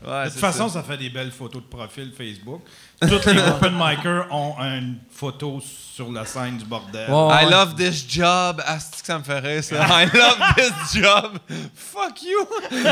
[0.05, 0.81] Ouais, De toute façon, ça.
[0.81, 0.84] ça.
[0.84, 2.61] fait des belles photos de profil Facebook.
[3.01, 7.07] Tous les open micers ont une photo sur la scène du bordel.
[7.09, 8.61] I love this job.
[8.80, 9.75] C'est que ça me ferait ça.
[10.03, 11.38] I love this job.
[11.75, 12.47] Fuck you.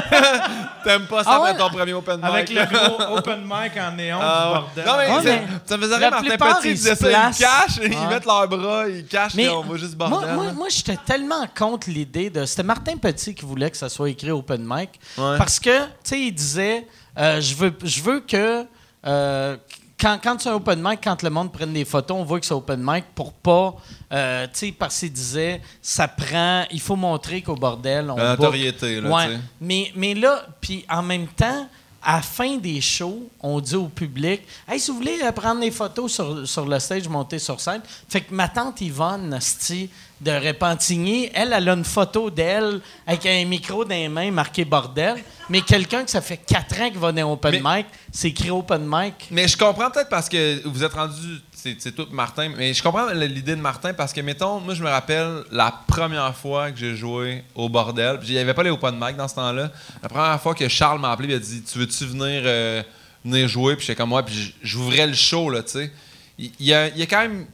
[0.84, 1.56] T'aimes pas ça Ah ouais?
[1.58, 2.26] ton premier open mic?
[2.26, 4.86] Avec le gros open mic en néon Ah, du bordel.
[4.86, 7.38] Non, mais, Ouais, c'est- mais ça me faisait rire, Martin Petit, ils il disait ils
[7.38, 10.34] cachent, ils mettent leurs bras, ils cachent, Mais et on va juste moi, bordel.
[10.36, 12.46] moi, moi, j'étais tellement contre l'idée de.
[12.46, 14.90] C'était Martin Petit qui voulait que ça soit écrit open mic.
[15.18, 15.38] Ouais.
[15.38, 16.86] Parce que, tu sais, il disait
[17.18, 18.66] euh, je, veux, je veux que.
[19.06, 19.58] euh,
[20.00, 22.46] quand, quand c'est un open mic, quand le monde prenne des photos, on voit que
[22.48, 23.76] c'est open mic pour pas.
[24.12, 26.66] euh, tu sais, parce qu'il disait ça prend.
[26.72, 28.16] Il faut montrer qu'au bordel, on.
[28.16, 29.38] La notoriété, là, Ouais.
[29.60, 31.68] Mais, mais là, puis en même temps,
[32.04, 35.70] à la fin des shows, on dit au public Hey, si vous voulez prendre des
[35.70, 37.82] photos sur, sur le stage, monter sur scène.
[38.10, 39.88] Fait que ma tante Yvonne, asti,
[40.22, 41.30] de Repentigny.
[41.34, 45.16] Elle, elle a une photo d'elle avec un micro dans les mains marqué bordel.
[45.50, 48.52] Mais quelqu'un que ça fait quatre ans qu'il va dans open Mais- mic, c'est écrit
[48.52, 49.28] open mic.
[49.32, 51.40] Mais je comprends peut-être parce que vous êtes rendu.
[51.54, 52.52] C'est tout Martin.
[52.58, 56.36] Mais je comprends l'idée de Martin parce que, mettons, moi, je me rappelle la première
[56.36, 58.20] fois que j'ai joué au bordel.
[58.24, 59.72] Il n'y avait pas les open mic dans ce temps-là.
[60.02, 62.82] La première fois que Charles m'a appelé, il a dit Tu veux-tu venir, euh,
[63.26, 65.92] venir jouer Puis j'étais comme moi, puis j'ouvrais le show, là, tu sais.
[66.40, 67.46] Il il y a, il y a quand même.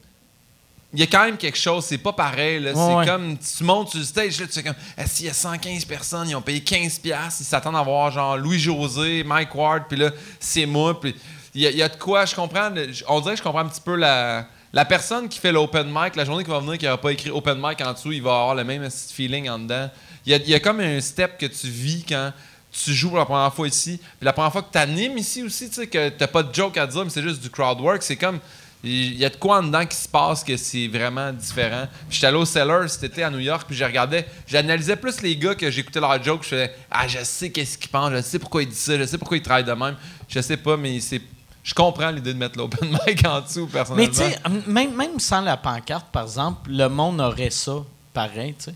[0.93, 2.63] Il y a quand même quelque chose, c'est pas pareil.
[2.63, 3.05] Ouais, c'est ouais.
[3.05, 4.75] comme, tu montes sur le stage, là, tu fais comme,
[5.05, 8.37] s'il y a 115 personnes, ils ont payé 15$, piastres, ils s'attendent à voir genre
[8.37, 10.99] Louis-José, Mike Ward, puis là, c'est moi.
[10.99, 11.13] Puis
[11.53, 12.69] il y, a- il y a de quoi, je comprends,
[13.09, 16.15] on dirait que je comprends un petit peu la, la personne qui fait l'open mic,
[16.15, 18.31] la journée qui va venir, qui n'aura pas écrit open mic en dessous, il va
[18.31, 19.89] avoir le même feeling en dedans.
[20.25, 22.31] Il y a, y a comme un step que tu vis quand
[22.71, 23.97] tu joues pour la première fois ici.
[23.97, 26.53] Puis la première fois que tu animes ici aussi, tu sais, que t'as pas de
[26.53, 28.39] joke à dire, mais c'est juste du crowd work, c'est comme.
[28.83, 31.87] Il y a de quoi en dedans qui se passe que c'est vraiment différent.
[32.07, 35.19] Puis j'étais allé au Cellar cet été à New York, puis je regardais, j'analysais plus
[35.21, 36.43] les gars que j'écoutais leurs jokes.
[36.43, 39.03] Je faisais Ah, je sais qu'est-ce qu'ils pensent, je sais pourquoi ils disent ça, je
[39.05, 39.95] sais pourquoi ils travaillent de même.
[40.29, 41.21] Je sais pas, mais c'est.
[41.63, 44.11] Je comprends l'idée de mettre l'open mic en dessous, Mais personnellement.
[44.13, 47.83] tu sais, même, même sans la pancarte, par exemple, le monde aurait ça
[48.13, 48.75] pareil, tu sais.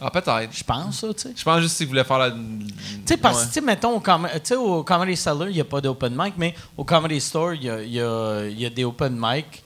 [0.00, 0.48] Ah, peut-être.
[0.52, 1.32] Je pense, ça, tu sais.
[1.36, 2.30] Je pense juste qu'ils voulaient faire la.
[2.30, 2.36] Tu
[3.04, 3.46] sais, parce que, Ouais.
[3.48, 6.34] tu sais, mettons, au, com- tu au Comedy Cellar, il n'y a pas d'open mic,
[6.36, 9.62] mais au Comedy Store, il y a, y a- il y a des open mic.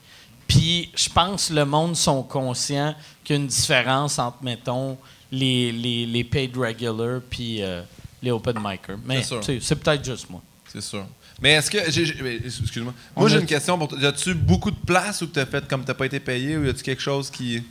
[0.47, 4.97] Puis, je pense que le monde sont conscients qu'il y a une différence entre, mettons,
[5.31, 7.81] les, les, les paid regular puis euh,
[8.21, 8.97] les open micers.
[9.05, 9.39] Mais, C'est sûr.
[9.39, 10.41] tu sais, c'est peut-être juste moi.
[10.67, 11.05] C'est sûr.
[11.41, 11.77] Mais est-ce que.
[11.77, 12.93] Excuse-moi.
[13.15, 13.97] Moi, j'ai une question pour toi.
[14.03, 16.69] As-tu beaucoup de place ou que t'as fait comme t'as pas été payé ou y
[16.69, 17.61] a-tu quelque chose qui.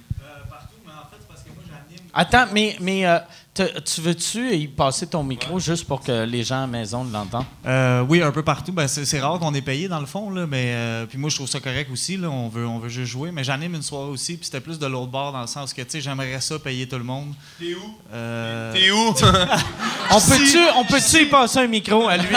[0.50, 2.01] partout, mais en fait, c'est parce que moi, j'anime.
[2.15, 3.18] Attends, mais, mais euh,
[3.55, 7.05] te- tu veux-tu y passer ton micro juste pour que les gens à la maison
[7.05, 7.47] l'entendent?
[7.65, 8.70] Euh, oui, un peu partout.
[8.70, 11.31] Ben, c'est c'est rare qu'on est payé dans le fond, là, mais euh, puis moi
[11.31, 12.18] je trouve ça correct aussi.
[12.18, 13.32] Là, on veut, on veut juste jouer.
[13.32, 15.81] Mais j'anime une soirée aussi, puis c'était plus de l'autre bord dans le sens que
[15.81, 17.32] tu sais, j'aimerais ça payer tout le monde.
[17.58, 17.99] T'es où?
[18.12, 19.08] Euh, T'es où?
[20.15, 22.36] On peut-tu on peut-tu y passer un micro à lui?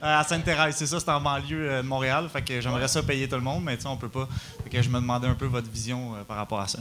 [0.00, 2.28] à Sainte-Thérèse, c'est ça, c'est en banlieue euh, de Montréal.
[2.32, 4.26] Fait que j'aimerais ça payer tout le monde, mais tu sais, on peut pas.
[4.64, 6.78] Fait que je me demandais un peu votre vision euh, par rapport à ça.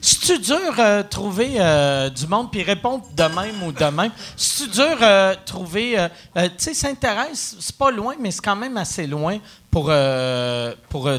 [0.00, 4.12] C'est-tu dur euh, trouver euh, du monde puis répondre de même ou de même?
[4.36, 6.08] C'est-tu dur euh, trouver.
[6.34, 9.38] tu sais, Sainte-Thérèse, c'est pas loin, mais c'est quand même assez loin
[9.70, 9.92] pour,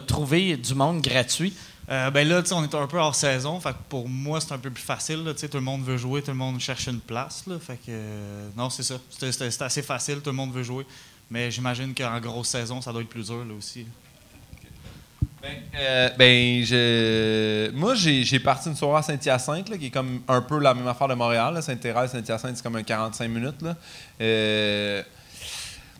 [0.08, 1.54] trouver du monde gratuit.
[1.88, 3.60] Ben là, on est un peu hors saison.
[3.60, 5.24] Fait pour moi, c'est un peu plus facile.
[5.26, 7.44] là, tout le monde veut jouer, tout le monde cherche une place.
[7.48, 7.92] Là, fait que
[8.56, 8.96] non, c'est ça.
[9.10, 10.86] C'est assez facile, tout le monde veut jouer.
[11.30, 13.86] Mais j'imagine qu'en grosse saison, ça doit être plus dur là aussi.
[15.42, 17.72] Ben, euh, ben, je...
[17.72, 21.08] moi, j'ai parti une soirée à Saint-Hyacinthe, qui est comme un peu la même affaire
[21.08, 21.54] de Montréal.
[21.56, 21.62] là.
[21.62, 23.62] Sainte-Thérèse, Saint-Hyacinthe, c'est comme un 45 minutes.
[23.64, 23.76] Là.
[24.22, 25.02] Euh,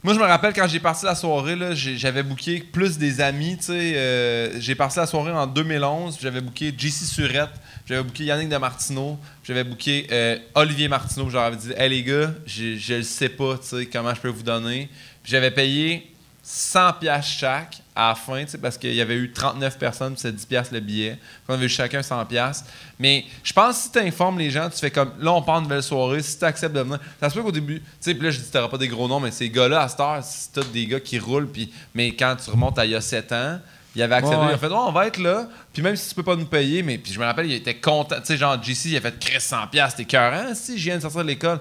[0.04, 3.58] Moi, je me rappelle quand j'ai parti la soirée, j'avais booké plus des amis.
[3.70, 7.50] euh, j'ai parti la soirée en 2011, puis j'avais booké JC Surette,
[7.88, 11.32] j'avais booké Yannick de Martineau, j'avais booké euh, Olivier Martineau.
[11.32, 13.56] J'avais dit, hey les gars, je le sais pas
[13.92, 14.88] comment je peux vous donner.
[15.24, 16.11] J'avais payé
[16.44, 20.46] 100 pièces chaque à la fin, parce qu'il y avait eu 39 personnes, c'était 10
[20.46, 21.20] pièces le billet.
[21.48, 22.64] On avait eu chacun 100 pièces.
[22.98, 25.58] Mais je pense que si tu informes les gens, tu fais comme là on part
[25.58, 28.14] une nouvelle soirée, si tu acceptes de venir, ça se peut qu'au début, tu sais,
[28.16, 30.24] puis là je dis t'auras pas des gros noms, mais ces gars-là à cette heure,
[30.24, 33.02] c'est tous des gars qui roulent puis mais quand tu remontes à il y a
[33.02, 33.60] 7 ans,
[33.94, 34.52] il avait accepté, Ouais, ouais.
[34.52, 36.46] il a fait oh, on va être là, puis même si tu peux pas nous
[36.46, 39.02] payer, mais puis je me rappelle, il était content, tu sais genre JC, il a
[39.02, 41.60] fait Chris 100 pièces, t'es cœurant si je viens de sortir de l'école.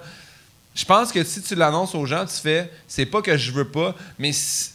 [0.72, 3.66] Je pense que si tu l'annonces aux gens, tu fais c'est pas que je veux
[3.68, 4.69] pas, mais si-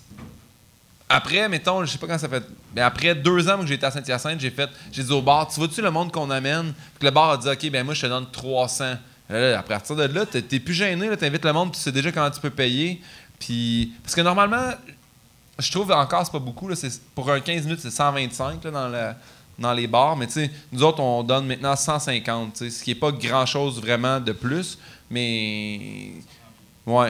[1.08, 2.43] après, mettons, je sais pas quand ça fait.
[2.75, 4.69] Mais après deux ans que j'ai été à Saint-Hyacinthe, j'ai fait.
[4.92, 6.74] J'ai dit au bar, tu vois-tu le monde qu'on amène?
[6.74, 8.84] Puis que le bar a dit, OK, ben moi, je te donne 300.
[9.30, 11.92] Là, là, à partir de là, t'es plus gêné, là, t'invites le monde, tu sais
[11.92, 13.01] déjà comment tu peux payer.
[13.40, 13.93] Puis.
[14.03, 14.72] Parce que normalement,
[15.59, 16.67] je trouve encore, c'est pas beaucoup.
[16.67, 16.75] Là,
[17.14, 19.16] pour un 15 minutes, c'est 125 là, dans, la-
[19.59, 20.16] dans les bars.
[20.16, 23.11] Mais tu sais, nous autres, on donne maintenant 150, tu sais, ce qui est pas
[23.11, 24.77] grand-chose vraiment de plus.
[25.09, 26.11] Mais.
[26.85, 27.09] Ouais.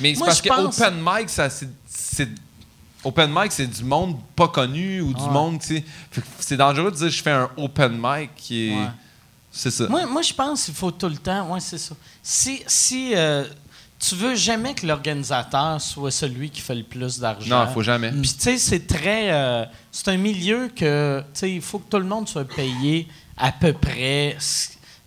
[0.00, 2.28] Mais c'est parce je que pense- open mic, ça, c'est.
[3.04, 5.30] Open mic, c'est du monde pas connu ou du Ouais.
[5.30, 5.84] monde, tu sais.
[6.38, 8.76] C'est dangereux de dire je fais un open mic qui est.
[8.76, 8.86] Ouais.
[9.50, 9.86] C'est ça.
[9.88, 11.46] Moi, moi je pense qu'il faut tout le temps.
[11.50, 11.94] Oui, c'est ça.
[12.22, 13.44] Si, si euh,
[13.98, 17.64] tu veux jamais que l'organisateur soit celui qui fait le plus d'argent.
[17.66, 18.10] non, faut jamais.
[18.12, 19.30] Puis, tu sais, c'est très.
[19.32, 23.08] euh, c'est un milieu que, tu sais, il faut que tout le monde soit payé
[23.36, 24.36] à peu près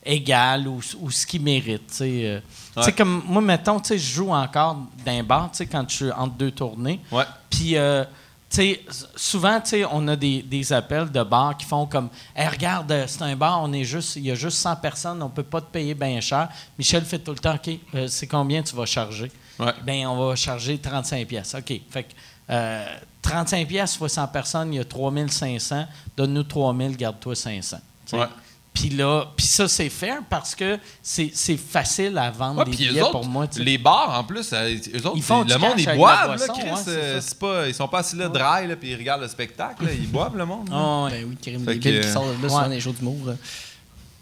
[0.06, 2.22] égal ou, ou ce qu'il mérite, tu sais.
[2.26, 2.40] euh.
[2.76, 2.92] Tu sais, Ouais.
[2.94, 6.12] comme moi, mettons, tu sais, je joue encore d'un bar, tu sais, quand je suis
[6.12, 7.00] entre deux tournées.
[7.12, 7.24] Ouais.
[7.56, 8.04] Puis, euh,
[8.50, 8.82] tu sais,
[9.16, 12.92] souvent, tu sais, on a des, des appels de bars qui font comme Hey, regarde,
[12.92, 15.44] euh, c'est un bar, on est juste, il y a juste 100 personnes, on peut
[15.44, 16.50] pas te payer bien cher.
[16.78, 19.32] Michel fait tout le temps OK, euh, c'est combien tu vas charger?
[19.58, 19.74] Ouais.
[19.84, 21.56] ben on va charger 35 pièces.
[21.56, 21.80] OK.
[21.90, 22.10] Fait que
[22.50, 22.86] euh,
[23.22, 25.86] 35 pièces fois 100 personnes, il y a 3500.
[26.18, 27.78] Donne-nous 3000, garde-toi 500.
[28.06, 28.18] tu sais.
[28.18, 28.28] Ouais.
[28.76, 32.72] Puis là, puis ça, c'est fair parce que c'est c'est facile à vendre Ouais, des
[32.72, 33.48] billets autres, pour moi.
[33.48, 33.64] tu sais.
[33.64, 36.46] les bars en plus, euh, eux autres, Ils font le monde ils boivent, la là,
[36.46, 36.70] boisson, Chris.
[36.70, 39.30] ouais, c'est euh, pas, ils sont pas assis là dry là, puis ils regardent le
[39.30, 40.70] spectacle, là, ils boivent le monde.
[40.72, 41.12] Ah, ouais.
[41.12, 42.50] Ben oui, que- billes qui sortent de là, Ouais.
[42.50, 43.18] souvent des shows d'humour.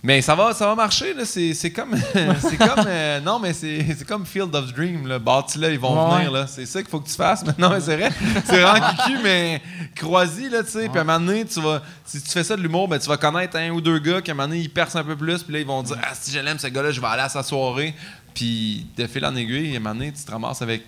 [0.05, 1.23] Mais ça va, ça va marcher là.
[1.23, 1.95] C'est, c'est comme,
[2.41, 5.17] c'est comme, euh, non mais c'est, c'est comme Field of Dream là.
[5.17, 6.17] Bâti là, ils vont Ouais.
[6.17, 6.45] venir là.
[6.45, 7.43] C'est ça qu'il faut que tu fasses.
[7.47, 8.11] Mais non, mais c'est vrai,
[8.45, 9.61] c'est vraiment cucu, mais
[9.95, 10.89] croisi là, tu sais.
[10.89, 13.07] Puis à un moment donné, tu vas, si tu fais ça de l'humour, ben tu
[13.07, 15.15] vas connaître un ou deux gars qui à un moment donné ils percent un peu
[15.15, 17.21] plus, puis là ils vont dire ah si je l'aime ce gars-là, je vais aller
[17.23, 17.93] à sa soirée.
[18.33, 20.83] Puis de fil en aiguille, à un moment donné, tu te ramasses avec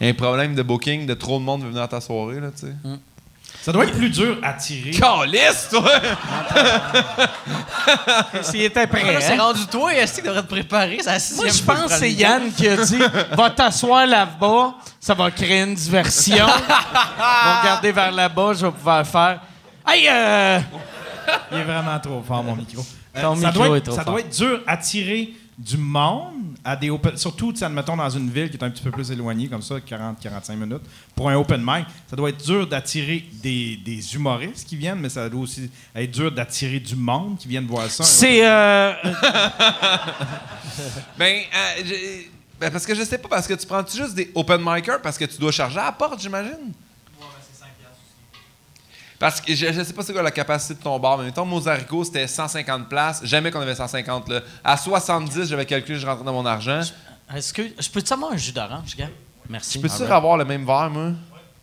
[0.00, 2.66] un problème de booking, de trop de monde veut venir à ta soirée là, tu
[2.68, 2.72] sais.
[3.62, 4.90] Ça doit être plus dur à tirer.
[4.90, 5.92] Calisse, toi!
[8.42, 9.18] S'il était prêt.
[9.20, 9.42] C'est hein?
[9.42, 10.98] rendu toi, est-ce que devrait te préparer?
[11.04, 12.98] La Moi, je pense que c'est Yann qui a dit
[13.36, 16.46] Va t'asseoir là-bas, ça va créer une diversion.
[17.18, 19.40] va regarder vers là-bas, je vais pouvoir faire
[19.86, 20.60] Hey, euh,
[21.52, 22.84] Il est vraiment trop fort, mon micro.
[23.16, 24.12] Euh, Ton ça micro doit est trop ça fort.
[24.12, 25.30] doit être dur à tirer
[25.60, 27.16] du monde à des open...
[27.16, 29.76] Surtout, tu admettons, dans une ville qui est un petit peu plus éloignée, comme ça,
[29.76, 30.82] 40-45 minutes,
[31.14, 35.10] pour un open mic, ça doit être dur d'attirer des, des humoristes qui viennent, mais
[35.10, 38.04] ça doit aussi être dur d'attirer du monde qui viennent voir ça.
[38.04, 38.40] c'est.
[38.46, 38.92] euh,
[41.18, 41.82] Ben, euh,
[42.58, 45.18] ben, parce que je sais pas, parce que tu prends juste des open micers parce
[45.18, 46.72] que tu dois charger à la porte, j'imagine?
[49.20, 51.44] Parce que je, je sais pas c'est quoi la capacité de ton bar, mais mettons,
[51.44, 53.20] Mozarico, c'était 150 places.
[53.22, 54.40] Jamais qu'on avait 150 là.
[54.64, 56.80] À 70, j'avais calculé, je rentrais dans mon argent.
[57.36, 57.62] Est-ce que.
[57.78, 59.10] Je peux-tu avoir un jus d'orange, gars
[59.48, 59.78] Merci.
[59.78, 61.12] Je peux-tu avoir le même verre, moi?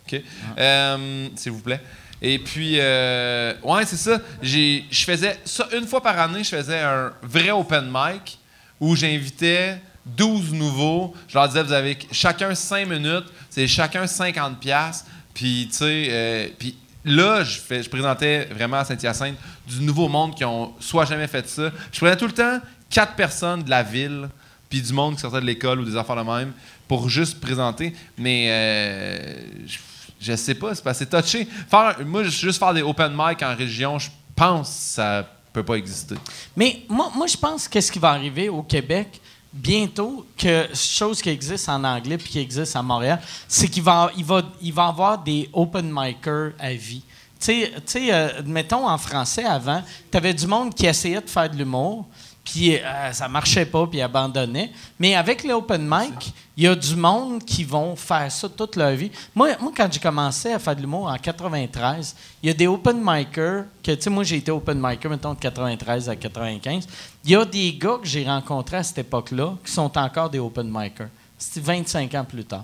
[0.08, 0.22] OK.
[0.58, 1.82] Euh, S'il vous plaît.
[2.22, 4.20] Et puis, euh, ouais, c'est ça.
[4.42, 8.40] J'ai- Je faisais ça une fois par année, je faisais un vrai open mic
[8.80, 11.14] où j'invitais 12 nouveaux.
[11.28, 15.06] Je leur disais, vous avez chacun 5 minutes, c'est chacun 50 pièces.
[15.34, 16.78] Puis, tu sais, euh, puis
[17.08, 21.72] là, je, présentais vraiment à Saint-Hyacinthe du nouveau monde qui ont soit jamais fait ça.
[21.92, 24.30] Je prenais tout le temps quatre personnes de la ville,
[24.70, 26.52] puis du monde qui sortait de l'école ou des affaires de même,
[26.88, 27.94] pour juste présenter.
[28.18, 29.78] Mais euh, je,
[30.20, 31.48] je sais pas, c'est pas assez touché.
[31.70, 35.76] Faire, moi, juste faire des open mic en région, je pense que ça peut pas
[35.76, 36.16] exister.
[36.56, 39.20] Mais moi, moi je pense qu'est-ce qui va arriver au Québec
[39.58, 44.12] bientôt, que chose qui existe en anglais puis qui existe à Montréal, c'est qu'il va,
[44.18, 47.02] il va, il va avoir des open micers à vie.
[47.40, 51.50] Tu sais- euh, mettons en français avant, tu avais du monde qui essayait de faire
[51.50, 52.06] de l'humour,
[52.50, 54.72] puis euh, ça marchait pas, puis abandonnait.
[55.00, 58.78] Mais avec les open mic, il y a du monde qui vont faire ça toute
[58.78, 59.12] leur vie.
[59.36, 62.68] Moi, moi quand j'ai commencé à faire de l'humour en 93, il y a des
[62.68, 66.88] open micers, que, tu sais, moi j'ai été open micer, mettons, de 93 à 95.
[67.26, 70.40] Il y a des gars que j'ai rencontrés à cette époque-là qui sont encore des
[70.40, 71.10] open micers.
[71.38, 72.64] C'était 25 ans plus tard.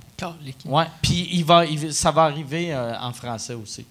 [0.66, 3.86] Ouais, puis il va, il- ça va arriver euh, en français aussi.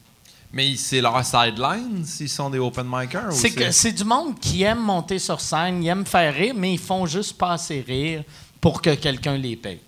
[0.53, 3.29] Mais c'est leur sideline s'ils sont des open micers?
[3.29, 6.55] ou C'est que c'est du monde qui aime monter sur scène, ils aiment faire rire,
[6.57, 8.23] mais ils font juste pas assez rire
[8.61, 9.81] pour que quelqu'un les paye.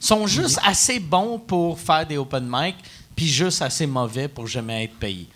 [0.00, 2.76] Ils sont juste assez bons pour faire des open mic,
[3.16, 5.28] puis juste assez mauvais pour jamais être payés.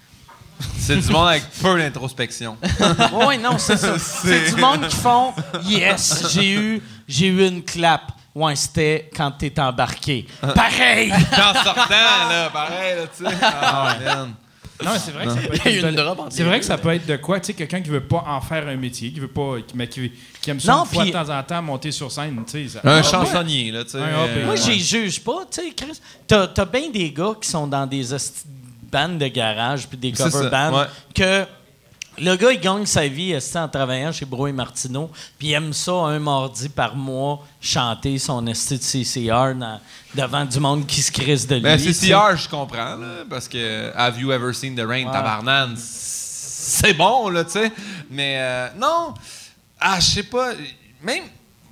[0.76, 2.56] C'est du monde avec peu d'introspection.
[3.26, 3.98] oui, non, c'est ça.
[3.98, 5.32] C'est du monde qui font
[5.64, 8.12] Yes, j'ai eu, j'ai eu une clap.
[8.38, 10.26] Ouais, c'était quand t'es embarqué.
[10.54, 11.12] Pareil!
[11.32, 13.36] en sortant, là, pareil, là, tu sais.
[13.42, 14.34] Ah, man.
[14.84, 16.20] Non, mais c'est vrai que ça peut être Il y a eu de- une drop
[16.20, 16.60] entre C'est les vrai deux.
[16.60, 18.76] que ça peut être de quoi, tu sais, quelqu'un qui veut pas en faire un
[18.76, 21.16] métier, qui veut pas, qui- mais qui, qui aime ça Non, une fois puis- de
[21.18, 22.78] temps en temps monter sur scène, tu sais.
[22.78, 23.98] ça- Un Ah, chansonnier, là, tu sais.
[23.98, 24.60] Un euh, Moi, Ouais.
[24.60, 25.98] j'y juge pas, tu sais, Chris.
[26.28, 29.98] T'as, t'as bien des gars qui sont dans des hosties de bandes de garage puis
[29.98, 30.86] des C'est cover ça, bands ouais.
[31.12, 31.44] que
[32.20, 35.52] le gars, il gagne sa vie esti, en travaillant chez Bro et Martineau puis il
[35.52, 39.80] aime ça un mardi par mois chanter son esti de CCR dans-
[40.14, 41.62] devant du monde qui se crisse de lui.
[41.62, 42.06] Ben, tu sais.
[42.06, 47.28] CCR, je comprends, là, parce que Have You Ever Seen the Rain, tabarnan, c'est bon,
[47.28, 47.72] là, tu sais.
[48.10, 49.14] Mais euh, non,
[49.80, 50.52] ah, je sais pas,
[51.02, 51.24] même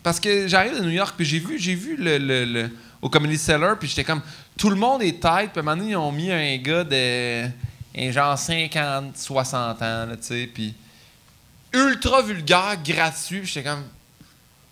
[0.02, 2.70] parce que j'arrive de New York, puis j'ai vu, j'ai vu le, le- le-
[3.02, 4.22] au Comedy Cellar, puis j'étais comme,
[4.56, 6.84] tout le monde est tête, puis à un moment donné, ils ont mis un gars
[6.84, 7.48] de,
[8.12, 10.74] genre 50, 60 ans, là, tu sais, puis
[11.72, 13.84] ultra vulgaire, gratuit, j'étais comme,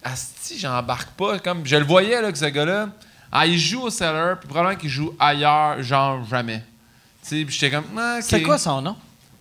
[0.03, 1.39] Asti, j'embarque pas.
[1.39, 2.91] Comme, je le voyais, là, que ce gars-là,
[3.33, 6.63] ah, il joue au Cellar, puis probablement qu'il joue ailleurs, genre jamais.
[7.27, 8.19] Tu sais, j'étais comme, ah.
[8.21, 8.97] C'est quoi son nom?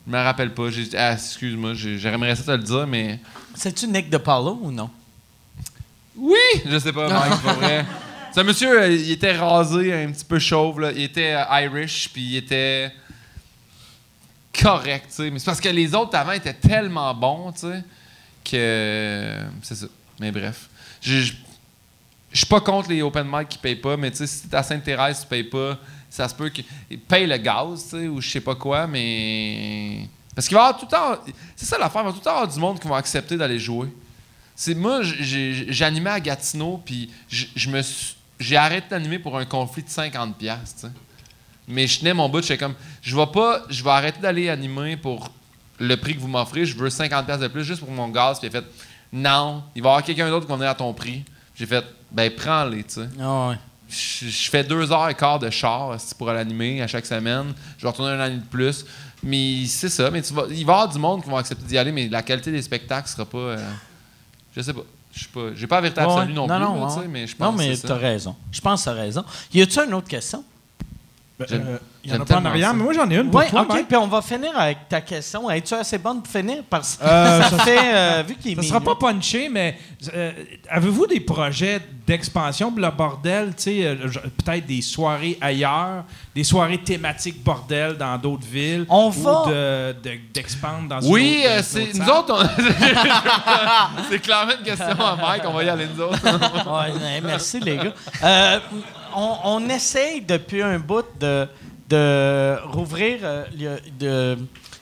[0.08, 0.70] Je me rappelle pas.
[0.70, 3.20] J'ai- ah, excuse-moi, j'ai- j'aimerais ça te le dire, mais.
[3.56, 4.90] C'est-tu Nick DePaulo ou non?
[6.16, 6.38] Oui!
[6.66, 7.86] Je sais pas, Mike, c'est pas vrai.
[8.36, 10.92] Un monsieur, euh, il était rasé, un petit peu chauve, là.
[10.92, 12.92] Il était euh, Irish, puis il était
[14.62, 15.14] correct.
[15.20, 17.84] Mais c'est parce que les autres avant étaient tellement bons, tu sais,
[18.44, 19.40] que.
[19.62, 19.88] C'est ça.
[20.20, 20.70] Mais bref.
[21.02, 21.34] Je,
[22.32, 24.64] suis pas contre les open mic qui payent pas, mais tu sais, si t'es à
[24.64, 25.78] Sainte-Thérèse, tu payes pas,
[26.10, 30.08] ça se peut qu'ils payent le gaz, tu sais, ou je sais pas quoi, mais.
[30.34, 31.34] Parce qu'il va y avoir tout le temps.
[31.56, 33.60] C'est ça l'affaire, il va tout le temps avoir du monde qui va accepter d'aller
[33.60, 33.90] jouer.
[34.56, 37.12] C'est moi, j'animais à Gatineau, puis
[38.40, 40.94] j'ai arrêté d'animer pour un conflit de 50 pièces, tu sais.
[41.68, 44.98] Mais je tenais mon bout, j'étais comme, je vais pas, je vais arrêter d'aller animer
[44.98, 45.30] pour
[45.80, 48.40] le prix que vous m'offrez, je veux 50 pièces de plus juste pour mon gaz.
[48.40, 48.68] Puis il a fait,
[49.12, 51.24] non, il va y avoir quelqu'un d'autre qui va venir à ton prix.
[51.56, 53.08] J'ai fait, ben prends-les, tu sais.
[53.22, 53.56] Ah ouais.
[53.90, 57.54] Je, je fais deux heures et quart de char pour l'animer à chaque semaine.
[57.78, 58.86] Je vais retourner un année de plus.
[59.22, 60.10] Mais c'est ça.
[60.12, 62.10] Mais tu vas, il va y avoir du monde qui va accepter d'y aller, mais
[62.10, 63.38] la qualité des spectacles sera pas.
[63.38, 63.70] euh,
[64.56, 64.82] je sais pas.
[65.14, 65.42] Je suis pas.
[65.56, 67.08] J'ai pas la vérité Ouais, absolue non, non, plus, non, là, ouais.
[67.08, 68.36] mais je pense Non, mais t'as raison.
[68.52, 69.24] Je pense que t'as raison.
[69.54, 70.44] Y a-tu une autre question?
[71.50, 72.74] J'aime- Euh, Il y en a pas en arrière, ça.
[72.74, 73.70] mais moi j'en ai une pour Oui, toi, OK.
[73.70, 73.88] Mike.
[73.88, 75.50] Puis on va finir avec ta question.
[75.50, 76.58] Es-tu assez bonne pour finir?
[76.70, 79.78] Parce que Euh, ça fait, euh, vu qu'il Ça sera pas punché, mais
[80.14, 80.32] euh,
[80.70, 83.54] avez-vous des projets d'expansion pour le bordel?
[83.56, 86.04] tu sais, euh, je- Peut-être des soirées ailleurs,
[86.36, 88.86] des soirées thématiques bordel dans d'autres villes?
[88.90, 92.36] On ou va- de- de- d'expandre dans Oui, une autre, euh, une c'est nous autres.
[92.38, 95.44] on- c'est clairement une question à Mike.
[95.48, 96.22] On va y aller nous autres.
[96.24, 97.94] Ouais, ouais, merci, les gars.
[99.16, 101.48] On, on essaye depuis un bout de,
[101.90, 103.20] de rouvrir.
[103.24, 104.38] euh, il y a- de-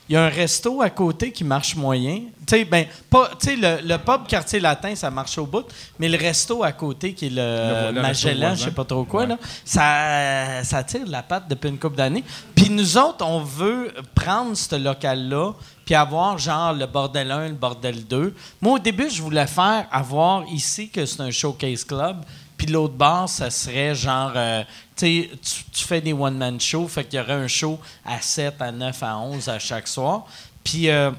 [0.08, 2.16] il y a un resto à côté qui marche moyen.
[2.46, 5.64] Tu sais, ben, pas, le, le pub quartier latin, ça marche au bout,
[5.98, 9.22] mais le resto à côté, qui est le, Le- Magellan, je sais pas trop quoi,
[9.22, 9.28] Ouais.
[9.28, 12.24] là, ça, ça tire la patte depuis une couple d'années.
[12.54, 15.52] Puis nous autres, on veut prendre ce local-là,
[15.84, 18.34] puis avoir genre le bordel 1, le bordel 2.
[18.60, 22.18] Moi, au début, je voulais faire avoir ici que c'est un showcase club,
[22.62, 24.62] puis l'autre bar, ça serait genre, euh,
[24.94, 28.60] tu tu- tu fais des one-man shows, fait qu'il y aurait un show à 7,
[28.60, 30.24] à 9, à 11 à chaque soir.
[30.64, 30.88] Puis.
[30.88, 31.10] euh,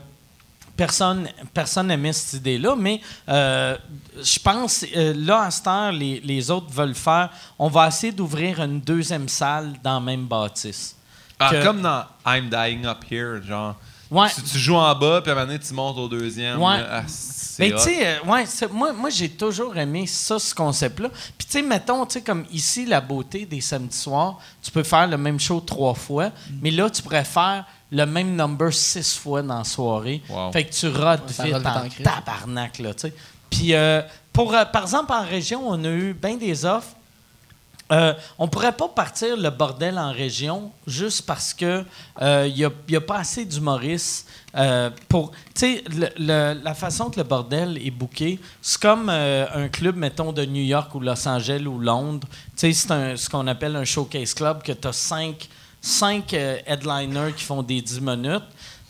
[0.76, 3.00] Personne personne n'aimait cette idée-là, mais
[3.30, 3.78] euh,
[4.24, 7.30] je pense, euh, là, à cette heure, les, les autres veulent faire.
[7.60, 10.96] On va essayer d'ouvrir une deuxième salle dans la même bâtisse.
[11.38, 13.76] Ah, Que- Comme dans I'm Dying Up Here, genre.
[14.14, 14.30] Ouais.
[14.36, 16.62] Tu, tu joues en bas, puis à un moment donné, tu montes au deuxième.
[16.62, 16.78] Ouais.
[16.78, 16.88] là.
[16.92, 17.04] Ah,
[17.58, 17.78] Mais hot.
[17.78, 21.10] tu sais, euh, ouais, moi, moi j'ai toujours aimé ça, ce concept-là.
[21.38, 24.84] Puis tu sais, mettons, tu sais, comme ici, la beauté des samedis soirs, tu peux
[24.84, 26.30] faire le même show trois fois,
[26.62, 30.22] mais là, tu pourrais faire le même number six fois dans la soirée.
[30.30, 30.52] Wow.
[30.52, 33.14] Fait que tu rates ça vite en tabarnak, là, tu sais.
[33.50, 34.02] Puis, euh,
[34.32, 36.96] pour, euh, par exemple, en région, on a eu bien des offres.
[37.94, 41.86] Euh, on pourrait pas partir le bordel en région juste parce que
[42.20, 45.32] il a, y a pas assez d'humoristes euh, pour.
[45.56, 45.84] Tu sais,
[46.18, 50.64] la façon que le bordel est booké, c'est comme euh, un club, mettons, de New
[50.64, 52.28] York ou Los Angeles ou Londres.
[52.56, 55.50] Tu sais, c'est ce qu'on appelle un showcase club, que tu as cinq,
[55.82, 58.44] cinq euh, headliners qui font des 10 minutes.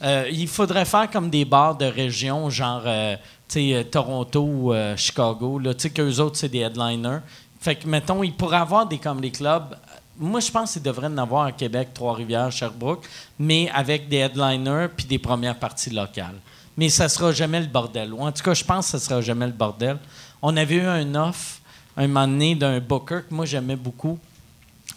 [0.03, 3.15] Euh, il faudrait faire comme des bars de région, genre euh,
[3.56, 5.61] euh, Toronto ou euh, Chicago.
[5.77, 7.19] Tu sais, autres, c'est des headliners.
[7.64, 9.77] Fait que, mettons, il pourrait avoir des comedy clubs.
[10.19, 13.08] Moi, je pense qu'il devrait en avoir à Québec, Trois-Rivières, Sherbrooke,
[13.40, 16.35] mais avec des headliners puis des premières parties locales.
[16.75, 18.11] Mais ça sera jamais le bordel.
[18.14, 19.98] Ou en tout cas, je pense que ça sera jamais le bordel.
[20.42, 21.59] On avait eu un offre
[21.95, 24.19] un moment donné d'un booker que moi j'aimais beaucoup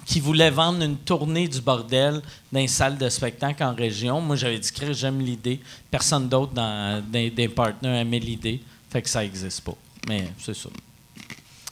[0.05, 2.21] qui voulait vendre une tournée du bordel
[2.51, 4.21] dans une salle de spectacle en région.
[4.21, 5.61] Moi, j'avais dit j'aime l'idée.
[5.91, 8.61] Personne d'autre dans, dans- des partenaires aimait l'idée.
[8.91, 9.75] Fait que ça n'existe pas.
[10.09, 10.69] Mais c'est ça.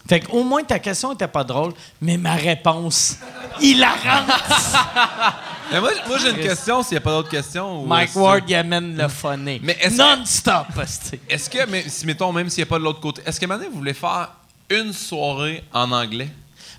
[0.08, 3.16] Fait que, au moins, ta question était pas drôle, mais ma réponse,
[3.60, 4.28] hilarante.
[5.72, 7.82] Mais moi, moi j'ai une question s'il n'y a pas d'autres questions.
[7.82, 9.60] ou Mike Ward, il amène le phoné.
[9.62, 10.66] Mais Non-stop.
[11.28, 13.46] Est-ce que, mais, si, mettons, même s'il n'y a pas de l'autre côté, est-ce que
[13.46, 14.28] maintenant vous voulez faire
[14.68, 16.28] une soirée en anglais?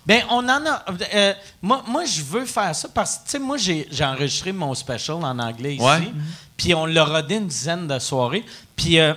[0.06, 0.86] Ben, on en a.
[1.16, 4.52] euh, moi, moi, je veux faire ça parce que, tu sais, moi, j'ai j'ai enregistré
[4.52, 6.12] mon special en anglais ici.
[6.56, 8.46] Puis on l'a rodé une dizaine de soirées.
[8.76, 9.14] Puis euh,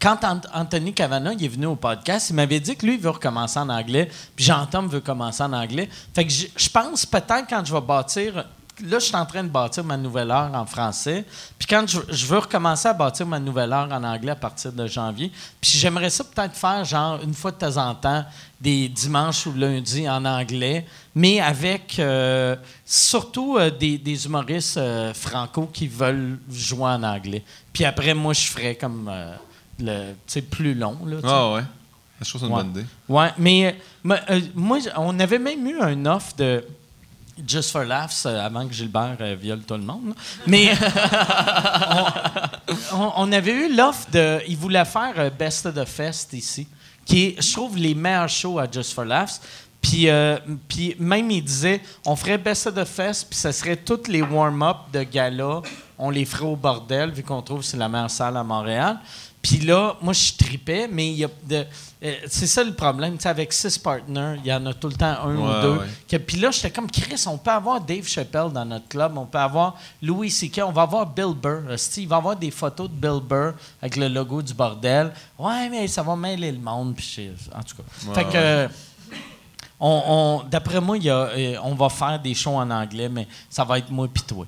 [0.00, 3.00] quand Ant- Anthony Cavana il est venu au podcast, il m'avait dit que lui, il
[3.00, 4.10] veut recommencer en anglais.
[4.36, 5.88] Puis Jean-Tom veut commencer en anglais.
[6.14, 8.46] Fait que je pense peut-être quand je vais bâtir.
[8.82, 11.24] Là, je suis en train de bâtir ma nouvelle heure en français.
[11.58, 14.86] Puis quand je, veux recommencer à bâtir ma nouvelle heure en anglais à partir de
[14.88, 15.30] janvier.
[15.60, 18.24] Puis j'aimerais ça peut-être faire, genre, une fois de temps en temps,
[18.60, 25.70] des dimanches ou lundis en anglais, mais avec euh, surtout euh, des, humoristes euh, franco
[25.72, 27.44] qui veulent jouer en anglais.
[27.72, 29.08] Puis après, moi, je ferais comme
[29.78, 30.14] le,
[30.50, 30.98] plus long.
[31.06, 31.16] Là.
[31.24, 31.62] Ah ouais.
[32.20, 32.62] Je trouve que c'est une Ouais.
[32.62, 32.86] bonne idée.
[33.08, 33.72] Ouais, mais euh,
[34.02, 36.64] moi, euh, moi, on avait même eu un offre de
[37.46, 40.14] Just for Laughs euh, avant que Gilbert euh, viole tout le monde.
[40.46, 40.72] Mais
[42.92, 44.40] on, avait eu l'offre de.
[44.48, 46.66] Ils voulaient faire Best of the Fest ici,
[47.04, 49.40] qui est, je trouve, les meilleurs shows à Just for Laughs.
[49.84, 53.76] Puis, euh, puis même, il disait, on ferait Best of the Fest, puis ce serait
[53.76, 55.60] tous les warm-up de gala,
[55.98, 58.98] on les ferait au bordel, vu qu'on trouve que c'est la meilleure salle à Montréal.
[59.46, 61.66] Puis là, moi, je tripais, mais il y a de.
[62.02, 63.18] euh, c'est ça le problème.
[63.18, 65.76] Tu sais, avec six partners, il y en a tout le temps un ou deux.
[66.12, 66.18] ouais.
[66.18, 69.36] Puis là, j'étais comme Chris, on peut avoir Dave Chappelle dans notre club, on peut
[69.36, 71.76] avoir Louis C.K., on va avoir Bill Burr.
[71.98, 75.12] Il va avoir des photos de Bill Burr avec le logo du bordel.
[75.38, 76.96] Ouais, mais ça va mêler le monde.
[77.54, 77.82] En tout cas.
[78.14, 78.68] fait que.
[79.78, 83.28] on, on- d'après moi, y a, euh, on va faire des shows en anglais, mais
[83.50, 84.46] ça va être moi pis toi.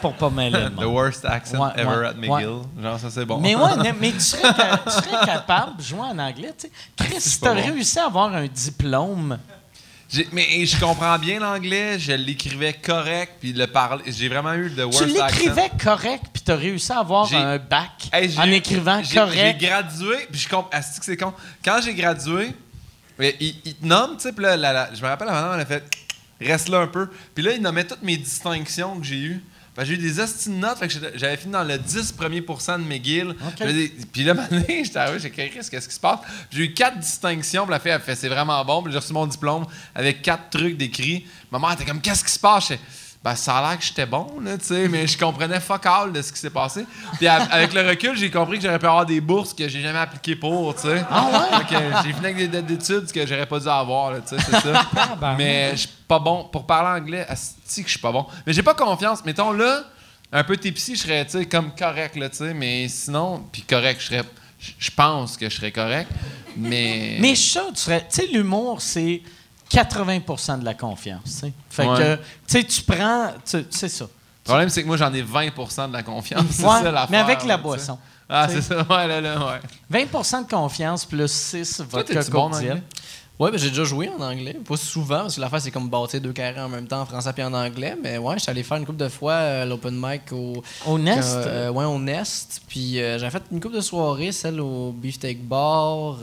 [0.00, 2.62] Pour pas mêler le The worst accent Ouais, ever ouais, at McGill.
[2.82, 3.38] Genre, ça, c'est bon.
[3.38, 6.72] Mais ouais, mais, tu, serais, ca- tu serais capable de jouer en anglais, tu sais.
[6.96, 9.38] Chris, si t'as réussi à avoir un diplôme,
[10.32, 14.04] mais je comprends bien l'anglais, je l'écrivais correct, puis le parler.
[14.06, 15.36] J'ai vraiment eu the worst tu accent.
[15.38, 19.58] l'écrivais correct, puis t'as réussi à avoir un bac Hey, en écrivant correct.
[19.60, 20.80] J'ai gradué, puis je comprends.
[21.00, 21.32] C'est con?
[21.64, 22.54] Quand j'ai gradué,
[23.20, 25.54] il, il te nomme, tu sais, puis là, la- la- je me rappelle, la madame,
[25.54, 25.84] elle a fait
[26.40, 27.08] reste là un peu.
[27.34, 29.42] Puis là, il nommait toutes mes distinctions que j'ai eues.
[29.76, 32.40] Que j'ai eu des esti de notes, fait que j'avais fini dans le 10 premiers
[32.40, 33.34] pourcents de McGill.
[33.74, 36.20] Des- Puis là, maintenant, j'étais arrivé, j'ai écrit, qu'est-ce qui se passe?
[36.50, 38.82] J'ai eu quatre distinctions, puis la fille, elle fait, c'est vraiment bon.
[38.82, 41.26] Puis j'ai reçu mon diplôme avec quatre trucs décrits.
[41.52, 42.72] Ma mère était comme, qu'est-ce qui se passe?
[43.26, 46.12] Ben, ça a l'air que j'étais bon, là, tu sais, mais je comprenais fuck all
[46.12, 46.86] de ce qui s'est passé.
[47.16, 49.98] Puis avec le recul, j'ai compris que j'aurais pu avoir des bourses que j'ai jamais
[49.98, 51.04] appliquées pour, tu sais.
[51.10, 51.80] Ah ouais?
[52.04, 54.60] J'ai fini avec des dettes d'études que j'aurais pas dû avoir, là, tu sais, c'est
[54.60, 54.86] ça.
[55.36, 56.44] mais je suis pas bon.
[56.52, 58.26] Pour parler anglais, asti que je suis pas bon.
[58.46, 59.24] Mais j'ai pas confiance.
[59.24, 59.82] Mettons là,
[60.30, 63.62] un peu tipsy, je serais, tu sais, comme correct, là, tu sais, mais sinon, puis
[63.62, 64.22] correct, je serais.
[64.78, 66.08] Je pense que je serais correct,
[66.56, 67.16] mais.
[67.18, 68.06] Mais sûr, tu serais.
[68.08, 69.20] Tu sais, l'humour, c'est
[69.70, 71.22] 80% de la confiance.
[71.24, 71.52] tu sais.
[71.70, 71.98] Fait Ouais.
[71.98, 73.32] que, tu sais, tu prends.
[73.44, 74.04] C'est ça.
[74.04, 76.44] Le problème, c'est que moi, j'en ai 20% de la confiance.
[76.50, 77.08] c'est ça l'affaire.
[77.10, 77.98] mais avec la boisson.
[78.28, 78.76] Ah, c'est ça.
[78.88, 79.38] Ouais, là, là,
[79.90, 80.04] ouais.
[80.04, 82.82] 20% de confiance plus 6 Toi, vodka bon anglais?
[83.38, 84.54] Ouais, ben j'ai déjà joué en anglais.
[84.66, 87.30] Pas souvent, parce que l'affaire, c'est comme bâtir deux carrés en même temps, en français
[87.36, 87.94] et en anglais.
[88.02, 90.62] Mais ouais, j'étais allé faire une couple de fois euh, l'open mic au.
[90.86, 91.34] Au Nest?
[91.36, 92.62] Euh, ouais, au Nest.
[92.66, 96.16] Puis euh, j'avais fait une couple de soirées, celle au Beefsteak Bar.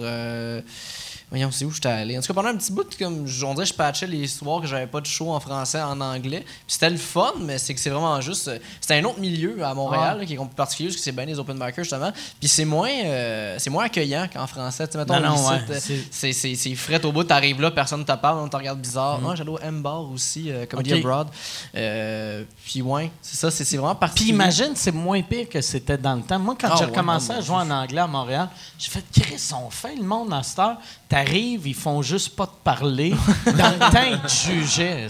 [1.33, 2.15] Voyons, c'est où j'étais allé?
[2.15, 4.61] En tout cas, pendant un petit bout, comme, on dirait que je patchais les soirs
[4.61, 6.41] que j'avais pas de show en français, en anglais.
[6.45, 8.49] Puis c'était le fun, mais c'est que c'est vraiment juste.
[8.49, 11.39] euh, C'était un autre milieu à Montréal qui est particulier, parce que c'est bien les
[11.39, 12.11] open micers, justement.
[12.39, 14.87] Puis c'est moins, euh, c'est moins accueillant qu'en français.
[14.87, 18.05] Tu mettons, Non, non, ouais, c'est- c'est- c'est c'est fret au bout, t'arrives là, personne
[18.05, 19.19] te parle, on te regarde bizarre.
[19.19, 20.99] Moi, j'allais au M-Bar aussi, euh, Comedy Ok.
[20.99, 21.27] Abroad.
[21.75, 24.29] Euh, puis ouais, c'est ça, c'est c'est vraiment particulier.
[24.33, 26.37] Puis imagine, c'est moins pire que c'était dans le temps.
[26.37, 29.49] Moi, quand Ah j'ai ouais, recommencé à jouer en anglais à Montréal, j'ai fait Chris,
[29.55, 30.77] on fait le monde à cette heure.
[31.23, 33.11] T'arrives, ils font juste pas te parler.
[33.45, 35.07] Dans le temps, ils te jugeaient.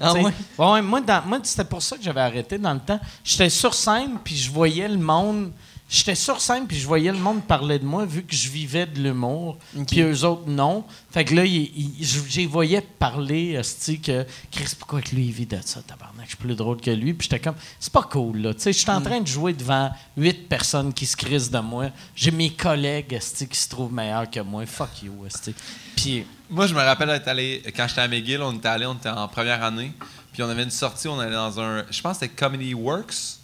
[0.00, 0.32] Ah ouais?
[0.58, 3.00] Ouais, moi, moi c'était pour ça que j'avais arrêté dans le temps.
[3.24, 5.50] J'étais sur scène, puis je voyais le monde.
[5.88, 8.86] J'étais sur scène, puis je voyais le monde parler de moi, vu que je vivais
[8.86, 9.56] de l'humour.
[9.86, 10.84] Puis eux autres, non.
[11.12, 15.58] Fait que là, les voyais parler, esti, que Chris, pourquoi que lui, il vit de
[15.64, 17.14] ça, tabarnak, je suis plus drôle que lui.
[17.14, 18.54] Puis j'étais comme, c'est pas cool, là.
[18.54, 21.60] Tu sais, je suis en train de jouer devant huit personnes qui se crissent de
[21.60, 21.90] moi.
[22.16, 24.66] J'ai mes collègues, qui se trouvent meilleurs que moi.
[24.66, 25.54] Fuck you, esti.
[25.94, 28.94] Puis, Moi, je me rappelle être allé, quand j'étais à McGill, on était allé, on
[28.94, 29.92] était en première année,
[30.32, 33.35] puis on avait une sortie, on allait dans un, je pense que c'était Comedy Works,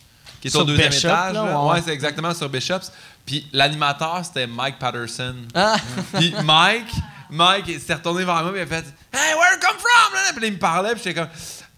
[0.43, 1.33] qui est Sur au deuxième Bishop, étage.
[1.35, 1.45] là, là.
[1.45, 1.83] ouais, Ouais, ouais.
[1.85, 2.91] c'est exactement sur Bishops.
[3.25, 5.37] Puis l'animateur, c'était Mike Patterson.
[5.55, 5.77] Ah!
[6.15, 6.93] Puis Mike,
[7.31, 10.37] Mike, il s'est retourné vers moi, puis il a fait Hey, where you come from?
[10.37, 11.29] Puis il me parlait, puis j'étais comme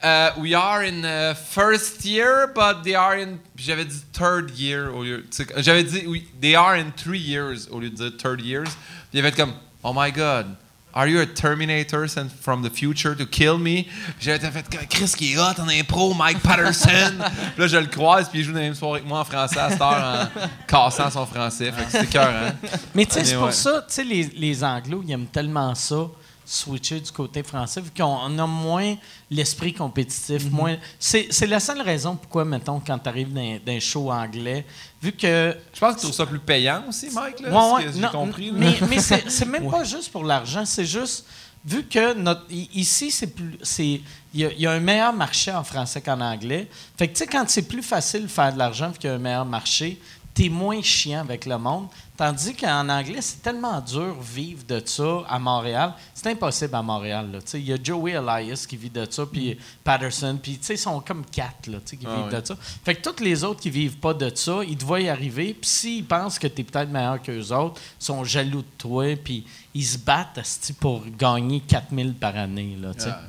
[0.02, 3.38] Euh, We are in uh, first year, but they are in.
[3.56, 5.24] J'avais dit third year au lieu.
[5.58, 8.64] J'avais dit oui, they are in three years au lieu de dire third years.
[8.64, 8.74] Puis
[9.14, 9.52] il avait fait comme
[9.82, 10.56] Oh my god.
[10.96, 13.88] Are you a Terminator sent from the future to kill me?
[14.20, 16.88] J'avais fait comme Chris qui est hot en impro, Mike Patterson.
[17.18, 19.24] puis là, je le croise, puis il joue dans la même soirée que moi en
[19.24, 21.72] français à cette heure en cassant son français.
[21.72, 22.52] Fait que c'était cœur, hein?
[22.94, 23.52] Mais tu sais, c'est pour ouais.
[23.52, 26.06] ça, tu sais, les, les Anglos, ils aiment tellement ça,
[26.44, 28.96] switcher du côté français, vu qu'on on a moins
[29.30, 30.50] l'esprit compétitif.
[30.50, 34.64] moins C'est la seule raison pourquoi, mettons, quand tu arrives dans, dans un show anglais,
[35.02, 35.56] vu que.
[35.72, 37.92] Je pense que tu trouves ça plus payant aussi, Mike, là, Ouais, ce ouais, que
[37.92, 38.50] j'ai non, compris.
[38.50, 38.56] là.
[38.58, 41.26] Mais, mais c'est même pas juste pour l'argent, c'est juste.
[41.66, 43.58] Vu que notre, ici, c'est plus.
[43.78, 44.02] Il
[44.34, 46.68] y, y a un meilleur marché en français qu'en anglais.
[46.98, 49.12] Fait que, tu sais, quand c'est plus facile de faire de l'argent vu qu'il y
[49.12, 49.98] a un meilleur marché,
[50.34, 51.86] t'es moins chiant avec le monde.
[52.16, 55.94] Tandis qu'en anglais, c'est tellement dur vivre de ça à Montréal.
[56.12, 57.30] C'est impossible à Montréal.
[57.32, 57.38] là.
[57.40, 60.64] Tu sais, Il y a Joey Elias qui vit de ça, puis Patterson, puis tu
[60.66, 62.56] sais, ils sont comme quatre là, tu sais, qui Ah vivent de ça.
[62.84, 65.54] Fait que tous les autres qui vivent pas de ça, ils te voient y arriver,
[65.54, 69.16] puis s'ils pensent que tu es peut-être meilleur qu'eux autres, ils sont jaloux de toi,
[69.16, 70.40] puis ils se battent
[70.80, 72.76] pour gagner 4000 par année.
[72.80, 72.90] Là.
[73.06, 73.20] Ah.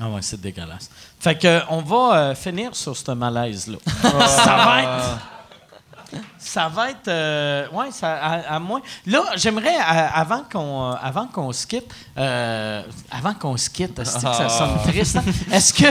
[0.00, 0.90] Ah ouais, c'est dégueulasse.
[1.20, 3.78] Fait que, on va euh, finir sur ce malaise-là.
[4.26, 5.33] ça va être.
[6.38, 7.08] Ça va être.
[7.08, 8.80] euh, ouais, ça, à, à moins.
[9.06, 13.98] Là, j'aimerais, à- avant qu'on euh, avant qu'on se quitte, euh, avant qu'on se quitte,
[13.98, 15.16] est-ce que ça sonne triste?
[15.16, 15.24] hein?
[15.52, 15.86] Est-ce que.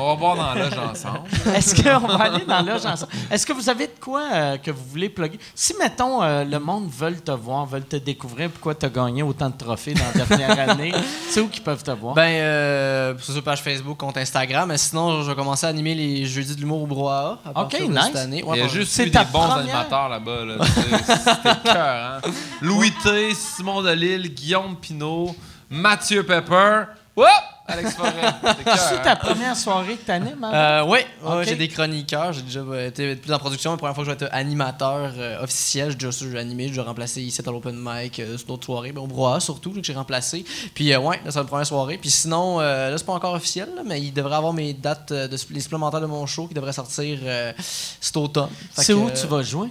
[0.00, 1.20] On va voir dans la loge ensemble.
[1.54, 3.12] Est-ce qu'on va aller dans la loge ensemble?
[3.30, 5.38] Est-ce que vous avez de quoi euh, que vous voulez plugger?
[5.54, 9.22] Si, mettons, euh, le monde veut te voir, veut te découvrir, pourquoi tu as gagné
[9.22, 10.92] autant de trophées dans la dernière année,
[11.28, 12.14] c'est où qu'ils peuvent te voir?
[12.14, 14.68] Ben, euh, sur sa page Facebook, compte Instagram.
[14.68, 17.38] Mais sinon, je vais commencer à animer les jeudis de l'humour au brouhaha.
[17.44, 18.02] à Ok, partir de nice.
[18.06, 18.42] Cette année.
[18.42, 20.44] Ouais, Il y a bon, juste c'est eu des bons première- animateurs là-bas.
[20.46, 20.54] Là.
[20.64, 22.30] C'était cœur, hein?
[22.62, 25.34] Louis T, Simon Delille, Guillaume Pinault,
[25.68, 26.84] Mathieu Pepper.
[27.16, 27.26] Whoop!
[27.70, 28.12] Alex Forêt.
[28.42, 29.00] C'est C'est hein?
[29.04, 30.42] ta première soirée que tu animes?
[30.44, 30.52] hein?
[30.54, 32.32] Euh, oui, ouais, j'ai des chroniqueurs.
[32.32, 33.70] J'ai déjà euh, été plus en production.
[33.72, 36.80] La première fois que je vais être animateur euh, officiel, j'ai déjà j'ai animé, j'ai
[36.80, 39.94] remplacé ici à l'open mic, euh, sur d'autres soirées, ben, au surtout, là, que j'ai
[39.94, 40.44] remplacé.
[40.74, 41.98] Puis, euh, ouais, là, c'est la première soirée.
[41.98, 45.12] Puis sinon, euh, là, c'est pas encore officiel, là, mais il devrait avoir mes dates,
[45.12, 47.52] de, les supplémentaires de mon show qui devraient sortir euh,
[48.00, 48.50] cet automne.
[48.72, 49.68] C'est où euh, tu vas jouer?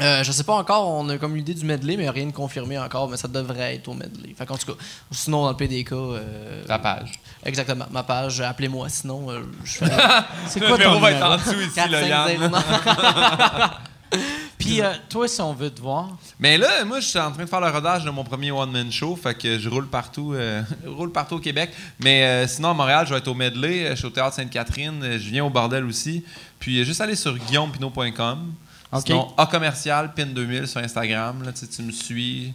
[0.00, 2.78] euh, je sais pas encore, on a comme l'idée du medley, mais rien de confirmé
[2.78, 4.32] encore, mais ça devrait être au medley.
[4.36, 4.78] Fait qu'en tout cas,
[5.10, 5.92] sinon dans le PDK.
[5.92, 7.18] euh, Ta page.
[7.48, 9.86] Exactement, ma page, appelez-moi sinon, euh, je fais
[10.46, 12.28] C'est Le quoi ton numéro va être en dessous ici, 4, là, 5, Yann.
[12.38, 12.58] 0, non.
[14.58, 16.10] Puis euh, toi, si on veut te voir,
[16.40, 18.90] Mais là, moi, je suis en train de faire le rodage de mon premier one-man
[18.90, 21.70] show, fait que je roule partout, euh, je roule partout au Québec.
[22.00, 25.00] Mais euh, sinon, à Montréal, je vais être au Medley, je suis au Théâtre Sainte-Catherine,
[25.02, 26.24] je viens au Bordel aussi.
[26.58, 28.52] Puis juste aller sur guillaumepinot.com.
[28.92, 29.02] OK.
[29.06, 31.44] Sinon, A commercial, pin2000 sur Instagram.
[31.44, 32.52] Là, tu sais, tu me suis,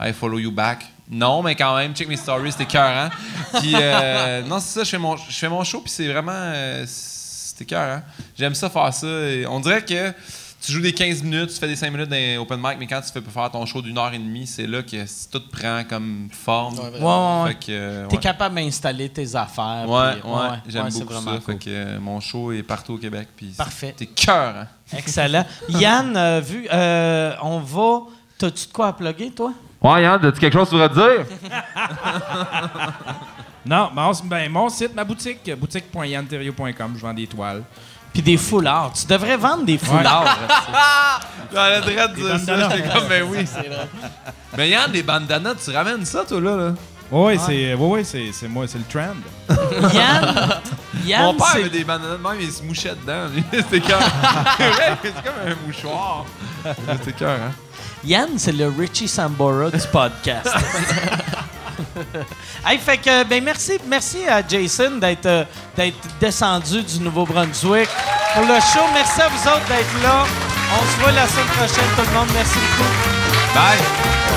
[0.00, 0.84] I follow you back.
[1.10, 3.10] Non, mais quand même, check mes stories, c'était cœur,
[3.60, 6.32] Puis, euh, non, c'est ça, je fais mon, je fais mon show, puis c'est vraiment,
[6.34, 8.00] euh, c'était cœur,
[8.36, 9.06] J'aime ça faire ça.
[9.06, 10.10] Et on dirait que
[10.60, 13.00] tu joues des 15 minutes, tu fais des 5 minutes dans open mic, mais quand
[13.00, 14.96] tu fais faire ton show d'une heure et demie, c'est là que
[15.30, 16.74] tout prend comme forme.
[16.76, 18.22] Ouais, ouais, ouais, Fait que, euh, t'es ouais.
[18.22, 19.84] capable d'installer tes affaires.
[19.88, 21.20] Ouais, puis- ouais, j'aime beaucoup ça.
[21.20, 21.58] vraiment Fait cool.
[21.60, 23.28] que euh, mon show est partout au Québec.
[23.36, 23.94] Puis Parfait.
[23.96, 24.66] T'es cœur, hein?
[24.96, 25.44] Excellent.
[25.68, 28.00] Yann, euh, vu, euh, on va.
[28.38, 29.52] T'as-tu de quoi à plugger, toi?
[29.82, 31.26] Ouais, Yann, as-tu quelque chose que tu voudrais dire?
[33.68, 37.64] Non, mon, ben, mon site, ma boutique, boutique.yanterio.com, je vends des toiles.
[38.12, 38.92] Puis des foulards.
[38.92, 40.38] Tu devrais vendre des foulards.
[41.52, 43.44] J'allais direct dire ça, j'étais comme, ben oui.
[44.56, 46.56] Mais Yann, des bandanas, tu ramènes ça, toi, là?
[46.56, 46.74] là?
[47.10, 49.16] Oui, c'est ouais, ouais, c'est c'est moi, c'est le trend.
[49.92, 50.60] Yann,
[51.04, 53.26] Yann, Mon père avait des bandanas de même, il se mouchait dedans.
[53.34, 53.42] lui.
[53.52, 56.24] C'était vrai, c'est comme un mouchoir.
[56.98, 57.52] C'était cœur, hein?
[58.06, 60.48] Yann, c'est le Richie Sambora du podcast.
[62.66, 65.44] hey, fait que, ben merci, merci à Jason d'être euh,
[65.76, 67.88] d'être descendu du Nouveau-Brunswick
[68.34, 68.84] pour le show.
[68.94, 70.24] Merci à vous autres d'être là.
[70.72, 72.28] On se voit la semaine prochaine, tout le monde.
[72.32, 73.54] Merci beaucoup.
[73.54, 74.35] Bye!